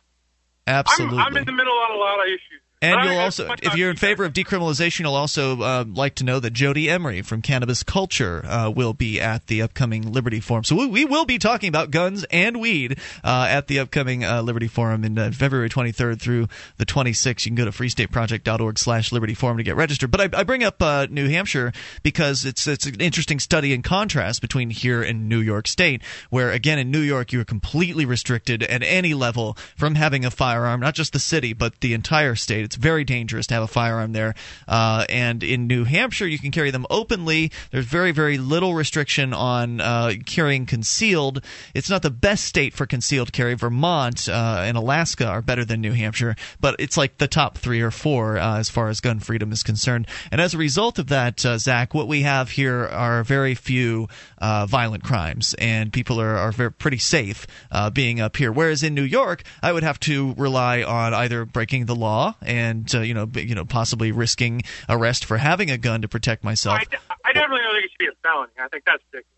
Absolutely. 0.67 1.17
I'm, 1.17 1.27
I'm 1.27 1.37
in 1.37 1.45
the 1.45 1.51
middle 1.51 1.73
on 1.73 1.91
a 1.91 1.97
lot 1.97 2.19
of 2.19 2.25
issues. 2.25 2.61
And 2.81 3.03
you'll 3.03 3.19
also, 3.19 3.53
if 3.61 3.75
you're 3.75 3.89
in 3.89 3.97
favor 3.97 4.23
of 4.23 4.31
decriminalization, 4.31 5.01
you'll 5.01 5.15
also 5.15 5.61
uh, 5.61 5.83
like 5.85 6.15
to 6.15 6.23
know 6.23 6.39
that 6.39 6.53
Jodie 6.53 6.87
Emery 6.87 7.21
from 7.21 7.41
Cannabis 7.41 7.83
Culture 7.83 8.45
uh, 8.45 8.71
will 8.73 8.93
be 8.93 9.19
at 9.19 9.47
the 9.47 9.61
upcoming 9.61 10.13
Liberty 10.13 10.39
Forum. 10.39 10.63
So 10.63 10.77
we, 10.77 10.85
we 10.85 11.03
will 11.03 11.25
be 11.25 11.37
talking 11.37 11.67
about 11.67 11.91
guns 11.91 12.25
and 12.31 12.61
weed 12.61 12.97
uh, 13.21 13.47
at 13.49 13.67
the 13.67 13.79
upcoming 13.79 14.23
uh, 14.23 14.41
Liberty 14.43 14.69
Forum 14.69 15.03
in 15.03 15.17
uh, 15.17 15.31
February 15.31 15.67
23rd 15.67 16.21
through 16.21 16.47
the 16.77 16.85
26th. 16.85 17.45
You 17.45 17.49
can 17.49 17.55
go 17.55 17.65
to 17.65 17.71
freestateproject.org 17.71 18.79
slash 18.79 19.11
Liberty 19.11 19.33
Forum 19.33 19.57
to 19.57 19.63
get 19.63 19.75
registered. 19.75 20.09
But 20.09 20.33
I, 20.33 20.39
I 20.39 20.43
bring 20.43 20.63
up 20.63 20.81
uh, 20.81 21.07
New 21.09 21.27
Hampshire 21.27 21.73
because 22.01 22.45
it's 22.45 22.65
it's 22.65 22.85
an 22.85 23.01
interesting 23.01 23.41
study 23.41 23.73
in 23.73 23.81
contrast 23.81 24.39
between 24.39 24.69
here 24.69 25.01
and 25.01 25.27
New 25.27 25.39
York 25.39 25.67
State, 25.67 26.01
where 26.29 26.51
again 26.51 26.79
in 26.79 26.91
New 26.91 27.01
York 27.01 27.33
you 27.33 27.41
are 27.41 27.45
completely 27.45 28.05
restricted 28.05 28.63
at 28.63 28.83
any 28.83 29.13
level 29.13 29.57
from 29.75 29.95
having 29.95 30.23
a 30.23 30.31
firearm, 30.31 30.79
not 30.79 30.95
just 30.95 31.11
the 31.11 31.19
city 31.19 31.51
but 31.51 31.81
the 31.81 31.93
entire 31.93 32.35
state. 32.35 32.68
It's 32.69 32.75
very 32.75 33.03
dangerous 33.03 33.47
to 33.47 33.55
have 33.55 33.63
a 33.63 33.67
firearm 33.67 34.13
there. 34.13 34.35
Uh, 34.67 35.03
and 35.09 35.41
in 35.41 35.65
New 35.65 35.85
Hampshire, 35.85 36.27
you 36.27 36.37
can 36.37 36.51
carry 36.51 36.69
them 36.69 36.85
openly. 36.91 37.51
There's 37.71 37.85
very, 37.85 38.11
very 38.11 38.37
little 38.37 38.75
restriction 38.75 39.33
on 39.33 39.81
uh, 39.81 40.13
carrying 40.27 40.67
concealed. 40.67 41.43
It's 41.73 41.89
not 41.89 42.03
the 42.03 42.11
best 42.11 42.45
state 42.45 42.75
for 42.75 42.85
concealed 42.85 43.33
carry. 43.33 43.55
Vermont 43.55 44.29
uh, 44.29 44.61
and 44.63 44.77
Alaska 44.77 45.25
are 45.25 45.41
better 45.41 45.65
than 45.65 45.81
New 45.81 45.93
Hampshire, 45.93 46.35
but 46.59 46.75
it's 46.77 46.95
like 46.95 47.17
the 47.17 47.27
top 47.27 47.57
three 47.57 47.81
or 47.81 47.89
four 47.89 48.37
uh, 48.37 48.59
as 48.59 48.69
far 48.69 48.89
as 48.89 48.99
gun 48.99 49.19
freedom 49.19 49.51
is 49.51 49.63
concerned. 49.63 50.05
And 50.31 50.39
as 50.39 50.53
a 50.53 50.59
result 50.59 50.99
of 50.99 51.07
that, 51.07 51.43
uh, 51.43 51.57
Zach, 51.57 51.95
what 51.95 52.07
we 52.07 52.21
have 52.21 52.51
here 52.51 52.85
are 52.85 53.23
very 53.23 53.55
few 53.55 54.09
uh, 54.39 54.65
violent 54.65 55.03
crimes, 55.03 55.53
and 55.59 55.91
people 55.93 56.19
are, 56.19 56.37
are 56.37 56.51
very, 56.51 56.71
pretty 56.71 56.97
safe 56.97 57.45
uh, 57.71 57.89
being 57.89 58.19
up 58.19 58.37
here. 58.37 58.51
Whereas 58.51 58.83
in 58.83 58.93
New 58.93 59.03
York, 59.03 59.43
I 59.61 59.71
would 59.71 59.83
have 59.83 59.99
to 60.01 60.33
rely 60.37 60.83
on 60.83 61.13
either 61.13 61.45
breaking 61.45 61.85
the 61.85 61.95
law 61.95 62.35
and 62.41 62.89
uh, 62.95 63.01
you 63.01 63.13
know 63.13 63.25
b- 63.25 63.41
you 63.41 63.55
know 63.55 63.65
possibly 63.65 64.11
risking 64.11 64.61
arrest 64.87 65.25
for 65.25 65.37
having 65.37 65.69
a 65.69 65.77
gun 65.77 66.01
to 66.01 66.07
protect 66.07 66.43
myself. 66.43 66.79
I, 66.79 66.97
I 67.25 67.33
definitely 67.33 67.59
don't 67.61 67.73
think 67.75 67.85
it 67.85 67.91
should 67.91 67.99
be 67.99 68.07
a 68.07 68.15
felony. 68.23 68.51
I 68.59 68.67
think 68.69 68.83
that's 68.85 69.03
ridiculous. 69.11 69.35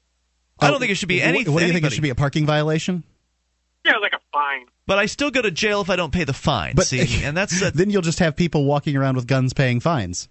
I 0.60 0.70
don't 0.70 0.80
think 0.80 0.92
it 0.92 0.96
should 0.96 1.10
be 1.10 1.20
Wh- 1.20 1.26
anything. 1.26 1.54
What 1.54 1.62
do 1.62 1.66
you 1.66 1.74
think? 1.74 1.86
It 1.86 1.94
should 1.94 2.04
be 2.04 2.10
a 2.12 2.16
parking 2.16 2.46
violation? 2.46 3.04
Yeah, 3.84 3.98
like 3.98 4.14
a 4.14 4.20
fine. 4.32 4.68
But 4.86 5.00
I 5.00 5.08
still 5.08 5.32
go 5.32 5.42
to 5.42 5.50
jail 5.50 5.82
if 5.82 5.90
I 5.90 5.96
don't 5.96 6.14
pay 6.14 6.24
the 6.24 6.34
fine. 6.34 6.76
But- 6.76 6.86
see, 6.86 7.24
and 7.24 7.36
that's 7.36 7.62
uh, 7.62 7.72
then 7.74 7.90
you'll 7.90 8.04
just 8.04 8.20
have 8.20 8.36
people 8.36 8.66
walking 8.66 8.96
around 8.96 9.16
with 9.16 9.26
guns 9.26 9.54
paying 9.54 9.80
fines. 9.80 10.30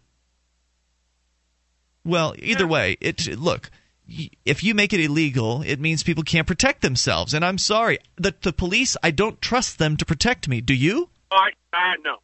well. 2.05 2.35
Either 2.39 2.67
way, 2.67 2.97
it 3.01 3.27
look. 3.39 3.71
Y- 4.11 4.31
If 4.45 4.63
you 4.65 4.75
make 4.75 4.93
it 4.93 5.01
illegal, 5.01 5.63
it 5.63 5.81
means 5.81 6.03
people 6.03 6.25
can't 6.25 6.47
protect 6.47 6.83
themselves. 6.83 7.33
And 7.35 7.45
I'm 7.45 7.59
sorry, 7.59 7.99
the, 8.17 8.35
the 8.43 8.53
police. 8.53 8.97
I 9.03 9.11
don't 9.11 9.41
trust 9.41 9.79
them 9.79 9.97
to 9.97 10.05
protect 10.05 10.49
me. 10.49 10.61
Do 10.61 10.75
you? 10.75 11.09
I, 11.31 11.51
I 11.73 11.95
no. 12.05 12.17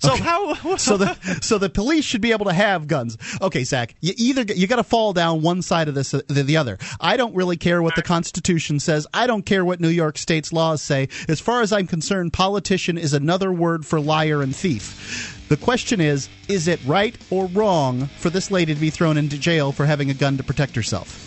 So 0.00 0.14
how? 0.14 0.54
so 0.76 0.96
the 0.96 1.14
so 1.42 1.58
the 1.58 1.68
police 1.68 2.04
should 2.04 2.20
be 2.20 2.30
able 2.32 2.44
to 2.46 2.52
have 2.52 2.86
guns. 2.86 3.18
Okay, 3.42 3.64
Zach, 3.64 3.94
you 4.00 4.14
either 4.16 4.42
you 4.54 4.66
got 4.66 4.76
to 4.76 4.84
fall 4.84 5.12
down 5.12 5.42
one 5.42 5.60
side 5.62 5.88
of 5.88 5.94
this 5.94 6.14
uh, 6.14 6.20
than 6.28 6.46
the 6.46 6.56
other. 6.56 6.78
I 7.00 7.16
don't 7.16 7.34
really 7.34 7.56
care 7.56 7.82
what 7.82 7.96
the 7.96 8.02
Constitution 8.02 8.78
says. 8.80 9.06
I 9.12 9.26
don't 9.26 9.44
care 9.44 9.64
what 9.64 9.80
New 9.80 9.88
York 9.88 10.16
State's 10.18 10.52
laws 10.52 10.82
say. 10.82 11.08
As 11.28 11.40
far 11.40 11.62
as 11.62 11.72
I'm 11.72 11.86
concerned, 11.88 12.32
politician 12.32 12.96
is 12.96 13.12
another 13.12 13.52
word 13.52 13.84
for 13.84 14.00
liar 14.00 14.40
and 14.40 14.54
thief. 14.54 15.34
The 15.48 15.56
question 15.56 16.00
is, 16.00 16.28
is 16.48 16.68
it 16.68 16.80
right 16.84 17.16
or 17.30 17.46
wrong 17.46 18.06
for 18.06 18.30
this 18.30 18.50
lady 18.50 18.74
to 18.74 18.80
be 18.80 18.90
thrown 18.90 19.16
into 19.16 19.38
jail 19.38 19.72
for 19.72 19.86
having 19.86 20.10
a 20.10 20.14
gun 20.14 20.36
to 20.36 20.42
protect 20.42 20.76
herself? 20.76 21.24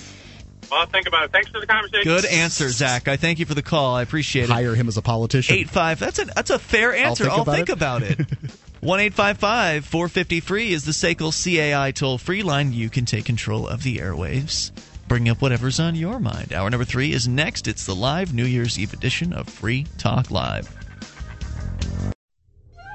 Well, 0.71 0.85
think 0.85 1.07
about 1.07 1.25
it. 1.25 1.31
Thanks 1.31 1.49
for 1.49 1.59
the 1.59 1.67
conversation. 1.67 2.03
Good 2.03 2.25
answer, 2.25 2.69
Zach. 2.69 3.07
I 3.07 3.17
thank 3.17 3.39
you 3.39 3.45
for 3.45 3.55
the 3.55 3.61
call. 3.61 3.95
I 3.95 4.03
appreciate 4.03 4.43
it. 4.43 4.49
Hire 4.49 4.73
him 4.73 4.87
as 4.87 4.95
a 4.95 5.01
politician. 5.01 5.55
Eight 5.55 5.69
five. 5.69 5.99
That's 5.99 6.19
a 6.19 6.25
that's 6.25 6.49
a 6.49 6.59
fair 6.59 6.93
answer. 6.93 7.29
I'll 7.29 7.43
think 7.43 7.69
about 7.69 8.03
it. 8.03 8.19
about 8.21 8.43
it. 8.43 8.51
One 8.79 8.99
eight 8.99 9.13
five 9.13 9.37
five 9.37 9.85
four 9.85 10.07
fifty 10.07 10.39
free 10.39 10.71
is 10.71 10.85
the 10.85 10.91
SACL 10.93 11.33
CAI 11.33 11.91
toll 11.91 12.17
free 12.17 12.41
line. 12.41 12.71
You 12.71 12.89
can 12.89 13.05
take 13.05 13.25
control 13.25 13.67
of 13.67 13.83
the 13.83 13.97
airwaves. 13.97 14.71
Bring 15.09 15.27
up 15.27 15.41
whatever's 15.41 15.79
on 15.79 15.95
your 15.95 16.19
mind. 16.19 16.53
Hour 16.53 16.69
number 16.69 16.85
three 16.85 17.11
is 17.11 17.27
next. 17.27 17.67
It's 17.67 17.85
the 17.85 17.95
live 17.95 18.33
New 18.33 18.45
Year's 18.45 18.79
Eve 18.79 18.93
edition 18.93 19.33
of 19.33 19.49
Free 19.49 19.85
Talk 19.97 20.31
Live. 20.31 20.80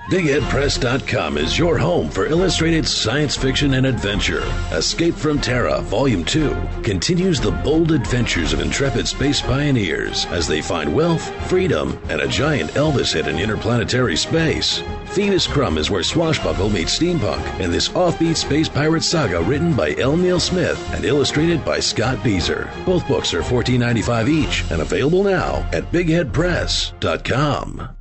BigHeadPress.com 0.07 1.37
is 1.37 1.59
your 1.59 1.77
home 1.77 2.09
for 2.09 2.27
illustrated 2.27 2.87
science 2.87 3.37
fiction 3.37 3.75
and 3.75 3.85
adventure. 3.85 4.45
Escape 4.71 5.17
from 5.17 5.41
Terra, 5.41 5.81
Volume 5.81 6.25
2, 6.25 6.57
continues 6.85 7.41
the 7.41 7.51
bold 7.51 7.91
adventures 7.91 8.53
of 8.53 8.61
intrepid 8.61 9.09
space 9.09 9.41
pioneers 9.41 10.27
as 10.27 10.47
they 10.47 10.63
find 10.63 10.95
wealth, 10.95 11.29
freedom, 11.49 12.01
and 12.09 12.21
a 12.21 12.29
giant 12.29 12.71
Elvis 12.75 13.15
hit 13.15 13.27
in 13.27 13.41
interplanetary 13.41 14.15
space. 14.15 14.81
Phoenix 15.07 15.49
Crumb 15.49 15.77
is 15.77 15.91
where 15.91 16.05
Swashbuckle 16.05 16.71
meets 16.71 16.97
steampunk 16.97 17.59
in 17.59 17.73
this 17.73 17.89
offbeat 17.89 18.37
space 18.37 18.69
pirate 18.69 19.03
saga 19.03 19.43
written 19.43 19.75
by 19.75 19.97
L. 19.97 20.17
Neil 20.17 20.39
Smith 20.39 20.79
and 20.95 21.05
illustrated 21.05 21.65
by 21.65 21.81
Scott 21.81 22.19
Bieser. 22.19 22.71
Both 22.87 23.09
books 23.09 23.35
are 23.35 23.43
$14.95 23.43 24.29
each 24.29 24.71
and 24.71 24.83
available 24.83 25.25
now 25.25 25.69
at 25.73 25.91
BigHeadPress.com. 25.91 27.96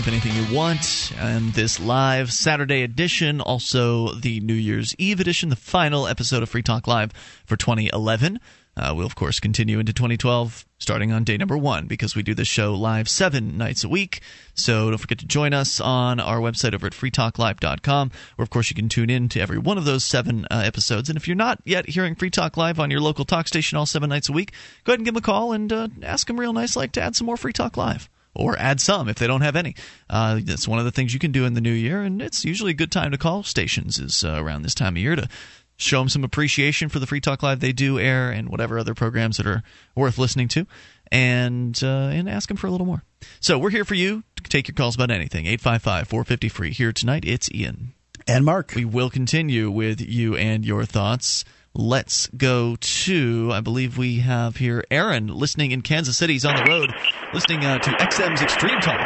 Up 0.00 0.06
anything 0.06 0.32
you 0.32 0.56
want. 0.56 1.12
And 1.18 1.52
this 1.52 1.78
live 1.78 2.32
Saturday 2.32 2.82
edition, 2.82 3.42
also 3.42 4.14
the 4.14 4.40
New 4.40 4.54
Year's 4.54 4.94
Eve 4.96 5.20
edition, 5.20 5.50
the 5.50 5.56
final 5.56 6.06
episode 6.06 6.42
of 6.42 6.48
Free 6.48 6.62
Talk 6.62 6.86
Live 6.86 7.12
for 7.44 7.56
2011. 7.56 8.40
Uh, 8.78 8.94
we'll, 8.96 9.04
of 9.04 9.14
course, 9.14 9.38
continue 9.38 9.78
into 9.78 9.92
2012 9.92 10.64
starting 10.78 11.12
on 11.12 11.24
day 11.24 11.36
number 11.36 11.58
one 11.58 11.86
because 11.86 12.16
we 12.16 12.22
do 12.22 12.34
this 12.34 12.48
show 12.48 12.72
live 12.72 13.10
seven 13.10 13.58
nights 13.58 13.84
a 13.84 13.90
week. 13.90 14.22
So 14.54 14.88
don't 14.88 14.96
forget 14.96 15.18
to 15.18 15.26
join 15.26 15.52
us 15.52 15.80
on 15.80 16.18
our 16.18 16.38
website 16.38 16.72
over 16.72 16.86
at 16.86 16.94
freetalklive.com, 16.94 18.10
where, 18.36 18.42
of 18.42 18.48
course, 18.48 18.70
you 18.70 18.76
can 18.76 18.88
tune 18.88 19.10
in 19.10 19.28
to 19.30 19.40
every 19.40 19.58
one 19.58 19.76
of 19.76 19.84
those 19.84 20.04
seven 20.04 20.46
uh, 20.50 20.62
episodes. 20.64 21.10
And 21.10 21.18
if 21.18 21.28
you're 21.28 21.36
not 21.36 21.60
yet 21.66 21.90
hearing 21.90 22.14
Free 22.14 22.30
Talk 22.30 22.56
Live 22.56 22.80
on 22.80 22.90
your 22.90 23.00
local 23.00 23.26
talk 23.26 23.48
station 23.48 23.76
all 23.76 23.84
seven 23.84 24.08
nights 24.08 24.30
a 24.30 24.32
week, 24.32 24.52
go 24.84 24.92
ahead 24.92 25.00
and 25.00 25.04
give 25.04 25.12
them 25.12 25.22
a 25.22 25.26
call 25.26 25.52
and 25.52 25.70
uh, 25.70 25.88
ask 26.02 26.26
them 26.26 26.40
real 26.40 26.54
nice 26.54 26.74
like 26.74 26.92
to 26.92 27.02
add 27.02 27.16
some 27.16 27.26
more 27.26 27.36
Free 27.36 27.52
Talk 27.52 27.76
Live 27.76 28.08
or 28.34 28.58
add 28.58 28.80
some 28.80 29.08
if 29.08 29.16
they 29.16 29.26
don't 29.26 29.40
have 29.40 29.56
any. 29.56 29.74
Uh, 30.08 30.40
that's 30.42 30.68
one 30.68 30.78
of 30.78 30.84
the 30.84 30.90
things 30.90 31.12
you 31.12 31.20
can 31.20 31.32
do 31.32 31.44
in 31.44 31.54
the 31.54 31.60
new 31.60 31.72
year, 31.72 32.02
and 32.02 32.22
it's 32.22 32.44
usually 32.44 32.70
a 32.70 32.74
good 32.74 32.92
time 32.92 33.10
to 33.10 33.18
call 33.18 33.42
stations 33.42 33.98
is 33.98 34.24
uh, 34.24 34.38
around 34.40 34.62
this 34.62 34.74
time 34.74 34.94
of 34.94 35.02
year 35.02 35.16
to 35.16 35.28
show 35.76 35.98
them 35.98 36.08
some 36.08 36.24
appreciation 36.24 36.88
for 36.88 36.98
the 36.98 37.06
Free 37.06 37.20
Talk 37.20 37.42
Live 37.42 37.60
they 37.60 37.72
do 37.72 37.98
air 37.98 38.30
and 38.30 38.48
whatever 38.48 38.78
other 38.78 38.94
programs 38.94 39.38
that 39.38 39.46
are 39.46 39.62
worth 39.94 40.18
listening 40.18 40.48
to, 40.48 40.66
and 41.10 41.78
uh, 41.82 42.10
and 42.12 42.28
ask 42.28 42.48
them 42.48 42.56
for 42.56 42.66
a 42.66 42.70
little 42.70 42.86
more. 42.86 43.02
So 43.40 43.58
we're 43.58 43.70
here 43.70 43.84
for 43.84 43.94
you 43.94 44.22
to 44.36 44.42
take 44.44 44.68
your 44.68 44.74
calls 44.74 44.94
about 44.94 45.10
anything. 45.10 45.46
855 45.46 46.08
450 46.08 46.48
free. 46.48 46.70
Here 46.72 46.92
tonight, 46.92 47.24
it's 47.26 47.50
Ian. 47.52 47.94
And 48.26 48.44
Mark. 48.44 48.72
We 48.76 48.84
will 48.84 49.10
continue 49.10 49.70
with 49.70 50.00
you 50.00 50.36
and 50.36 50.64
your 50.64 50.84
thoughts. 50.84 51.44
Let's 51.74 52.26
go 52.34 52.74
to, 52.74 53.50
I 53.54 53.60
believe 53.60 53.96
we 53.96 54.18
have 54.26 54.56
here 54.56 54.82
Aaron 54.90 55.28
listening 55.28 55.70
in 55.70 55.82
Kansas 55.82 56.18
City. 56.18 56.34
He's 56.34 56.44
on 56.44 56.56
the 56.56 56.66
road 56.66 56.90
listening 57.32 57.64
uh, 57.64 57.78
to 57.78 57.90
XM's 57.90 58.42
Extreme 58.42 58.80
Talk. 58.80 58.98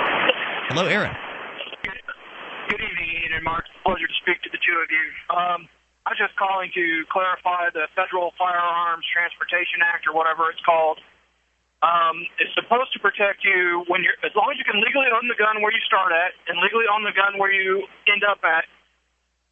Hello, 0.73 0.87
Aaron. 0.89 1.13
Good 1.85 2.81
evening, 2.81 3.21
Ian 3.21 3.37
and 3.37 3.45
Mark. 3.45 3.69
Pleasure 3.85 4.09
to 4.09 4.17
speak 4.17 4.41
to 4.43 4.51
the 4.51 4.57
two 4.65 4.81
of 4.81 4.89
you. 4.89 5.05
Um, 5.29 5.69
I 6.09 6.17
was 6.17 6.21
just 6.21 6.33
calling 6.41 6.73
to 6.73 7.05
clarify 7.13 7.69
the 7.69 7.85
Federal 7.93 8.33
Firearms 8.41 9.05
Transportation 9.13 9.85
Act, 9.85 10.09
or 10.09 10.17
whatever 10.17 10.49
it's 10.49 10.65
called. 10.65 11.05
Um, 11.85 12.25
it's 12.41 12.57
supposed 12.57 12.97
to 12.97 13.01
protect 13.05 13.45
you 13.45 13.85
when 13.93 14.01
you're, 14.01 14.17
as 14.25 14.33
long 14.33 14.49
as 14.49 14.57
you 14.57 14.65
can 14.65 14.81
legally 14.81 15.13
own 15.13 15.29
the 15.29 15.37
gun 15.37 15.61
where 15.61 15.69
you 15.69 15.85
start 15.85 16.17
at, 16.17 16.33
and 16.49 16.57
legally 16.65 16.89
own 16.89 17.05
the 17.05 17.13
gun 17.13 17.37
where 17.37 17.53
you 17.53 17.85
end 18.09 18.25
up 18.25 18.41
at. 18.41 18.65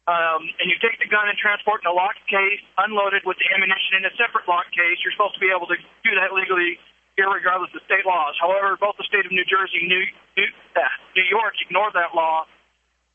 Um, 0.03 0.51
and 0.59 0.67
you 0.67 0.75
take 0.83 0.99
the 0.99 1.07
gun 1.07 1.31
and 1.31 1.39
transport 1.39 1.79
in 1.79 1.87
a 1.87 1.95
locked 1.95 2.27
case, 2.27 2.59
unloaded 2.75 3.23
with 3.23 3.39
the 3.39 3.47
ammunition 3.55 3.95
in 3.95 4.03
a 4.03 4.13
separate 4.19 4.43
locked 4.51 4.75
case. 4.75 4.99
You're 4.99 5.15
supposed 5.15 5.39
to 5.39 5.43
be 5.43 5.47
able 5.47 5.67
to 5.71 5.79
do 6.03 6.11
that 6.19 6.35
legally, 6.35 6.75
regardless 7.15 7.71
of 7.71 7.79
state 7.87 8.03
laws. 8.03 8.35
However, 8.35 8.75
both 8.75 8.99
the 8.99 9.07
state 9.07 9.23
of 9.23 9.31
New 9.31 9.47
Jersey 9.47 9.87
New, 9.87 10.03
New, 10.35 10.49
uh, 10.75 10.83
New 11.15 11.23
York 11.23 11.55
ignore 11.63 11.87
that 11.95 12.11
law 12.11 12.43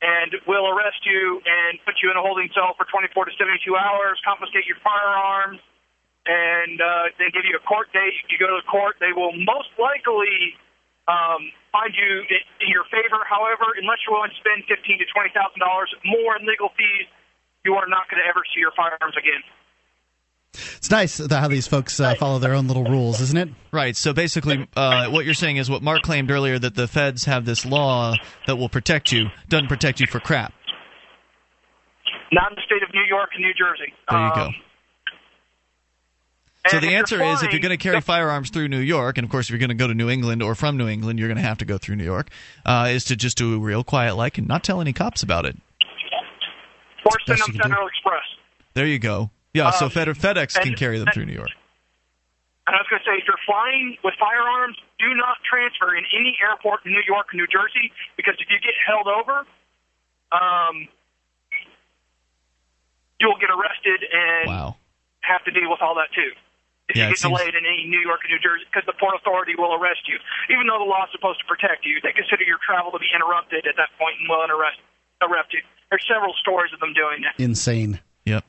and 0.01 0.33
will 0.47 0.65
arrest 0.71 1.05
you 1.05 1.43
and 1.45 1.77
put 1.85 2.01
you 2.01 2.09
in 2.09 2.17
a 2.17 2.23
holding 2.23 2.49
cell 2.55 2.73
for 2.79 2.87
24 2.89 3.27
to 3.27 3.33
72 3.37 3.61
hours, 3.77 4.17
confiscate 4.25 4.65
your 4.65 4.79
firearms, 4.81 5.61
and 6.25 6.81
uh, 6.81 7.13
then 7.19 7.29
give 7.35 7.45
you 7.45 7.59
a 7.59 7.65
court 7.67 7.93
date. 7.93 8.15
You 8.31 8.39
go 8.39 8.47
to 8.49 8.63
the 8.63 8.69
court, 8.71 8.97
they 9.03 9.13
will 9.13 9.35
most 9.35 9.75
likely 9.77 10.57
um, 11.09 11.51
find 11.73 11.93
you 11.97 12.23
in 12.61 12.69
your 12.69 12.85
favor. 12.93 13.25
However, 13.25 13.73
unless 13.81 14.05
you're 14.05 14.15
willing 14.15 14.31
to 14.31 14.41
spend 14.41 14.69
fifteen 14.69 15.01
to 15.01 15.07
twenty 15.09 15.33
thousand 15.33 15.59
dollars 15.59 15.89
more 16.05 16.37
in 16.37 16.47
legal 16.47 16.69
fees, 16.77 17.09
you 17.65 17.75
are 17.75 17.89
not 17.89 18.07
going 18.13 18.21
to 18.23 18.29
ever 18.29 18.45
see 18.55 18.61
your 18.61 18.73
firearms 18.77 19.17
again. 19.17 19.43
It's 20.77 20.91
nice 20.91 21.19
how 21.19 21.49
these 21.49 21.67
folks 21.67 22.01
uh, 22.01 22.15
follow 22.15 22.39
their 22.39 22.55
own 22.55 22.67
little 22.67 22.85
rules, 22.85 23.21
isn't 23.21 23.37
it? 23.37 23.49
Right. 23.71 23.97
So 23.97 24.13
basically, 24.13 24.67
uh, 24.77 25.09
what 25.11 25.25
you're 25.25 25.35
saying 25.35 25.59
is 25.59 25.69
what 25.69 25.83
Mark 25.83 26.03
claimed 26.03 26.31
earlier 26.31 26.59
that 26.59 26.75
the 26.75 26.89
feds 26.89 27.27
have 27.27 27.45
this 27.45 27.67
law 27.67 28.15
that 28.47 28.57
will 28.57 28.69
protect 28.69 29.13
you, 29.13 29.27
doesn't 29.49 29.69
protect 29.69 30.01
you 30.01 30.07
for 30.07 30.21
crap. 30.21 30.53
Not 32.33 32.53
in 32.53 32.57
the 32.57 32.63
state 32.65 32.83
of 32.83 32.93
New 32.95 33.05
York 33.09 33.31
and 33.35 33.43
New 33.43 33.55
Jersey. 33.55 33.93
There 34.11 34.19
you 34.19 34.27
um, 34.27 34.35
go. 34.35 34.51
So 36.71 36.81
the 36.81 36.95
answer 36.97 37.23
is 37.23 37.43
if 37.43 37.53
you're 37.53 37.61
going 37.61 37.77
to 37.77 37.83
carry 37.83 38.01
firearms 38.01 38.51
through 38.51 38.69
New 38.69 38.79
York, 38.81 39.19
and 39.19 39.25
of 39.25 39.31
course 39.31 39.47
if 39.47 39.51
you're 39.51 39.59
going 39.59 39.69
to 39.71 39.75
go 39.75 39.87
to 39.87 39.95
New 39.95 40.09
England 40.11 40.43
or 40.43 40.55
from 40.55 40.77
New 40.77 40.89
England, 40.89 41.19
you're 41.19 41.29
going 41.29 41.37
to 41.37 41.43
have 41.43 41.59
to 41.59 41.65
go 41.65 41.79
through 41.79 41.97
New 41.97 42.05
York, 42.05 42.29
uh, 42.67 42.89
is 42.91 43.05
to 43.07 43.17
just 43.17 43.37
do 43.37 43.55
a 43.55 43.59
real 43.59 43.85
quiet 43.85 44.15
like 44.17 44.39
and 44.39 44.47
not 44.49 44.63
tell 44.65 44.81
any 44.81 44.93
cops 44.93 45.23
about 45.23 45.45
it. 45.47 45.57
or 47.05 47.13
send 47.27 47.39
them 47.41 47.71
do. 47.71 47.87
Express. 47.87 48.25
There 48.75 48.87
you 48.87 48.99
go. 48.99 49.31
Yeah, 49.55 49.71
so 49.71 49.87
Um, 49.87 49.91
Fed- 49.91 50.09
FedEx 50.09 50.61
can 50.61 50.75
carry 50.75 50.99
them 50.99 51.09
through 51.15 51.25
New 51.27 51.33
York. 51.33 51.49
And 52.67 52.77
I 52.77 52.81
was 52.81 52.87
going 52.91 53.01
to 53.01 53.05
say, 53.09 53.17
if 53.17 53.25
you're 53.27 53.41
flying 53.47 53.97
with 54.05 54.13
firearms, 54.21 54.77
do 54.99 55.15
not 55.15 55.39
transfer 55.43 55.97
in 55.97 56.05
any 56.13 56.37
airport 56.43 56.85
in 56.85 56.93
New 56.93 57.01
York 57.07 57.33
or 57.33 57.37
New 57.39 57.47
Jersey 57.47 57.91
because 58.17 58.35
if 58.41 58.51
you 58.51 58.59
get 58.61 58.75
held 58.87 59.07
over, 59.09 59.47
um, 60.33 60.87
you'll 63.21 63.39
get 63.41 63.49
arrested 63.51 64.05
and 64.13 64.49
Wow. 64.49 64.77
have 65.23 65.43
to 65.45 65.51
deal 65.51 65.71
with 65.71 65.81
all 65.81 65.95
that 65.97 66.13
too. 66.13 66.33
If 66.89 66.97
Yeah, 66.97 67.05
you 67.05 67.09
it 67.09 67.21
get 67.21 67.29
seems- 67.29 67.41
in 67.55 67.67
any 67.69 67.85
New 67.87 68.01
York 68.01 68.25
or 68.25 68.29
New 68.29 68.39
Jersey, 68.41 68.65
because 68.65 68.87
the 68.87 68.97
Port 68.97 69.15
Authority 69.15 69.55
will 69.57 69.75
arrest 69.75 70.09
you, 70.09 70.17
even 70.49 70.67
though 70.67 70.79
the 70.79 70.89
law 70.89 71.05
is 71.05 71.13
supposed 71.13 71.39
to 71.41 71.47
protect 71.47 71.85
you, 71.85 72.01
they 72.03 72.13
consider 72.13 72.45
your 72.45 72.59
travel 72.65 72.91
to 72.93 72.99
be 72.99 73.09
interrupted 73.15 73.67
at 73.67 73.77
that 73.77 73.91
point 73.99 74.17
and 74.21 74.29
will 74.29 74.41
arrest 74.49 74.81
arrest 75.21 75.53
you. 75.53 75.61
There's 75.91 76.05
several 76.09 76.33
stories 76.41 76.73
of 76.73 76.81
them 76.81 76.95
doing 76.95 77.23
that. 77.23 77.35
Insane. 77.43 78.01
Yep. 78.25 78.45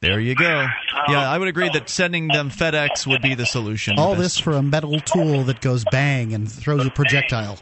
There 0.00 0.18
you 0.20 0.34
go. 0.34 0.66
Yeah, 1.08 1.30
I 1.30 1.38
would 1.38 1.48
agree 1.48 1.68
that 1.70 1.88
sending 1.88 2.28
them 2.28 2.50
FedEx 2.50 3.06
would 3.06 3.22
be 3.22 3.34
the 3.34 3.46
solution. 3.46 3.98
All 3.98 4.14
this 4.14 4.38
for 4.38 4.52
a 4.52 4.62
metal 4.62 5.00
tool 5.00 5.44
that 5.44 5.60
goes 5.60 5.84
bang 5.90 6.34
and 6.34 6.50
throws 6.50 6.84
a 6.86 6.90
projectile. 6.90 7.58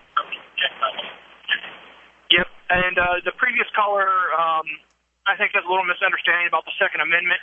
Yep. 2.30 2.46
And 2.70 2.98
uh, 2.98 3.04
the 3.24 3.32
previous 3.36 3.66
caller, 3.76 4.08
um, 4.08 4.66
I 5.26 5.36
think, 5.36 5.52
has 5.54 5.64
a 5.64 5.68
little 5.70 5.84
misunderstanding 5.84 6.48
about 6.48 6.64
the 6.64 6.72
Second 6.80 7.00
Amendment. 7.02 7.40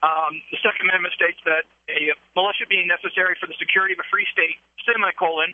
Um, 0.00 0.40
the 0.48 0.58
Second 0.64 0.88
Amendment 0.88 1.12
states 1.12 1.40
that 1.44 1.68
a 1.92 2.16
militia 2.32 2.64
being 2.68 2.88
necessary 2.88 3.36
for 3.36 3.44
the 3.44 3.58
security 3.60 3.92
of 3.92 4.00
a 4.00 4.08
free 4.08 4.24
state, 4.32 4.56
semicolon, 4.86 5.52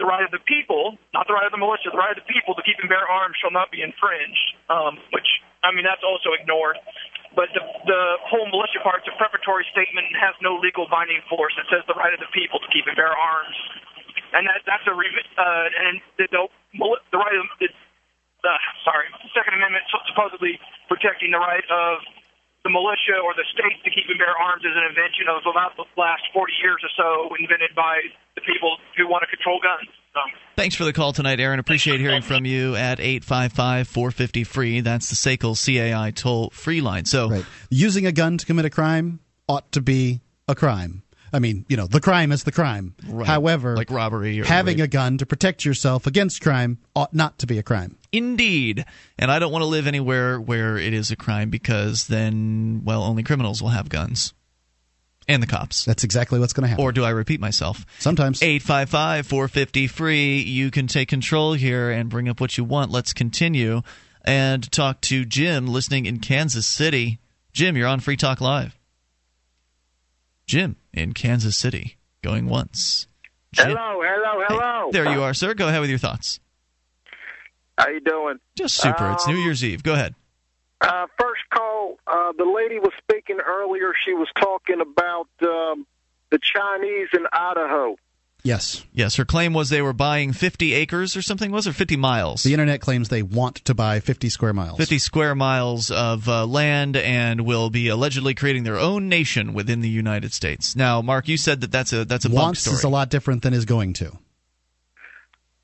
the 0.00 0.08
right 0.08 0.24
of 0.24 0.32
the 0.34 0.42
people, 0.42 0.98
not 1.14 1.28
the 1.30 1.36
right 1.36 1.46
of 1.46 1.54
the 1.54 1.60
militia, 1.60 1.92
the 1.92 2.00
right 2.00 2.10
of 2.10 2.18
the 2.18 2.26
people 2.26 2.56
to 2.58 2.62
keep 2.66 2.80
and 2.82 2.90
bear 2.90 3.06
arms 3.06 3.36
shall 3.38 3.54
not 3.54 3.70
be 3.70 3.84
infringed. 3.84 4.56
Um, 4.66 4.98
which, 5.14 5.28
I 5.62 5.70
mean, 5.70 5.86
that's 5.86 6.02
also 6.02 6.34
ignored. 6.34 6.80
But 7.34 7.50
the, 7.50 7.62
the 7.86 8.02
whole 8.30 8.46
militia 8.46 8.78
part's 8.82 9.06
a 9.10 9.14
preparatory 9.18 9.66
statement 9.74 10.06
and 10.06 10.16
has 10.18 10.34
no 10.38 10.54
legal 10.58 10.86
binding 10.86 11.22
force. 11.26 11.54
It 11.58 11.66
says 11.66 11.82
the 11.90 11.98
right 11.98 12.14
of 12.14 12.22
the 12.22 12.30
people 12.30 12.62
to 12.62 12.68
keep 12.70 12.86
and 12.86 12.94
bear 12.94 13.10
arms, 13.10 13.58
and 14.34 14.46
that 14.46 14.62
that's 14.66 14.86
a 14.86 14.94
uh, 14.94 15.66
and 15.90 15.98
the, 16.18 16.26
the 16.30 17.18
right 17.18 17.34
of 17.34 17.46
the, 17.58 17.70
uh, 18.46 18.58
sorry, 18.86 19.10
the 19.18 19.30
Second 19.34 19.58
Amendment 19.58 19.82
supposedly 20.06 20.62
protecting 20.86 21.34
the 21.34 21.42
right 21.42 21.66
of 21.70 22.06
the 22.64 22.70
militia 22.70 23.20
or 23.22 23.34
the 23.36 23.44
state 23.52 23.76
to 23.84 23.90
keep 23.90 24.08
and 24.08 24.18
bear 24.18 24.32
arms 24.40 24.64
is 24.64 24.72
an 24.74 24.88
invention 24.88 25.28
of 25.28 25.44
about 25.44 25.76
the 25.76 25.84
last 26.00 26.22
40 26.32 26.52
years 26.62 26.80
or 26.82 26.90
so, 26.96 27.34
invented 27.38 27.74
by 27.76 28.00
the 28.34 28.40
people 28.40 28.76
who 28.96 29.06
want 29.06 29.22
to 29.22 29.28
control 29.36 29.60
guns. 29.62 29.88
So. 30.14 30.20
Thanks 30.56 30.74
for 30.74 30.84
the 30.84 30.92
call 30.92 31.12
tonight, 31.12 31.40
Aaron. 31.40 31.58
Appreciate 31.58 32.00
hearing 32.00 32.22
from 32.22 32.44
you 32.46 32.74
at 32.76 33.00
855 33.00 33.88
450 33.88 34.44
free. 34.44 34.80
That's 34.80 35.08
the 35.10 35.16
SACL 35.16 35.54
CAI 35.56 36.10
toll 36.12 36.50
free 36.50 36.80
line. 36.80 37.04
So, 37.04 37.28
Right. 37.28 37.44
Using 37.70 38.06
a 38.06 38.12
gun 38.12 38.38
to 38.38 38.46
commit 38.46 38.64
a 38.64 38.70
crime 38.70 39.20
ought 39.48 39.70
to 39.72 39.80
be 39.82 40.20
a 40.48 40.54
crime. 40.54 41.02
I 41.32 41.40
mean, 41.40 41.66
you 41.68 41.76
know, 41.76 41.88
the 41.88 42.00
crime 42.00 42.30
is 42.30 42.44
the 42.44 42.52
crime. 42.52 42.94
Right. 43.08 43.26
However, 43.26 43.76
Like 43.76 43.90
robbery 43.90 44.40
or 44.40 44.44
having 44.44 44.76
rape. 44.78 44.84
a 44.84 44.88
gun 44.88 45.18
to 45.18 45.26
protect 45.26 45.64
yourself 45.64 46.06
against 46.06 46.40
crime 46.40 46.78
ought 46.94 47.12
not 47.12 47.38
to 47.40 47.46
be 47.46 47.58
a 47.58 47.62
crime. 47.64 47.96
Indeed. 48.14 48.84
And 49.18 49.30
I 49.30 49.38
don't 49.38 49.52
want 49.52 49.62
to 49.62 49.66
live 49.66 49.86
anywhere 49.86 50.40
where 50.40 50.76
it 50.76 50.92
is 50.92 51.10
a 51.10 51.16
crime 51.16 51.50
because 51.50 52.06
then, 52.06 52.82
well, 52.84 53.02
only 53.02 53.22
criminals 53.22 53.60
will 53.62 53.70
have 53.70 53.88
guns. 53.88 54.32
And 55.26 55.42
the 55.42 55.46
cops. 55.46 55.84
That's 55.86 56.04
exactly 56.04 56.38
what's 56.38 56.52
going 56.52 56.62
to 56.64 56.68
happen. 56.68 56.84
Or 56.84 56.92
do 56.92 57.02
I 57.02 57.10
repeat 57.10 57.40
myself? 57.40 57.86
Sometimes. 57.98 58.42
855 58.42 59.26
450 59.26 59.86
free. 59.86 60.38
You 60.42 60.70
can 60.70 60.86
take 60.86 61.08
control 61.08 61.54
here 61.54 61.90
and 61.90 62.10
bring 62.10 62.28
up 62.28 62.40
what 62.40 62.58
you 62.58 62.64
want. 62.64 62.90
Let's 62.90 63.14
continue 63.14 63.80
and 64.22 64.70
talk 64.70 65.00
to 65.02 65.24
Jim 65.24 65.66
listening 65.66 66.04
in 66.06 66.20
Kansas 66.20 66.66
City. 66.66 67.20
Jim, 67.52 67.74
you're 67.76 67.88
on 67.88 68.00
Free 68.00 68.16
Talk 68.18 68.40
Live. 68.42 68.76
Jim 70.46 70.76
in 70.92 71.12
Kansas 71.14 71.56
City. 71.56 71.96
Going 72.22 72.46
once. 72.46 73.06
Jim- 73.52 73.68
Hello, 73.68 74.00
hello, 74.02 74.44
hello. 74.48 74.90
There 74.92 75.10
you 75.10 75.22
are, 75.22 75.32
sir. 75.34 75.54
Go 75.54 75.68
ahead 75.68 75.80
with 75.80 75.90
your 75.90 75.98
thoughts. 75.98 76.40
How 77.78 77.88
you 77.88 78.00
doing? 78.00 78.38
Just 78.56 78.76
super. 78.80 79.10
it's 79.12 79.26
New 79.26 79.34
Um, 79.34 79.40
Year's 79.40 79.64
Eve. 79.64 79.82
Go 79.82 79.94
ahead. 79.94 80.14
Uh, 80.80 81.06
first 81.18 81.42
call. 81.52 81.98
Uh, 82.06 82.32
the 82.36 82.44
lady 82.44 82.78
was 82.78 82.92
speaking 82.98 83.38
earlier. 83.40 83.92
She 84.04 84.12
was 84.12 84.28
talking 84.38 84.80
about 84.80 85.28
um, 85.42 85.86
the 86.30 86.38
Chinese 86.38 87.08
in 87.14 87.26
Idaho. 87.32 87.96
Yes. 88.42 88.84
Yes, 88.92 89.16
her 89.16 89.24
claim 89.24 89.54
was 89.54 89.70
they 89.70 89.80
were 89.80 89.94
buying 89.94 90.34
50 90.34 90.74
acres 90.74 91.16
or 91.16 91.22
something, 91.22 91.50
was 91.50 91.66
it? 91.66 91.72
50 91.72 91.96
miles? 91.96 92.42
The 92.42 92.52
internet 92.52 92.82
claims 92.82 93.08
they 93.08 93.22
want 93.22 93.56
to 93.64 93.72
buy 93.74 94.00
50 94.00 94.28
square 94.28 94.52
miles. 94.52 94.76
50 94.76 94.98
square 94.98 95.34
miles 95.34 95.90
of 95.90 96.28
uh, 96.28 96.44
land 96.44 96.94
and 96.96 97.46
will 97.46 97.70
be 97.70 97.88
allegedly 97.88 98.34
creating 98.34 98.64
their 98.64 98.78
own 98.78 99.08
nation 99.08 99.54
within 99.54 99.80
the 99.80 99.88
United 99.88 100.34
States. 100.34 100.76
Now, 100.76 101.00
Mark, 101.00 101.26
you 101.26 101.38
said 101.38 101.62
that 101.62 101.72
that's 101.72 101.94
a 101.94 102.04
that's 102.04 102.26
a 102.26 102.28
bunk 102.28 102.38
Wants 102.42 102.60
story. 102.60 102.74
is 102.74 102.84
a 102.84 102.88
lot 102.90 103.08
different 103.08 103.42
than 103.42 103.54
is 103.54 103.64
going 103.64 103.94
to. 103.94 104.12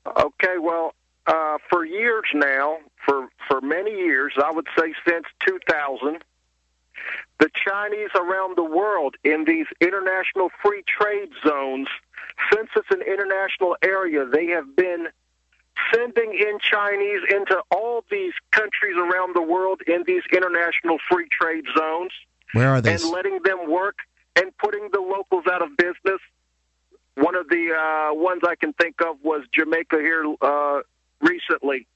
Okay, 0.07 0.57
well, 0.59 0.95
uh, 1.27 1.57
for 1.69 1.85
years 1.85 2.25
now, 2.33 2.77
for 3.05 3.27
for 3.47 3.61
many 3.61 3.91
years, 3.91 4.33
I 4.43 4.51
would 4.51 4.67
say 4.77 4.93
since 5.07 5.25
2000, 5.45 6.23
the 7.39 7.49
Chinese 7.65 8.09
around 8.15 8.57
the 8.57 8.63
world 8.63 9.15
in 9.23 9.45
these 9.45 9.67
international 9.79 10.49
free 10.63 10.83
trade 10.87 11.29
zones, 11.45 11.87
since 12.53 12.69
it's 12.75 12.89
an 12.91 13.01
international 13.01 13.75
area, 13.83 14.25
they 14.25 14.47
have 14.47 14.75
been 14.75 15.07
sending 15.93 16.33
in 16.33 16.59
Chinese 16.59 17.21
into 17.29 17.61
all 17.71 18.03
these 18.11 18.33
countries 18.51 18.95
around 18.97 19.35
the 19.35 19.41
world 19.41 19.81
in 19.87 20.03
these 20.05 20.23
international 20.31 20.97
free 21.09 21.27
trade 21.31 21.65
zones 21.77 22.11
Where 22.53 22.69
are 22.69 22.81
they? 22.81 22.93
and 22.93 23.03
letting 23.05 23.39
them 23.43 23.69
work 23.69 23.97
and 24.35 24.55
putting 24.57 24.89
the 24.91 24.99
locals 24.99 25.45
out 25.51 25.61
of 25.61 25.75
business. 25.77 26.19
One 27.15 27.35
of 27.35 27.49
the 27.49 27.73
uh, 27.73 28.13
ones 28.13 28.41
I 28.47 28.55
can 28.55 28.73
think 28.73 29.01
of 29.01 29.17
was 29.23 29.43
Jamaica 29.53 29.97
here 29.97 30.23
uh, 30.41 30.81
recently. 31.21 31.87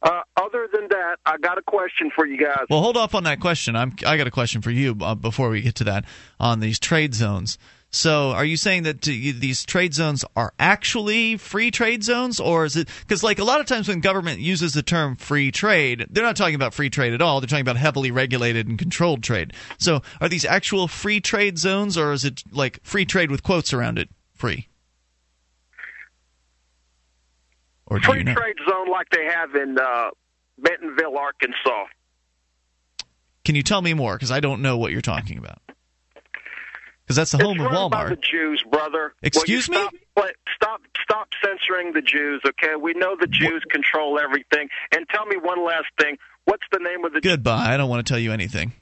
Uh, 0.00 0.20
other 0.36 0.68
than 0.72 0.88
that, 0.90 1.16
I 1.26 1.38
got 1.38 1.58
a 1.58 1.62
question 1.62 2.10
for 2.14 2.24
you 2.24 2.38
guys. 2.38 2.66
Well, 2.70 2.80
hold 2.80 2.96
off 2.96 3.14
on 3.14 3.24
that 3.24 3.40
question. 3.40 3.74
I'm 3.74 3.96
I 4.06 4.16
got 4.16 4.28
a 4.28 4.30
question 4.30 4.62
for 4.62 4.70
you 4.70 4.96
uh, 5.00 5.16
before 5.16 5.50
we 5.50 5.60
get 5.60 5.74
to 5.76 5.84
that 5.84 6.04
on 6.38 6.60
these 6.60 6.78
trade 6.78 7.14
zones. 7.14 7.58
So, 7.90 8.32
are 8.32 8.44
you 8.44 8.58
saying 8.58 8.82
that 8.82 9.00
these 9.00 9.64
trade 9.64 9.94
zones 9.94 10.22
are 10.36 10.52
actually 10.58 11.38
free 11.38 11.70
trade 11.70 12.04
zones, 12.04 12.38
or 12.38 12.66
is 12.66 12.76
it 12.76 12.86
because, 13.00 13.22
like, 13.22 13.38
a 13.38 13.44
lot 13.44 13.60
of 13.60 13.66
times 13.66 13.88
when 13.88 14.00
government 14.00 14.40
uses 14.40 14.74
the 14.74 14.82
term 14.82 15.16
free 15.16 15.50
trade, 15.50 16.06
they're 16.10 16.22
not 16.22 16.36
talking 16.36 16.54
about 16.54 16.74
free 16.74 16.90
trade 16.90 17.14
at 17.14 17.22
all. 17.22 17.40
They're 17.40 17.48
talking 17.48 17.62
about 17.62 17.78
heavily 17.78 18.10
regulated 18.10 18.68
and 18.68 18.78
controlled 18.78 19.22
trade. 19.22 19.54
So, 19.78 20.02
are 20.20 20.28
these 20.28 20.44
actual 20.44 20.86
free 20.86 21.20
trade 21.20 21.58
zones, 21.58 21.96
or 21.96 22.12
is 22.12 22.26
it 22.26 22.44
like 22.52 22.78
free 22.82 23.06
trade 23.06 23.30
with 23.30 23.42
quotes 23.42 23.72
around 23.72 23.98
it, 23.98 24.10
free? 24.34 24.67
Or 27.88 28.00
Free 28.00 28.18
you 28.18 28.24
know? 28.24 28.34
trade 28.34 28.56
zone 28.68 28.90
like 28.90 29.08
they 29.10 29.24
have 29.24 29.54
in 29.54 29.78
uh, 29.78 30.10
Bentonville, 30.58 31.16
Arkansas. 31.18 31.86
Can 33.44 33.54
you 33.54 33.62
tell 33.62 33.80
me 33.80 33.94
more? 33.94 34.14
Because 34.14 34.30
I 34.30 34.40
don't 34.40 34.60
know 34.62 34.76
what 34.76 34.92
you're 34.92 35.00
talking 35.00 35.38
about. 35.38 35.58
Because 37.02 37.16
that's 37.16 37.32
the 37.32 37.38
It's 37.38 37.46
home 37.46 37.58
of 37.60 37.72
run 37.72 37.90
by 37.90 38.04
Walmart. 38.04 38.08
the 38.10 38.16
Jews, 38.16 38.62
brother. 38.70 39.14
Excuse 39.22 39.70
me. 39.70 39.76
Stop, 39.78 39.94
but 40.14 40.34
stop, 40.54 40.82
stop 41.02 41.28
censoring 41.42 41.92
the 41.94 42.02
Jews. 42.02 42.42
Okay, 42.46 42.76
we 42.78 42.92
know 42.92 43.16
the 43.18 43.26
Jews 43.26 43.64
control 43.70 44.18
everything. 44.20 44.68
And 44.94 45.08
tell 45.08 45.24
me 45.24 45.36
one 45.40 45.64
last 45.64 45.86
thing. 45.98 46.18
What's 46.44 46.64
the 46.70 46.78
name 46.80 47.06
of 47.06 47.14
the? 47.14 47.22
Goodbye. 47.22 47.72
I 47.72 47.78
don't 47.78 47.88
want 47.88 48.06
to 48.06 48.10
tell 48.12 48.18
you 48.20 48.32
anything. 48.32 48.72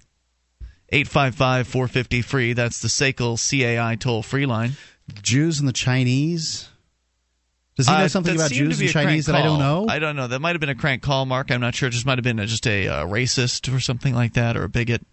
855 0.90 1.68
450 1.68 2.22
free. 2.22 2.52
That's 2.52 2.80
the 2.80 2.88
SACL 2.88 3.36
CAI 3.38 3.94
toll 3.96 4.22
free 4.24 4.46
line. 4.46 4.72
Jews 5.22 5.60
and 5.60 5.68
the 5.68 5.72
Chinese. 5.72 6.68
Does 7.76 7.86
he 7.86 7.92
know 7.92 8.04
Uh, 8.04 8.08
something 8.08 8.34
about 8.34 8.50
Jews 8.50 8.80
and 8.80 8.90
Chinese 8.90 9.26
that 9.26 9.34
I 9.34 9.42
don't 9.42 9.58
know? 9.58 9.86
I 9.88 9.98
don't 9.98 10.16
know. 10.16 10.28
That 10.28 10.40
might 10.40 10.54
have 10.54 10.60
been 10.60 10.70
a 10.70 10.74
crank 10.74 11.02
call, 11.02 11.26
Mark. 11.26 11.50
I'm 11.50 11.60
not 11.60 11.74
sure. 11.74 11.88
It 11.88 11.92
just 11.92 12.06
might 12.06 12.18
have 12.18 12.24
been 12.24 12.44
just 12.46 12.66
a 12.66 12.88
uh, 12.88 13.06
racist 13.06 13.74
or 13.74 13.80
something 13.80 14.14
like 14.14 14.32
that, 14.34 14.56
or 14.56 14.64
a 14.64 14.68
bigot. 14.68 15.06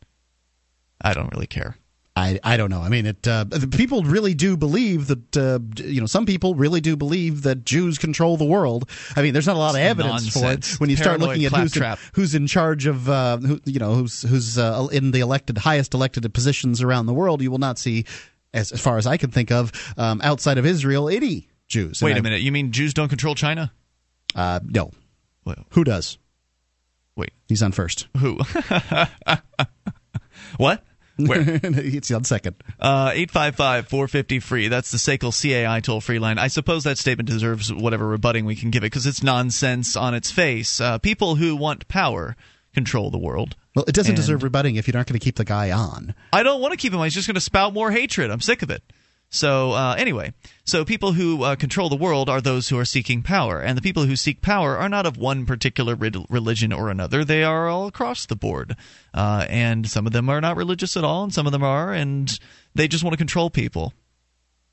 I 1.02 1.14
don't 1.14 1.32
really 1.34 1.48
care. 1.48 1.78
I, 2.16 2.40
I 2.44 2.58
don't 2.58 2.70
know. 2.70 2.82
I 2.82 2.90
mean, 2.90 3.08
it 3.08 3.28
uh, 3.28 3.46
people 3.72 4.04
really 4.04 4.36
do 4.36 4.56
believe 4.56 5.08
that 5.08 5.36
uh, 5.36 5.60
you 5.84 6.00
know 6.00 6.06
some 6.06 6.28
people 6.28 6.54
really 6.54 6.80
do 6.80 6.96
believe 6.96 7.42
that 7.42 7.66
Jews 7.66 7.98
control 7.98 8.38
the 8.38 8.46
world. 8.46 8.88
I 9.16 9.24
mean, 9.24 9.34
there's 9.34 9.48
not 9.48 9.56
a 9.56 9.60
lot 9.60 9.74
of 9.74 9.82
evidence 9.82 10.36
nonsense. 10.36 10.68
for 10.68 10.76
it 10.76 10.80
when 10.80 10.90
you 10.92 10.96
start 10.96 11.20
looking 11.20 11.44
at 11.46 11.52
who's 11.54 11.76
in, 11.76 11.98
who's 12.14 12.36
in 12.36 12.46
charge 12.48 12.86
of 12.86 13.10
uh, 13.10 13.38
who, 13.38 13.60
you 13.66 13.80
know 13.80 13.96
who's 13.96 14.22
who's 14.22 14.60
uh, 14.60 14.88
in 14.92 15.10
the 15.10 15.22
elected 15.22 15.58
highest 15.58 15.96
elected 15.96 16.32
positions 16.36 16.84
around 16.84 17.08
the 17.08 17.14
world. 17.14 17.42
You 17.42 17.50
will 17.50 17.58
not 17.58 17.80
see, 17.80 18.06
as, 18.54 18.72
as 18.72 18.80
far 18.80 18.98
as 18.98 19.08
I 19.08 19.18
can 19.18 19.32
think 19.32 19.52
of, 19.52 19.72
um, 19.98 20.22
outside 20.24 20.60
of 20.60 20.68
Israel, 20.68 21.10
any 21.10 21.48
Jews. 21.68 22.02
Wait 22.02 22.12
And 22.12 22.18
a 22.18 22.20
I- 22.20 22.24
minute. 22.24 22.42
You 22.42 22.52
mean 22.52 22.72
Jews 22.72 22.94
don't 22.94 23.10
control 23.10 23.36
China? 23.36 23.72
Uh, 24.36 24.60
no. 24.64 24.92
Who 25.72 25.84
does? 25.84 26.18
Wait. 27.16 27.32
He's 27.48 27.62
on 27.62 27.74
first. 27.74 28.08
Who? 28.18 28.38
what? 30.58 30.84
Where? 31.18 31.44
He's 31.84 32.12
on 32.12 32.24
second. 32.24 32.56
Uh, 32.80 33.12
855 33.14 33.88
450 33.88 34.40
free. 34.40 34.68
That's 34.68 34.90
the 34.92 34.98
SACL 34.98 35.32
CAI 35.32 35.80
toll 35.82 36.02
free 36.02 36.18
line. 36.20 36.40
I 36.40 36.48
suppose 36.48 36.86
that 36.86 36.98
statement 36.98 37.30
deserves 37.30 37.72
whatever 37.72 38.08
rebutting 38.08 38.46
we 38.46 38.56
can 38.56 38.72
give 38.72 38.84
it 38.84 38.88
because 38.88 39.06
it's 39.06 39.22
nonsense 39.22 39.96
on 39.96 40.16
its 40.16 40.32
face. 40.32 40.82
Uh, 40.82 40.98
people 40.98 41.36
who 41.36 41.56
want 41.56 41.88
power 41.88 42.36
control 42.74 43.12
the 43.12 43.20
world. 43.20 43.56
Well, 43.76 43.86
it 43.88 43.94
doesn't 43.94 44.12
And 44.12 44.18
deserve 44.18 44.42
rebutting 44.44 44.76
if 44.78 44.88
you're 44.88 44.98
not 44.98 45.06
going 45.06 45.20
to 45.20 45.24
keep 45.24 45.36
the 45.36 45.46
guy 45.46 45.70
on. 45.72 46.16
I 46.32 46.42
don't 46.42 46.62
want 46.62 46.72
to 46.72 46.78
keep 46.78 46.94
him 46.94 47.00
on. 47.00 47.06
He's 47.06 47.14
just 47.14 47.28
going 47.28 47.36
to 47.36 47.42
spout 47.42 47.74
more 47.74 47.92
hatred. 47.92 48.32
I'm 48.32 48.42
sick 48.42 48.64
of 48.64 48.72
it. 48.72 48.82
So 49.34 49.72
uh, 49.72 49.96
anyway, 49.98 50.32
so 50.64 50.86
people 50.86 51.14
who 51.14 51.42
uh, 51.42 51.56
control 51.56 51.90
the 51.90 51.96
world 51.96 52.30
are 52.30 52.40
those 52.40 52.70
who 52.70 52.78
are 52.78 52.86
seeking 52.86 53.24
power, 53.24 53.60
and 53.60 53.76
the 53.76 53.82
people 53.82 54.06
who 54.06 54.16
seek 54.16 54.44
power 54.44 54.78
are 54.78 54.88
not 54.88 55.08
of 55.08 55.18
one 55.18 55.48
particular 55.48 55.96
rid- 55.96 56.24
religion 56.30 56.72
or 56.72 56.92
another. 56.92 57.26
They 57.26 57.44
are 57.44 57.68
all 57.68 57.88
across 57.88 58.28
the 58.28 58.36
board, 58.36 58.76
uh, 59.12 59.48
and 59.50 59.90
some 59.90 60.06
of 60.06 60.14
them 60.14 60.30
are 60.30 60.40
not 60.40 60.56
religious 60.56 60.96
at 60.96 61.04
all, 61.04 61.24
and 61.24 61.34
some 61.34 61.48
of 61.48 61.52
them 61.52 61.64
are, 61.64 61.92
and 61.92 62.32
they 62.76 62.88
just 62.88 63.04
want 63.04 63.14
to 63.14 63.18
control 63.18 63.50
people. 63.50 63.92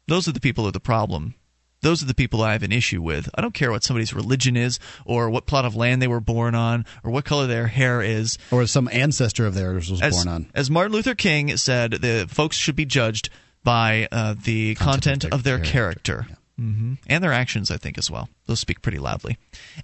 Those 0.08 0.28
are 0.28 0.32
the 0.32 0.40
people 0.40 0.64
who 0.64 0.68
are 0.68 0.72
the 0.72 0.78
problem. 0.78 1.36
Those 1.80 2.02
are 2.02 2.06
the 2.06 2.14
people 2.14 2.42
I 2.42 2.52
have 2.52 2.62
an 2.62 2.70
issue 2.72 3.00
with. 3.00 3.30
I 3.34 3.40
don't 3.40 3.54
care 3.54 3.70
what 3.70 3.82
somebody's 3.82 4.12
religion 4.12 4.58
is, 4.58 4.78
or 5.06 5.30
what 5.30 5.46
plot 5.46 5.64
of 5.64 5.74
land 5.74 6.02
they 6.02 6.08
were 6.08 6.20
born 6.20 6.54
on, 6.54 6.84
or 7.02 7.10
what 7.10 7.24
color 7.24 7.46
their 7.46 7.68
hair 7.68 8.02
is. 8.02 8.36
Or 8.50 8.66
some 8.66 8.90
ancestor 8.92 9.46
of 9.46 9.54
theirs 9.54 9.90
was 9.90 10.02
as, 10.02 10.14
born 10.14 10.28
on. 10.28 10.50
As 10.54 10.70
Martin 10.70 10.92
Luther 10.92 11.14
King 11.14 11.56
said, 11.56 11.92
the 11.92 12.26
folks 12.28 12.58
should 12.58 12.76
be 12.76 12.84
judged 12.84 13.30
by 13.64 14.08
uh, 14.10 14.34
the 14.42 14.74
content, 14.76 15.24
of 15.26 15.42
their, 15.42 15.58
character. 15.58 16.26
hmm 16.56 16.94
And 17.06 17.22
their 17.22 17.32
actions, 17.32 17.70
I 17.70 17.76
think, 17.76 17.98
as 17.98 18.10
well. 18.10 18.28
Those 18.46 18.60
speak 18.60 18.82
pretty 18.82 18.98
loudly. 18.98 19.36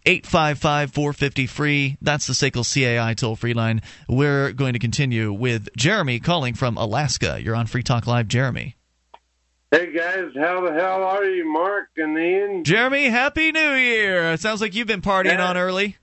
855 0.06 0.92
450 0.92 1.46
free. 1.46 1.96
That's 2.00 2.26
the 2.26 2.32
SACL 2.32 2.64
CAI 2.64 3.14
toll 3.14 3.36
free 3.36 3.54
line. 3.54 3.82
We're 4.08 4.52
going 4.52 4.72
to 4.72 4.78
continue 4.78 5.32
with 5.32 5.68
Jeremy 5.76 6.20
calling 6.20 6.54
from 6.54 6.76
Alaska. 6.76 7.38
You're 7.42 7.54
on 7.56 7.66
Free 7.66 7.82
Talk 7.82 8.06
Live, 8.06 8.28
Jeremy. 8.28 8.76
Hey 9.72 9.92
guys, 9.92 10.30
how 10.36 10.64
the 10.64 10.72
hell 10.72 11.02
are 11.02 11.24
you, 11.24 11.44
Mark 11.52 11.88
and 11.96 12.16
Ian? 12.16 12.62
Jeremy, 12.64 13.06
Happy 13.08 13.50
New 13.50 13.72
Year! 13.74 14.32
It 14.32 14.40
sounds 14.40 14.60
like 14.60 14.76
you've 14.76 14.86
been 14.86 15.02
partying 15.02 15.34
Yeah. 15.38 15.48
on 15.48 15.56
early. 15.56 15.96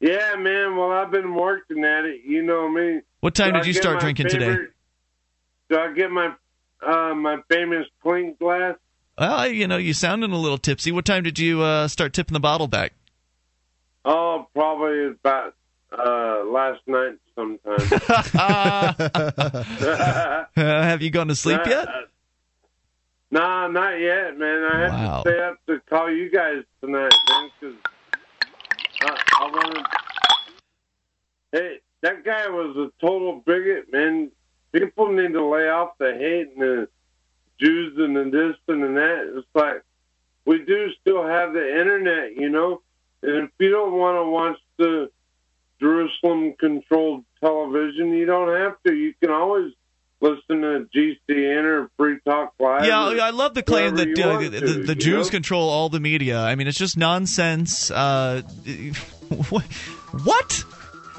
Yeah, 0.00 0.34
man. 0.36 0.76
Well, 0.76 0.90
I've 0.92 1.10
been 1.10 1.34
working 1.34 1.82
at 1.84 2.04
it. 2.04 2.20
You 2.26 2.42
know 2.42 2.68
me. 2.68 3.00
What 3.20 3.34
time 3.34 3.48
So 3.48 3.52
did 3.52 3.62
I 3.62 3.66
you 3.66 3.72
start 3.72 3.94
my 3.96 4.00
drinking 4.00 4.28
today? 4.28 4.48
favorite- 4.50 4.72
So 5.70 5.80
I 5.80 5.92
get 5.94 6.10
my 6.10 6.34
uh, 6.86 7.14
my 7.14 7.38
famous 7.50 7.86
clink 8.02 8.38
glass. 8.38 8.76
Well, 9.18 9.46
you 9.48 9.66
know, 9.68 9.76
you 9.76 9.92
sounding 9.94 10.32
a 10.32 10.38
little 10.38 10.58
tipsy. 10.58 10.90
What 10.92 11.04
time 11.04 11.22
did 11.22 11.38
you 11.38 11.62
uh, 11.62 11.88
start 11.88 12.12
tipping 12.12 12.34
the 12.34 12.40
bottle 12.40 12.66
back? 12.66 12.92
Oh, 14.04 14.48
probably 14.54 15.08
about 15.08 15.54
uh, 15.96 16.44
last 16.46 16.80
night 16.86 17.16
sometime. 17.34 17.90
Uh, 20.54 20.82
have 20.82 21.00
you 21.00 21.10
gone 21.10 21.28
to 21.28 21.34
sleep 21.34 21.60
yet? 21.66 21.88
Nah, 23.30 23.68
not 23.68 23.98
yet, 23.98 24.36
man. 24.38 24.62
I 24.64 24.80
had 24.82 24.90
Wow. 24.90 25.22
to 25.22 25.30
stay 25.30 25.42
up 25.42 25.56
to 25.66 25.80
call 25.88 26.10
you 26.10 26.30
guys 26.30 26.62
tonight, 26.82 27.14
man, 27.30 27.50
because 27.58 27.76
I, 29.00 29.18
I 29.40 29.50
wanted. 29.50 29.82
Hey, 31.52 31.76
that 32.02 32.22
guy 32.24 32.48
was 32.48 32.76
a 32.76 32.90
total 33.04 33.42
bigot, 33.46 33.90
man. 33.90 34.30
People 34.72 35.12
need 35.12 35.32
to 35.32 35.44
lay 35.44 35.68
off 35.68 35.98
the 35.98 36.12
hate 36.14 36.52
and 36.52 36.60
the 36.62 36.88
Jews 37.60 37.94
and 37.98 38.16
the 38.16 38.24
this 38.24 38.56
and 38.68 38.82
the 38.82 38.88
that. 38.88 39.38
It's 39.38 39.46
like 39.54 39.82
we 40.44 40.64
do 40.64 40.88
still 41.00 41.26
have 41.26 41.52
the 41.52 41.80
internet, 41.80 42.36
you 42.36 42.48
know. 42.48 42.80
And 43.22 43.44
if 43.44 43.50
you 43.58 43.70
don't 43.70 43.92
want 43.92 44.16
to 44.16 44.28
watch 44.30 44.58
the 44.78 45.10
Jerusalem-controlled 45.80 47.24
television, 47.40 48.12
you 48.12 48.26
don't 48.26 48.54
have 48.60 48.76
to. 48.86 48.94
You 48.94 49.14
can 49.20 49.30
always 49.30 49.72
listen 50.20 50.60
to 50.62 50.88
GCN 50.94 51.64
or 51.64 51.90
Free 51.96 52.18
Talk 52.24 52.54
Live. 52.58 52.86
Yeah, 52.86 53.00
I 53.00 53.30
love 53.30 53.54
the 53.54 53.62
claim 53.62 53.96
that 53.96 54.18
uh, 54.18 54.28
want 54.28 54.50
the, 54.52 54.60
to, 54.60 54.66
the, 54.66 54.82
the 54.86 54.94
Jews 54.94 55.26
know? 55.26 55.30
control 55.30 55.68
all 55.68 55.88
the 55.88 56.00
media. 56.00 56.40
I 56.40 56.54
mean, 56.54 56.66
it's 56.66 56.78
just 56.78 56.96
nonsense. 56.96 57.90
Uh, 57.90 58.42
what? 60.24 60.64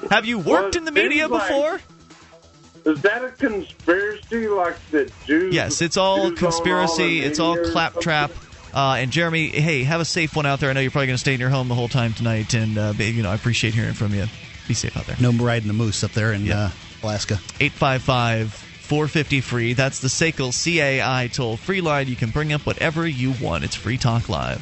Have 0.09 0.25
you 0.25 0.37
worked 0.39 0.75
Well, 0.75 0.77
in 0.77 0.85
the 0.85 0.91
media 0.91 1.27
like- 1.27 1.47
before? 1.47 1.79
Is 2.85 3.01
that 3.01 3.23
a 3.23 3.29
conspiracy 3.29 4.47
like 4.47 4.75
the 4.91 5.11
Jews? 5.25 5.53
Yes, 5.53 5.81
it's 5.81 5.97
all 5.97 6.29
Jews 6.29 6.39
conspiracy. 6.39 7.21
the 7.21 7.27
it's 7.27 7.39
all 7.39 7.57
claptrap. 7.71 8.31
Uh, 8.73 8.95
and 8.97 9.11
Jeremy, 9.11 9.49
hey, 9.49 9.83
have 9.83 10.01
a 10.01 10.05
safe 10.05 10.35
one 10.35 10.45
out 10.45 10.59
there. 10.59 10.69
I 10.69 10.73
know 10.73 10.81
you're 10.81 10.91
probably 10.91 11.07
going 11.07 11.15
to 11.15 11.21
stay 11.21 11.35
in 11.35 11.39
your 11.39 11.49
home 11.49 11.67
the 11.67 11.75
whole 11.75 11.87
time 11.87 12.13
tonight, 12.13 12.53
and 12.53 12.77
uh, 12.77 12.93
you 12.97 13.23
know 13.23 13.29
I 13.29 13.35
appreciate 13.35 13.73
hearing 13.73 13.93
from 13.93 14.13
you. 14.13 14.25
Be 14.67 14.73
safe 14.73 14.97
out 14.97 15.05
there. 15.05 15.15
No 15.19 15.31
riding 15.31 15.67
the 15.67 15.73
moose 15.73 16.03
up 16.03 16.11
there 16.11 16.33
in 16.33 16.49
uh, 16.49 16.71
Alaska. 17.03 17.35
855 17.59 18.51
450 18.53 19.41
free. 19.41 19.73
That's 19.73 19.99
the 19.99 20.07
SACL 20.07 20.51
CAI 20.51 21.27
toll 21.27 21.57
free 21.57 21.81
line. 21.81 22.07
You 22.07 22.15
can 22.15 22.31
bring 22.31 22.51
up 22.51 22.65
whatever 22.65 23.07
you 23.07 23.33
want. 23.41 23.63
It's 23.63 23.75
Free 23.75 23.97
Talk 23.97 24.27
Live. 24.27 24.61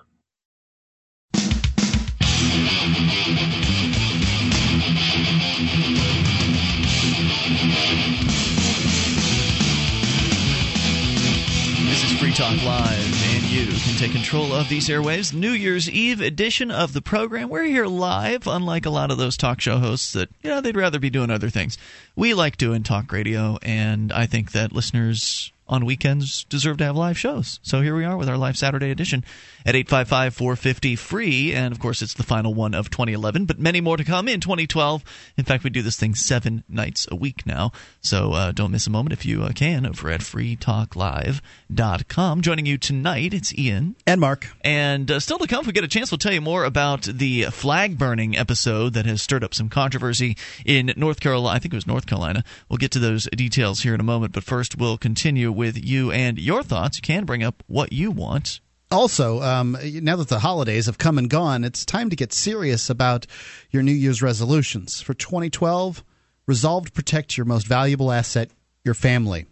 Talk 12.41 12.63
Live, 12.63 13.35
and 13.35 13.43
you 13.51 13.67
can 13.67 13.97
take 13.97 14.13
control 14.13 14.53
of 14.53 14.67
these 14.67 14.87
airwaves. 14.87 15.33
New 15.33 15.51
Year's 15.51 15.89
Eve 15.89 16.21
edition 16.21 16.71
of 16.71 16.93
the 16.93 17.01
program. 17.01 17.49
We're 17.49 17.65
here 17.65 17.85
live, 17.85 18.47
unlike 18.47 18.85
a 18.85 18.89
lot 18.89 19.11
of 19.11 19.17
those 19.17 19.35
talk 19.37 19.59
show 19.59 19.77
hosts 19.77 20.13
that, 20.13 20.29
you 20.41 20.49
know, 20.49 20.61
they'd 20.61 20.75
rather 20.75 20.97
be 20.97 21.09
doing 21.09 21.29
other 21.29 21.49
things. 21.49 21.77
We 22.15 22.33
like 22.33 22.55
doing 22.57 22.83
talk 22.83 23.11
radio, 23.11 23.59
and 23.61 24.13
I 24.13 24.25
think 24.25 24.53
that 24.53 24.71
listeners 24.71 25.51
on 25.67 25.85
weekends 25.85 26.43
deserve 26.45 26.77
to 26.77 26.83
have 26.83 26.95
live 26.95 27.17
shows. 27.17 27.59
So 27.63 27.81
here 27.81 27.95
we 27.95 28.03
are 28.03 28.17
with 28.17 28.27
our 28.27 28.37
live 28.37 28.57
Saturday 28.57 28.91
edition 28.91 29.23
at 29.65 29.75
855 29.75 30.35
450 30.35 30.95
free. 30.97 31.53
And 31.53 31.71
of 31.71 31.79
course, 31.79 32.01
it's 32.01 32.13
the 32.13 32.23
final 32.23 32.53
one 32.53 32.73
of 32.73 32.89
2011, 32.89 33.45
but 33.45 33.57
many 33.59 33.79
more 33.79 33.95
to 33.97 34.03
come 34.03 34.27
in 34.27 34.41
2012. 34.41 35.03
In 35.37 35.45
fact, 35.45 35.63
we 35.63 35.69
do 35.69 35.81
this 35.81 35.95
thing 35.95 36.13
seven 36.15 36.65
nights 36.67 37.07
a 37.09 37.15
week 37.15 37.45
now. 37.45 37.71
So 38.01 38.33
uh, 38.33 38.51
don't 38.51 38.71
miss 38.71 38.87
a 38.87 38.89
moment 38.89 39.13
if 39.13 39.25
you 39.25 39.43
uh, 39.43 39.53
can 39.53 39.85
over 39.85 40.09
at 40.09 40.19
freetalklive.com. 40.21 42.41
Joining 42.41 42.65
you 42.65 42.77
tonight, 42.77 43.33
it's 43.33 43.57
Ian. 43.57 43.95
And 44.05 44.19
Mark. 44.19 44.47
And 44.61 45.09
uh, 45.09 45.19
still 45.19 45.37
to 45.37 45.47
come, 45.47 45.61
if 45.61 45.67
we 45.67 45.73
get 45.73 45.85
a 45.85 45.87
chance, 45.87 46.11
we'll 46.11 46.17
tell 46.17 46.33
you 46.33 46.41
more 46.41 46.65
about 46.65 47.03
the 47.03 47.43
flag 47.45 47.97
burning 47.97 48.37
episode 48.37 48.93
that 48.93 49.05
has 49.05 49.21
stirred 49.21 49.43
up 49.43 49.53
some 49.53 49.69
controversy 49.69 50.35
in 50.65 50.91
North 50.97 51.21
Carolina. 51.21 51.55
I 51.55 51.59
think 51.59 51.73
it 51.73 51.77
was 51.77 51.87
North 51.87 52.07
Carolina. 52.07 52.43
We'll 52.67 52.77
get 52.77 52.91
to 52.91 52.99
those 52.99 53.29
details 53.35 53.83
here 53.83 53.93
in 53.93 53.99
a 53.99 54.03
moment. 54.03 54.33
But 54.33 54.43
first, 54.43 54.77
we'll 54.77 54.97
continue 54.97 55.51
with 55.61 55.85
you 55.85 56.11
and 56.11 56.37
your 56.37 56.63
thoughts. 56.63 56.97
You 56.97 57.03
can 57.03 57.25
bring 57.25 57.43
up 57.43 57.63
what 57.67 57.93
you 57.93 58.11
want 58.11 58.59
also, 58.91 59.41
um, 59.41 59.77
now 59.81 60.17
that 60.17 60.27
the 60.27 60.39
holidays 60.39 60.85
have 60.87 60.97
come 60.97 61.17
and 61.17 61.29
gone, 61.29 61.63
it's 61.63 61.85
time 61.85 62.09
to 62.09 62.15
get 62.15 62.33
serious 62.33 62.89
about 62.89 63.25
your 63.69 63.83
New 63.83 63.93
Year's 63.93 64.21
resolutions. 64.21 65.01
For 65.01 65.13
2012, 65.13 66.03
resolve 66.45 66.87
to 66.87 66.91
protect 66.91 67.37
your 67.37 67.45
most 67.45 67.67
valuable 67.67 68.11
asset, 68.11 68.51
your 68.83 68.93
family. 68.93 69.45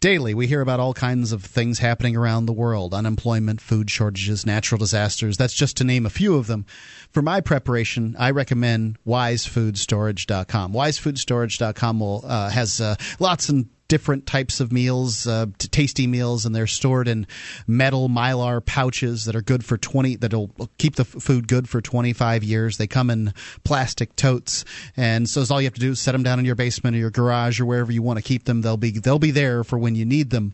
Daily, 0.00 0.32
we 0.32 0.46
hear 0.46 0.60
about 0.60 0.78
all 0.78 0.94
kinds 0.94 1.32
of 1.32 1.42
things 1.42 1.80
happening 1.80 2.14
around 2.14 2.46
the 2.46 2.52
world 2.52 2.94
unemployment, 2.94 3.60
food 3.60 3.90
shortages, 3.90 4.46
natural 4.46 4.78
disasters. 4.78 5.36
That's 5.36 5.54
just 5.54 5.76
to 5.78 5.84
name 5.84 6.06
a 6.06 6.10
few 6.10 6.36
of 6.36 6.46
them. 6.46 6.64
For 7.10 7.20
my 7.20 7.40
preparation, 7.40 8.14
I 8.16 8.30
recommend 8.30 8.98
wisefoodstorage.com. 9.04 10.72
Wisefoodstorage.com 10.72 11.98
will, 11.98 12.24
uh, 12.24 12.50
has 12.50 12.80
uh, 12.80 12.94
lots 13.18 13.48
and 13.48 13.68
different 13.88 14.26
types 14.26 14.60
of 14.60 14.70
meals, 14.70 15.26
uh, 15.26 15.46
tasty 15.58 16.06
meals, 16.06 16.46
and 16.46 16.54
they're 16.54 16.66
stored 16.66 17.08
in 17.08 17.26
metal 17.66 18.08
mylar 18.08 18.64
pouches 18.64 19.24
that 19.24 19.34
are 19.34 19.42
good 19.42 19.64
for 19.64 19.76
20, 19.76 20.16
that'll 20.16 20.50
keep 20.76 20.96
the 20.96 21.04
food 21.04 21.48
good 21.48 21.68
for 21.68 21.80
25 21.80 22.44
years. 22.44 22.76
They 22.76 22.86
come 22.86 23.10
in 23.10 23.32
plastic 23.64 24.14
totes. 24.14 24.64
And 24.96 25.28
so 25.28 25.42
all 25.50 25.60
you 25.60 25.66
have 25.66 25.74
to 25.74 25.80
do 25.80 25.92
is 25.92 26.00
set 26.00 26.12
them 26.12 26.22
down 26.22 26.38
in 26.38 26.44
your 26.44 26.54
basement 26.54 26.94
or 26.96 26.98
your 26.98 27.10
garage 27.10 27.60
or 27.60 27.66
wherever 27.66 27.90
you 27.90 28.02
want 28.02 28.18
to 28.18 28.22
keep 28.22 28.44
them. 28.44 28.60
They'll 28.60 28.76
be, 28.76 28.90
they'll 28.90 29.18
be 29.18 29.30
there 29.30 29.64
for 29.64 29.78
when 29.78 29.94
you 29.94 30.04
need 30.04 30.30
them. 30.30 30.52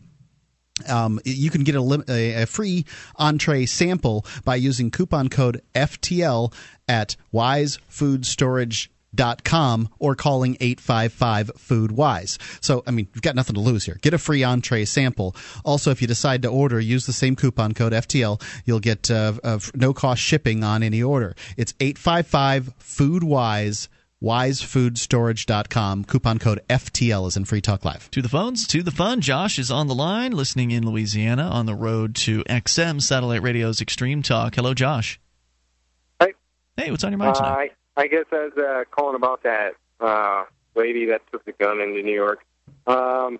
Um, 0.89 1.21
you 1.23 1.49
can 1.49 1.63
get 1.63 1.75
a, 1.75 2.41
a, 2.41 2.45
free 2.45 2.85
entree 3.15 3.65
sample 3.65 4.25
by 4.43 4.55
using 4.55 4.91
coupon 4.91 5.29
code 5.29 5.61
FTL 5.73 6.53
at 6.89 7.15
wisefoodstorage.com 7.33 8.89
dot 8.89 8.94
com 9.43 9.89
or 9.99 10.15
calling 10.15 10.57
855 10.59 11.51
food 11.57 11.91
wise. 11.91 12.37
So 12.61 12.83
i 12.87 12.91
mean 12.91 13.07
you've 13.13 13.21
got 13.21 13.35
nothing 13.35 13.55
to 13.55 13.61
lose 13.61 13.85
here. 13.85 13.97
Get 14.01 14.13
a 14.13 14.17
free 14.17 14.43
entree 14.43 14.85
sample. 14.85 15.35
Also 15.63 15.91
if 15.91 16.01
you 16.01 16.07
decide 16.07 16.41
to 16.43 16.47
order 16.49 16.79
use 16.79 17.05
the 17.05 17.13
same 17.13 17.35
coupon 17.35 17.73
code 17.73 17.93
ftl 17.93 18.41
you'll 18.65 18.79
get 18.79 19.09
uh, 19.11 19.33
uh, 19.43 19.59
no 19.73 19.93
cost 19.93 20.21
shipping 20.21 20.63
on 20.63 20.83
any 20.83 21.01
order. 21.01 21.35
It's 21.57 21.73
855 21.79 22.73
food 22.79 23.23
wise 23.23 23.89
wisefoodstorage.com 24.21 26.05
coupon 26.05 26.39
code 26.39 26.61
ftl 26.69 27.27
is 27.27 27.37
in 27.37 27.45
free 27.45 27.61
talk 27.61 27.85
live. 27.85 28.09
To 28.11 28.21
the 28.21 28.29
phones 28.29 28.65
to 28.67 28.81
the 28.81 28.91
fun. 28.91 29.21
Josh 29.21 29.59
is 29.59 29.69
on 29.69 29.87
the 29.87 29.95
line 29.95 30.31
listening 30.31 30.71
in 30.71 30.85
louisiana 30.85 31.43
on 31.43 31.65
the 31.65 31.75
road 31.75 32.15
to 32.15 32.43
xm 32.45 33.01
satellite 33.01 33.41
radio's 33.43 33.81
extreme 33.81 34.21
talk. 34.21 34.55
Hello 34.55 34.73
josh. 34.73 35.19
Hey. 36.19 36.33
Hey 36.77 36.91
what's 36.91 37.03
on 37.03 37.11
your 37.11 37.19
mind 37.19 37.35
tonight? 37.35 37.71
Uh, 37.71 37.75
I 37.97 38.07
guess 38.07 38.25
I 38.31 38.49
was 38.49 38.53
uh, 38.57 38.83
calling 38.91 39.15
about 39.15 39.43
that 39.43 39.75
uh, 39.99 40.43
lady 40.75 41.05
that 41.05 41.21
took 41.31 41.45
the 41.45 41.53
gun 41.53 41.79
into 41.79 42.01
New 42.01 42.13
York. 42.13 42.45
Um, 42.87 43.39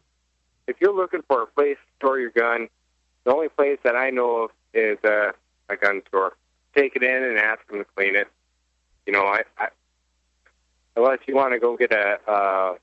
if 0.67 0.77
you're 0.79 0.95
looking 0.95 1.21
for 1.27 1.43
a 1.43 1.47
place 1.47 1.77
to 1.77 1.95
store 1.97 2.19
your 2.19 2.31
gun, 2.31 2.69
the 3.23 3.33
only 3.33 3.49
place 3.49 3.79
that 3.83 3.95
I 3.95 4.09
know 4.09 4.43
of 4.43 4.51
is 4.73 4.97
uh, 5.03 5.31
a 5.69 5.75
gun 5.75 6.01
store. 6.07 6.33
Take 6.75 6.95
it 6.95 7.03
in 7.03 7.23
and 7.23 7.37
ask 7.37 7.65
them 7.67 7.79
to 7.79 7.85
clean 7.95 8.15
it. 8.15 8.27
You 9.05 9.13
know, 9.13 9.25
I, 9.25 9.43
I 9.57 9.67
unless 10.95 11.19
you 11.27 11.35
want 11.35 11.53
to 11.53 11.59
go 11.59 11.77
get 11.77 11.91
a 11.91 12.19
uh, 12.27 12.75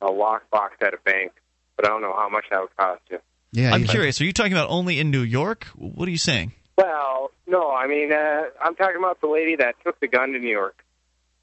a 0.00 0.06
lockbox 0.06 0.70
at 0.80 0.94
a 0.94 0.98
bank, 1.04 1.32
but 1.76 1.86
I 1.86 1.88
don't 1.88 2.02
know 2.02 2.14
how 2.14 2.28
much 2.28 2.44
that 2.50 2.60
would 2.60 2.76
cost 2.76 3.02
you. 3.10 3.18
Yeah, 3.52 3.72
I'm 3.72 3.84
curious. 3.84 4.20
Are 4.20 4.24
you 4.24 4.32
talking 4.32 4.52
about 4.52 4.68
only 4.70 4.98
in 4.98 5.10
New 5.10 5.22
York? 5.22 5.64
What 5.76 6.08
are 6.08 6.10
you 6.10 6.18
saying? 6.18 6.52
Well, 6.76 7.30
no. 7.46 7.70
I 7.70 7.86
mean, 7.86 8.12
uh, 8.12 8.44
I'm 8.60 8.74
talking 8.74 8.96
about 8.96 9.20
the 9.20 9.28
lady 9.28 9.56
that 9.56 9.76
took 9.84 9.98
the 10.00 10.08
gun 10.08 10.32
to 10.32 10.38
New 10.38 10.50
York 10.50 10.84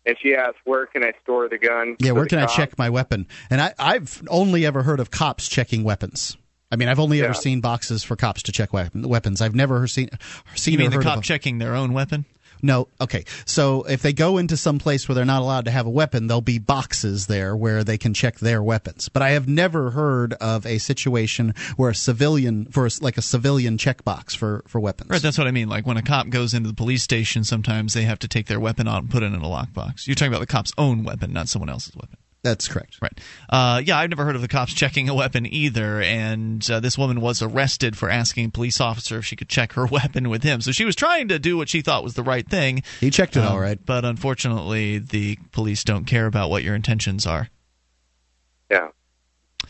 and 0.06 0.16
she 0.22 0.36
asked, 0.36 0.58
"Where 0.66 0.86
can 0.86 1.04
I 1.04 1.14
store 1.24 1.50
the 1.50 1.58
gun?" 1.58 1.96
Yeah, 2.00 2.12
where 2.12 2.26
can 2.26 2.40
I 2.40 2.46
check 2.46 2.78
my 2.78 2.90
weapon? 2.90 3.28
And 3.50 3.62
I, 3.62 3.74
I've 3.78 4.22
only 4.30 4.66
ever 4.66 4.84
heard 4.84 5.00
of 5.00 5.12
cops 5.12 5.48
checking 5.48 5.84
weapons. 5.84 6.38
I 6.72 6.78
mean, 6.78 6.88
I've 6.88 7.00
only 7.00 7.20
yeah. 7.20 7.26
ever 7.26 7.34
seen 7.34 7.60
boxes 7.60 8.04
for 8.04 8.16
cops 8.16 8.44
to 8.44 8.52
check 8.52 8.72
weapons. 8.72 9.42
I've 9.42 9.56
never 9.56 9.88
seen 9.88 10.10
seen. 10.56 10.74
You 10.74 10.80
mean 10.80 10.92
the 10.92 11.00
cop 11.00 11.20
a, 11.20 11.22
checking 11.22 11.58
their 11.58 11.76
own 11.76 11.94
weapon? 11.94 12.26
No, 12.62 12.88
okay. 13.00 13.26
So 13.46 13.84
if 13.84 14.02
they 14.02 14.14
go 14.14 14.38
into 14.38 14.58
some 14.58 14.80
place 14.80 15.08
where 15.08 15.16
they're 15.16 15.26
not 15.26 15.42
allowed 15.42 15.66
to 15.66 15.72
have 15.72 15.86
a 15.86 15.90
weapon, 15.90 16.28
there'll 16.28 16.42
be 16.42 16.60
boxes 16.60 17.28
there 17.28 17.56
where 17.56 17.84
they 17.84 17.98
can 17.98 18.14
check 18.14 18.40
their 18.40 18.62
weapons. 18.62 19.10
But 19.10 19.22
I 19.22 19.32
have 19.32 19.48
never 19.48 19.92
heard 19.92 20.34
of 20.34 20.66
a 20.66 20.78
situation 20.78 21.54
where 21.78 21.90
a 21.90 21.96
civilian, 21.96 22.66
for 22.66 22.88
like 23.02 23.18
a 23.18 23.22
civilian 23.22 23.78
checkbox 23.78 24.36
for 24.36 24.64
for 24.68 24.80
weapons. 24.80 25.10
Right, 25.10 25.22
that's 25.22 25.38
what 25.38 25.48
I 25.48 25.52
mean. 25.52 25.70
Like 25.70 25.86
when 25.86 25.98
a 25.98 26.02
cop 26.02 26.30
goes 26.30 26.54
into 26.54 26.70
the 26.70 26.76
police 26.76 27.04
station, 27.04 27.44
sometimes 27.44 27.94
they 27.94 28.04
have 28.04 28.20
to 28.20 28.28
take 28.28 28.48
their 28.48 28.60
weapon 28.60 28.88
out 28.88 29.02
and 29.02 29.10
put 29.10 29.24
it 29.24 29.28
in 29.28 29.36
a 29.36 29.40
lockbox. 29.40 30.08
You're 30.08 30.16
talking 30.16 30.32
about 30.32 30.42
the 30.42 30.48
cop's 30.48 30.72
own 30.78 31.04
weapon, 31.04 31.34
not 31.34 31.50
someone 31.50 31.70
else's 31.70 31.96
weapon. 31.96 32.18
That's 32.44 32.68
correct. 32.68 32.98
Right. 33.02 33.20
Uh, 33.50 33.82
yeah, 33.86 34.00
I've 34.00 34.10
never 34.10 34.26
heard 34.26 34.36
of 34.36 34.42
the 34.42 34.48
cops 34.48 34.74
checking 34.74 35.10
a 35.10 35.14
weapon 35.14 35.46
either. 35.46 36.02
And 36.02 36.68
uh, 36.72 36.80
this 36.80 36.98
woman 36.98 37.22
was 37.22 37.42
arrested 37.42 37.96
for 37.96 38.10
asking 38.10 38.46
a 38.46 38.50
police 38.50 38.82
officer 38.82 39.20
if 39.20 39.26
she 39.26 39.36
could 39.36 39.50
check 39.50 39.74
her 39.74 39.86
weapon 39.92 40.30
with 40.30 40.42
him. 40.42 40.62
So 40.62 40.72
she 40.72 40.86
was 40.86 40.96
trying 40.96 41.28
to 41.28 41.38
do 41.38 41.56
what 41.56 41.70
she 41.70 41.82
thought 41.82 42.04
was 42.04 42.16
the 42.16 42.24
right 42.24 42.48
thing. 42.48 42.82
He 43.00 43.12
checked 43.12 43.38
it 43.38 43.42
um, 43.42 43.52
all 43.52 43.60
right. 43.60 43.84
But 43.84 44.06
unfortunately, 44.06 44.98
the 44.98 45.38
police 45.52 45.84
don't 45.84 46.06
care 46.06 46.26
about 46.26 46.50
what 46.50 46.64
your 46.64 46.74
intentions 46.74 47.28
are. 47.28 47.50
Yeah. 48.72 48.90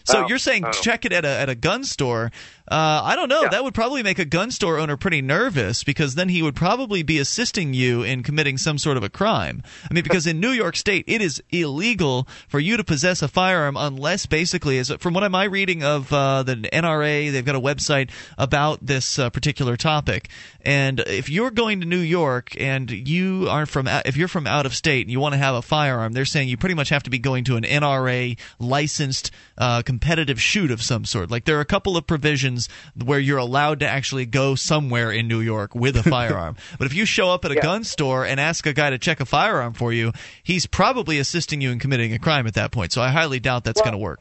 So 0.03 0.27
you're 0.27 0.37
saying 0.37 0.65
check 0.81 1.05
it 1.05 1.13
at 1.13 1.25
a 1.25 1.29
at 1.29 1.49
a 1.49 1.55
gun 1.55 1.83
store? 1.83 2.31
Uh, 2.71 3.01
I 3.03 3.17
don't 3.17 3.27
know. 3.27 3.41
Yeah. 3.43 3.49
That 3.49 3.63
would 3.65 3.73
probably 3.73 4.01
make 4.01 4.17
a 4.17 4.23
gun 4.23 4.49
store 4.49 4.79
owner 4.79 4.95
pretty 4.95 5.21
nervous 5.21 5.83
because 5.83 6.15
then 6.15 6.29
he 6.29 6.41
would 6.41 6.55
probably 6.55 7.03
be 7.03 7.19
assisting 7.19 7.73
you 7.73 8.01
in 8.01 8.23
committing 8.23 8.57
some 8.57 8.77
sort 8.77 8.95
of 8.95 9.03
a 9.03 9.09
crime. 9.09 9.61
I 9.89 9.93
mean, 9.93 10.03
because 10.03 10.25
in 10.25 10.39
New 10.39 10.51
York 10.51 10.77
State, 10.77 11.03
it 11.05 11.21
is 11.21 11.43
illegal 11.49 12.29
for 12.47 12.61
you 12.61 12.77
to 12.77 12.83
possess 12.85 13.21
a 13.21 13.27
firearm 13.27 13.75
unless, 13.77 14.25
basically, 14.25 14.79
as 14.79 14.89
from 14.99 15.13
what 15.13 15.25
am 15.25 15.35
I 15.35 15.45
reading 15.45 15.83
of 15.83 16.13
uh, 16.13 16.43
the 16.43 16.55
NRA, 16.55 17.29
they've 17.33 17.43
got 17.43 17.55
a 17.55 17.59
website 17.59 18.09
about 18.37 18.85
this 18.85 19.19
uh, 19.19 19.29
particular 19.29 19.75
topic. 19.75 20.29
And 20.61 21.01
if 21.01 21.29
you're 21.29 21.51
going 21.51 21.81
to 21.81 21.85
New 21.85 21.97
York 21.97 22.55
and 22.57 22.89
you 22.89 23.47
are 23.49 23.65
from, 23.65 23.89
if 24.05 24.15
you're 24.15 24.29
from 24.29 24.47
out 24.47 24.65
of 24.65 24.73
state 24.73 25.01
and 25.01 25.11
you 25.11 25.19
want 25.19 25.33
to 25.33 25.39
have 25.39 25.55
a 25.55 25.61
firearm, 25.61 26.13
they're 26.13 26.23
saying 26.23 26.47
you 26.47 26.55
pretty 26.55 26.75
much 26.75 26.87
have 26.87 27.03
to 27.03 27.09
be 27.09 27.19
going 27.19 27.43
to 27.45 27.57
an 27.57 27.63
NRA 27.63 28.37
licensed 28.59 29.31
uh, 29.57 29.80
competitive 29.83 30.41
shoot 30.41 30.71
of 30.71 30.81
some 30.81 31.05
sort. 31.05 31.31
Like 31.31 31.45
there 31.45 31.57
are 31.57 31.61
a 31.61 31.65
couple 31.65 31.97
of 31.97 32.07
provisions 32.07 32.69
where 33.03 33.19
you're 33.19 33.37
allowed 33.37 33.79
to 33.79 33.87
actually 33.87 34.25
go 34.25 34.55
somewhere 34.55 35.11
in 35.11 35.27
New 35.27 35.39
York 35.39 35.75
with 35.75 35.95
a 35.95 36.03
firearm. 36.09 36.55
but 36.77 36.85
if 36.85 36.93
you 36.93 37.05
show 37.05 37.29
up 37.29 37.45
at 37.45 37.51
a 37.51 37.55
yeah. 37.55 37.61
gun 37.61 37.83
store 37.83 38.25
and 38.25 38.39
ask 38.39 38.65
a 38.65 38.73
guy 38.73 38.89
to 38.89 38.97
check 38.97 39.19
a 39.19 39.25
firearm 39.25 39.73
for 39.73 39.93
you, 39.93 40.11
he's 40.43 40.65
probably 40.65 41.19
assisting 41.19 41.61
you 41.61 41.71
in 41.71 41.79
committing 41.79 42.13
a 42.13 42.19
crime 42.19 42.47
at 42.47 42.53
that 42.55 42.71
point. 42.71 42.91
So 42.91 43.01
I 43.01 43.09
highly 43.09 43.39
doubt 43.39 43.63
that's 43.63 43.77
well, 43.77 43.85
going 43.85 43.99
to 43.99 44.03
work. 44.03 44.19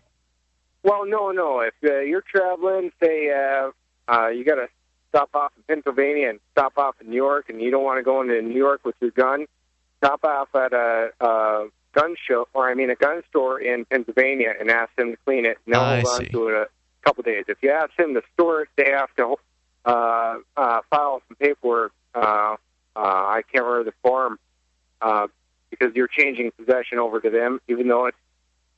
Well, 0.83 1.07
no, 1.07 1.31
no. 1.31 1.61
If 1.61 1.75
uh, 1.85 2.01
you're 2.01 2.23
traveling, 2.23 2.91
say 3.03 3.31
uh, 3.31 3.71
uh, 4.09 4.29
you 4.29 4.45
got 4.45 4.57
to 4.57 4.69
stop 5.11 5.31
off 5.35 5.53
in 5.57 5.63
Pennsylvania 5.65 6.31
and 6.31 6.41
stop 6.53 6.79
off 6.79 6.97
in 7.01 7.11
New 7.11 7.17
York, 7.17 7.49
and 7.49 7.61
you 7.61 7.71
don't 7.71 7.85
want 7.85 7.99
to 7.99 8.03
go 8.03 8.21
into 8.23 8.41
New 8.41 8.57
York 8.57 8.85
with 8.85 8.95
your 9.01 9.11
gun, 9.11 9.47
stop 9.99 10.25
off 10.25 10.49
at 10.55 10.73
a, 10.73 11.11
a 11.21 11.67
gun 11.95 12.15
show, 12.29 12.49
or 12.55 12.69
I 12.71 12.75
mean 12.75 12.91
a 12.91 12.95
gun 12.95 13.23
store 13.29 13.61
in 13.61 13.85
Pennsylvania, 13.85 14.53
and 14.59 14.71
ask 14.71 14.95
them 14.97 15.13
to 15.13 15.17
clean 15.25 15.47
it. 15.47 15.59
And 15.65 15.75
they'll 15.75 15.85
hold 15.85 16.07
on 16.07 16.25
to 16.27 16.49
it 16.49 16.55
a 16.55 16.69
couple 17.05 17.23
days. 17.23 17.45
If 17.49 17.59
you 17.63 17.71
ask 17.71 17.95
them 17.97 18.15
to 18.15 18.23
store 18.35 18.63
it, 18.63 18.69
they 18.77 18.91
have 18.91 19.15
to 19.17 19.37
uh, 19.85 20.39
uh, 20.57 20.81
file 20.91 21.23
some 21.29 21.37
paperwork. 21.37 21.93
Uh, 22.15 22.57
uh, 22.97 22.99
I 22.99 23.43
can't 23.53 23.65
remember 23.65 23.91
the 23.91 23.97
form 24.03 24.39
uh, 25.01 25.29
because 25.71 25.95
you're 25.95 26.09
changing 26.09 26.51
possession 26.53 26.99
over 26.99 27.21
to 27.21 27.31
them, 27.31 27.61
even 27.69 27.89
though 27.89 28.07
it's, 28.07 28.17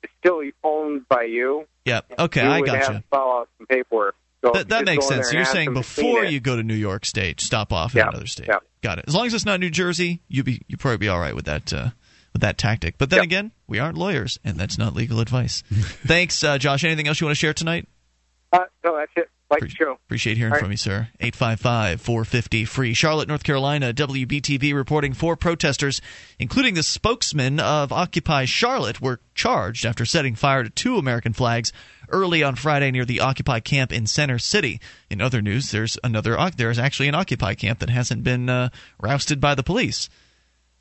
it's 0.02 0.12
still 0.20 0.42
owned 0.62 1.08
by 1.08 1.24
you. 1.24 1.66
Yep. 1.84 2.12
Okay, 2.18 2.42
you 2.42 2.48
I 2.48 2.60
got 2.60 2.80
gotcha. 2.80 2.92
you. 2.94 3.02
File 3.10 3.38
out 3.40 3.48
some 3.58 3.66
paperwork. 3.66 4.14
So 4.44 4.50
that, 4.52 4.68
that 4.70 4.84
makes 4.84 5.06
sense. 5.06 5.30
So 5.30 5.36
you're 5.36 5.44
saying 5.44 5.72
before 5.72 6.24
you 6.24 6.40
go 6.40 6.56
to 6.56 6.64
New 6.64 6.74
York 6.74 7.04
State, 7.04 7.40
stop 7.40 7.72
off 7.72 7.94
in 7.94 8.02
another 8.02 8.26
state. 8.26 8.48
Got 8.82 8.98
it. 8.98 9.04
As 9.06 9.14
long 9.14 9.26
as 9.26 9.34
it's 9.34 9.46
not 9.46 9.60
New 9.60 9.70
Jersey, 9.70 10.20
you'd 10.28 10.44
be 10.44 10.60
you 10.66 10.76
probably 10.76 10.98
be 10.98 11.08
all 11.08 11.20
right 11.20 11.34
with 11.34 11.44
that 11.44 11.72
uh, 11.72 11.90
with 12.32 12.42
that 12.42 12.58
tactic. 12.58 12.98
But 12.98 13.10
then 13.10 13.18
yep. 13.18 13.24
again, 13.24 13.52
we 13.66 13.78
aren't 13.78 13.96
lawyers, 13.96 14.38
and 14.44 14.56
that's 14.56 14.78
not 14.78 14.94
legal 14.94 15.20
advice. 15.20 15.62
Thanks, 15.70 16.42
uh, 16.42 16.58
Josh. 16.58 16.84
Anything 16.84 17.08
else 17.08 17.20
you 17.20 17.26
want 17.26 17.36
to 17.36 17.40
share 17.40 17.54
tonight? 17.54 17.88
Uh, 18.52 18.60
no, 18.84 18.96
that's 18.96 19.12
it. 19.16 19.30
Like 19.50 19.60
the 19.60 19.68
show. 19.68 19.98
Appreciate 20.06 20.38
hearing 20.38 20.52
All 20.52 20.56
right. 20.56 20.62
from 20.62 20.70
you, 20.70 20.78
sir. 20.78 21.08
855 21.20 22.00
450 22.00 22.64
free. 22.64 22.94
Charlotte, 22.94 23.28
North 23.28 23.44
Carolina, 23.44 23.92
WBTV 23.92 24.74
reporting 24.74 25.12
four 25.12 25.36
protesters, 25.36 26.00
including 26.38 26.72
the 26.72 26.82
spokesman 26.82 27.60
of 27.60 27.92
Occupy 27.92 28.46
Charlotte, 28.46 29.02
were 29.02 29.20
charged 29.34 29.84
after 29.84 30.06
setting 30.06 30.34
fire 30.34 30.64
to 30.64 30.70
two 30.70 30.96
American 30.96 31.34
flags 31.34 31.70
early 32.08 32.42
on 32.42 32.54
Friday 32.54 32.90
near 32.90 33.04
the 33.04 33.20
Occupy 33.20 33.60
camp 33.60 33.92
in 33.92 34.06
Center 34.06 34.38
City. 34.38 34.80
In 35.10 35.20
other 35.20 35.42
news, 35.42 35.70
there's 35.70 35.98
another 36.02 36.38
there's 36.56 36.78
actually 36.78 37.08
an 37.08 37.14
Occupy 37.14 37.52
camp 37.54 37.80
that 37.80 37.90
hasn't 37.90 38.24
been 38.24 38.48
uh, 38.48 38.70
rousted 39.02 39.38
by 39.38 39.54
the 39.54 39.62
police. 39.62 40.08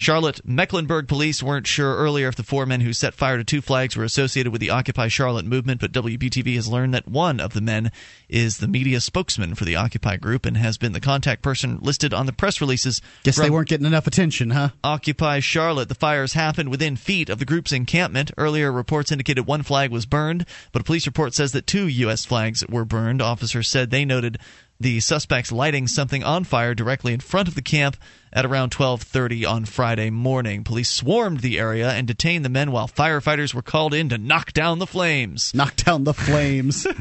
Charlotte 0.02 0.42
Mecklenburg 0.44 1.08
police 1.08 1.44
weren't 1.44 1.68
sure 1.68 1.96
earlier 1.96 2.28
if 2.28 2.36
the 2.36 2.42
four 2.42 2.66
men 2.66 2.82
who 2.82 2.92
set 2.92 3.14
fire 3.14 3.38
to 3.38 3.44
two 3.44 3.62
flags 3.62 3.96
were 3.96 4.04
associated 4.04 4.52
with 4.52 4.60
the 4.60 4.72
Occupy 4.72 5.10
Charlotte 5.10 5.46
movement, 5.46 5.80
but 5.80 5.92
WBTV 5.92 6.56
has 6.56 6.68
learned 6.68 6.96
that 6.96 7.08
one 7.08 7.40
of 7.40 7.54
the 7.54 7.62
men 7.62 7.92
is 8.28 8.58
the 8.58 8.68
media 8.68 9.00
spokesman 9.00 9.54
for 9.54 9.64
the 9.64 9.76
Occupy 9.76 10.18
group 10.18 10.44
and 10.44 10.58
has 10.58 10.80
been 10.80 10.94
the 10.94 11.00
contact 11.00 11.44
person 11.44 11.78
listed 11.82 12.16
on 12.16 12.26
the 12.26 12.34
press 12.34 12.60
releases. 12.60 13.00
Guess 13.22 13.36
they 13.36 13.52
weren't 13.52 13.70
getting 13.70 13.86
enough 13.86 14.08
attention, 14.08 14.50
huh? 14.50 14.70
Occupy 14.84 15.40
Charlotte. 15.40 15.88
The 15.88 15.94
fires 15.94 16.34
happened 16.34 16.70
within 16.70 16.96
feet 16.96 17.30
of 17.30 17.38
the 17.38 17.46
group's 17.46 17.72
encampment. 17.72 18.32
Earlier 18.40 18.72
reports 18.72 19.12
indicated 19.12 19.46
one 19.46 19.62
flag 19.62 19.92
was 19.92 20.08
burned, 20.08 20.48
but 20.72 20.82
a 20.82 20.86
police 20.86 21.06
report 21.06 21.36
says 21.36 21.52
that 21.52 21.68
two 21.68 21.88
U.S. 21.88 22.26
flags 22.26 22.66
were 22.68 22.86
burned. 22.86 23.22
Officers 23.22 23.68
said 23.68 23.92
they 23.92 24.04
noted 24.04 24.40
the 24.82 25.00
suspects 25.00 25.52
lighting 25.52 25.88
something 25.88 26.24
on 26.24 26.44
fire 26.44 26.74
directly 26.74 27.14
in 27.14 27.20
front 27.20 27.48
of 27.48 27.56
the 27.56 27.62
camp 27.62 27.98
at 28.34 28.46
around 28.46 28.72
12:30 28.72 29.46
on 29.46 29.66
Friday 29.66 30.10
morning. 30.10 30.64
Police 30.64 30.90
swarmed 30.90 31.42
the 31.42 31.60
area 31.60 31.92
and 31.92 32.08
detained 32.08 32.46
the 32.46 32.50
men 32.50 32.72
while 32.72 32.88
firefighters 32.88 33.54
were 33.54 33.62
called 33.62 33.94
in 33.94 34.10
to 34.10 34.18
knock 34.18 34.54
down 34.54 34.80
the 34.80 34.88
flames. 34.88 35.54
Knock 35.54 35.76
down 35.76 36.04
the 36.04 36.14
flames. 36.14 36.88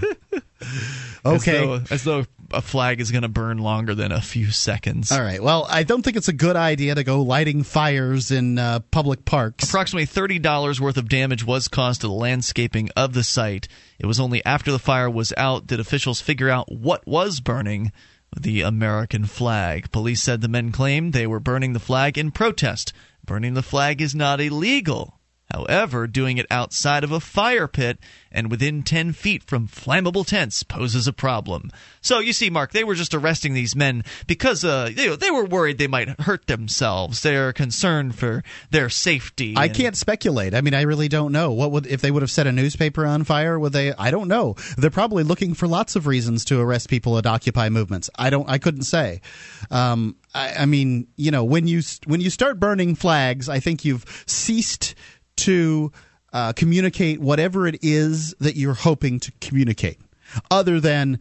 As 1.25 1.43
okay. 1.43 1.53
though, 1.53 1.83
as 1.91 2.05
though 2.05 2.25
a 2.53 2.63
flag 2.63 3.01
is 3.01 3.11
going 3.11 3.23
to 3.23 3.29
burn 3.29 3.59
longer 3.59 3.95
than 3.95 4.13
a 4.13 4.21
few 4.21 4.51
seconds. 4.51 5.13
All 5.13 5.23
right. 5.23 5.43
Well, 5.43 5.67
I 5.69 5.83
don't 5.83 6.03
think 6.03 6.17
it's 6.17 6.29
a 6.29 6.33
good 6.33 6.57
idea 6.57 6.95
to 6.95 7.05
go 7.05 7.23
lighting 7.23 7.63
fires 7.63 8.31
in 8.31 8.59
uh, 8.59 8.81
public 8.91 9.25
parks. 9.25 9.69
Approximately 9.69 10.07
$30 10.07 10.81
worth 10.81 10.97
of 10.97 11.09
damage 11.09 11.45
was 11.45 11.69
caused 11.69 12.01
to 12.03 12.07
the 12.07 12.13
landscaping 12.13 12.91
of 12.97 13.13
the 13.13 13.25
site. 13.25 13.69
It 13.99 14.07
was 14.07 14.21
only 14.21 14.45
after 14.45 14.73
the 14.73 14.79
fire 14.79 15.11
was 15.11 15.33
out 15.37 15.69
that 15.69 15.81
officials 15.81 16.21
figure 16.21 16.49
out 16.49 16.71
what 16.73 17.07
was 17.07 17.41
burning 17.41 17.93
the 18.39 18.63
American 18.63 19.27
flag. 19.27 19.91
Police 19.93 20.23
said 20.23 20.41
the 20.41 20.49
men 20.49 20.73
claimed 20.73 21.13
they 21.13 21.27
were 21.27 21.41
burning 21.41 21.73
the 21.73 21.81
flag 21.81 22.17
in 22.17 22.31
protest. 22.31 22.93
Burning 23.25 23.55
the 23.55 23.63
flag 23.63 24.01
is 24.01 24.15
not 24.15 24.41
illegal. 24.41 25.20
However, 25.53 26.07
doing 26.07 26.39
it 26.39 26.47
outside 26.51 27.05
of 27.05 27.13
a 27.13 27.21
fire 27.21 27.67
pit 27.67 27.99
and 28.33 28.51
within 28.51 28.83
10 28.83 29.13
feet 29.13 29.43
from 29.43 29.67
flammable 29.67 30.25
tents 30.25 30.63
poses 30.63 31.09
a 31.09 31.13
problem. 31.13 31.71
So 32.01 32.21
you 32.21 32.33
see, 32.33 32.51
Mark, 32.51 32.73
they 32.73 32.85
were 32.85 32.95
just 32.95 33.15
arresting 33.15 33.55
these 33.55 33.75
men 33.75 34.05
because 34.27 34.65
uh, 34.65 34.91
they, 34.95 35.15
they 35.17 35.31
were 35.31 35.45
worried 35.45 35.79
they 35.79 35.89
might 35.89 36.21
hurt 36.21 36.47
themselves. 36.47 37.23
They're 37.23 37.53
concerned 37.53 38.15
for 38.15 38.45
their 38.71 38.89
safety. 38.89 39.55
I 39.57 39.67
and- 39.67 39.75
can't 39.75 39.97
speculate. 39.97 40.55
I 40.55 40.61
mean, 40.61 40.75
I 40.75 40.83
really 40.83 41.09
don't 41.09 41.33
know. 41.33 41.53
What 41.53 41.73
would 41.73 41.87
if 41.87 42.01
they 42.01 42.11
would 42.11 42.23
have 42.23 42.31
set 42.31 42.47
a 42.47 42.53
newspaper 42.53 43.05
on 43.05 43.25
fire? 43.25 43.59
Would 43.59 43.73
they? 43.73 43.93
I 43.93 44.11
don't 44.11 44.29
know. 44.29 44.55
They're 44.77 44.91
probably 44.91 45.25
looking 45.25 45.55
for 45.55 45.67
lots 45.67 45.97
of 45.97 46.07
reasons 46.07 46.45
to 46.47 46.61
arrest 46.61 46.89
people 46.89 47.19
at 47.19 47.27
Occupy 47.27 47.69
movements. 47.71 48.09
I 48.17 48.31
don't. 48.31 48.49
I 48.49 48.59
couldn't 48.59 48.83
say. 48.83 49.21
Um, 49.71 50.17
I, 50.35 50.55
I 50.61 50.67
mean, 50.67 51.09
you 51.17 51.31
know, 51.31 51.45
when 51.45 51.67
you 51.67 51.83
when 52.07 52.21
you 52.21 52.31
start 52.31 52.61
burning 52.61 52.95
flags, 52.95 53.49
I 53.49 53.61
think 53.61 53.85
you've 53.85 54.05
ceased 54.27 54.95
to 55.41 55.93
uh, 56.33 56.53
communicate 56.53 57.21
whatever 57.21 57.67
it 57.67 57.79
is 57.83 58.35
that 58.41 58.57
you're 58.57 58.75
hoping 58.75 59.21
to 59.21 59.33
communicate, 59.41 59.99
other 60.51 60.81
than 60.81 61.19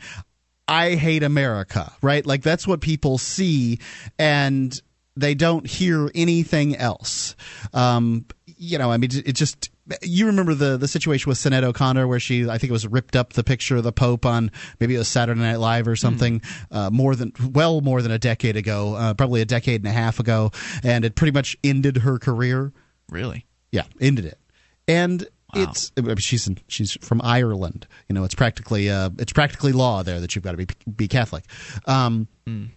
I 0.68 0.96
hate 0.96 1.24
America, 1.24 1.92
right? 2.02 2.26
Like 2.26 2.44
that's 2.44 2.68
what 2.68 2.80
people 2.80 3.18
see, 3.18 3.80
and 4.20 4.80
they 5.16 5.34
don't 5.34 5.66
hear 5.66 6.12
anything 6.14 6.76
else. 6.76 7.36
Um, 7.74 8.26
you 8.46 8.78
know, 8.78 8.92
I 8.92 8.98
mean, 8.98 9.10
it 9.14 9.34
just. 9.34 9.72
You 10.04 10.28
remember 10.28 10.54
the 10.54 10.78
the 10.78 10.88
situation 10.88 11.32
with 11.32 11.40
Sinead 11.40 11.64
O'Connor 11.64 12.08
where 12.08 12.20
she, 12.20 12.48
I 12.48 12.60
think 12.60 12.70
it 12.70 12.74
was 12.74 12.86
ripped 12.86 13.16
up 13.16 13.34
the 13.34 13.44
picture 13.44 13.78
of 13.78 13.84
the 13.84 13.92
Pope 13.92 14.24
on 14.24 14.52
maybe 14.80 14.94
it 14.94 15.00
was 15.00 15.08
Saturday 15.08 15.40
Night 15.40 15.58
Live 15.58 15.88
or 15.88 15.96
something, 15.96 16.44
uh, 16.70 16.92
more 16.92 17.16
than 17.16 17.34
well 17.52 17.82
more 17.82 18.04
than 18.04 18.12
a 18.12 18.20
decade 18.20 18.56
ago, 18.56 18.94
uh, 18.94 19.16
probably 19.16 19.42
a 19.42 19.46
decade 19.46 19.82
and 19.82 19.88
a 19.88 19.92
half 19.92 20.20
ago, 20.20 20.52
and 20.84 21.06
it 21.06 21.16
pretty 21.16 21.32
much 21.32 21.58
ended 21.64 21.98
her 21.98 22.20
career. 22.20 22.72
Really? 23.10 23.48
Yeah, 23.72 23.84
ended 24.00 24.26
it. 24.26 24.40
And 24.88 25.28
it's 25.56 25.92
I 25.98 26.02
mean, 26.02 26.16
she's 26.18 26.48
in, 26.48 26.58
she's 26.68 26.94
from 27.02 27.22
Ireland. 27.24 27.88
You 28.08 28.14
know, 28.14 28.24
it's 28.24 28.36
practically 28.36 28.90
uh, 28.90 29.10
it's 29.18 29.34
practically 29.34 29.72
law 29.72 30.04
there 30.04 30.20
that 30.20 30.36
you've 30.36 30.44
got 30.44 30.52
to 30.52 30.58
be 30.58 30.68
be 30.96 31.08
Catholic. 31.08 31.44
Um, 31.86 32.28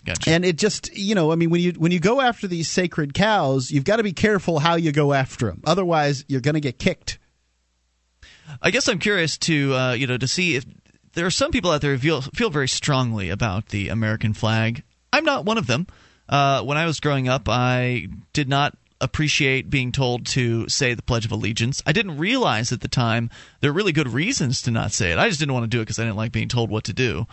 gotcha. 0.05 0.31
And 0.31 0.45
it 0.45 0.57
just 0.57 0.95
you 0.97 1.15
know, 1.15 1.33
I 1.33 1.37
mean, 1.37 1.51
when 1.51 1.61
you 1.61 1.73
when 1.73 1.93
you 1.93 2.01
go 2.01 2.21
after 2.21 2.47
these 2.47 2.69
sacred 2.69 3.15
cows, 3.15 3.71
you've 3.71 3.85
got 3.85 3.97
to 3.97 4.03
be 4.03 4.13
careful 4.13 4.59
how 4.59 4.77
you 4.77 4.93
go 4.93 5.13
after 5.13 5.47
them. 5.47 5.61
Otherwise, 5.65 6.25
you're 6.29 6.41
going 6.41 6.55
to 6.55 6.61
get 6.61 6.79
kicked. 6.79 7.19
I 8.61 8.71
guess 8.71 8.89
I'm 8.89 8.99
curious 8.99 9.37
to 9.39 9.75
uh, 9.75 9.93
you 9.93 10.07
know 10.07 10.17
to 10.17 10.29
see 10.29 10.57
if 10.57 10.65
there 11.13 11.27
are 11.27 11.31
some 11.31 11.51
people 11.51 11.71
out 11.71 11.83
there 11.83 11.93
who 11.93 11.99
feel 11.99 12.21
feel 12.23 12.51
very 12.51 12.69
strongly 12.69 13.29
about 13.29 13.69
the 13.69 13.89
American 13.89 14.33
flag. 14.33 14.83
I'm 15.13 15.25
not 15.25 15.45
one 15.45 15.59
of 15.59 15.67
them. 15.67 15.87
Uh, 16.29 16.63
when 16.63 16.79
I 16.79 16.87
was 16.87 17.01
growing 17.01 17.29
up, 17.29 17.49
I 17.49 18.09
did 18.33 18.49
not 18.49 18.75
appreciate 19.03 19.69
being 19.69 19.93
told 19.93 20.25
to 20.27 20.69
say 20.69 20.95
the 20.95 21.03
Pledge 21.03 21.25
of 21.27 21.33
Allegiance. 21.33 21.83
I 21.87 21.93
didn't 21.93 22.17
realize 22.19 22.73
at 22.73 22.81
the 22.81 22.89
time 22.89 23.29
there 23.61 23.71
are 23.71 23.75
really 23.75 23.93
good 23.93 24.09
reasons 24.09 24.63
to 24.63 24.71
not 24.71 24.93
say 24.93 25.13
it. 25.13 25.19
I 25.19 25.29
just 25.29 25.41
didn't 25.41 25.53
want 25.55 25.65
to 25.65 25.69
do 25.69 25.81
it 25.81 25.83
because 25.83 25.99
I 25.99 26.05
didn't 26.05 26.17
like 26.17 26.33
being 26.33 26.49
told 26.49 26.71
what 26.71 26.85
to 26.85 26.93
do. 26.93 27.27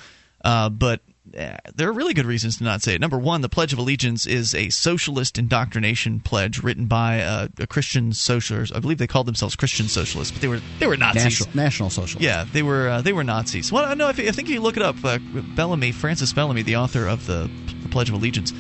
Uh, 0.44 0.70
but 0.70 1.02
uh, 1.38 1.58
there 1.76 1.88
are 1.90 1.92
really 1.94 2.14
good 2.14 2.26
reasons 2.26 2.58
to 2.58 2.64
not 2.64 2.82
say 2.82 2.96
it. 2.96 3.02
Number 3.02 3.20
one, 3.20 3.42
the 3.42 3.50
Pledge 3.50 3.74
of 3.74 3.78
Allegiance 3.80 4.26
is 4.26 4.56
a 4.56 4.70
socialist 4.70 5.38
indoctrination 5.38 6.22
pledge 6.22 6.64
written 6.64 6.86
by 6.88 7.16
a, 7.16 7.50
a 7.60 7.68
Christian 7.68 8.14
socialist. 8.14 8.74
I 8.74 8.80
believe 8.80 8.98
they 8.98 9.06
called 9.06 9.28
themselves 9.28 9.56
Christian 9.56 9.88
socialists, 9.88 10.32
but 10.32 10.42
they 10.42 10.48
were 10.48 10.62
they 10.80 10.88
were 10.88 10.98
Nazis. 10.98 11.24
National, 11.42 11.56
national 11.56 11.90
socialist. 11.90 12.24
Yeah, 12.24 12.46
they 12.52 12.64
were 12.64 12.88
uh, 12.88 13.02
they 13.02 13.14
were 13.14 13.24
Nazis. 13.24 13.72
Well, 13.72 13.96
no, 13.96 14.08
I 14.08 14.14
thi- 14.14 14.28
I 14.28 14.32
think 14.32 14.48
if 14.48 14.54
you 14.54 14.62
look 14.62 14.78
it 14.78 14.82
up, 14.82 14.96
uh, 15.04 15.20
Bellamy, 15.56 15.92
Francis 15.92 16.32
Bellamy, 16.34 16.62
the 16.64 16.78
author 16.78 17.06
of 17.06 17.26
the, 17.28 17.50
the 17.84 17.90
Pledge 17.90 18.10
of 18.10 18.16
Allegiance, 18.16 18.52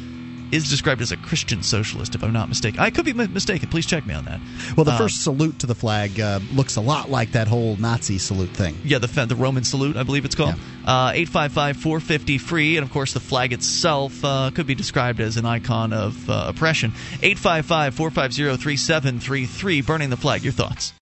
is 0.51 0.69
described 0.69 1.01
as 1.01 1.11
a 1.11 1.17
Christian 1.17 1.63
socialist, 1.63 2.15
if 2.15 2.23
I'm 2.23 2.33
not 2.33 2.49
mistaken. 2.49 2.79
I 2.79 2.89
could 2.89 3.05
be 3.05 3.13
mistaken. 3.13 3.69
Please 3.69 3.85
check 3.85 4.05
me 4.05 4.13
on 4.13 4.25
that. 4.25 4.39
Well, 4.75 4.83
the 4.83 4.91
Uh, 4.91 4.97
first 4.97 5.23
salute 5.23 5.59
to 5.59 5.67
the 5.67 5.75
flag 5.75 6.19
uh, 6.19 6.39
looks 6.53 6.75
a 6.75 6.81
lot 6.81 7.09
like 7.09 7.33
that 7.33 7.47
whole 7.47 7.75
Nazi 7.77 8.17
salute 8.17 8.49
thing. 8.51 8.77
Yeah, 8.83 8.99
the 8.99 9.25
the 9.25 9.35
Roman 9.35 9.63
salute, 9.63 9.97
I 9.97 10.03
believe 10.03 10.25
it's 10.25 10.35
called. 10.35 10.55
Uh, 10.85 11.11
Eight 11.13 11.29
five 11.29 11.51
five 11.51 11.77
four 11.77 11.99
fifty 11.99 12.37
free, 12.37 12.77
and 12.77 12.85
of 12.85 12.91
course 12.91 13.13
the 13.13 13.19
flag 13.19 13.53
itself 13.53 14.23
uh, 14.23 14.51
could 14.53 14.65
be 14.65 14.75
described 14.75 15.19
as 15.19 15.37
an 15.37 15.45
icon 15.45 15.93
of 15.93 16.29
uh, 16.29 16.45
oppression. 16.47 16.93
Eight 17.21 17.37
five 17.37 17.65
five 17.65 17.93
four 17.93 18.09
five 18.11 18.33
zero 18.33 18.55
three 18.57 18.77
seven 18.77 19.19
three 19.19 19.45
three. 19.45 19.81
Burning 19.81 20.09
the 20.09 20.17
flag. 20.17 20.43
Your 20.43 20.53
thoughts? 20.53 20.93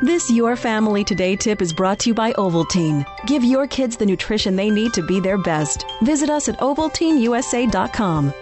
This 0.00 0.30
Your 0.30 0.54
Family 0.54 1.02
Today 1.02 1.34
tip 1.34 1.60
is 1.60 1.72
brought 1.72 1.98
to 2.00 2.10
you 2.10 2.14
by 2.14 2.32
Ovaltine. 2.34 3.04
Give 3.26 3.42
your 3.42 3.66
kids 3.66 3.96
the 3.96 4.06
nutrition 4.06 4.54
they 4.54 4.70
need 4.70 4.94
to 4.94 5.02
be 5.02 5.18
their 5.18 5.38
best. 5.38 5.84
Visit 6.02 6.30
us 6.30 6.48
at 6.48 6.56
ovaltineusa.com. 6.60 8.32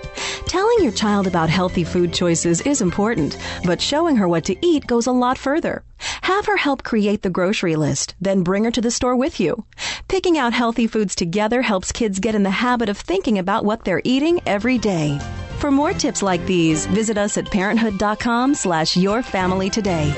Telling 0.46 0.76
your 0.82 0.92
child 0.92 1.26
about 1.26 1.48
healthy 1.48 1.82
food 1.82 2.12
choices 2.12 2.60
is 2.60 2.82
important, 2.82 3.38
but 3.64 3.80
showing 3.80 4.16
her 4.16 4.28
what 4.28 4.44
to 4.44 4.56
eat 4.60 4.86
goes 4.86 5.06
a 5.06 5.12
lot 5.12 5.38
further. 5.38 5.82
Have 6.20 6.44
her 6.44 6.58
help 6.58 6.82
create 6.82 7.22
the 7.22 7.30
grocery 7.30 7.74
list, 7.74 8.14
then 8.20 8.42
bring 8.42 8.64
her 8.64 8.70
to 8.72 8.82
the 8.82 8.90
store 8.90 9.16
with 9.16 9.40
you. 9.40 9.64
Picking 10.08 10.36
out 10.36 10.52
healthy 10.52 10.86
foods 10.86 11.14
together 11.14 11.62
helps 11.62 11.90
kids 11.90 12.20
get 12.20 12.34
in 12.34 12.42
the 12.42 12.50
habit 12.50 12.90
of 12.90 12.98
thinking 12.98 13.38
about 13.38 13.64
what 13.64 13.82
they're 13.82 14.02
eating 14.04 14.42
every 14.44 14.76
day. 14.76 15.18
For 15.58 15.70
more 15.70 15.94
tips 15.94 16.20
like 16.20 16.44
these, 16.44 16.84
visit 16.84 17.16
us 17.16 17.38
at 17.38 17.50
parenthood.com 17.50 18.54
slash 18.54 18.94
your 18.94 19.22
family 19.22 19.70
today. 19.70 20.14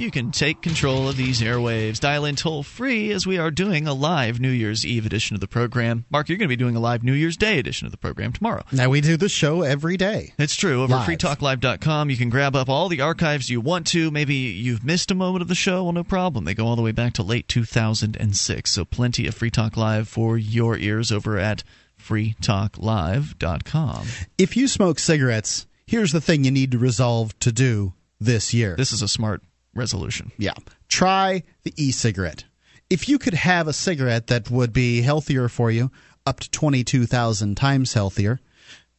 You 0.00 0.10
can 0.10 0.30
take 0.30 0.62
control 0.62 1.10
of 1.10 1.18
these 1.18 1.42
airwaves. 1.42 2.00
Dial 2.00 2.24
in 2.24 2.34
toll 2.34 2.62
free 2.62 3.10
as 3.10 3.26
we 3.26 3.36
are 3.36 3.50
doing 3.50 3.86
a 3.86 3.92
live 3.92 4.40
New 4.40 4.48
Year's 4.48 4.86
Eve 4.86 5.04
edition 5.04 5.34
of 5.34 5.42
the 5.42 5.46
program. 5.46 6.06
Mark, 6.08 6.30
you're 6.30 6.38
going 6.38 6.48
to 6.48 6.48
be 6.48 6.56
doing 6.56 6.74
a 6.74 6.80
live 6.80 7.04
New 7.04 7.12
Year's 7.12 7.36
Day 7.36 7.58
edition 7.58 7.84
of 7.84 7.90
the 7.90 7.98
program 7.98 8.32
tomorrow. 8.32 8.64
Now 8.72 8.88
we 8.88 9.02
do 9.02 9.18
the 9.18 9.28
show 9.28 9.60
every 9.60 9.98
day. 9.98 10.32
It's 10.38 10.56
true. 10.56 10.82
Over 10.82 10.94
Live. 10.94 11.06
freetalklive.com, 11.06 12.08
you 12.08 12.16
can 12.16 12.30
grab 12.30 12.56
up 12.56 12.70
all 12.70 12.88
the 12.88 13.02
archives 13.02 13.50
you 13.50 13.60
want 13.60 13.86
to. 13.88 14.10
Maybe 14.10 14.36
you've 14.36 14.82
missed 14.82 15.10
a 15.10 15.14
moment 15.14 15.42
of 15.42 15.48
the 15.48 15.54
show. 15.54 15.84
Well, 15.84 15.92
no 15.92 16.02
problem. 16.02 16.46
They 16.46 16.54
go 16.54 16.66
all 16.66 16.76
the 16.76 16.82
way 16.82 16.92
back 16.92 17.12
to 17.14 17.22
late 17.22 17.46
2006. 17.48 18.70
So 18.70 18.86
plenty 18.86 19.26
of 19.26 19.34
Free 19.34 19.50
Talk 19.50 19.76
Live 19.76 20.08
for 20.08 20.38
your 20.38 20.78
ears 20.78 21.12
over 21.12 21.36
at 21.36 21.62
freetalklive.com. 22.02 24.06
If 24.38 24.56
you 24.56 24.66
smoke 24.66 24.98
cigarettes, 24.98 25.66
here's 25.86 26.12
the 26.12 26.22
thing 26.22 26.44
you 26.44 26.50
need 26.50 26.70
to 26.70 26.78
resolve 26.78 27.38
to 27.40 27.52
do 27.52 27.92
this 28.18 28.54
year. 28.54 28.76
This 28.76 28.92
is 28.92 29.02
a 29.02 29.08
smart 29.08 29.42
resolution. 29.74 30.32
Yeah. 30.38 30.54
Try 30.88 31.42
the 31.62 31.72
e 31.76 31.92
cigarette. 31.92 32.44
If 32.88 33.08
you 33.08 33.18
could 33.18 33.34
have 33.34 33.68
a 33.68 33.72
cigarette 33.72 34.26
that 34.26 34.50
would 34.50 34.72
be 34.72 35.02
healthier 35.02 35.48
for 35.48 35.70
you, 35.70 35.90
up 36.26 36.40
to 36.40 36.50
22,000 36.50 37.56
times 37.56 37.94
healthier 37.94 38.40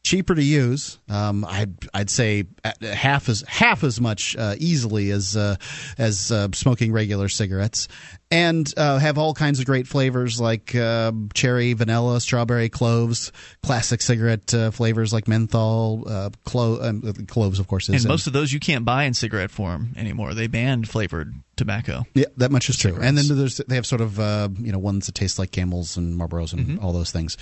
cheaper 0.02 0.34
to 0.34 0.42
use. 0.42 0.98
Um, 1.08 1.44
I'd 1.44 1.74
I'd 1.94 2.10
say 2.10 2.44
half 2.82 3.28
as 3.28 3.44
half 3.46 3.84
as 3.84 4.00
much 4.00 4.36
uh, 4.36 4.56
easily 4.58 5.10
as 5.10 5.36
uh, 5.36 5.56
as 5.98 6.32
uh, 6.32 6.48
smoking 6.52 6.92
regular 6.92 7.28
cigarettes, 7.28 7.88
and 8.30 8.72
uh, 8.76 8.98
have 8.98 9.18
all 9.18 9.34
kinds 9.34 9.60
of 9.60 9.66
great 9.66 9.86
flavors 9.86 10.40
like 10.40 10.74
uh, 10.74 11.12
cherry, 11.34 11.72
vanilla, 11.72 12.20
strawberry, 12.20 12.68
cloves. 12.68 13.32
Classic 13.62 14.02
cigarette 14.02 14.52
uh, 14.52 14.70
flavors 14.70 15.12
like 15.12 15.28
menthol, 15.28 16.30
clo- 16.44 16.82
um, 16.82 17.00
cloves, 17.28 17.58
of 17.58 17.68
course. 17.68 17.88
Is 17.88 18.04
and 18.04 18.10
most 18.10 18.26
of 18.26 18.32
those 18.32 18.52
you 18.52 18.60
can't 18.60 18.84
buy 18.84 19.04
in 19.04 19.14
cigarette 19.14 19.50
form 19.50 19.94
anymore. 19.96 20.34
They 20.34 20.48
banned 20.48 20.88
flavored 20.88 21.32
tobacco. 21.56 22.04
Yeah, 22.14 22.26
that 22.38 22.50
much 22.50 22.68
is 22.68 22.76
true. 22.76 22.98
And 23.00 23.16
then 23.16 23.26
there's 23.28 23.58
they 23.58 23.76
have 23.76 23.86
sort 23.86 24.00
of 24.00 24.18
you 24.58 24.72
know 24.72 24.78
ones 24.78 25.06
that 25.06 25.14
taste 25.14 25.38
like 25.38 25.52
Camels 25.52 25.96
and 25.96 26.18
Marlboros 26.18 26.52
and 26.52 26.66
mm-hmm. 26.66 26.84
all 26.84 26.92
those 26.92 27.12
things. 27.12 27.36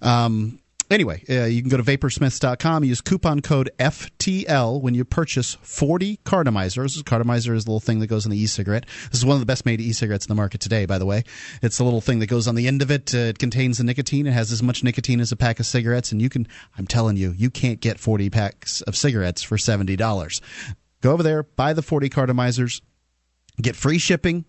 Um, 0.00 0.60
Anyway, 0.90 1.22
uh, 1.28 1.44
you 1.44 1.62
can 1.62 1.68
go 1.68 1.76
to 1.76 1.82
vaporsmiths.com. 1.82 2.84
Use 2.84 3.00
coupon 3.00 3.40
code 3.40 3.70
FTL 3.78 4.80
when 4.80 4.94
you 4.94 5.04
purchase 5.04 5.56
40 5.62 6.18
cartomizers. 6.24 7.02
Cartomizer 7.02 7.54
is 7.54 7.64
a 7.64 7.68
little 7.68 7.80
thing 7.80 7.98
that 7.98 8.06
goes 8.06 8.24
in 8.24 8.30
the 8.30 8.38
e-cigarette. 8.38 8.86
This 9.10 9.18
is 9.18 9.26
one 9.26 9.34
of 9.34 9.40
the 9.40 9.46
best 9.46 9.66
made 9.66 9.80
e-cigarettes 9.80 10.26
in 10.26 10.28
the 10.28 10.36
market 10.36 10.60
today, 10.60 10.86
by 10.86 10.98
the 10.98 11.06
way. 11.06 11.24
It's 11.60 11.80
a 11.80 11.84
little 11.84 12.00
thing 12.00 12.20
that 12.20 12.26
goes 12.26 12.46
on 12.46 12.54
the 12.54 12.68
end 12.68 12.82
of 12.82 12.90
it. 12.92 13.12
Uh, 13.14 13.18
it 13.18 13.38
contains 13.40 13.78
the 13.78 13.84
nicotine. 13.84 14.28
It 14.28 14.32
has 14.32 14.52
as 14.52 14.62
much 14.62 14.84
nicotine 14.84 15.20
as 15.20 15.32
a 15.32 15.36
pack 15.36 15.58
of 15.58 15.66
cigarettes, 15.66 16.12
and 16.12 16.22
you 16.22 16.28
can. 16.28 16.46
I'm 16.78 16.86
telling 16.86 17.16
you, 17.16 17.32
you 17.36 17.50
can't 17.50 17.80
get 17.80 17.98
40 17.98 18.30
packs 18.30 18.80
of 18.82 18.96
cigarettes 18.96 19.42
for 19.42 19.56
$70. 19.56 20.40
Go 21.00 21.12
over 21.12 21.22
there, 21.22 21.42
buy 21.42 21.72
the 21.72 21.82
40 21.82 22.08
cartomizers, 22.10 22.80
get 23.60 23.74
free 23.74 23.98
shipping 23.98 24.44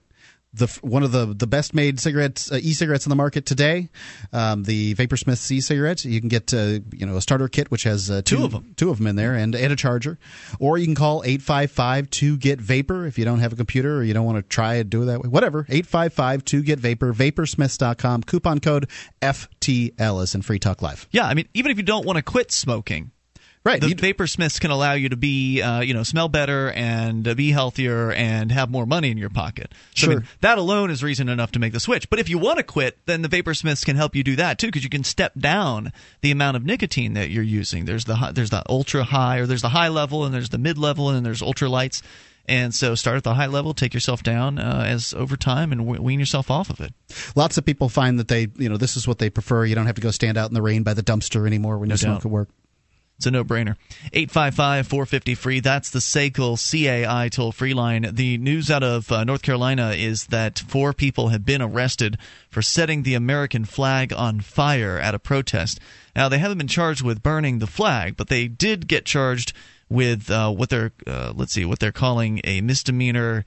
the 0.53 0.67
one 0.81 1.03
of 1.03 1.11
the 1.11 1.25
the 1.25 1.47
best 1.47 1.73
made 1.73 1.99
cigarettes 1.99 2.51
uh, 2.51 2.59
e-cigarettes 2.61 3.05
in 3.05 3.09
the 3.09 3.15
market 3.15 3.45
today. 3.45 3.89
Um, 4.33 4.63
the 4.63 4.95
vaporsmith 4.95 5.51
e-cigarette 5.51 6.05
you 6.05 6.19
can 6.19 6.29
get 6.29 6.53
uh, 6.53 6.79
you 6.91 7.05
know 7.05 7.17
a 7.17 7.21
starter 7.21 7.47
kit 7.47 7.69
which 7.69 7.83
has 7.83 8.09
uh, 8.09 8.21
two, 8.23 8.37
two, 8.37 8.45
of 8.45 8.51
them 8.51 8.73
two 8.75 8.89
of 8.89 8.97
them 8.97 9.07
in 9.07 9.15
there 9.15 9.35
and, 9.35 9.55
and 9.55 9.73
a 9.73 9.75
charger. 9.75 10.17
Or 10.59 10.77
you 10.77 10.85
can 10.85 10.95
call 10.95 11.23
855 11.23 12.09
to 12.09 12.37
get 12.37 12.59
vapor 12.59 13.05
if 13.05 13.17
you 13.17 13.25
don't 13.25 13.39
have 13.39 13.53
a 13.53 13.55
computer 13.55 13.97
or 13.97 14.03
you 14.03 14.13
don't 14.13 14.25
want 14.25 14.37
to 14.37 14.43
try 14.43 14.75
it 14.75 14.89
do 14.89 15.03
it 15.03 15.05
that 15.05 15.21
way. 15.21 15.29
Whatever. 15.29 15.65
855 15.69 16.45
to 16.45 16.63
get 16.63 16.79
vapor. 16.79 17.13
Vaporsmiths.com 17.13 18.23
coupon 18.23 18.59
code 18.59 18.89
FTL 19.21 20.23
is 20.23 20.35
in 20.35 20.41
free 20.41 20.59
talk 20.59 20.81
live. 20.81 21.07
Yeah 21.11 21.27
i 21.27 21.33
mean 21.33 21.47
even 21.53 21.71
if 21.71 21.77
you 21.77 21.83
don't 21.83 22.05
want 22.05 22.17
to 22.17 22.23
quit 22.23 22.51
smoking 22.51 23.11
Right. 23.67 23.81
The 23.81 23.93
vapor 23.93 24.27
smiths 24.27 24.59
can 24.59 24.71
allow 24.71 24.93
you 24.93 25.09
to 25.09 25.17
be, 25.17 25.61
uh, 25.61 25.81
you 25.81 25.93
know, 25.93 26.03
smell 26.03 26.29
better 26.29 26.71
and 26.71 27.27
uh, 27.27 27.33
be 27.33 27.51
healthier 27.51 28.13
and 28.13 28.49
have 28.49 28.71
more 28.71 28.85
money 28.85 29.11
in 29.11 29.17
your 29.17 29.29
pocket. 29.29 29.73
So, 29.93 30.05
sure. 30.05 30.11
I 30.11 30.15
mean, 30.15 30.27
that 30.39 30.57
alone 30.57 30.89
is 30.89 31.03
reason 31.03 31.27
enough 31.27 31.51
to 31.51 31.59
make 31.59 31.73
the 31.73 31.81
switch. 31.81 32.09
But 32.09 32.19
if 32.19 32.29
you 32.29 32.37
want 32.37 32.59
to 32.59 32.63
quit, 32.63 32.97
then 33.07 33.23
the 33.23 33.27
vapor 33.27 33.53
smiths 33.53 33.83
can 33.83 33.97
help 33.97 34.15
you 34.15 34.23
do 34.23 34.37
that 34.37 34.57
too, 34.57 34.67
because 34.67 34.85
you 34.85 34.89
can 34.89 35.03
step 35.03 35.33
down 35.37 35.91
the 36.21 36.31
amount 36.31 36.55
of 36.55 36.65
nicotine 36.65 37.13
that 37.15 37.29
you're 37.29 37.43
using. 37.43 37.83
There's 37.83 38.05
the 38.05 38.31
there's 38.33 38.51
the 38.51 38.63
ultra 38.69 39.03
high, 39.03 39.39
or 39.39 39.45
there's 39.45 39.63
the 39.63 39.69
high 39.69 39.89
level, 39.89 40.23
and 40.23 40.33
there's 40.33 40.49
the 40.49 40.57
mid 40.57 40.77
level, 40.77 41.09
and 41.09 41.25
there's 41.25 41.41
ultra 41.41 41.67
lights. 41.67 42.01
And 42.49 42.73
so 42.73 42.95
start 42.95 43.17
at 43.17 43.25
the 43.25 43.33
high 43.33 43.47
level, 43.47 43.73
take 43.73 43.93
yourself 43.93 44.23
down 44.23 44.57
uh, 44.59 44.85
as 44.87 45.13
over 45.13 45.35
time, 45.35 45.73
and 45.73 45.85
wean 45.85 46.21
yourself 46.21 46.49
off 46.49 46.69
of 46.69 46.79
it. 46.79 46.93
Lots 47.35 47.57
of 47.57 47.65
people 47.65 47.89
find 47.89 48.17
that 48.19 48.29
they, 48.29 48.47
you 48.55 48.69
know, 48.69 48.77
this 48.77 48.95
is 48.95 49.05
what 49.05 49.19
they 49.19 49.29
prefer. 49.29 49.65
You 49.65 49.75
don't 49.75 49.87
have 49.87 49.95
to 49.95 50.01
go 50.01 50.11
stand 50.11 50.37
out 50.37 50.49
in 50.49 50.53
the 50.53 50.61
rain 50.61 50.83
by 50.83 50.93
the 50.93 51.03
dumpster 51.03 51.45
anymore 51.45 51.77
when 51.77 51.89
you 51.89 51.97
doubt. 51.97 51.99
smoke 51.99 52.25
at 52.25 52.31
work. 52.31 52.49
It's 53.17 53.25
a 53.25 53.31
no 53.31 53.43
brainer. 53.43 53.75
855 54.13 54.85
450 54.85 55.35
free. 55.35 55.59
That's 55.59 55.89
the 55.89 55.99
SACL 55.99 56.55
CAI 56.55 57.29
toll 57.29 57.51
free 57.51 57.73
line. 57.73 58.07
The 58.13 58.37
news 58.37 58.69
out 58.69 58.83
of 58.83 59.11
uh, 59.11 59.23
North 59.23 59.41
Carolina 59.41 59.91
is 59.91 60.27
that 60.27 60.59
four 60.59 60.93
people 60.93 61.29
have 61.29 61.43
been 61.43 61.61
arrested 61.61 62.19
for 62.49 62.61
setting 62.61 63.01
the 63.01 63.15
American 63.15 63.65
flag 63.65 64.13
on 64.13 64.41
fire 64.41 64.99
at 64.99 65.15
a 65.15 65.19
protest. 65.19 65.79
Now, 66.15 66.29
they 66.29 66.37
haven't 66.37 66.59
been 66.59 66.67
charged 66.67 67.01
with 67.01 67.23
burning 67.23 67.57
the 67.57 67.65
flag, 67.65 68.17
but 68.17 68.27
they 68.27 68.47
did 68.47 68.87
get 68.87 69.05
charged 69.05 69.51
with 69.89 70.29
uh, 70.29 70.51
what 70.51 70.69
they're, 70.69 70.91
uh, 71.07 71.33
let's 71.35 71.53
see, 71.53 71.65
what 71.65 71.79
they're 71.79 71.91
calling 71.91 72.39
a 72.43 72.61
misdemeanor 72.61 73.45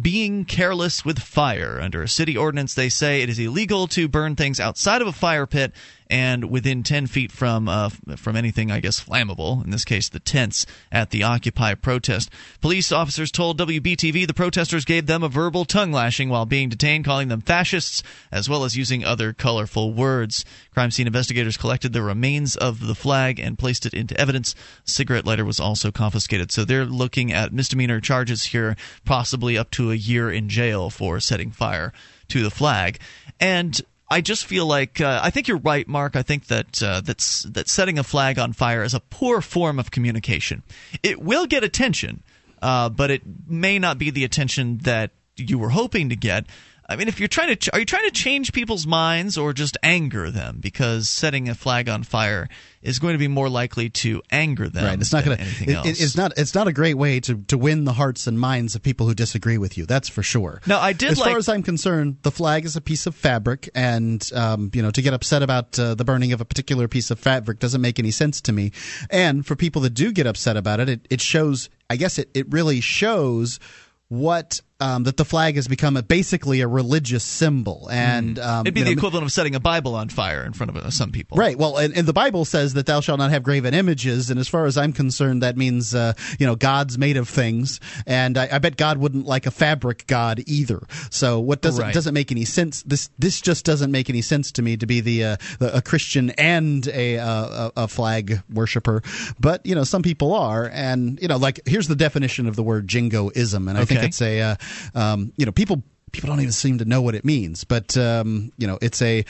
being 0.00 0.44
careless 0.44 1.04
with 1.04 1.18
fire. 1.18 1.78
Under 1.80 2.02
a 2.02 2.08
city 2.08 2.36
ordinance, 2.36 2.74
they 2.74 2.88
say 2.88 3.22
it 3.22 3.28
is 3.28 3.38
illegal 3.38 3.86
to 3.88 4.08
burn 4.08 4.34
things 4.34 4.58
outside 4.58 5.02
of 5.02 5.08
a 5.08 5.12
fire 5.12 5.46
pit 5.46 5.72
and 6.10 6.50
within 6.50 6.82
10 6.82 7.06
feet 7.06 7.32
from 7.32 7.68
uh, 7.68 7.88
from 8.16 8.36
anything, 8.36 8.70
I 8.70 8.80
guess, 8.80 9.02
flammable. 9.02 9.64
In 9.64 9.70
this 9.70 9.84
case, 9.84 10.08
the 10.08 10.20
tents 10.20 10.66
at 10.92 11.10
the 11.10 11.22
Occupy 11.22 11.74
protest. 11.74 12.30
Police 12.60 12.92
officers 12.92 13.30
told 13.30 13.58
WBTV 13.58 14.26
the 14.26 14.34
protesters 14.34 14.84
gave 14.84 15.06
them 15.06 15.22
a 15.22 15.28
verbal 15.28 15.64
tongue 15.64 15.92
lashing 15.92 16.28
while 16.28 16.46
being 16.46 16.68
detained, 16.68 17.04
calling 17.04 17.28
them 17.28 17.40
fascists, 17.40 18.02
as 18.30 18.48
well 18.48 18.64
as 18.64 18.76
using 18.76 19.04
other 19.04 19.32
colorful 19.32 19.92
words. 19.92 20.44
Crime 20.72 20.90
scene 20.90 21.06
investigators 21.06 21.56
collected 21.56 21.92
the 21.92 22.02
remains 22.02 22.56
of 22.56 22.86
the 22.86 22.94
flag 22.94 23.38
and 23.38 23.58
placed 23.58 23.86
it 23.86 23.94
into 23.94 24.18
evidence. 24.20 24.54
Cigarette 24.84 25.26
lighter 25.26 25.44
was 25.44 25.60
also 25.60 25.90
confiscated. 25.90 26.52
So 26.52 26.64
they're 26.64 26.84
looking 26.84 27.32
at 27.32 27.52
misdemeanor 27.52 28.00
charges 28.00 28.44
here, 28.44 28.76
possibly 29.04 29.56
up 29.56 29.70
to 29.72 29.90
a 29.90 29.96
year 29.96 30.30
in 30.30 30.48
jail 30.48 30.90
for 30.90 31.20
setting 31.20 31.50
fire 31.50 31.92
to 32.28 32.42
the 32.42 32.50
flag. 32.50 32.98
And 33.40 33.80
I 34.10 34.20
just 34.20 34.46
feel 34.46 34.66
like 34.66 35.00
uh, 35.00 35.20
I 35.22 35.30
think 35.30 35.48
you're 35.48 35.58
right, 35.58 35.88
Mark. 35.88 36.14
I 36.14 36.22
think 36.22 36.46
that 36.46 36.82
uh, 36.82 37.00
that's 37.00 37.44
that 37.44 37.68
setting 37.68 37.98
a 37.98 38.04
flag 38.04 38.38
on 38.38 38.52
fire 38.52 38.82
is 38.82 38.94
a 38.94 39.00
poor 39.00 39.40
form 39.40 39.78
of 39.78 39.90
communication. 39.90 40.62
It 41.02 41.22
will 41.22 41.46
get 41.46 41.64
attention, 41.64 42.22
uh, 42.60 42.90
but 42.90 43.10
it 43.10 43.22
may 43.46 43.78
not 43.78 43.98
be 43.98 44.10
the 44.10 44.24
attention 44.24 44.78
that 44.78 45.12
you 45.36 45.58
were 45.58 45.70
hoping 45.70 46.10
to 46.10 46.16
get. 46.16 46.46
I 46.86 46.96
mean, 46.96 47.08
if 47.08 47.18
you're 47.18 47.28
trying 47.28 47.48
to, 47.48 47.56
ch- 47.56 47.70
are 47.72 47.78
you 47.78 47.86
trying 47.86 48.04
to 48.04 48.10
change 48.10 48.52
people's 48.52 48.86
minds 48.86 49.38
or 49.38 49.54
just 49.54 49.78
anger 49.82 50.30
them? 50.30 50.58
Because 50.60 51.08
setting 51.08 51.48
a 51.48 51.54
flag 51.54 51.88
on 51.88 52.02
fire 52.02 52.48
is 52.82 52.98
going 52.98 53.14
to 53.14 53.18
be 53.18 53.28
more 53.28 53.48
likely 53.48 53.88
to 53.88 54.22
anger 54.30 54.68
them. 54.68 54.84
Right. 54.84 55.00
It's 55.00 55.12
not 55.12 55.24
going 55.24 55.38
to. 55.38 55.44
It, 55.44 56.00
it's 56.00 56.16
not. 56.16 56.32
It's 56.36 56.54
not 56.54 56.68
a 56.68 56.72
great 56.72 56.94
way 56.94 57.20
to 57.20 57.36
to 57.44 57.56
win 57.56 57.84
the 57.84 57.94
hearts 57.94 58.26
and 58.26 58.38
minds 58.38 58.74
of 58.74 58.82
people 58.82 59.06
who 59.06 59.14
disagree 59.14 59.56
with 59.56 59.78
you. 59.78 59.86
That's 59.86 60.10
for 60.10 60.22
sure. 60.22 60.60
No, 60.66 60.78
I 60.78 60.92
did. 60.92 61.12
As 61.12 61.18
like, 61.18 61.30
far 61.30 61.38
as 61.38 61.48
I'm 61.48 61.62
concerned, 61.62 62.18
the 62.22 62.30
flag 62.30 62.66
is 62.66 62.76
a 62.76 62.82
piece 62.82 63.06
of 63.06 63.14
fabric, 63.14 63.70
and 63.74 64.30
um, 64.34 64.70
you 64.74 64.82
know, 64.82 64.90
to 64.90 65.00
get 65.00 65.14
upset 65.14 65.42
about 65.42 65.78
uh, 65.78 65.94
the 65.94 66.04
burning 66.04 66.34
of 66.34 66.42
a 66.42 66.44
particular 66.44 66.86
piece 66.86 67.10
of 67.10 67.18
fabric 67.18 67.58
doesn't 67.58 67.80
make 67.80 67.98
any 67.98 68.10
sense 68.10 68.42
to 68.42 68.52
me. 68.52 68.72
And 69.08 69.46
for 69.46 69.56
people 69.56 69.80
that 69.82 69.94
do 69.94 70.12
get 70.12 70.26
upset 70.26 70.58
about 70.58 70.80
it, 70.80 70.88
it, 70.90 71.06
it 71.08 71.20
shows. 71.22 71.70
I 71.88 71.96
guess 71.96 72.18
it, 72.18 72.30
it 72.34 72.50
really 72.50 72.80
shows 72.80 73.60
what 74.08 74.60
um, 74.84 75.04
that 75.04 75.16
the 75.16 75.24
flag 75.24 75.56
has 75.56 75.66
become 75.66 75.96
a, 75.96 76.02
basically 76.02 76.60
a 76.60 76.68
religious 76.68 77.24
symbol, 77.24 77.88
and 77.90 78.36
mm. 78.36 78.46
um, 78.46 78.66
it'd 78.66 78.74
be 78.74 78.82
the 78.82 78.90
know, 78.90 78.92
equivalent 78.92 79.24
of 79.24 79.32
setting 79.32 79.54
a 79.54 79.60
Bible 79.60 79.94
on 79.94 80.10
fire 80.10 80.44
in 80.44 80.52
front 80.52 80.68
of 80.68 80.76
uh, 80.76 80.90
some 80.90 81.10
people, 81.10 81.38
right? 81.38 81.56
Well, 81.56 81.78
and, 81.78 81.96
and, 81.96 82.06
the 82.06 82.12
Bible 82.12 82.44
says 82.44 82.74
that 82.74 82.84
thou 82.84 83.00
shalt 83.00 83.18
not 83.18 83.30
have 83.30 83.42
graven 83.42 83.72
images, 83.72 84.28
and 84.28 84.38
as 84.38 84.46
far 84.46 84.66
as 84.66 84.76
I'm 84.76 84.92
concerned, 84.92 85.42
that 85.42 85.56
means 85.56 85.94
uh, 85.94 86.12
you 86.38 86.46
know 86.46 86.54
God's 86.54 86.98
made 86.98 87.16
of 87.16 87.30
things, 87.30 87.80
and 88.06 88.36
I, 88.36 88.48
I, 88.52 88.58
bet 88.58 88.76
God 88.76 88.98
wouldn't 88.98 89.24
like 89.24 89.46
a 89.46 89.50
fabric 89.50 90.06
God 90.06 90.42
either. 90.46 90.82
So 91.10 91.40
what 91.40 91.62
doesn't 91.62 91.82
right. 91.82 91.94
doesn't 91.94 92.12
make 92.12 92.30
any 92.30 92.44
sense? 92.44 92.82
This 92.82 93.08
this 93.18 93.40
just 93.40 93.64
doesn't 93.64 93.90
make 93.90 94.10
any 94.10 94.20
sense 94.20 94.52
to 94.52 94.62
me 94.62 94.76
to 94.76 94.86
be 94.86 95.00
the, 95.00 95.24
uh, 95.24 95.36
the 95.60 95.78
a 95.78 95.80
Christian 95.80 96.28
and 96.30 96.86
a, 96.88 97.14
a, 97.14 97.72
a 97.74 97.88
flag 97.88 98.42
worshiper, 98.52 99.02
but 99.40 99.64
you 99.64 99.74
know 99.74 99.84
some 99.84 100.02
people 100.02 100.34
are, 100.34 100.68
and 100.70 101.18
you 101.22 101.28
know 101.28 101.38
like 101.38 101.60
here's 101.64 101.88
the 101.88 101.96
definition 101.96 102.46
of 102.46 102.54
the 102.54 102.62
word 102.62 102.86
jingoism, 102.86 103.66
and 103.66 103.78
I 103.78 103.82
okay. 103.82 103.94
think 103.94 104.08
it's 104.08 104.20
a 104.20 104.40
uh, 104.42 104.56
um, 104.94 105.32
you 105.36 105.46
know, 105.46 105.52
people 105.52 105.82
people 106.12 106.28
don't 106.28 106.40
even 106.40 106.52
seem 106.52 106.78
to 106.78 106.84
know 106.84 107.02
what 107.02 107.14
it 107.14 107.24
means, 107.24 107.64
but 107.64 107.96
um, 107.96 108.52
you 108.56 108.66
know, 108.66 108.78
it's 108.80 109.02
a 109.02 109.24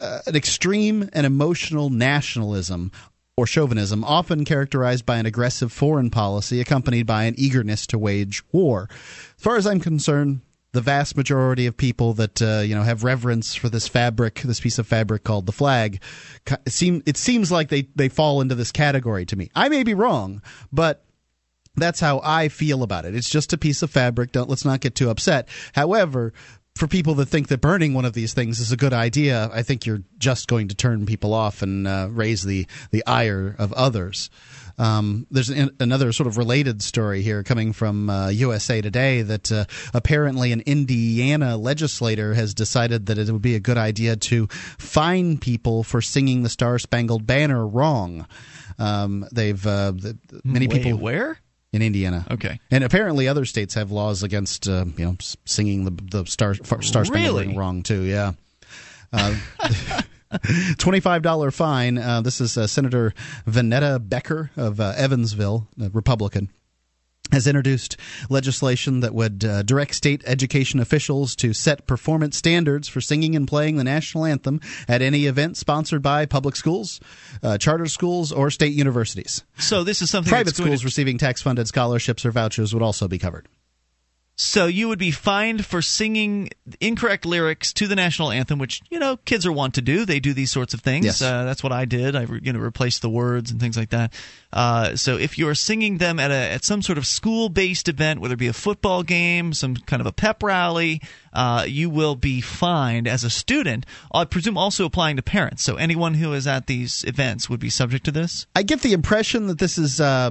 uh, 0.00 0.18
an 0.26 0.34
extreme 0.34 1.08
and 1.12 1.26
emotional 1.26 1.90
nationalism 1.90 2.90
or 3.36 3.46
chauvinism, 3.46 4.04
often 4.04 4.44
characterized 4.44 5.06
by 5.06 5.16
an 5.16 5.26
aggressive 5.26 5.72
foreign 5.72 6.10
policy 6.10 6.60
accompanied 6.60 7.06
by 7.06 7.24
an 7.24 7.34
eagerness 7.38 7.86
to 7.86 7.98
wage 7.98 8.42
war. 8.52 8.88
As 8.90 9.42
far 9.42 9.56
as 9.56 9.66
I'm 9.66 9.80
concerned, 9.80 10.40
the 10.72 10.80
vast 10.80 11.16
majority 11.16 11.66
of 11.66 11.76
people 11.76 12.14
that 12.14 12.42
uh, 12.42 12.60
you 12.60 12.74
know 12.74 12.82
have 12.82 13.04
reverence 13.04 13.54
for 13.54 13.68
this 13.68 13.88
fabric, 13.88 14.40
this 14.42 14.60
piece 14.60 14.78
of 14.78 14.86
fabric 14.86 15.24
called 15.24 15.46
the 15.46 15.52
flag, 15.52 16.02
it, 16.46 16.72
seem, 16.72 17.02
it 17.06 17.16
seems 17.16 17.52
like 17.52 17.68
they, 17.68 17.88
they 17.94 18.08
fall 18.08 18.40
into 18.40 18.54
this 18.54 18.72
category 18.72 19.24
to 19.26 19.36
me. 19.36 19.50
I 19.54 19.68
may 19.68 19.82
be 19.82 19.94
wrong, 19.94 20.42
but 20.72 21.04
that's 21.76 22.00
how 22.00 22.20
I 22.22 22.48
feel 22.48 22.82
about 22.82 23.04
it. 23.04 23.14
It's 23.14 23.30
just 23.30 23.52
a 23.52 23.58
piece 23.58 23.82
of 23.82 23.90
fabric. 23.90 24.32
Don't 24.32 24.48
let's 24.48 24.64
not 24.64 24.80
get 24.80 24.94
too 24.94 25.10
upset. 25.10 25.48
However, 25.74 26.32
for 26.74 26.86
people 26.86 27.14
that 27.14 27.26
think 27.26 27.48
that 27.48 27.60
burning 27.60 27.92
one 27.94 28.04
of 28.04 28.14
these 28.14 28.32
things 28.32 28.58
is 28.58 28.72
a 28.72 28.76
good 28.76 28.92
idea, 28.92 29.50
I 29.52 29.62
think 29.62 29.84
you're 29.84 30.02
just 30.18 30.48
going 30.48 30.68
to 30.68 30.74
turn 30.74 31.06
people 31.06 31.34
off 31.34 31.62
and 31.62 31.86
uh, 31.86 32.08
raise 32.10 32.42
the 32.42 32.66
the 32.90 33.04
ire 33.06 33.54
of 33.58 33.72
others. 33.72 34.30
Um, 34.78 35.26
there's 35.30 35.50
an, 35.50 35.70
another 35.80 36.12
sort 36.12 36.26
of 36.26 36.38
related 36.38 36.82
story 36.82 37.20
here 37.20 37.42
coming 37.42 37.74
from 37.74 38.08
uh, 38.08 38.28
USA 38.28 38.80
Today 38.80 39.20
that 39.20 39.52
uh, 39.52 39.66
apparently 39.92 40.50
an 40.52 40.62
Indiana 40.62 41.58
legislator 41.58 42.32
has 42.32 42.54
decided 42.54 43.06
that 43.06 43.18
it 43.18 43.30
would 43.30 43.42
be 43.42 43.54
a 43.54 43.60
good 43.60 43.76
idea 43.76 44.16
to 44.16 44.46
fine 44.78 45.36
people 45.36 45.82
for 45.82 46.00
singing 46.00 46.42
the 46.42 46.48
Star 46.48 46.78
Spangled 46.78 47.26
Banner 47.26 47.66
wrong. 47.66 48.26
Um, 48.78 49.26
they've 49.30 49.64
uh, 49.66 49.92
the, 49.92 50.18
many 50.42 50.66
Wait, 50.66 50.82
people 50.82 50.98
where 50.98 51.38
in 51.72 51.82
Indiana. 51.82 52.26
Okay, 52.30 52.60
and 52.70 52.84
apparently 52.84 53.28
other 53.28 53.44
states 53.44 53.74
have 53.74 53.90
laws 53.90 54.22
against 54.22 54.68
uh, 54.68 54.84
you 54.96 55.04
know 55.04 55.16
singing 55.44 55.84
the 55.84 55.90
the 55.90 56.26
star 56.26 56.54
star 56.54 57.04
spangled 57.04 57.12
really? 57.12 57.56
wrong 57.56 57.82
too. 57.82 58.02
Yeah. 58.02 58.32
Uh, 59.12 59.36
$25 60.32 61.52
fine. 61.52 61.98
Uh, 61.98 62.22
this 62.22 62.40
is 62.40 62.56
uh, 62.56 62.66
Senator 62.66 63.12
Vaneta 63.46 63.98
Becker 64.08 64.50
of 64.56 64.80
uh, 64.80 64.94
Evansville, 64.96 65.68
a 65.78 65.90
Republican 65.90 66.48
has 67.30 67.46
introduced 67.46 67.96
legislation 68.28 69.00
that 69.00 69.14
would 69.14 69.44
uh, 69.44 69.62
direct 69.62 69.94
state 69.94 70.22
education 70.26 70.80
officials 70.80 71.36
to 71.36 71.52
set 71.52 71.86
performance 71.86 72.36
standards 72.36 72.88
for 72.88 73.00
singing 73.00 73.36
and 73.36 73.46
playing 73.46 73.76
the 73.76 73.84
national 73.84 74.24
anthem 74.24 74.60
at 74.88 75.00
any 75.02 75.26
event 75.26 75.56
sponsored 75.56 76.02
by 76.02 76.26
public 76.26 76.56
schools, 76.56 77.00
uh, 77.42 77.56
charter 77.58 77.86
schools, 77.86 78.32
or 78.32 78.50
state 78.50 78.72
universities. 78.74 79.44
So 79.58 79.84
this 79.84 80.02
is 80.02 80.10
something 80.10 80.30
Private 80.30 80.56
schools 80.56 80.80
to- 80.80 80.84
receiving 80.86 81.16
tax-funded 81.18 81.68
scholarships 81.68 82.26
or 82.26 82.32
vouchers 82.32 82.74
would 82.74 82.82
also 82.82 83.08
be 83.08 83.18
covered. 83.18 83.48
So 84.36 84.66
you 84.66 84.88
would 84.88 84.98
be 84.98 85.10
fined 85.10 85.66
for 85.66 85.82
singing 85.82 86.50
incorrect 86.80 87.26
lyrics 87.26 87.72
to 87.74 87.86
the 87.86 87.94
national 87.94 88.30
anthem, 88.30 88.58
which 88.58 88.80
you 88.90 88.98
know 88.98 89.18
kids 89.18 89.44
are 89.46 89.52
wont 89.52 89.74
to 89.74 89.82
do. 89.82 90.06
They 90.06 90.20
do 90.20 90.32
these 90.32 90.50
sorts 90.50 90.72
of 90.72 90.80
things. 90.80 91.04
Yes. 91.04 91.22
Uh, 91.22 91.44
that's 91.44 91.62
what 91.62 91.72
I 91.72 91.84
did. 91.84 92.16
I 92.16 92.22
re- 92.22 92.40
you 92.42 92.52
know 92.52 92.58
replaced 92.58 93.02
the 93.02 93.10
words 93.10 93.50
and 93.50 93.60
things 93.60 93.76
like 93.76 93.90
that. 93.90 94.14
Uh, 94.52 94.96
so 94.96 95.18
if 95.18 95.38
you 95.38 95.48
are 95.48 95.54
singing 95.54 95.98
them 95.98 96.18
at 96.18 96.30
a 96.30 96.34
at 96.34 96.64
some 96.64 96.80
sort 96.80 96.96
of 96.96 97.06
school 97.06 97.50
based 97.50 97.88
event, 97.88 98.20
whether 98.20 98.34
it 98.34 98.38
be 98.38 98.48
a 98.48 98.54
football 98.54 99.02
game, 99.02 99.52
some 99.52 99.76
kind 99.76 100.00
of 100.00 100.06
a 100.06 100.12
pep 100.12 100.42
rally, 100.42 101.02
uh, 101.34 101.64
you 101.68 101.90
will 101.90 102.14
be 102.14 102.40
fined 102.40 103.06
as 103.06 103.24
a 103.24 103.30
student. 103.30 103.84
I 104.12 104.24
presume 104.24 104.56
also 104.56 104.86
applying 104.86 105.16
to 105.16 105.22
parents. 105.22 105.62
So 105.62 105.76
anyone 105.76 106.14
who 106.14 106.32
is 106.32 106.46
at 106.46 106.66
these 106.66 107.04
events 107.04 107.50
would 107.50 107.60
be 107.60 107.70
subject 107.70 108.06
to 108.06 108.10
this. 108.10 108.46
I 108.56 108.62
get 108.62 108.80
the 108.80 108.94
impression 108.94 109.46
that 109.48 109.58
this 109.58 109.76
is 109.76 110.00
uh, 110.00 110.30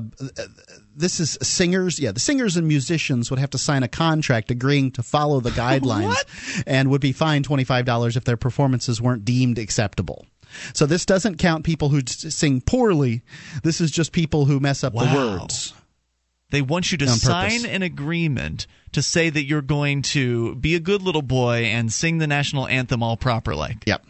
this 0.95 1.19
is 1.19 1.37
singers. 1.41 1.99
Yeah, 1.99 2.11
the 2.11 2.19
singers 2.19 2.57
and 2.57 2.67
musicians 2.67 3.29
would 3.29 3.39
have 3.39 3.51
to 3.51 3.57
sign 3.57 3.83
a 3.83 3.87
contract 3.87 4.51
agreeing 4.51 4.91
to 4.91 5.03
follow 5.03 5.39
the 5.39 5.49
guidelines, 5.51 6.63
and 6.65 6.89
would 6.89 7.01
be 7.01 7.11
fined 7.11 7.45
twenty 7.45 7.63
five 7.63 7.85
dollars 7.85 8.17
if 8.17 8.23
their 8.23 8.37
performances 8.37 9.01
weren't 9.01 9.25
deemed 9.25 9.57
acceptable. 9.57 10.25
So 10.73 10.85
this 10.85 11.05
doesn't 11.05 11.37
count 11.37 11.63
people 11.63 11.89
who 11.89 12.01
sing 12.05 12.61
poorly. 12.61 13.21
This 13.63 13.79
is 13.79 13.89
just 13.89 14.11
people 14.11 14.45
who 14.45 14.59
mess 14.59 14.83
up 14.83 14.93
the 14.93 14.99
words. 14.99 15.73
They 16.49 16.61
want 16.61 16.91
you 16.91 16.97
to 16.99 17.07
sign 17.07 17.65
an 17.65 17.81
agreement 17.81 18.67
to 18.91 19.01
say 19.01 19.29
that 19.29 19.45
you're 19.45 19.61
going 19.61 20.01
to 20.01 20.55
be 20.55 20.75
a 20.75 20.81
good 20.81 21.01
little 21.01 21.21
boy 21.21 21.63
and 21.63 21.91
sing 21.91 22.17
the 22.17 22.27
national 22.27 22.67
anthem 22.67 23.01
all 23.01 23.15
proper 23.15 23.55
like. 23.55 23.87
Yep. 23.87 24.05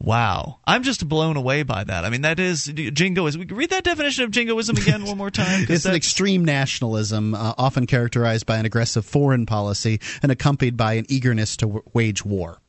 Wow. 0.00 0.60
I'm 0.64 0.84
just 0.84 1.08
blown 1.08 1.36
away 1.36 1.64
by 1.64 1.82
that. 1.82 2.04
I 2.04 2.10
mean, 2.10 2.22
that 2.22 2.38
is 2.38 2.64
jingoism. 2.64 3.40
We 3.40 3.46
read 3.46 3.70
that 3.70 3.82
definition 3.82 4.24
of 4.24 4.30
jingoism 4.30 4.76
again 4.76 5.04
one 5.04 5.18
more 5.18 5.30
time. 5.30 5.66
It's 5.68 5.86
an 5.86 5.94
extreme 5.94 6.44
nationalism, 6.44 7.34
uh, 7.34 7.54
often 7.58 7.86
characterized 7.86 8.46
by 8.46 8.58
an 8.58 8.64
aggressive 8.66 9.04
foreign 9.04 9.44
policy 9.44 10.00
and 10.22 10.30
accompanied 10.30 10.76
by 10.76 10.94
an 10.94 11.06
eagerness 11.08 11.56
to 11.58 11.66
w- 11.66 11.82
wage 11.94 12.24
war. 12.24 12.60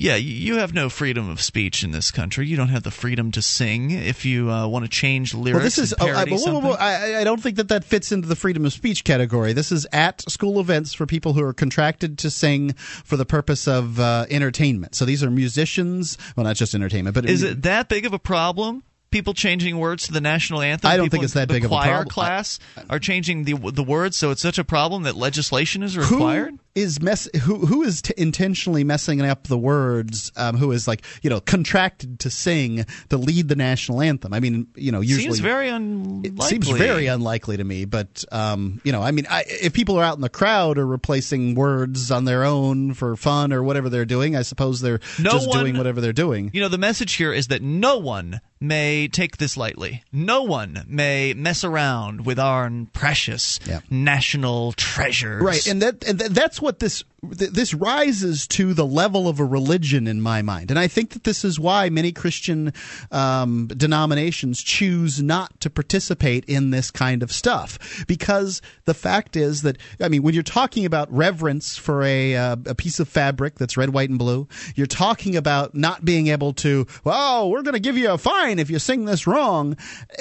Yeah, 0.00 0.16
you- 0.16 0.56
have 0.60 0.74
no 0.74 0.88
freedom 0.88 1.28
of 1.30 1.40
speech 1.40 1.84
in 1.84 1.90
this 1.90 2.10
country. 2.10 2.46
You 2.46 2.56
don't 2.56 2.68
have 2.68 2.82
the 2.82 2.90
freedom 2.90 3.30
to 3.32 3.42
sing 3.42 3.90
if 3.90 4.24
you 4.24 4.50
uh, 4.50 4.66
want 4.66 4.84
to 4.84 4.90
change 4.90 5.32
lyrics. 5.34 5.54
Well, 5.54 5.64
this 5.64 5.78
is. 5.78 5.94
Oh, 5.98 6.06
I, 6.06 6.24
whoa, 6.26 6.36
whoa, 6.36 6.60
whoa. 6.60 6.72
I, 6.72 7.20
I 7.20 7.24
don't 7.24 7.42
think 7.42 7.56
that 7.56 7.68
that 7.68 7.84
fits 7.84 8.12
into 8.12 8.28
the 8.28 8.36
freedom 8.36 8.64
of 8.64 8.72
speech 8.72 9.04
category. 9.04 9.52
This 9.52 9.72
is 9.72 9.86
at 9.92 10.22
school 10.30 10.60
events 10.60 10.92
for 10.92 11.06
people 11.06 11.32
who 11.32 11.42
are 11.42 11.52
contracted 11.52 12.18
to 12.18 12.30
sing 12.30 12.72
for 12.72 13.16
the 13.16 13.24
purpose 13.26 13.68
of 13.68 14.00
uh, 14.00 14.26
entertainment. 14.30 14.94
So 14.94 15.04
these 15.04 15.22
are 15.22 15.30
musicians. 15.30 16.18
Well, 16.36 16.44
not 16.44 16.56
just 16.56 16.74
entertainment, 16.74 17.14
but 17.14 17.26
Is 17.26 17.42
it 17.42 17.62
that 17.62 17.88
big 17.88 18.06
of 18.06 18.12
a 18.12 18.18
problem? 18.18 18.82
People 19.10 19.34
changing 19.34 19.76
words 19.78 20.06
to 20.06 20.12
the 20.12 20.20
national 20.20 20.60
anthem. 20.60 20.88
I 20.88 20.96
don't 20.96 21.06
People 21.06 21.16
think 21.16 21.24
it's 21.24 21.34
that 21.34 21.48
big 21.48 21.64
of 21.64 21.72
a 21.72 21.76
problem. 21.76 22.08
class 22.08 22.60
are 22.88 23.00
changing 23.00 23.42
the 23.42 23.54
the 23.54 23.82
words, 23.82 24.16
so 24.16 24.30
it's 24.30 24.40
such 24.40 24.58
a 24.58 24.64
problem 24.64 25.02
that 25.02 25.16
legislation 25.16 25.82
is 25.82 25.94
Who 25.94 26.02
required. 26.02 26.58
Is 26.74 27.00
mess? 27.02 27.28
Who 27.42 27.66
who 27.66 27.82
is 27.82 28.02
t- 28.02 28.14
intentionally 28.16 28.84
messing 28.84 29.20
up 29.22 29.48
the 29.48 29.58
words? 29.58 30.30
Um, 30.36 30.56
who 30.56 30.70
is 30.72 30.86
like 30.86 31.02
you 31.22 31.28
know 31.30 31.40
contracted 31.40 32.20
to 32.20 32.30
sing 32.30 32.86
to 33.08 33.16
lead 33.16 33.48
the 33.48 33.56
national 33.56 34.00
anthem? 34.00 34.32
I 34.32 34.40
mean, 34.40 34.68
you 34.76 34.92
know, 34.92 35.00
usually 35.00 35.24
Seems 35.24 35.40
very 35.40 35.68
unlikely. 35.68 36.30
It 36.30 36.42
seems 36.44 36.68
very 36.68 37.06
unlikely 37.06 37.56
to 37.56 37.64
me, 37.64 37.84
but 37.86 38.24
um, 38.32 38.80
you 38.84 38.92
know, 38.92 39.02
I 39.02 39.10
mean, 39.10 39.26
I, 39.28 39.44
if 39.48 39.72
people 39.72 39.98
are 39.98 40.04
out 40.04 40.14
in 40.16 40.20
the 40.22 40.28
crowd 40.28 40.78
or 40.78 40.86
replacing 40.86 41.54
words 41.54 42.10
on 42.10 42.24
their 42.24 42.44
own 42.44 42.94
for 42.94 43.16
fun 43.16 43.52
or 43.52 43.62
whatever 43.62 43.88
they're 43.88 44.04
doing, 44.04 44.36
I 44.36 44.42
suppose 44.42 44.80
they're 44.80 45.00
No 45.18 45.30
just 45.32 45.48
one- 45.48 45.58
doing 45.60 45.76
whatever 45.76 46.00
they're 46.00 46.12
doing. 46.12 46.50
You 46.52 46.60
know, 46.60 46.68
the 46.68 46.78
message 46.78 47.14
here 47.14 47.32
is 47.32 47.48
that 47.48 47.62
no 47.62 47.98
one 47.98 48.40
may 48.62 49.08
take 49.08 49.38
this 49.38 49.56
lightly. 49.56 50.04
No 50.12 50.42
one 50.42 50.84
may 50.86 51.32
mess 51.34 51.64
around 51.64 52.26
with 52.26 52.38
our 52.38 52.70
precious 52.92 53.58
national 53.88 54.72
treasures. 54.72 55.42
Right, 55.42 55.66
and 55.66 55.82
that 55.82 56.04
and 56.06 56.18
th- 56.18 56.30
what 56.60 56.78
this 56.78 57.04
th- 57.38 57.50
this 57.50 57.74
rises 57.74 58.46
to 58.48 58.74
the 58.74 58.86
level 58.86 59.28
of 59.28 59.40
a 59.40 59.44
religion 59.44 60.06
in 60.06 60.20
my 60.20 60.42
mind, 60.42 60.70
and 60.70 60.78
I 60.78 60.88
think 60.88 61.10
that 61.10 61.24
this 61.24 61.44
is 61.44 61.58
why 61.58 61.88
many 61.88 62.12
Christian 62.12 62.72
um, 63.10 63.66
denominations 63.68 64.62
choose 64.62 65.22
not 65.22 65.60
to 65.60 65.70
participate 65.70 66.44
in 66.46 66.70
this 66.70 66.90
kind 66.90 67.22
of 67.22 67.32
stuff 67.32 68.04
because 68.06 68.62
the 68.84 68.94
fact 68.94 69.36
is 69.36 69.62
that 69.62 69.78
I 70.00 70.08
mean, 70.08 70.22
when 70.22 70.34
you're 70.34 70.42
talking 70.42 70.84
about 70.84 71.12
reverence 71.12 71.76
for 71.76 72.02
a 72.02 72.36
uh, 72.36 72.56
a 72.66 72.74
piece 72.74 73.00
of 73.00 73.08
fabric 73.08 73.56
that's 73.56 73.76
red, 73.76 73.90
white, 73.90 74.10
and 74.10 74.18
blue, 74.18 74.48
you're 74.74 74.86
talking 74.86 75.36
about 75.36 75.74
not 75.74 76.04
being 76.04 76.28
able 76.28 76.52
to. 76.54 76.86
Well, 77.04 77.50
we're 77.50 77.62
going 77.62 77.74
to 77.74 77.80
give 77.80 77.96
you 77.96 78.10
a 78.10 78.18
fine 78.18 78.58
if 78.58 78.70
you 78.70 78.78
sing 78.78 79.04
this 79.04 79.26
wrong. 79.26 79.76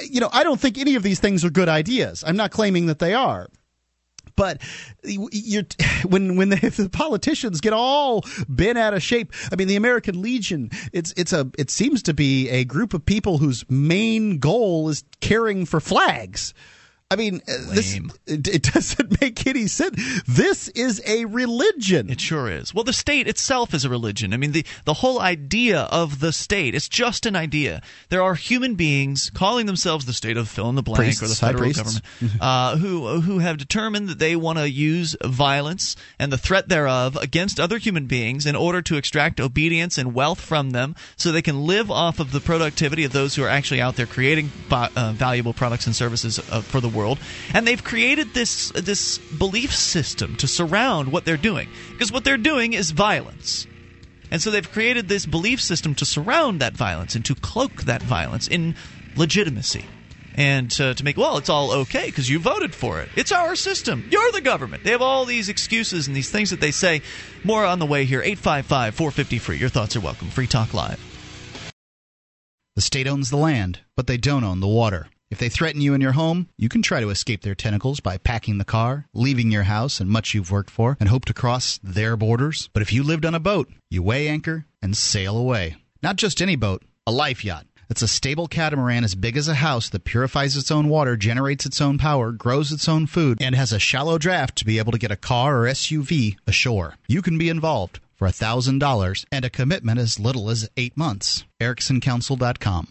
You 0.09 0.19
know, 0.19 0.29
I 0.31 0.43
don't 0.43 0.59
think 0.59 0.77
any 0.77 0.95
of 0.95 1.03
these 1.03 1.19
things 1.19 1.43
are 1.45 1.49
good 1.49 1.69
ideas. 1.69 2.23
I'm 2.25 2.37
not 2.37 2.51
claiming 2.51 2.87
that 2.87 2.99
they 2.99 3.13
are 3.13 3.47
but 4.39 4.61
you're 5.03 5.63
when 6.07 6.37
when 6.37 6.49
the, 6.49 6.55
the 6.77 6.89
politicians 6.89 7.59
get 7.59 7.73
all 7.73 8.23
bent 8.47 8.77
out 8.77 8.93
of 8.95 9.03
shape. 9.03 9.33
I 9.51 9.55
mean, 9.57 9.67
the 9.67 9.75
American 9.75 10.21
Legion. 10.21 10.71
It's 10.93 11.13
it's 11.17 11.33
a 11.33 11.51
it 11.57 11.69
seems 11.69 12.01
to 12.03 12.13
be 12.13 12.49
a 12.49 12.63
group 12.63 12.93
of 12.93 13.05
people 13.05 13.37
whose 13.37 13.69
main 13.69 14.39
goal 14.39 14.87
is 14.89 15.03
caring 15.19 15.65
for 15.65 15.81
flags. 15.81 16.53
I 17.11 17.15
mean, 17.15 17.41
uh, 17.47 17.73
this 17.73 17.99
it, 18.27 18.47
it 18.47 18.63
doesn't 18.73 19.19
make 19.19 19.47
any 19.47 19.65
sense. 19.65 20.21
This 20.27 20.67
is 20.67 21.01
a 21.07 21.25
religion. 21.25 22.07
It 22.11 22.21
sure 22.21 22.47
is. 22.47 22.71
Well, 22.71 22.83
the 22.83 22.93
state 22.93 23.27
itself 23.27 23.73
is 23.73 23.83
a 23.83 23.89
religion. 23.89 24.31
I 24.31 24.37
mean, 24.37 24.51
the, 24.51 24.63
the 24.85 24.93
whole 24.93 25.19
idea 25.19 25.81
of 25.91 26.19
the 26.19 26.31
state, 26.31 26.75
it's 26.75 26.87
just 26.87 27.25
an 27.25 27.35
idea. 27.35 27.81
There 28.09 28.21
are 28.21 28.35
human 28.35 28.75
beings 28.75 29.31
calling 29.33 29.65
themselves 29.65 30.05
the 30.05 30.13
state 30.13 30.37
of 30.37 30.47
fill 30.49 30.69
in 30.69 30.75
the 30.75 30.83
blank 30.83 31.23
or 31.23 31.27
the 31.27 31.33
federal 31.33 31.71
government 31.71 32.05
uh, 32.39 32.77
who, 32.77 33.21
who 33.21 33.39
have 33.39 33.57
determined 33.57 34.09
that 34.09 34.19
they 34.19 34.35
want 34.35 34.59
to 34.59 34.69
use 34.69 35.15
violence 35.25 35.95
and 36.19 36.31
the 36.31 36.37
threat 36.37 36.69
thereof 36.69 37.15
against 37.15 37.59
other 37.59 37.79
human 37.79 38.05
beings 38.05 38.45
in 38.45 38.55
order 38.55 38.83
to 38.83 38.97
extract 38.97 39.39
obedience 39.39 39.97
and 39.97 40.13
wealth 40.13 40.39
from 40.39 40.69
them 40.71 40.95
so 41.15 41.31
they 41.31 41.41
can 41.41 41.65
live 41.65 41.89
off 41.89 42.19
of 42.19 42.31
the 42.31 42.39
productivity 42.39 43.03
of 43.03 43.13
those 43.13 43.33
who 43.33 43.43
are 43.43 43.49
actually 43.49 43.81
out 43.81 43.95
there 43.95 44.05
creating 44.05 44.51
uh, 44.69 45.11
valuable 45.15 45.53
products 45.53 45.87
and 45.87 45.95
services 45.95 46.37
uh, 46.51 46.61
for 46.61 46.79
the 46.79 46.87
world. 46.87 46.98
And 47.53 47.67
they've 47.67 47.83
created 47.83 48.33
this 48.33 48.71
this 48.71 49.17
belief 49.17 49.75
system 49.75 50.35
to 50.37 50.47
surround 50.47 51.11
what 51.11 51.25
they're 51.25 51.37
doing 51.37 51.69
because 51.91 52.11
what 52.11 52.23
they're 52.23 52.37
doing 52.37 52.73
is 52.73 52.91
violence. 52.91 53.67
And 54.31 54.41
so 54.41 54.51
they've 54.51 54.71
created 54.71 55.07
this 55.07 55.25
belief 55.25 55.61
system 55.61 55.95
to 55.95 56.05
surround 56.05 56.59
that 56.61 56.73
violence 56.73 57.15
and 57.15 57.25
to 57.25 57.35
cloak 57.35 57.83
that 57.83 58.03
violence 58.03 58.47
in 58.47 58.75
legitimacy. 59.15 59.85
And 60.35 60.71
uh, 60.79 60.93
to 60.93 61.03
make, 61.03 61.17
well, 61.17 61.37
it's 61.37 61.49
all 61.49 61.71
okay 61.71 62.05
because 62.05 62.29
you 62.29 62.39
voted 62.39 62.73
for 62.73 63.01
it. 63.01 63.09
It's 63.15 63.31
our 63.31 63.55
system. 63.55 64.07
You're 64.09 64.31
the 64.31 64.41
government. 64.41 64.83
They 64.83 64.91
have 64.91 65.01
all 65.01 65.25
these 65.25 65.49
excuses 65.49 66.07
and 66.07 66.15
these 66.15 66.29
things 66.29 66.51
that 66.51 66.61
they 66.61 66.71
say. 66.71 67.01
More 67.43 67.65
on 67.65 67.79
the 67.79 67.85
way 67.85 68.05
here. 68.05 68.21
855 68.21 68.95
450 68.95 69.39
free. 69.39 69.57
Your 69.57 69.69
thoughts 69.69 69.95
are 69.95 69.99
welcome. 69.99 70.29
Free 70.29 70.47
Talk 70.47 70.73
Live. 70.73 70.99
The 72.75 72.81
state 72.81 73.07
owns 73.07 73.29
the 73.29 73.37
land, 73.37 73.81
but 73.97 74.07
they 74.07 74.15
don't 74.15 74.45
own 74.45 74.61
the 74.61 74.67
water. 74.67 75.09
If 75.31 75.37
they 75.37 75.49
threaten 75.49 75.79
you 75.79 75.93
in 75.93 76.01
your 76.01 76.13
home, 76.13 76.47
you 76.57 76.69
can 76.69 76.81
try 76.81 77.01
to 77.01 77.11
escape 77.11 77.43
their 77.43 77.53
tentacles 77.53 77.99
by 77.99 78.17
packing 78.17 78.57
the 78.57 78.65
car, 78.65 79.05
leaving 79.13 79.51
your 79.51 79.63
house 79.63 79.99
and 79.99 80.09
much 80.09 80.33
you've 80.33 80.49
worked 80.49 80.71
for, 80.71 80.97
and 80.99 81.07
hope 81.07 81.25
to 81.25 81.35
cross 81.35 81.79
their 81.83 82.17
borders. 82.17 82.69
But 82.73 82.81
if 82.81 82.91
you 82.91 83.03
lived 83.03 83.25
on 83.25 83.35
a 83.35 83.39
boat, 83.39 83.69
you 83.91 84.01
weigh 84.01 84.27
anchor 84.27 84.65
and 84.81 84.97
sail 84.97 85.37
away. 85.37 85.75
Not 86.01 86.15
just 86.15 86.41
any 86.41 86.55
boat, 86.55 86.81
a 87.05 87.11
life 87.11 87.45
yacht. 87.45 87.67
It's 87.91 88.01
a 88.01 88.07
stable 88.07 88.47
catamaran 88.47 89.03
as 89.03 89.13
big 89.13 89.37
as 89.37 89.47
a 89.47 89.55
house 89.55 89.89
that 89.89 90.03
purifies 90.03 90.57
its 90.57 90.71
own 90.71 90.89
water, 90.89 91.15
generates 91.15 91.65
its 91.65 91.79
own 91.79 91.99
power, 91.99 92.31
grows 92.31 92.71
its 92.71 92.89
own 92.89 93.05
food, 93.05 93.37
and 93.39 93.53
has 93.55 93.71
a 93.71 93.79
shallow 93.79 94.17
draft 94.17 94.55
to 94.57 94.65
be 94.65 94.79
able 94.79 94.91
to 94.91 94.99
get 94.99 95.11
a 95.11 95.15
car 95.15 95.61
or 95.61 95.67
SUV 95.67 96.37
ashore. 96.47 96.95
You 97.07 97.21
can 97.21 97.37
be 97.37 97.49
involved 97.49 97.99
for 98.15 98.27
$1,000 98.27 99.25
and 99.31 99.45
a 99.45 99.49
commitment 99.49 99.99
as 99.99 100.19
little 100.19 100.49
as 100.49 100.69
eight 100.75 100.97
months. 100.97 101.45
EricksonCouncil.com. 101.61 102.87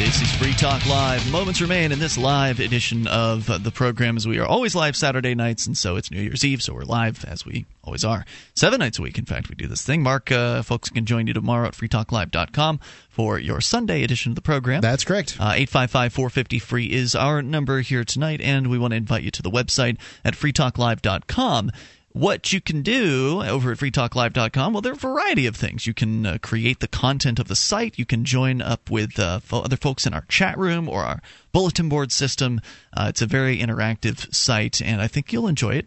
This 0.00 0.22
is 0.22 0.32
Free 0.36 0.54
Talk 0.54 0.86
Live. 0.86 1.30
Moments 1.30 1.60
remain 1.60 1.92
in 1.92 1.98
this 1.98 2.16
live 2.16 2.58
edition 2.58 3.06
of 3.06 3.62
the 3.62 3.70
program 3.70 4.16
as 4.16 4.26
we 4.26 4.38
are 4.38 4.46
always 4.46 4.74
live 4.74 4.96
Saturday 4.96 5.34
nights, 5.34 5.66
and 5.66 5.76
so 5.76 5.96
it's 5.96 6.10
New 6.10 6.22
Year's 6.22 6.42
Eve, 6.42 6.62
so 6.62 6.72
we're 6.72 6.84
live 6.84 7.22
as 7.26 7.44
we 7.44 7.66
always 7.84 8.02
are. 8.02 8.24
Seven 8.54 8.78
nights 8.78 8.98
a 8.98 9.02
week, 9.02 9.18
in 9.18 9.26
fact, 9.26 9.50
we 9.50 9.56
do 9.56 9.66
this 9.66 9.82
thing. 9.82 10.02
Mark, 10.02 10.32
uh, 10.32 10.62
folks 10.62 10.88
can 10.88 11.04
join 11.04 11.26
you 11.26 11.34
tomorrow 11.34 11.68
at 11.68 11.74
freetalklive.com 11.74 12.80
for 13.10 13.38
your 13.38 13.60
Sunday 13.60 14.02
edition 14.02 14.32
of 14.32 14.36
the 14.36 14.40
program. 14.40 14.80
That's 14.80 15.04
correct. 15.04 15.36
Uh, 15.38 15.52
855 15.54 16.14
450 16.14 16.58
free 16.60 16.86
is 16.86 17.14
our 17.14 17.42
number 17.42 17.82
here 17.82 18.02
tonight, 18.02 18.40
and 18.40 18.68
we 18.68 18.78
want 18.78 18.92
to 18.92 18.96
invite 18.96 19.22
you 19.22 19.30
to 19.32 19.42
the 19.42 19.50
website 19.50 19.98
at 20.24 20.32
freetalklive.com 20.32 21.72
what 22.12 22.52
you 22.52 22.60
can 22.60 22.82
do 22.82 23.42
over 23.44 23.72
at 23.72 23.78
freetalklive.com 23.78 24.72
well 24.72 24.82
there 24.82 24.92
are 24.92 24.94
a 24.94 24.98
variety 24.98 25.46
of 25.46 25.56
things. 25.56 25.86
You 25.86 25.94
can 25.94 26.26
uh, 26.26 26.38
create 26.42 26.80
the 26.80 26.88
content 26.88 27.38
of 27.38 27.48
the 27.48 27.56
site. 27.56 27.98
You 27.98 28.06
can 28.06 28.24
join 28.24 28.60
up 28.60 28.90
with 28.90 29.18
uh, 29.18 29.40
fo- 29.40 29.60
other 29.60 29.76
folks 29.76 30.06
in 30.06 30.14
our 30.14 30.24
chat 30.28 30.58
room 30.58 30.88
or 30.88 31.04
our 31.04 31.22
bulletin 31.52 31.88
board 31.88 32.12
system. 32.12 32.60
Uh, 32.92 33.06
it's 33.08 33.22
a 33.22 33.26
very 33.26 33.58
interactive 33.58 34.32
site 34.34 34.80
and 34.82 35.00
i 35.00 35.06
think 35.06 35.32
you'll 35.32 35.48
enjoy 35.48 35.70
it 35.74 35.86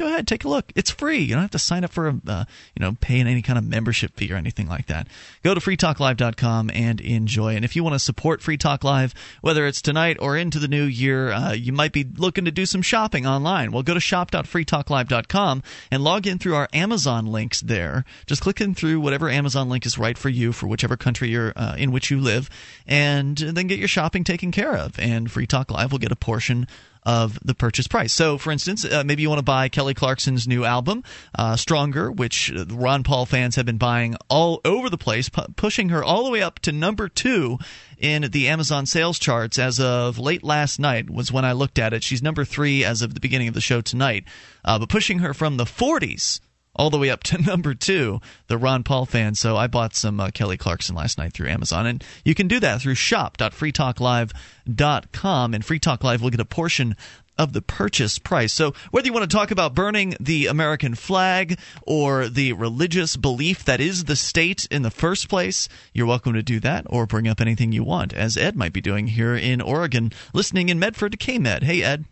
go 0.00 0.06
ahead 0.06 0.26
take 0.26 0.44
a 0.44 0.48
look. 0.48 0.72
It's 0.74 0.90
free. 0.90 1.18
You 1.18 1.34
don't 1.34 1.42
have 1.42 1.50
to 1.50 1.58
sign 1.58 1.84
up 1.84 1.90
for 1.90 2.08
a 2.08 2.20
uh, 2.26 2.44
you 2.74 2.84
know 2.84 2.96
paying 3.00 3.26
any 3.26 3.42
kind 3.42 3.58
of 3.58 3.64
membership 3.64 4.16
fee 4.16 4.32
or 4.32 4.36
anything 4.36 4.66
like 4.66 4.86
that. 4.86 5.06
Go 5.42 5.54
to 5.54 5.60
freetalklive.com 5.60 6.70
and 6.72 7.00
enjoy. 7.00 7.54
And 7.54 7.64
if 7.64 7.76
you 7.76 7.84
want 7.84 7.94
to 7.94 7.98
support 7.98 8.42
free 8.42 8.56
talk 8.56 8.82
live 8.82 9.14
whether 9.42 9.66
it's 9.66 9.82
tonight 9.82 10.16
or 10.20 10.36
into 10.36 10.58
the 10.58 10.68
new 10.68 10.84
year 10.84 11.30
uh, 11.30 11.52
you 11.52 11.72
might 11.72 11.92
be 11.92 12.04
looking 12.16 12.46
to 12.46 12.50
do 12.50 12.64
some 12.64 12.82
shopping 12.82 13.26
online. 13.26 13.72
Well 13.72 13.82
go 13.82 13.94
to 13.94 14.00
shop.freetalklive.com 14.00 15.62
and 15.90 16.04
log 16.04 16.26
in 16.26 16.38
through 16.38 16.54
our 16.54 16.68
amazon 16.72 17.26
links 17.26 17.60
there. 17.60 18.04
Just 18.26 18.40
click 18.40 18.60
in 18.60 18.74
through 18.74 19.00
whatever 19.00 19.28
amazon 19.28 19.68
link 19.68 19.84
is 19.84 19.98
right 19.98 20.16
for 20.16 20.30
you 20.30 20.52
for 20.52 20.66
whichever 20.66 20.96
country 20.96 21.28
you're 21.28 21.52
uh, 21.56 21.76
in 21.76 21.92
which 21.92 22.10
you 22.10 22.20
live 22.20 22.48
and 22.86 23.36
then 23.36 23.66
get 23.66 23.78
your 23.78 23.88
shopping 23.88 24.24
taken 24.24 24.50
care 24.50 24.76
of. 24.76 24.98
And 24.98 25.30
free 25.30 25.46
talk 25.46 25.70
live 25.70 25.92
will 25.92 25.98
get 25.98 26.12
a 26.12 26.16
portion 26.16 26.66
of 27.04 27.38
the 27.44 27.54
purchase 27.54 27.86
price. 27.86 28.12
So, 28.12 28.38
for 28.38 28.50
instance, 28.50 28.84
uh, 28.84 29.02
maybe 29.04 29.22
you 29.22 29.28
want 29.28 29.38
to 29.38 29.44
buy 29.44 29.68
Kelly 29.68 29.94
Clarkson's 29.94 30.46
new 30.46 30.64
album, 30.64 31.02
uh, 31.34 31.56
Stronger, 31.56 32.10
which 32.10 32.52
Ron 32.68 33.02
Paul 33.02 33.26
fans 33.26 33.56
have 33.56 33.66
been 33.66 33.78
buying 33.78 34.16
all 34.28 34.60
over 34.64 34.90
the 34.90 34.98
place, 34.98 35.28
pu- 35.28 35.52
pushing 35.56 35.88
her 35.88 36.04
all 36.04 36.24
the 36.24 36.30
way 36.30 36.42
up 36.42 36.58
to 36.60 36.72
number 36.72 37.08
two 37.08 37.58
in 37.98 38.22
the 38.30 38.48
Amazon 38.48 38.86
sales 38.86 39.18
charts 39.18 39.58
as 39.58 39.80
of 39.80 40.18
late 40.18 40.42
last 40.42 40.78
night, 40.78 41.10
was 41.10 41.32
when 41.32 41.44
I 41.44 41.52
looked 41.52 41.78
at 41.78 41.92
it. 41.92 42.02
She's 42.02 42.22
number 42.22 42.44
three 42.44 42.84
as 42.84 43.02
of 43.02 43.14
the 43.14 43.20
beginning 43.20 43.48
of 43.48 43.54
the 43.54 43.60
show 43.60 43.80
tonight, 43.80 44.24
uh, 44.64 44.78
but 44.78 44.88
pushing 44.88 45.20
her 45.20 45.34
from 45.34 45.56
the 45.56 45.64
40s 45.64 46.40
all 46.80 46.88
the 46.88 46.98
way 46.98 47.10
up 47.10 47.22
to 47.22 47.36
number 47.42 47.74
two, 47.74 48.22
the 48.46 48.56
Ron 48.56 48.82
Paul 48.82 49.04
fan. 49.04 49.34
So 49.34 49.54
I 49.54 49.66
bought 49.66 49.94
some 49.94 50.18
uh, 50.18 50.30
Kelly 50.30 50.56
Clarkson 50.56 50.96
last 50.96 51.18
night 51.18 51.34
through 51.34 51.50
Amazon, 51.50 51.86
and 51.86 52.02
you 52.24 52.34
can 52.34 52.48
do 52.48 52.58
that 52.60 52.80
through 52.80 52.94
shop.freetalklive.com, 52.94 55.54
and 55.54 55.62
Free 55.62 55.78
Talk 55.78 56.02
Live 56.02 56.22
will 56.22 56.30
get 56.30 56.40
a 56.40 56.46
portion 56.46 56.96
of 57.36 57.52
the 57.52 57.60
purchase 57.60 58.18
price. 58.18 58.54
So 58.54 58.72
whether 58.90 59.06
you 59.06 59.12
want 59.12 59.30
to 59.30 59.36
talk 59.36 59.50
about 59.50 59.74
burning 59.74 60.16
the 60.20 60.46
American 60.46 60.94
flag 60.94 61.58
or 61.82 62.28
the 62.28 62.54
religious 62.54 63.14
belief 63.16 63.62
that 63.64 63.80
is 63.80 64.04
the 64.04 64.16
state 64.16 64.66
in 64.70 64.80
the 64.80 64.90
first 64.90 65.28
place, 65.28 65.68
you're 65.92 66.06
welcome 66.06 66.32
to 66.32 66.42
do 66.42 66.60
that 66.60 66.86
or 66.88 67.04
bring 67.06 67.28
up 67.28 67.42
anything 67.42 67.72
you 67.72 67.84
want, 67.84 68.14
as 68.14 68.38
Ed 68.38 68.56
might 68.56 68.72
be 68.72 68.80
doing 68.80 69.08
here 69.08 69.34
in 69.34 69.60
Oregon, 69.60 70.12
listening 70.32 70.70
in 70.70 70.78
Medford 70.78 71.12
to 71.12 71.18
KMED. 71.18 71.62
Hey, 71.62 71.82
Ed. 71.82 72.06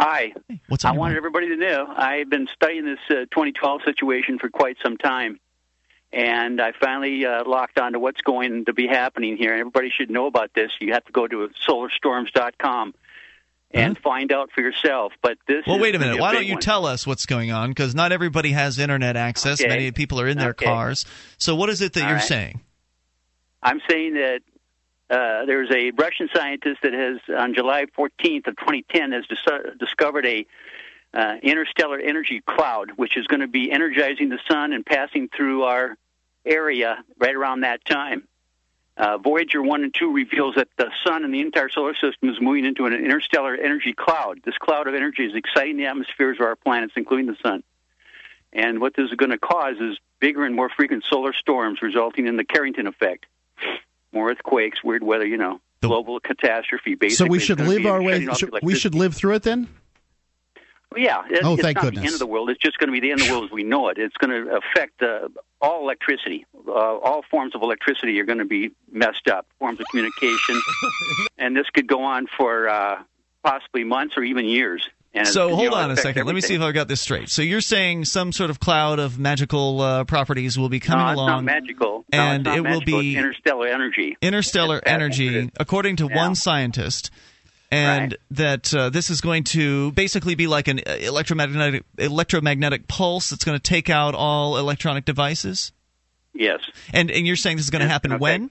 Hi. 0.00 0.32
What's 0.68 0.84
up? 0.86 0.94
I 0.94 0.96
wanted 0.96 1.18
everybody 1.18 1.48
to 1.48 1.56
know 1.56 1.86
I've 1.94 2.30
been 2.30 2.48
studying 2.54 2.86
this 2.86 2.98
uh, 3.10 3.26
2012 3.30 3.82
situation 3.84 4.38
for 4.38 4.48
quite 4.48 4.78
some 4.82 4.96
time, 4.96 5.38
and 6.10 6.58
I 6.58 6.72
finally 6.72 7.26
uh, 7.26 7.44
locked 7.44 7.78
on 7.78 7.92
to 7.92 7.98
what's 7.98 8.22
going 8.22 8.64
to 8.64 8.72
be 8.72 8.86
happening 8.86 9.36
here. 9.36 9.52
Everybody 9.52 9.90
should 9.90 10.08
know 10.10 10.26
about 10.26 10.52
this. 10.54 10.70
You 10.80 10.94
have 10.94 11.04
to 11.04 11.12
go 11.12 11.26
to 11.28 11.50
solarstorms.com 11.68 12.94
and 13.72 13.98
find 13.98 14.32
out 14.32 14.50
for 14.52 14.62
yourself. 14.62 15.12
But 15.22 15.36
this 15.46 15.64
Well, 15.66 15.78
wait 15.78 15.94
a 15.94 15.98
minute. 15.98 16.18
Why 16.18 16.32
don't 16.32 16.46
you 16.46 16.54
one. 16.54 16.62
tell 16.62 16.86
us 16.86 17.06
what's 17.06 17.26
going 17.26 17.52
on? 17.52 17.68
Because 17.68 17.94
not 17.94 18.10
everybody 18.10 18.52
has 18.52 18.78
internet 18.78 19.16
access. 19.16 19.60
Okay. 19.60 19.68
Many 19.68 19.92
people 19.92 20.18
are 20.20 20.26
in 20.26 20.38
their 20.38 20.50
Okay. 20.50 20.64
cars. 20.64 21.04
So 21.36 21.54
what 21.54 21.68
is 21.68 21.82
it 21.82 21.92
that 21.92 22.02
All 22.02 22.08
you're 22.08 22.16
right. 22.16 22.24
saying? 22.26 22.62
I'm 23.62 23.80
saying 23.88 24.14
that 24.14 24.40
uh, 25.10 25.44
there's 25.44 25.70
a 25.72 25.90
Russian 25.90 26.28
scientist 26.34 26.82
that 26.82 26.92
has, 26.92 27.18
on 27.36 27.54
July 27.54 27.86
14th 27.98 28.46
of 28.46 28.56
2010, 28.56 29.12
has 29.12 29.26
dis- 29.26 29.76
discovered 29.78 30.24
a 30.24 30.46
uh, 31.12 31.36
interstellar 31.42 31.98
energy 31.98 32.40
cloud, 32.46 32.92
which 32.94 33.16
is 33.16 33.26
going 33.26 33.40
to 33.40 33.48
be 33.48 33.72
energizing 33.72 34.28
the 34.28 34.38
sun 34.48 34.72
and 34.72 34.86
passing 34.86 35.28
through 35.36 35.64
our 35.64 35.96
area 36.46 37.02
right 37.18 37.34
around 37.34 37.62
that 37.62 37.84
time. 37.84 38.22
Uh, 38.96 39.18
Voyager 39.18 39.62
1 39.62 39.82
and 39.82 39.94
2 39.94 40.12
reveals 40.12 40.54
that 40.54 40.68
the 40.76 40.90
sun 41.04 41.24
and 41.24 41.34
the 41.34 41.40
entire 41.40 41.68
solar 41.70 41.94
system 41.94 42.28
is 42.28 42.36
moving 42.40 42.64
into 42.64 42.86
an 42.86 42.92
interstellar 42.92 43.54
energy 43.54 43.92
cloud. 43.92 44.40
This 44.44 44.58
cloud 44.58 44.86
of 44.86 44.94
energy 44.94 45.24
is 45.24 45.34
exciting 45.34 45.76
the 45.76 45.86
atmospheres 45.86 46.36
of 46.38 46.46
our 46.46 46.56
planets, 46.56 46.92
including 46.96 47.26
the 47.26 47.36
sun. 47.42 47.62
And 48.52 48.80
what 48.80 48.94
this 48.94 49.10
is 49.10 49.16
going 49.16 49.30
to 49.30 49.38
cause 49.38 49.76
is 49.80 49.98
bigger 50.20 50.44
and 50.44 50.54
more 50.54 50.68
frequent 50.68 51.04
solar 51.08 51.32
storms, 51.32 51.82
resulting 51.82 52.26
in 52.26 52.36
the 52.36 52.44
Carrington 52.44 52.86
effect. 52.86 53.26
More 54.12 54.30
earthquakes, 54.30 54.82
weird 54.82 55.02
weather, 55.02 55.26
you 55.26 55.36
know, 55.36 55.60
global 55.82 56.20
catastrophe. 56.20 56.94
Basically, 56.94 57.26
so 57.26 57.30
we 57.30 57.38
should 57.38 57.60
live 57.60 57.86
our 57.86 58.02
way. 58.02 58.26
Should, 58.34 58.52
we 58.62 58.74
should 58.74 58.94
live 58.94 59.14
through 59.14 59.34
it 59.34 59.42
then. 59.42 59.68
Well, 60.92 61.00
yeah. 61.00 61.22
It, 61.30 61.44
Oh, 61.44 61.54
it's 61.54 61.62
thank 61.62 61.76
not 61.76 61.94
the 61.94 62.00
end 62.00 62.12
of 62.14 62.18
the 62.18 62.26
world. 62.26 62.50
It's 62.50 62.60
just 62.60 62.78
going 62.78 62.88
to 62.88 62.92
be 62.92 63.00
the 63.00 63.12
end 63.12 63.20
of 63.20 63.28
the 63.28 63.32
world 63.32 63.44
as 63.44 63.50
we 63.52 63.62
know 63.62 63.88
it. 63.88 63.98
It's 63.98 64.16
going 64.16 64.30
to 64.30 64.56
affect 64.56 65.02
uh, 65.02 65.28
all 65.60 65.82
electricity. 65.82 66.46
Uh, 66.66 66.72
all 66.72 67.22
forms 67.30 67.54
of 67.54 67.62
electricity 67.62 68.18
are 68.20 68.24
going 68.24 68.38
to 68.38 68.44
be 68.44 68.72
messed 68.90 69.28
up. 69.28 69.46
Forms 69.58 69.78
of 69.78 69.86
communication, 69.90 70.60
and 71.38 71.56
this 71.56 71.70
could 71.70 71.86
go 71.86 72.02
on 72.02 72.26
for 72.36 72.68
uh, 72.68 73.02
possibly 73.44 73.84
months 73.84 74.16
or 74.16 74.24
even 74.24 74.44
years. 74.44 74.88
And 75.12 75.26
So 75.26 75.54
hold 75.56 75.72
know, 75.72 75.76
on 75.76 75.90
a 75.90 75.96
second. 75.96 76.26
Let 76.26 76.34
me 76.34 76.40
see 76.40 76.54
if 76.54 76.60
I 76.62 76.70
got 76.70 76.86
this 76.86 77.00
straight. 77.00 77.28
So 77.30 77.42
you're 77.42 77.60
saying 77.60 78.04
some 78.04 78.30
sort 78.30 78.48
of 78.48 78.60
cloud 78.60 79.00
of 79.00 79.18
magical 79.18 79.80
uh, 79.80 80.04
properties 80.04 80.56
will 80.56 80.68
be 80.68 80.78
coming 80.78 81.04
no, 81.04 81.10
it's 81.12 81.16
not 81.16 81.28
along, 81.30 81.44
magical. 81.46 82.04
No, 82.12 82.18
and 82.18 82.46
it 82.46 82.60
will 82.60 82.80
magical. 82.80 83.00
be 83.00 83.10
It's 83.10 83.18
interstellar 83.18 83.66
energy. 83.66 84.16
interstellar 84.22 84.80
energy, 84.86 85.50
according 85.58 85.96
to 85.96 86.06
one 86.06 86.36
scientist, 86.36 87.10
and 87.72 88.16
that 88.30 88.72
uh, 88.72 88.90
this 88.90 89.10
is 89.10 89.20
going 89.20 89.44
to 89.44 89.90
basically 89.92 90.36
be 90.36 90.46
like 90.46 90.68
an 90.68 90.80
uh, 90.86 90.92
electromagnetic 90.92 91.84
electromagnetic 91.98 92.86
pulse 92.86 93.30
that's 93.30 93.44
going 93.44 93.58
to 93.58 93.62
take 93.62 93.90
out 93.90 94.14
all 94.14 94.58
electronic 94.58 95.04
devices. 95.04 95.72
Yes. 96.34 96.60
And 96.92 97.10
and 97.10 97.26
you're 97.26 97.34
saying 97.34 97.56
this 97.56 97.66
is 97.66 97.70
going 97.70 97.82
to 97.82 97.88
happen 97.88 98.18
when? 98.20 98.50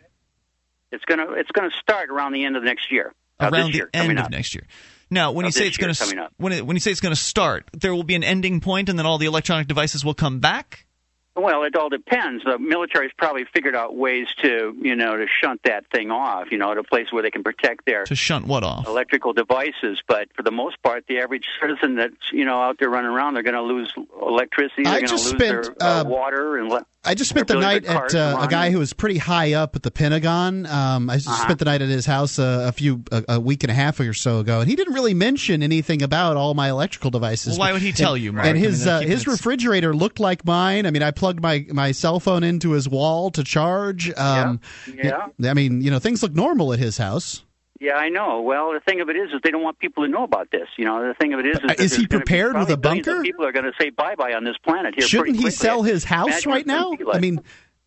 It's 0.91 1.05
going 1.05 1.25
to 1.25 1.33
it's 1.35 1.51
going 1.51 1.69
to 1.69 1.77
start 1.77 2.09
around 2.09 2.33
the 2.33 2.43
end 2.43 2.57
of 2.57 2.63
next 2.63 2.91
year. 2.91 3.13
of 3.39 3.53
Around 3.53 3.73
year, 3.73 3.89
the 3.93 3.99
end 3.99 4.19
of 4.19 4.29
next 4.29 4.53
year. 4.53 4.65
Now, 5.11 5.31
when 5.31 5.45
you 5.45 5.51
say 5.51 5.67
it's 5.67 5.77
going 5.77 5.93
to 5.93 6.29
when 6.37 6.53
it, 6.53 6.65
when 6.65 6.75
you 6.75 6.79
say 6.79 6.91
it's 6.91 6.99
going 6.99 7.15
to 7.15 7.21
start, 7.21 7.69
there 7.73 7.93
will 7.95 8.03
be 8.03 8.15
an 8.15 8.23
ending 8.23 8.61
point, 8.61 8.89
and 8.89 8.99
then 8.99 9.05
all 9.05 9.17
the 9.17 9.25
electronic 9.25 9.67
devices 9.67 10.05
will 10.05 10.13
come 10.13 10.39
back. 10.39 10.85
Well, 11.35 11.63
it 11.63 11.75
all 11.75 11.87
depends. 11.89 12.43
The 12.43 12.59
military's 12.59 13.11
probably 13.17 13.45
figured 13.53 13.75
out 13.75 13.95
ways 13.95 14.27
to, 14.41 14.75
you 14.81 14.95
know, 14.95 15.15
to 15.15 15.25
shunt 15.41 15.61
that 15.63 15.85
thing 15.89 16.11
off, 16.11 16.51
you 16.51 16.57
know, 16.57 16.71
at 16.71 16.77
a 16.77 16.83
place 16.83 17.11
where 17.11 17.23
they 17.23 17.31
can 17.31 17.43
protect 17.43 17.85
their 17.85 18.03
To 18.05 18.15
shunt 18.15 18.45
what 18.47 18.63
off? 18.63 18.87
electrical 18.87 19.31
devices. 19.31 20.01
But 20.05 20.27
for 20.35 20.43
the 20.43 20.51
most 20.51 20.81
part, 20.83 21.05
the 21.07 21.19
average 21.19 21.45
citizen 21.61 21.95
that's, 21.95 22.15
you 22.33 22.43
know, 22.43 22.59
out 22.61 22.77
there 22.79 22.89
running 22.89 23.11
around, 23.11 23.35
they're 23.35 23.43
going 23.43 23.53
to 23.55 23.61
lose 23.61 23.93
electricity. 24.21 24.83
They're 24.83 24.93
I 24.93 24.95
going 25.01 25.07
to 25.07 25.13
lose 25.13 25.23
just 25.23 25.37
their 25.37 25.63
spent, 25.63 25.81
uh, 25.81 26.01
uh, 26.01 26.03
water 26.09 26.57
and. 26.57 26.69
Le- 26.69 26.85
I 27.05 27.15
just 27.15 27.29
spent 27.29 27.47
the 27.47 27.55
night 27.55 27.85
at 27.85 28.13
uh, 28.13 28.39
a 28.41 28.47
guy 28.49 28.71
who 28.71 28.79
was 28.79 28.91
pretty 28.91 29.17
high 29.17 29.53
up 29.53 29.73
at 29.73 29.83
the 29.83 29.89
Pentagon. 29.91 30.65
Um, 30.65 31.09
I 31.09 31.15
just 31.15 31.29
Uh-huh. 31.29 31.43
spent 31.43 31.59
the 31.59 31.63
night 31.65 31.81
at 31.81 31.87
his 31.87 32.05
house 32.05 32.37
uh, 32.37 32.65
a 32.67 32.73
few 32.73 33.05
a, 33.09 33.23
a 33.29 33.39
week 33.39 33.63
and 33.63 33.71
a 33.71 33.73
half 33.73 34.01
or 34.01 34.13
so 34.13 34.39
ago, 34.39 34.59
and 34.59 34.69
he 34.69 34.75
didn't 34.75 34.93
really 34.93 35.13
mention 35.13 35.63
anything 35.63 36.01
about 36.01 36.35
all 36.35 36.53
my 36.55 36.69
electrical 36.69 37.09
devices. 37.09 37.51
Well, 37.57 37.59
why 37.69 37.71
would 37.71 37.81
he 37.81 37.93
tell 37.93 38.15
And- 38.15 38.23
you, 38.23 38.33
Mark? 38.33 38.47
And 38.47 38.57
I 38.57 38.61
mean, 38.61 38.69
his 38.69 38.85
uh, 38.85 38.99
his 38.99 39.21
it- 39.21 39.27
refrigerator 39.27 39.95
looked 39.95 40.19
like 40.19 40.43
mine. 40.43 40.85
I 40.85 40.91
mean, 40.91 41.01
I 41.01 41.11
plugged 41.11 41.28
my 41.33 41.65
my 41.71 41.91
cell 41.91 42.19
phone 42.19 42.43
into 42.43 42.71
his 42.71 42.87
wall 42.89 43.31
to 43.31 43.43
charge. 43.43 44.11
Um, 44.17 44.59
Yeah. 44.93 45.27
I 45.43 45.53
mean, 45.53 45.81
you 45.81 45.91
know, 45.91 45.99
things 45.99 46.23
look 46.23 46.33
normal 46.33 46.73
at 46.73 46.79
his 46.79 46.97
house. 46.97 47.43
Yeah, 47.79 47.93
I 47.93 48.09
know. 48.09 48.41
Well, 48.41 48.73
the 48.73 48.81
thing 48.81 48.99
of 48.99 49.09
it 49.09 49.15
is, 49.15 49.31
is 49.31 49.39
they 49.41 49.51
don't 49.51 49.63
want 49.63 49.79
people 49.79 50.03
to 50.03 50.09
know 50.09 50.23
about 50.23 50.51
this. 50.51 50.67
You 50.77 50.83
know, 50.83 51.07
the 51.07 51.13
thing 51.13 51.33
of 51.33 51.39
it 51.39 51.45
is, 51.45 51.55
is, 51.55 51.61
But, 51.61 51.79
uh, 51.79 51.83
he 51.83 51.87
gonna 51.87 51.99
be 52.01 52.07
prepared 52.07 52.57
with 52.57 52.69
a 52.69 52.75
bunker? 52.77 53.21
People 53.23 53.45
are 53.45 53.53
going 53.53 53.65
to 53.65 53.71
say 53.79 53.89
bye 53.89 54.15
bye 54.15 54.33
on 54.33 54.43
this 54.43 54.57
planet 54.57 54.95
here. 54.95 55.07
Shouldn't 55.07 55.37
he 55.37 55.49
sell 55.49 55.83
his 55.83 56.03
house 56.03 56.27
Imagine 56.45 56.51
right 56.51 56.65
now? 56.67 56.89
like. 56.91 57.15
I 57.15 57.19
mean, 57.19 57.39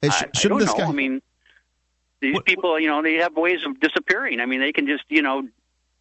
I, 0.02 0.06
I 0.06 0.10
shouldn't 0.10 0.42
don't 0.42 0.58
this 0.60 0.68
know. 0.68 0.78
guy? 0.78 0.86
I 0.86 0.92
mean, 0.92 1.20
these 2.20 2.38
people, 2.46 2.80
you 2.80 2.88
know, 2.88 3.02
they 3.02 3.16
have 3.16 3.36
ways 3.36 3.60
of 3.66 3.80
disappearing. 3.80 4.40
I 4.40 4.46
mean, 4.46 4.60
they 4.60 4.72
can 4.72 4.86
just, 4.86 5.04
you 5.10 5.20
know, 5.20 5.46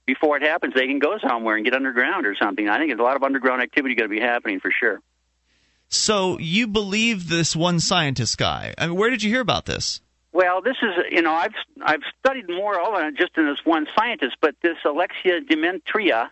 before 0.05 0.37
it 0.37 0.43
happens, 0.43 0.73
they 0.73 0.87
can 0.87 0.99
go 0.99 1.17
somewhere 1.17 1.55
and 1.57 1.65
get 1.65 1.73
underground 1.73 2.25
or 2.25 2.35
something. 2.35 2.69
I 2.69 2.77
think 2.77 2.91
there's 2.91 2.99
a 2.99 3.03
lot 3.03 3.17
of 3.17 3.23
underground 3.23 3.61
activity 3.61 3.95
going 3.95 4.09
to 4.09 4.15
be 4.15 4.21
happening 4.21 4.59
for 4.59 4.71
sure. 4.71 5.01
So 5.91 6.39
you 6.39 6.67
believe 6.67 7.27
this 7.27 7.53
one 7.53 7.81
scientist 7.81 8.37
guy? 8.37 8.73
I 8.77 8.87
mean, 8.87 8.95
where 8.95 9.09
did 9.09 9.21
you 9.21 9.29
hear 9.29 9.41
about 9.41 9.65
this? 9.65 9.99
Well, 10.31 10.61
this 10.61 10.77
is, 10.81 11.05
you 11.11 11.21
know, 11.21 11.33
I've 11.33 11.53
I've 11.83 11.99
studied 12.19 12.49
more 12.49 12.79
than 12.95 13.17
just 13.17 13.37
in 13.37 13.45
this 13.45 13.59
one 13.65 13.85
scientist, 13.97 14.37
but 14.39 14.55
this 14.61 14.77
Alexey 14.85 15.41
Dmitriev, 15.49 16.29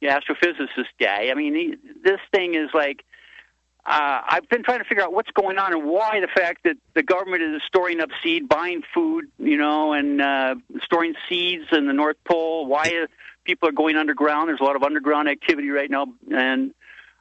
the 0.00 0.06
astrophysicist 0.06 0.86
guy. 1.00 1.30
I 1.30 1.34
mean, 1.34 1.54
he, 1.54 1.74
this 2.04 2.20
thing 2.32 2.54
is 2.54 2.70
like 2.72 3.04
uh, 3.84 4.20
I've 4.28 4.48
been 4.48 4.62
trying 4.62 4.78
to 4.78 4.84
figure 4.84 5.02
out 5.02 5.12
what's 5.12 5.32
going 5.32 5.58
on 5.58 5.72
and 5.72 5.84
why 5.84 6.20
the 6.20 6.28
fact 6.28 6.62
that 6.62 6.76
the 6.94 7.02
government 7.02 7.42
is 7.42 7.60
storing 7.66 8.00
up 8.00 8.10
seed, 8.22 8.48
buying 8.48 8.82
food, 8.94 9.24
you 9.40 9.56
know, 9.56 9.92
and 9.92 10.22
uh, 10.22 10.54
storing 10.84 11.14
seeds 11.28 11.64
in 11.72 11.88
the 11.88 11.92
North 11.92 12.18
Pole. 12.24 12.66
Why 12.66 13.06
people 13.42 13.68
are 13.68 13.72
going 13.72 13.96
underground? 13.96 14.48
There's 14.48 14.60
a 14.60 14.64
lot 14.64 14.76
of 14.76 14.84
underground 14.84 15.28
activity 15.28 15.70
right 15.70 15.90
now, 15.90 16.06
and 16.30 16.72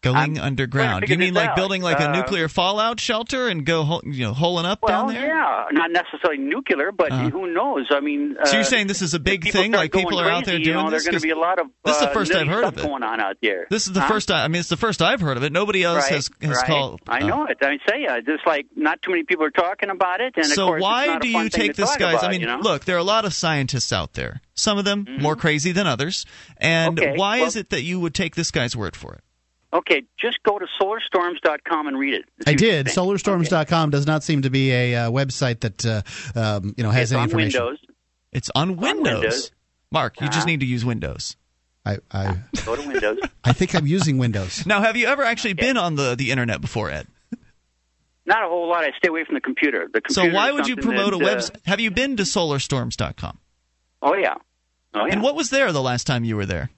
Going 0.02 0.40
underground. 0.40 1.02
figure 1.02 1.14
You 1.14 1.20
mean 1.20 1.34
like 1.34 1.50
out. 1.50 1.56
building 1.56 1.82
like 1.84 2.00
a 2.00 2.10
Uh, 2.10 2.16
nuclear 2.16 2.48
fallout 2.50 3.00
shelter 3.00 3.48
and 3.48 3.66
go, 3.66 4.02
you 4.04 4.26
know, 4.26 4.34
holing 4.34 4.66
up 4.66 4.80
well, 4.82 5.06
down 5.06 5.14
there? 5.14 5.28
yeah, 5.28 5.66
not 5.72 5.92
necessarily 5.92 6.40
nuclear, 6.42 6.92
but 6.92 7.12
Uh-huh. 7.12 7.30
who 7.30 7.54
knows? 7.54 7.86
I 7.92 8.00
mean, 8.00 8.36
So 8.46 8.54
you're 8.54 8.62
uh, 8.62 8.64
saying 8.64 8.88
this 8.88 9.02
is 9.04 9.14
a 9.14 9.20
big 9.20 9.52
thing? 9.52 9.72
Like 9.74 9.92
people 9.92 10.20
are 10.20 10.30
out 10.30 10.46
there 10.46 10.56
doing 10.58 10.68
you 10.68 10.74
know, 10.74 10.90
this? 10.90 11.04
There's 11.04 11.12
going 11.12 11.22
to 11.22 11.28
be 11.28 11.30
a 11.32 11.38
lot 11.38 11.60
of 11.60 11.68
this 11.86 11.96
is 11.96 12.02
the 12.02 12.10
uh, 12.10 12.14
first 12.14 12.34
I've 12.34 12.48
heard 12.48 12.64
of 12.64 12.78
it. 12.78 12.82
going 12.82 13.04
on 13.04 13.20
out 13.20 13.38
there. 13.42 13.68
This 13.70 13.86
is 13.88 13.94
the 13.94 14.02
Huh? 14.02 14.08
first 14.08 14.28
time. 14.30 14.44
I 14.44 14.48
mean, 14.48 14.60
it's 14.62 14.70
the 14.70 14.78
first 14.78 15.02
I've 15.02 15.22
heard 15.22 15.38
of 15.38 15.44
it. 15.44 15.52
Nobody 15.54 15.84
else 15.84 16.04
right, 16.06 16.14
has 16.14 16.30
has 16.42 16.58
right. 16.58 16.66
called. 16.66 17.02
I 17.08 17.20
uh, 17.22 17.28
know 17.28 17.46
it. 17.46 17.58
I 17.62 17.78
say 17.88 18.06
uh, 18.06 18.22
just 18.22 18.46
like 18.48 18.66
not 18.76 19.02
too 19.04 19.12
many 19.12 19.24
people 19.24 19.46
are 19.46 19.52
talking 19.52 19.90
about 19.92 20.20
it, 20.22 20.34
and 20.36 20.46
so 20.48 20.78
why 20.80 21.20
do 21.20 21.28
you 21.28 21.48
take 21.50 21.76
this 21.76 21.96
guy's? 21.98 22.14
About, 22.16 22.24
I 22.24 22.32
mean, 22.32 22.42
you 22.42 22.48
know? 22.48 22.54
Mm-hmm. 22.56 22.64
look, 22.64 22.86
there 22.86 22.96
are 22.96 23.00
a 23.00 23.04
lot 23.04 23.26
of 23.26 23.34
scientists 23.36 23.94
out 23.94 24.14
there. 24.14 24.42
Some 24.56 24.78
of 24.78 24.86
them 24.86 25.06
more 25.20 25.36
crazy 25.36 25.72
than 25.72 25.86
others. 25.88 26.26
And 26.58 27.00
why 27.16 27.38
is 27.38 27.56
it 27.56 27.70
that 27.70 27.84
you 27.84 28.00
would 28.00 28.14
take 28.16 28.36
this 28.36 28.50
guy's 28.52 28.76
word 28.76 28.96
for 28.96 29.14
it? 29.14 29.22
Okay, 29.74 30.04
just 30.20 30.44
go 30.44 30.60
to 30.60 30.66
solarstorms.com 30.82 31.88
and 31.88 31.98
read 31.98 32.14
it. 32.14 32.26
I 32.46 32.54
did. 32.56 32.88
Solarstorms.com 32.88 33.90
does 33.90 34.06
not 34.06 34.24
seem 34.24 34.42
to 34.42 34.50
be 34.50 34.72
a 34.72 34.96
uh, 34.96 35.12
website 35.12 35.62
that 35.62 35.86
uh, 35.86 36.02
um, 36.38 36.74
you 36.78 36.84
know 36.84 36.90
has 36.92 37.04
It's 37.04 37.12
any 37.14 37.20
on 37.22 37.24
information. 37.30 37.64
Windows. 37.64 37.80
It's 38.34 38.52
on 38.54 38.76
Windows. 38.78 39.14
Windows. 39.22 39.52
Mark, 39.92 40.20
you 40.22 40.28
just 40.28 40.40
Uh-huh. 40.40 40.46
need 40.48 40.60
to 40.62 40.66
use 40.66 40.84
Windows. 40.86 41.36
I 41.86 41.98
I, 42.12 42.38
Go 42.66 42.76
to 42.76 42.88
Windows. 42.88 43.20
I 43.44 43.54
think 43.54 43.74
I'm 43.76 43.88
using 43.88 44.18
Windows. 44.18 44.66
Now, 44.66 44.82
have 44.82 44.96
you 44.98 45.08
ever 45.08 45.24
actually 45.24 45.54
been 45.54 45.78
on 45.78 45.96
the, 45.96 46.16
the 46.16 46.32
internet 46.32 46.62
before, 46.62 46.92
Ed? 46.92 47.08
Not 48.26 48.44
a 48.44 48.48
whole 48.48 48.70
lot. 48.70 48.84
I 48.84 48.92
stay 48.98 49.08
away 49.10 49.24
from 49.26 49.36
the 49.36 49.42
computer. 49.42 49.90
The 49.92 50.02
So 50.10 50.30
why 50.30 50.52
would 50.52 50.68
you 50.68 50.76
something 50.76 50.84
promote 50.96 51.14
a 51.14 51.18
that, 51.18 51.26
uh, 51.26 51.36
website? 51.42 51.66
Have 51.66 51.80
you 51.80 51.92
been 51.92 52.18
to 52.18 52.24
solarstorms.com? 52.24 53.38
Oh 54.02 54.16
yeah. 54.16 54.36
Oh 54.94 55.06
yeah. 55.06 55.14
And 55.14 55.24
what 55.24 55.36
was 55.36 55.50
there 55.50 55.72
the 55.72 55.82
last 55.82 56.06
time 56.08 56.24
you 56.24 56.36
were 56.36 56.46
there? 56.46 56.70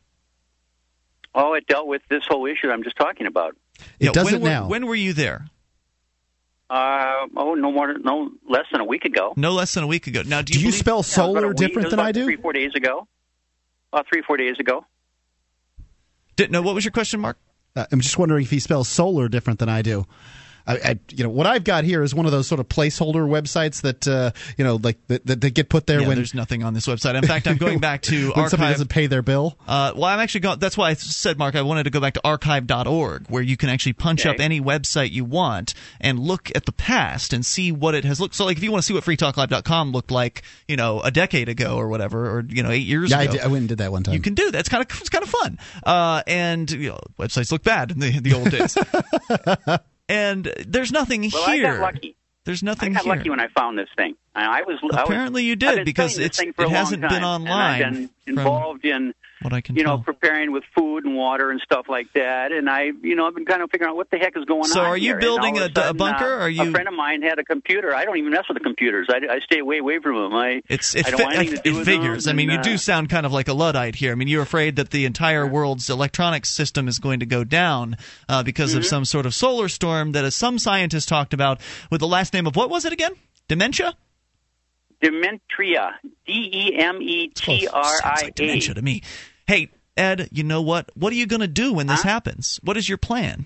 Oh, 1.35 1.53
it 1.53 1.65
dealt 1.68 1.88
with 1.88 2.01
this 2.10 2.23
whole 2.27 2.45
issue 2.45 2.69
I'm 2.69 2.84
just 2.84 2.95
talking 2.95 3.26
about. 3.27 3.55
It 3.99 4.05
Yeah, 4.05 4.11
does 4.11 4.26
when 4.26 4.35
it 4.35 4.41
were, 4.41 4.49
now. 4.49 4.68
When 4.68 4.85
were 4.85 4.95
you 4.95 5.14
there? 5.14 5.45
Uh, 6.69 7.27
oh, 7.35 7.53
no 7.55 7.72
more, 7.72 7.97
no 7.97 8.31
less 8.49 8.65
than 8.72 8.81
a 8.81 8.85
week 8.85 9.05
ago. 9.05 9.34
No 9.35 9.51
less 9.51 9.73
than 9.73 9.84
a 9.84 9.88
week 9.88 10.07
ago. 10.07 10.23
Now, 10.26 10.41
do 10.41 10.53
Do 10.53 10.60
you, 10.60 10.65
you 10.65 10.72
believe- 10.72 10.80
spell 10.80 10.95
Yeah, 10.95 10.99
about 10.99 11.07
a 11.07 11.11
solar 11.11 11.47
week- 11.49 11.57
different 11.57 11.88
it 11.88 11.91
than 11.91 11.99
I 11.99 12.11
do? 12.11 12.23
Three, 12.26 12.38
four 12.38 12.53
days 12.53 12.72
ago. 12.76 13.07
About 13.91 14.07
three, 14.07 14.22
four 14.23 14.38
days 14.38 14.55
ago. 14.60 14.85
Did, 16.35 16.51
no, 16.51 16.61
what 16.61 16.73
was 16.73 16.84
your 16.84 16.91
question, 16.91 17.19
Mark? 17.19 17.38
Uh, 17.76 17.85
I'm 17.91 17.99
just 18.01 18.18
wondering 18.18 18.43
if 18.43 18.49
he 18.49 18.60
spells 18.60 18.88
solar 18.88 19.27
different 19.30 19.60
than 19.60 19.69
I 19.69 19.81
do. 19.81 20.05
I, 20.65 20.73
I, 20.77 20.99
you 21.10 21.23
know, 21.23 21.30
what 21.30 21.45
I've 21.45 21.64
got 21.64 21.84
here 21.84 22.03
is 22.03 22.15
one 22.15 22.26
of 22.26 22.31
those 22.31 22.48
sort 22.48 22.60
of 22.60 22.69
placeholder 22.69 23.27
websites 23.27 23.81
that, 23.81 24.07
uh, 24.07 24.31
you 24.57 24.64
know, 24.64 24.80
like 24.81 24.98
that, 25.07 25.26
that, 25.26 25.41
that 25.41 25.49
get 25.52 25.69
put 25.69 25.88
there 25.88 26.02
yeah, 26.02 26.07
when 26.07 26.15
there's 26.15 26.34
nothing 26.34 26.64
on 26.64 26.73
this 26.73 26.85
website. 26.88 27.15
In 27.15 27.23
fact, 27.26 27.48
I'm 27.48 27.57
going 27.57 27.80
back 27.80 28.02
to 28.03 28.31
when 28.35 28.49
somebody 28.49 28.72
doesn't 28.73 28.88
pay 28.90 29.07
their 29.07 29.22
bill. 29.22 29.57
Uh, 29.68 29.91
well, 29.95 30.06
I'm 30.06 30.19
actually 30.19 30.41
going. 30.41 30.60
That's 30.60 30.77
why 30.77 30.90
I 30.91 30.94
said, 30.94 31.38
Mark, 31.38 31.56
I 31.56 31.61
wanted 31.64 31.84
to 31.84 31.90
go 31.90 31.99
back 31.99 32.14
to 32.14 32.22
archive.org, 32.23 33.27
where 33.30 33.44
you 33.44 33.57
can 33.57 33.69
actually 33.69 33.94
punch 33.94 34.22
Okay. 34.26 34.30
up 34.30 34.40
any 34.40 34.61
website 34.61 35.11
you 35.11 35.26
want 35.26 35.73
and 35.99 36.18
look 36.19 36.49
at 36.56 36.65
the 36.65 36.72
past 36.72 37.34
and 37.34 37.45
see 37.45 37.72
what 37.72 37.94
it 37.95 38.06
has 38.06 38.22
looked. 38.22 38.35
So, 38.35 38.45
like, 38.45 38.56
if 38.57 38.64
you 38.64 38.72
want 38.72 38.84
to 38.84 38.85
see 38.85 38.94
what 38.94 39.03
freetalklive.com 39.03 39.91
looked 39.91 40.11
like, 40.11 40.44
you 40.68 40.76
know, 40.77 41.02
a 41.02 41.11
decade 41.11 41.49
ago 41.49 41.76
or 41.76 41.88
whatever, 41.90 42.30
or 42.38 42.45
you 42.48 42.64
know, 42.64 42.69
eight 42.72 42.85
years 42.88 43.11
Yeah, 43.11 43.19
I, 43.19 43.23
ago, 43.23 43.31
did, 43.34 43.41
I 43.41 43.48
went 43.48 43.60
and 43.60 43.69
did 43.69 43.77
that 43.80 43.91
one 43.91 44.03
time. 44.03 44.14
you 44.14 44.22
can 44.22 44.34
do 44.34 44.49
that. 44.52 44.60
It's 44.60 44.69
kind 44.69 44.85
of 44.90 44.99
it's 45.02 45.10
kind 45.10 45.23
of 45.23 45.30
fun. 45.30 45.60
Uh, 45.84 46.23
and 46.26 46.72
you 46.72 46.90
know, 46.90 46.99
websites 47.19 47.52
look 47.52 47.64
bad 47.64 47.91
in 47.91 47.99
the 47.99 48.19
the 48.19 48.34
old 48.34 48.49
days. 48.49 48.77
and 50.14 50.53
there's 50.68 50.91
nothing 50.91 51.30
Well, 51.34 51.44
I 51.49 51.56
here. 51.56 51.72
got 51.73 51.81
lucky. 51.81 52.15
There's 52.45 52.61
I 52.64 52.65
nothing 52.65 52.94
got 52.94 53.03
here. 53.03 53.15
lucky 53.15 53.30
when 53.30 53.40
I 53.40 53.48
found 53.48 53.77
this 53.77 53.90
thing. 53.95 54.15
I 54.35 54.60
I 54.60 54.61
was 54.64 54.80
I 54.81 54.85
was- 54.85 54.95
Apparently 55.10 55.44
you 55.44 55.56
did, 55.56 55.85
because 55.85 56.18
it's- 56.18 56.38
this 56.38 56.38
thing 56.38 56.53
for 56.53 56.65
it 56.65 56.69
hasn't 56.69 57.02
been 57.02 57.23
online 57.23 57.84
I've 57.84 57.94
been 57.94 58.07
from 58.26 58.38
involved 58.38 58.85
in 58.85 59.14
what 59.44 59.53
I 59.53 59.61
can 59.61 59.76
you 59.76 59.84
know 59.84 59.98
preparing 59.99 60.52
with 60.52 60.64
food 60.76 61.06
and 61.06 61.15
water 61.15 61.52
and 61.52 61.60
stuff 61.61 61.88
like 61.90 62.11
that. 62.14 62.52
And 62.52 62.70
I 62.70 62.91
you 63.02 63.15
know 63.15 63.28
I've 63.28 63.36
been 63.36 63.45
kind 63.45 63.61
of 63.61 63.70
figuring 63.72 63.91
out 63.91 63.95
what 63.95 64.10
the 64.10 64.18
heck 64.18 64.36
is 64.38 64.45
going 64.45 64.64
So 64.65 64.80
on. 64.80 64.86
So 64.86 64.90
are 64.90 64.98
you 64.98 65.10
here. 65.11 65.20
Building 65.20 65.57
a- 65.57 65.61
sudden, 65.74 65.88
a 65.88 65.94
bunker? 65.94 66.26
uh, 66.26 66.40
Are 66.44 66.49
you- 66.49 66.61
A 66.70 66.72
friend 66.72 66.88
of 66.88 66.94
mine 66.94 67.22
had 67.22 67.40
a 67.40 67.44
computer. 67.44 67.94
I 67.95 68.06
don't 68.06 68.18
even 68.18 68.32
mess 68.32 68.45
with 68.48 68.57
the 68.57 68.64
computers. 68.64 69.07
I, 69.10 69.18
I 69.36 69.40
stay 69.40 69.61
way 69.61 69.78
away 69.80 69.99
from 69.99 70.15
them. 70.15 70.34
I 70.34 70.61
It's 70.70 70.95
it, 70.95 71.07
I 71.07 71.11
don't 71.11 71.20
fi- 71.20 71.24
want 71.26 71.36
anything 71.38 71.57
to 71.57 71.61
do 71.72 71.80
it 71.82 71.86
figures. 71.86 72.28
I 72.28 72.34
mean, 72.34 72.49
you 72.49 72.61
do 72.61 72.74
uh, 72.74 72.78
sound 72.78 73.10
kind 73.10 73.26
of 73.26 73.32
like 73.34 73.48
a 73.48 73.53
luddite 73.53 73.95
here. 73.95 74.11
I 74.11 74.15
mean, 74.15 74.28
you're 74.28 74.41
afraid 74.44 74.76
that 74.78 74.90
the 74.91 75.06
entire 75.06 75.45
world's 75.48 75.90
electronics 75.90 76.49
system 76.49 76.88
is 76.88 76.99
going 76.99 77.20
to 77.20 77.26
go 77.26 77.44
down 77.44 77.98
uh, 78.30 78.44
because 78.44 78.74
of 78.74 78.84
Mhm. 78.84 78.88
some 78.88 79.06
sort 79.06 79.26
of 79.26 79.34
solar 79.34 79.68
storm 79.70 80.11
that, 80.14 80.24
as 80.26 80.36
some 80.36 80.57
scientists 80.60 81.06
talked 81.06 81.34
about, 81.34 81.60
with 81.91 81.99
the 81.99 82.07
last 82.07 82.34
name 82.34 82.48
of 82.48 82.56
what 82.56 82.70
was 82.70 82.86
it 82.86 82.94
again? 82.94 83.14
Dementia. 83.48 83.94
Dementria. 85.02 85.91
D 86.26 86.49
E 86.53 86.76
M 86.80 87.02
E 87.02 87.28
T 87.28 87.68
R 87.68 87.84
Sounds 87.84 88.22
like 88.24 88.36
dementia 88.36 88.74
to 88.76 88.82
me. 88.82 89.02
Hey, 89.48 89.72
Ed, 89.98 90.30
you 90.32 90.44
know 90.44 90.61
what? 90.61 90.90
What 90.95 91.14
are 91.14 91.15
you 91.15 91.28
going 91.28 91.41
to 91.41 91.48
do 91.48 91.74
when 91.74 91.88
this 91.88 92.02
Huh? 92.02 92.10
happens? 92.10 92.60
What 92.64 92.78
is 92.78 92.88
your 92.88 92.98
plan? 92.98 93.45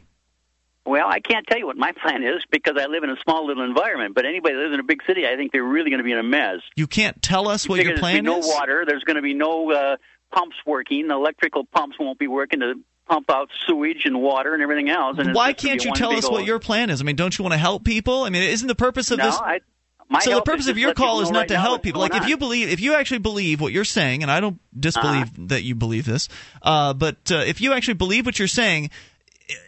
Well, 0.85 1.07
I 1.09 1.19
can't 1.19 1.45
tell 1.45 1.59
you 1.59 1.65
what 1.65 1.75
my 1.75 1.91
plan 1.91 2.23
is 2.23 2.41
because 2.49 2.75
I 2.79 2.85
live 2.85 3.03
in 3.03 3.09
a 3.09 3.17
small 3.21 3.45
little 3.45 3.65
environment. 3.65 4.15
But 4.15 4.25
anybody 4.25 4.55
that 4.55 4.61
lives 4.61 4.73
in 4.73 4.79
a 4.79 4.83
big 4.83 5.01
city, 5.05 5.27
I 5.27 5.35
think 5.35 5.51
they're 5.51 5.61
really 5.61 5.89
going 5.89 5.97
to 5.97 6.03
be 6.05 6.13
in 6.13 6.17
a 6.17 6.23
mess. 6.23 6.59
You 6.77 6.87
can't 6.87 7.21
tell 7.21 7.49
us 7.49 7.67
what 7.67 7.77
Figure 7.77 7.89
your 7.91 7.95
there's 7.95 7.99
plan 7.99 8.23
gonna 8.23 8.37
is. 8.37 8.45
be 8.45 8.51
no 8.51 8.55
water. 8.55 8.85
There's 8.87 9.03
going 9.03 9.17
to 9.17 9.21
be 9.21 9.33
no 9.33 9.69
uh, 9.71 9.97
pumps 10.31 10.55
working. 10.65 11.07
The 11.09 11.15
electrical 11.15 11.65
pumps 11.65 11.97
won't 11.99 12.17
be 12.19 12.27
working 12.27 12.61
to 12.61 12.75
pump 13.05 13.29
out 13.29 13.49
sewage 13.67 14.03
and 14.05 14.21
water 14.21 14.53
and 14.53 14.63
everything 14.63 14.89
else. 14.89 15.17
And 15.19 15.33
Why 15.33 15.51
can't 15.51 15.83
you 15.83 15.91
tell 15.91 16.11
us 16.13 16.29
what 16.29 16.45
your 16.45 16.59
plan 16.59 16.89
is? 16.89 17.01
I 17.01 17.03
mean, 17.03 17.17
don't 17.17 17.37
you 17.37 17.43
want 17.43 17.53
to 17.53 17.57
help 17.59 17.83
people? 17.83 18.23
I 18.23 18.29
mean, 18.29 18.43
isn't 18.43 18.67
the 18.67 18.75
purpose 18.75 19.11
of 19.11 19.17
no, 19.17 19.25
this? 19.25 19.35
I, 19.35 19.59
my 20.09 20.19
so 20.19 20.35
the 20.35 20.41
purpose 20.41 20.67
of 20.67 20.77
your 20.77 20.93
call 20.93 21.21
is 21.21 21.29
not 21.31 21.39
right 21.39 21.47
to 21.49 21.57
help 21.59 21.83
people. 21.83 21.99
going 22.01 22.11
Like 22.11 22.21
if 22.21 22.29
you 22.29 22.37
believe, 22.37 22.69
if 22.69 22.79
you 22.79 22.95
actually 22.95 23.19
believe 23.19 23.59
what 23.59 23.73
you're 23.73 23.83
saying, 23.85 24.21
and 24.23 24.31
I 24.31 24.39
don't 24.39 24.59
disbelieve 24.77 25.23
Uh-huh. 25.27 25.45
that 25.47 25.63
you 25.63 25.75
believe 25.75 26.05
this, 26.05 26.29
uh, 26.61 26.93
but 26.93 27.17
uh, 27.31 27.37
if 27.39 27.59
you 27.61 27.73
actually 27.73 27.95
believe 27.95 28.25
what 28.25 28.39
you're 28.39 28.47
saying, 28.47 28.89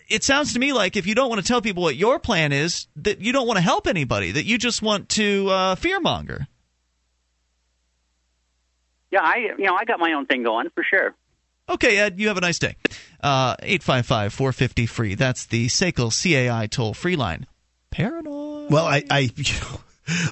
it 0.07 0.23
sounds 0.23 0.53
to 0.53 0.59
me 0.59 0.71
like 0.73 0.95
if 0.97 1.05
you 1.07 1.15
don't 1.15 1.29
want 1.29 1.41
to 1.41 1.47
tell 1.47 1.61
people 1.61 1.83
what 1.83 1.95
your 1.95 2.19
plan 2.19 2.51
is, 2.51 2.87
that 2.97 3.19
you 3.21 3.31
don't 3.33 3.47
want 3.47 3.57
to 3.57 3.61
help 3.63 3.87
anybody, 3.87 4.31
that 4.31 4.45
you 4.45 4.57
just 4.57 4.81
want 4.81 5.09
to 5.09 5.49
uh, 5.49 5.75
fearmonger. 5.75 6.47
Yeah, 9.11 9.21
I 9.23 9.35
you 9.57 9.65
know 9.65 9.75
I 9.75 9.85
got 9.85 9.99
my 9.99 10.13
own 10.13 10.25
thing 10.25 10.43
going 10.43 10.69
for 10.69 10.83
sure. 10.83 11.15
Okay, 11.67 11.97
Ed, 11.97 12.19
you 12.19 12.27
have 12.29 12.37
a 12.37 12.41
nice 12.41 12.57
day. 12.59 12.75
Uh, 13.21 13.55
855 13.61 14.33
450 14.33 14.85
free. 14.87 15.15
That's 15.15 15.45
the 15.45 15.67
SACL 15.67 16.09
CAI 16.11 16.65
toll 16.67 16.93
free 16.95 17.15
line. 17.15 17.45
Paranoid. 17.91 18.71
Well, 18.71 18.85
I, 18.87 19.03
I, 19.09 19.29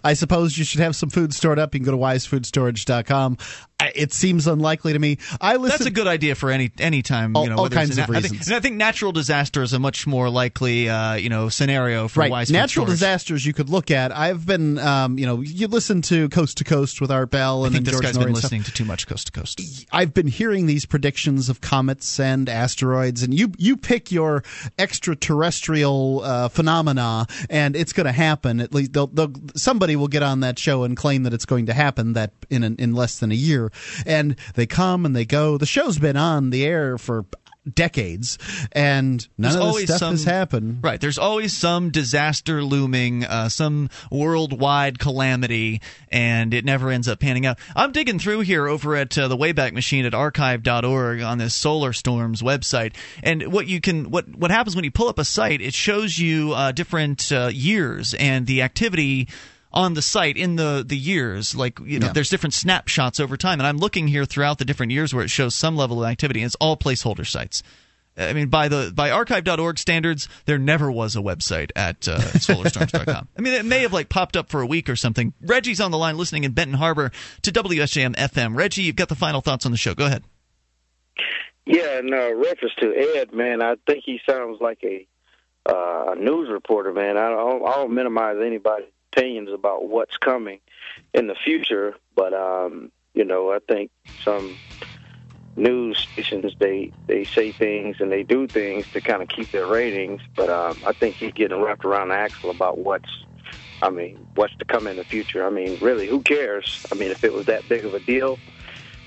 I 0.04 0.14
suppose 0.14 0.58
you 0.58 0.64
should 0.66 0.82
have 0.82 0.96
some 0.96 1.10
food 1.10 1.34
stored 1.34 1.60
up. 1.60 1.74
You 1.74 1.80
can 1.80 1.86
go 1.86 1.92
to 1.92 1.98
wisefoodstorage.com. 1.98 3.38
I, 3.80 3.92
it 3.94 4.12
seems 4.12 4.48
unlikely 4.48 4.94
to 4.94 5.00
me. 5.00 5.20
I 5.40 5.58
listen. 5.58 5.78
That's 5.78 5.86
a 5.86 5.92
good 5.92 6.08
idea 6.08 6.34
for 6.34 6.50
any 6.50 6.72
any 6.80 7.04
time. 7.04 7.36
All- 7.36 7.44
you 7.44 7.52
know, 7.52 7.58
all 7.58 7.70
kinds 7.70 7.92
of 7.98 8.10
an- 8.10 8.16
I 8.16 8.22
think- 8.22 8.32
reasons. 8.34 8.48
and 8.48 8.56
I 8.56 8.60
think 8.60 8.76
natural 8.76 9.12
disaster 9.12 9.62
is 9.62 9.72
a 9.74 9.78
much 9.80 10.08
more 10.08 10.30
likely 10.32 10.90
uh, 10.90 11.14
you 11.14 11.30
know 11.30 11.50
scenario 11.50 12.08
for 12.08 12.22
right. 12.22 12.32
wise 12.32 12.50
Natural 12.52 12.86
storage. 12.86 13.00
disasters 13.00 13.46
you 13.46 13.54
could 13.54 13.70
look 13.70 13.92
at. 13.92 14.12
I've 14.16 14.48
been, 14.48 14.80
um, 14.80 15.20
you 15.20 15.28
know, 15.28 15.42
you 15.42 15.68
listen 15.68 16.02
to 16.04 16.28
Coast 16.30 16.58
to 16.58 16.64
Coast 16.64 17.02
with 17.02 17.12
Art 17.12 17.30
Bell 17.30 17.64
I 17.64 17.68
and 17.68 17.76
think 17.76 17.86
then 17.86 17.94
this 17.94 18.02
George 18.02 18.16
guy's 18.16 18.18
Noory 18.18 18.26
been 18.26 18.34
listening 18.34 18.64
to 18.64 18.72
too 18.72 18.86
much 18.86 19.06
coast 19.06 19.28
to 19.28 19.32
coast. 19.32 19.62
I've 19.92 20.12
been 20.14 20.28
hearing 20.28 20.66
these 20.66 20.86
predictions 20.88 21.48
of 21.48 21.62
comets 21.62 22.20
and 22.20 22.50
asteroids, 22.50 23.22
and 23.22 23.32
you 23.32 23.52
you 23.60 23.78
pick 23.78 24.12
your 24.12 24.44
extraterrestrial 24.80 26.22
uh, 26.24 26.48
phenomena, 26.50 27.28
and 27.50 27.76
it's 27.76 27.94
going 27.94 28.06
to 28.08 28.12
happen. 28.12 28.60
At 28.60 28.74
least 28.74 28.94
they'll, 28.94 29.08
they'll, 29.08 29.34
somebody 29.68 29.98
will 29.98 30.08
get 30.08 30.24
on 30.24 30.40
that 30.40 30.58
show 30.58 30.84
and 30.84 30.96
claim 30.96 31.24
that 31.24 31.34
it's 31.34 31.44
going 31.44 31.66
to 31.66 31.74
happen 31.74 32.14
that 32.14 32.32
in 32.50 32.64
an, 32.64 32.78
in 32.80 32.94
less 32.94 33.20
than 33.20 33.34
a 33.34 33.36
year, 33.36 33.70
and 34.06 34.34
they 34.56 34.66
come 34.66 35.06
and 35.06 35.14
they 35.14 35.26
go. 35.26 35.58
The 35.58 35.66
show's 35.66 36.00
been 36.00 36.16
on 36.16 36.52
the 36.52 36.66
air 36.66 36.98
for 36.98 37.26
decades, 37.76 38.38
and 38.72 39.28
none 39.38 39.52
There's 39.52 39.56
of 39.66 39.76
this 39.76 39.84
stuff 39.84 40.00
some, 40.00 40.12
has 40.12 40.24
happened. 40.24 40.80
Right. 40.82 41.02
There's 41.02 41.18
always 41.18 41.52
some 41.52 41.90
disaster 41.90 42.64
looming, 42.64 43.26
uh, 43.26 43.50
some 43.50 43.90
worldwide 44.10 45.00
calamity, 45.00 45.82
and 46.08 46.54
it 46.54 46.64
never 46.64 46.90
ends 46.90 47.10
up 47.10 47.20
panning 47.20 47.46
out. 47.46 47.60
I'm 47.76 47.92
digging 47.92 48.20
through 48.20 48.42
here 48.42 48.70
over 48.70 48.96
at 48.96 49.18
uh, 49.18 49.28
the 49.28 49.36
Wayback 49.36 49.74
Machine 49.74 50.06
at 50.06 50.14
archive.org 50.14 51.22
on 51.22 51.40
this 51.40 51.54
Solar 51.54 51.92
Storms 51.92 52.42
website, 52.42 52.96
and 53.22 53.52
what 53.52 53.68
you 53.68 53.82
can 53.82 54.12
what 54.12 54.30
what 54.34 54.50
happens 54.50 54.78
when 54.78 54.86
you 54.86 54.92
pull 54.92 55.10
up 55.10 55.20
a 55.20 55.26
site, 55.26 55.60
it 55.60 55.74
shows 55.74 56.18
you 56.18 56.54
uh, 56.54 56.72
different 56.72 57.34
uh, 57.34 57.50
years 57.52 58.14
and 58.14 58.48
the 58.48 58.62
activity 58.62 59.28
on 59.74 59.94
the 59.94 60.02
site 60.02 60.38
in 60.38 60.56
the 60.56 60.84
the 60.88 60.98
years 60.98 61.56
like 61.56 61.80
you 61.84 62.00
know 62.00 62.08
Yeah. 62.08 62.14
there's 62.14 62.30
different 62.30 62.54
snapshots 62.54 63.20
over 63.20 63.36
time 63.38 63.60
and 63.60 63.68
i'm 63.68 63.78
looking 63.78 64.08
here 64.08 64.26
throughout 64.26 64.58
the 64.60 64.66
different 64.66 64.92
years 64.92 65.14
where 65.14 65.24
it 65.24 65.30
shows 65.30 65.56
some 65.56 65.76
level 65.76 66.04
of 66.04 66.10
activity 66.10 66.40
and 66.42 66.46
it's 66.48 66.56
all 66.56 66.78
placeholder 66.78 67.26
sites 67.28 67.64
I 68.20 68.34
mean, 68.34 68.48
by 68.48 68.68
the 68.68 68.92
by 68.96 69.12
archive.org 69.12 69.78
standards, 69.78 70.28
there 70.46 70.58
never 70.58 70.92
was 70.92 71.16
a 71.16 71.20
website 71.20 71.70
at 71.76 72.08
uh, 72.08 72.18
solarstorms.com. 72.18 73.28
I 73.38 73.42
mean, 73.44 73.54
it 73.54 73.64
may 73.64 73.84
have 73.84 73.94
like 73.94 74.10
popped 74.10 74.36
up 74.36 74.50
for 74.50 74.60
a 74.60 74.66
week 74.66 74.90
or 74.90 74.96
something. 74.96 75.34
Reggie's 75.40 75.80
on 75.80 75.92
the 75.92 76.00
line, 76.00 76.18
listening 76.18 76.44
in 76.44 76.54
Benton 76.54 76.78
Harbor 76.78 77.12
to 77.44 77.52
WSJM 77.52 78.16
FM. 78.16 78.56
Reggie, 78.58 78.82
you've 78.82 78.96
got 78.96 79.10
the 79.10 79.16
final 79.16 79.42
thoughts 79.42 79.68
on 79.68 79.72
the 79.72 79.78
show. 79.78 79.94
Go 79.94 80.08
ahead. 80.08 80.24
Yeah, 81.68 82.00
in 82.00 82.12
uh, 82.12 82.34
reference 82.34 82.74
to 82.80 82.92
Ed, 83.18 83.34
man, 83.34 83.62
I 83.62 83.76
think 83.86 84.04
he 84.04 84.20
sounds 84.28 84.60
like 84.62 84.80
a 84.84 85.06
uh, 85.70 86.14
a 86.14 86.16
news 86.16 86.50
reporter, 86.50 86.94
man. 86.94 87.18
I 87.18 87.30
don't, 87.30 87.64
I 87.68 87.76
don't 87.76 87.94
minimize 87.94 88.38
anybody's 88.44 88.88
opinions 89.12 89.50
about 89.52 89.88
what's 89.88 90.18
coming 90.18 90.60
in 91.14 91.28
the 91.28 91.36
future, 91.36 91.96
but 92.16 92.34
um, 92.34 92.92
you 93.14 93.26
know, 93.26 93.52
I 93.52 93.60
think 93.68 93.92
some 94.24 94.60
news 95.56 96.08
stations 96.12 96.54
they 96.60 96.92
they 97.08 97.28
say 97.36 97.52
things 97.52 97.98
and 98.00 98.12
they 98.12 98.22
do 98.22 98.48
things 98.48 98.86
to 98.94 99.02
kind 99.02 99.22
of 99.22 99.28
keep 99.28 99.52
their 99.52 99.68
ratings, 99.68 100.22
but 100.36 100.50
um, 100.50 100.84
I 100.86 100.94
think 100.94 101.18
he's 101.18 101.34
getting 101.34 101.62
wrapped 101.62 101.86
around 101.86 102.10
the 102.10 102.16
axle 102.16 102.50
about 102.50 102.78
what's 102.78 103.10
I 103.82 103.90
mean, 103.92 104.28
what's 104.36 104.56
to 104.56 104.66
come 104.66 104.88
in 104.88 104.98
the 104.98 105.04
future. 105.04 105.46
I 105.46 105.52
mean, 105.52 105.78
really, 105.80 106.08
who 106.08 106.22
cares? 106.22 106.82
I 106.92 106.96
mean, 106.96 107.12
if 107.12 107.24
it 107.24 107.34
was 107.34 107.46
that 107.46 107.68
big 107.68 107.86
of 107.86 107.94
a 107.94 108.00
deal, 108.00 108.40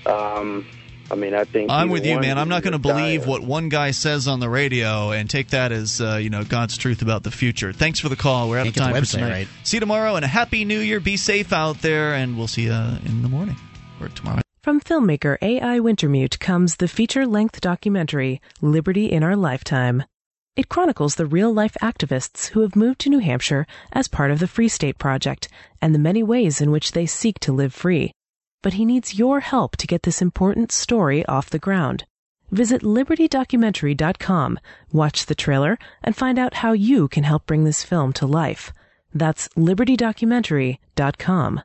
um, 0.05 0.69
I 1.11 1.15
mean, 1.15 1.33
I 1.33 1.43
think 1.43 1.69
I'm 1.69 1.89
with 1.89 2.05
you, 2.05 2.17
man. 2.21 2.37
I'm 2.37 2.47
not 2.47 2.63
going 2.63 2.71
to 2.71 2.79
believe 2.79 3.27
what 3.27 3.43
one 3.43 3.67
guy 3.67 3.91
says 3.91 4.29
on 4.29 4.39
the 4.39 4.47
radio 4.47 5.11
and 5.11 5.29
take 5.29 5.49
that 5.49 5.73
as 5.73 5.99
uh, 5.99 6.15
you 6.15 6.29
know 6.29 6.45
God's 6.45 6.77
truth 6.77 7.01
about 7.01 7.23
the 7.23 7.31
future. 7.31 7.73
Thanks 7.73 7.99
for 7.99 8.07
the 8.07 8.15
call. 8.15 8.47
We're 8.47 8.59
out 8.59 8.63
Can't 8.63 8.69
of 8.69 8.75
get 8.75 8.79
the 8.87 8.91
time 8.93 8.95
for 8.95 9.05
website 9.05 9.11
tonight. 9.15 9.29
right. 9.29 9.47
See 9.63 9.75
you 9.75 9.81
tomorrow 9.81 10.15
and 10.15 10.23
a 10.23 10.29
happy 10.29 10.63
New 10.63 10.79
Year. 10.79 11.01
Be 11.01 11.17
safe 11.17 11.51
out 11.51 11.81
there, 11.81 12.13
and 12.13 12.37
we'll 12.37 12.47
see 12.47 12.63
you 12.63 12.71
in 12.71 13.23
the 13.23 13.27
morning 13.27 13.57
or 13.99 14.07
tomorrow. 14.07 14.41
From 14.63 14.79
filmmaker 14.79 15.37
A.I. 15.41 15.79
Wintermute 15.79 16.39
comes 16.39 16.77
the 16.77 16.87
feature 16.87 17.25
length 17.27 17.59
documentary, 17.59 18.39
Liberty 18.61 19.11
in 19.11 19.21
Our 19.21 19.35
Lifetime. 19.35 20.03
It 20.55 20.69
chronicles 20.69 21.15
the 21.15 21.25
real 21.25 21.53
life 21.53 21.75
activists 21.81 22.49
who 22.49 22.61
have 22.61 22.75
moved 22.75 22.99
to 23.01 23.09
New 23.09 23.19
Hampshire 23.19 23.65
as 23.91 24.07
part 24.07 24.31
of 24.31 24.39
the 24.39 24.47
Free 24.47 24.69
State 24.69 24.97
Project 24.97 25.49
and 25.81 25.93
the 25.93 25.99
many 25.99 26.23
ways 26.23 26.61
in 26.61 26.71
which 26.71 26.93
they 26.93 27.05
seek 27.05 27.39
to 27.39 27.51
live 27.51 27.73
free. 27.73 28.13
But 28.61 28.73
he 28.73 28.85
needs 28.85 29.17
your 29.17 29.39
help 29.39 29.77
to 29.77 29.87
get 29.87 30.03
this 30.03 30.21
important 30.21 30.71
story 30.71 31.25
off 31.25 31.49
the 31.49 31.59
ground. 31.59 32.05
Visit 32.51 32.81
libertydocumentary.com, 32.81 34.59
watch 34.91 35.25
the 35.25 35.35
trailer, 35.35 35.79
and 36.03 36.15
find 36.15 36.37
out 36.37 36.55
how 36.55 36.73
you 36.73 37.07
can 37.07 37.23
help 37.23 37.45
bring 37.45 37.63
this 37.63 37.83
film 37.83 38.11
to 38.13 38.27
life. 38.27 38.73
That's 39.13 39.47
libertydocumentary.com. 39.49 41.61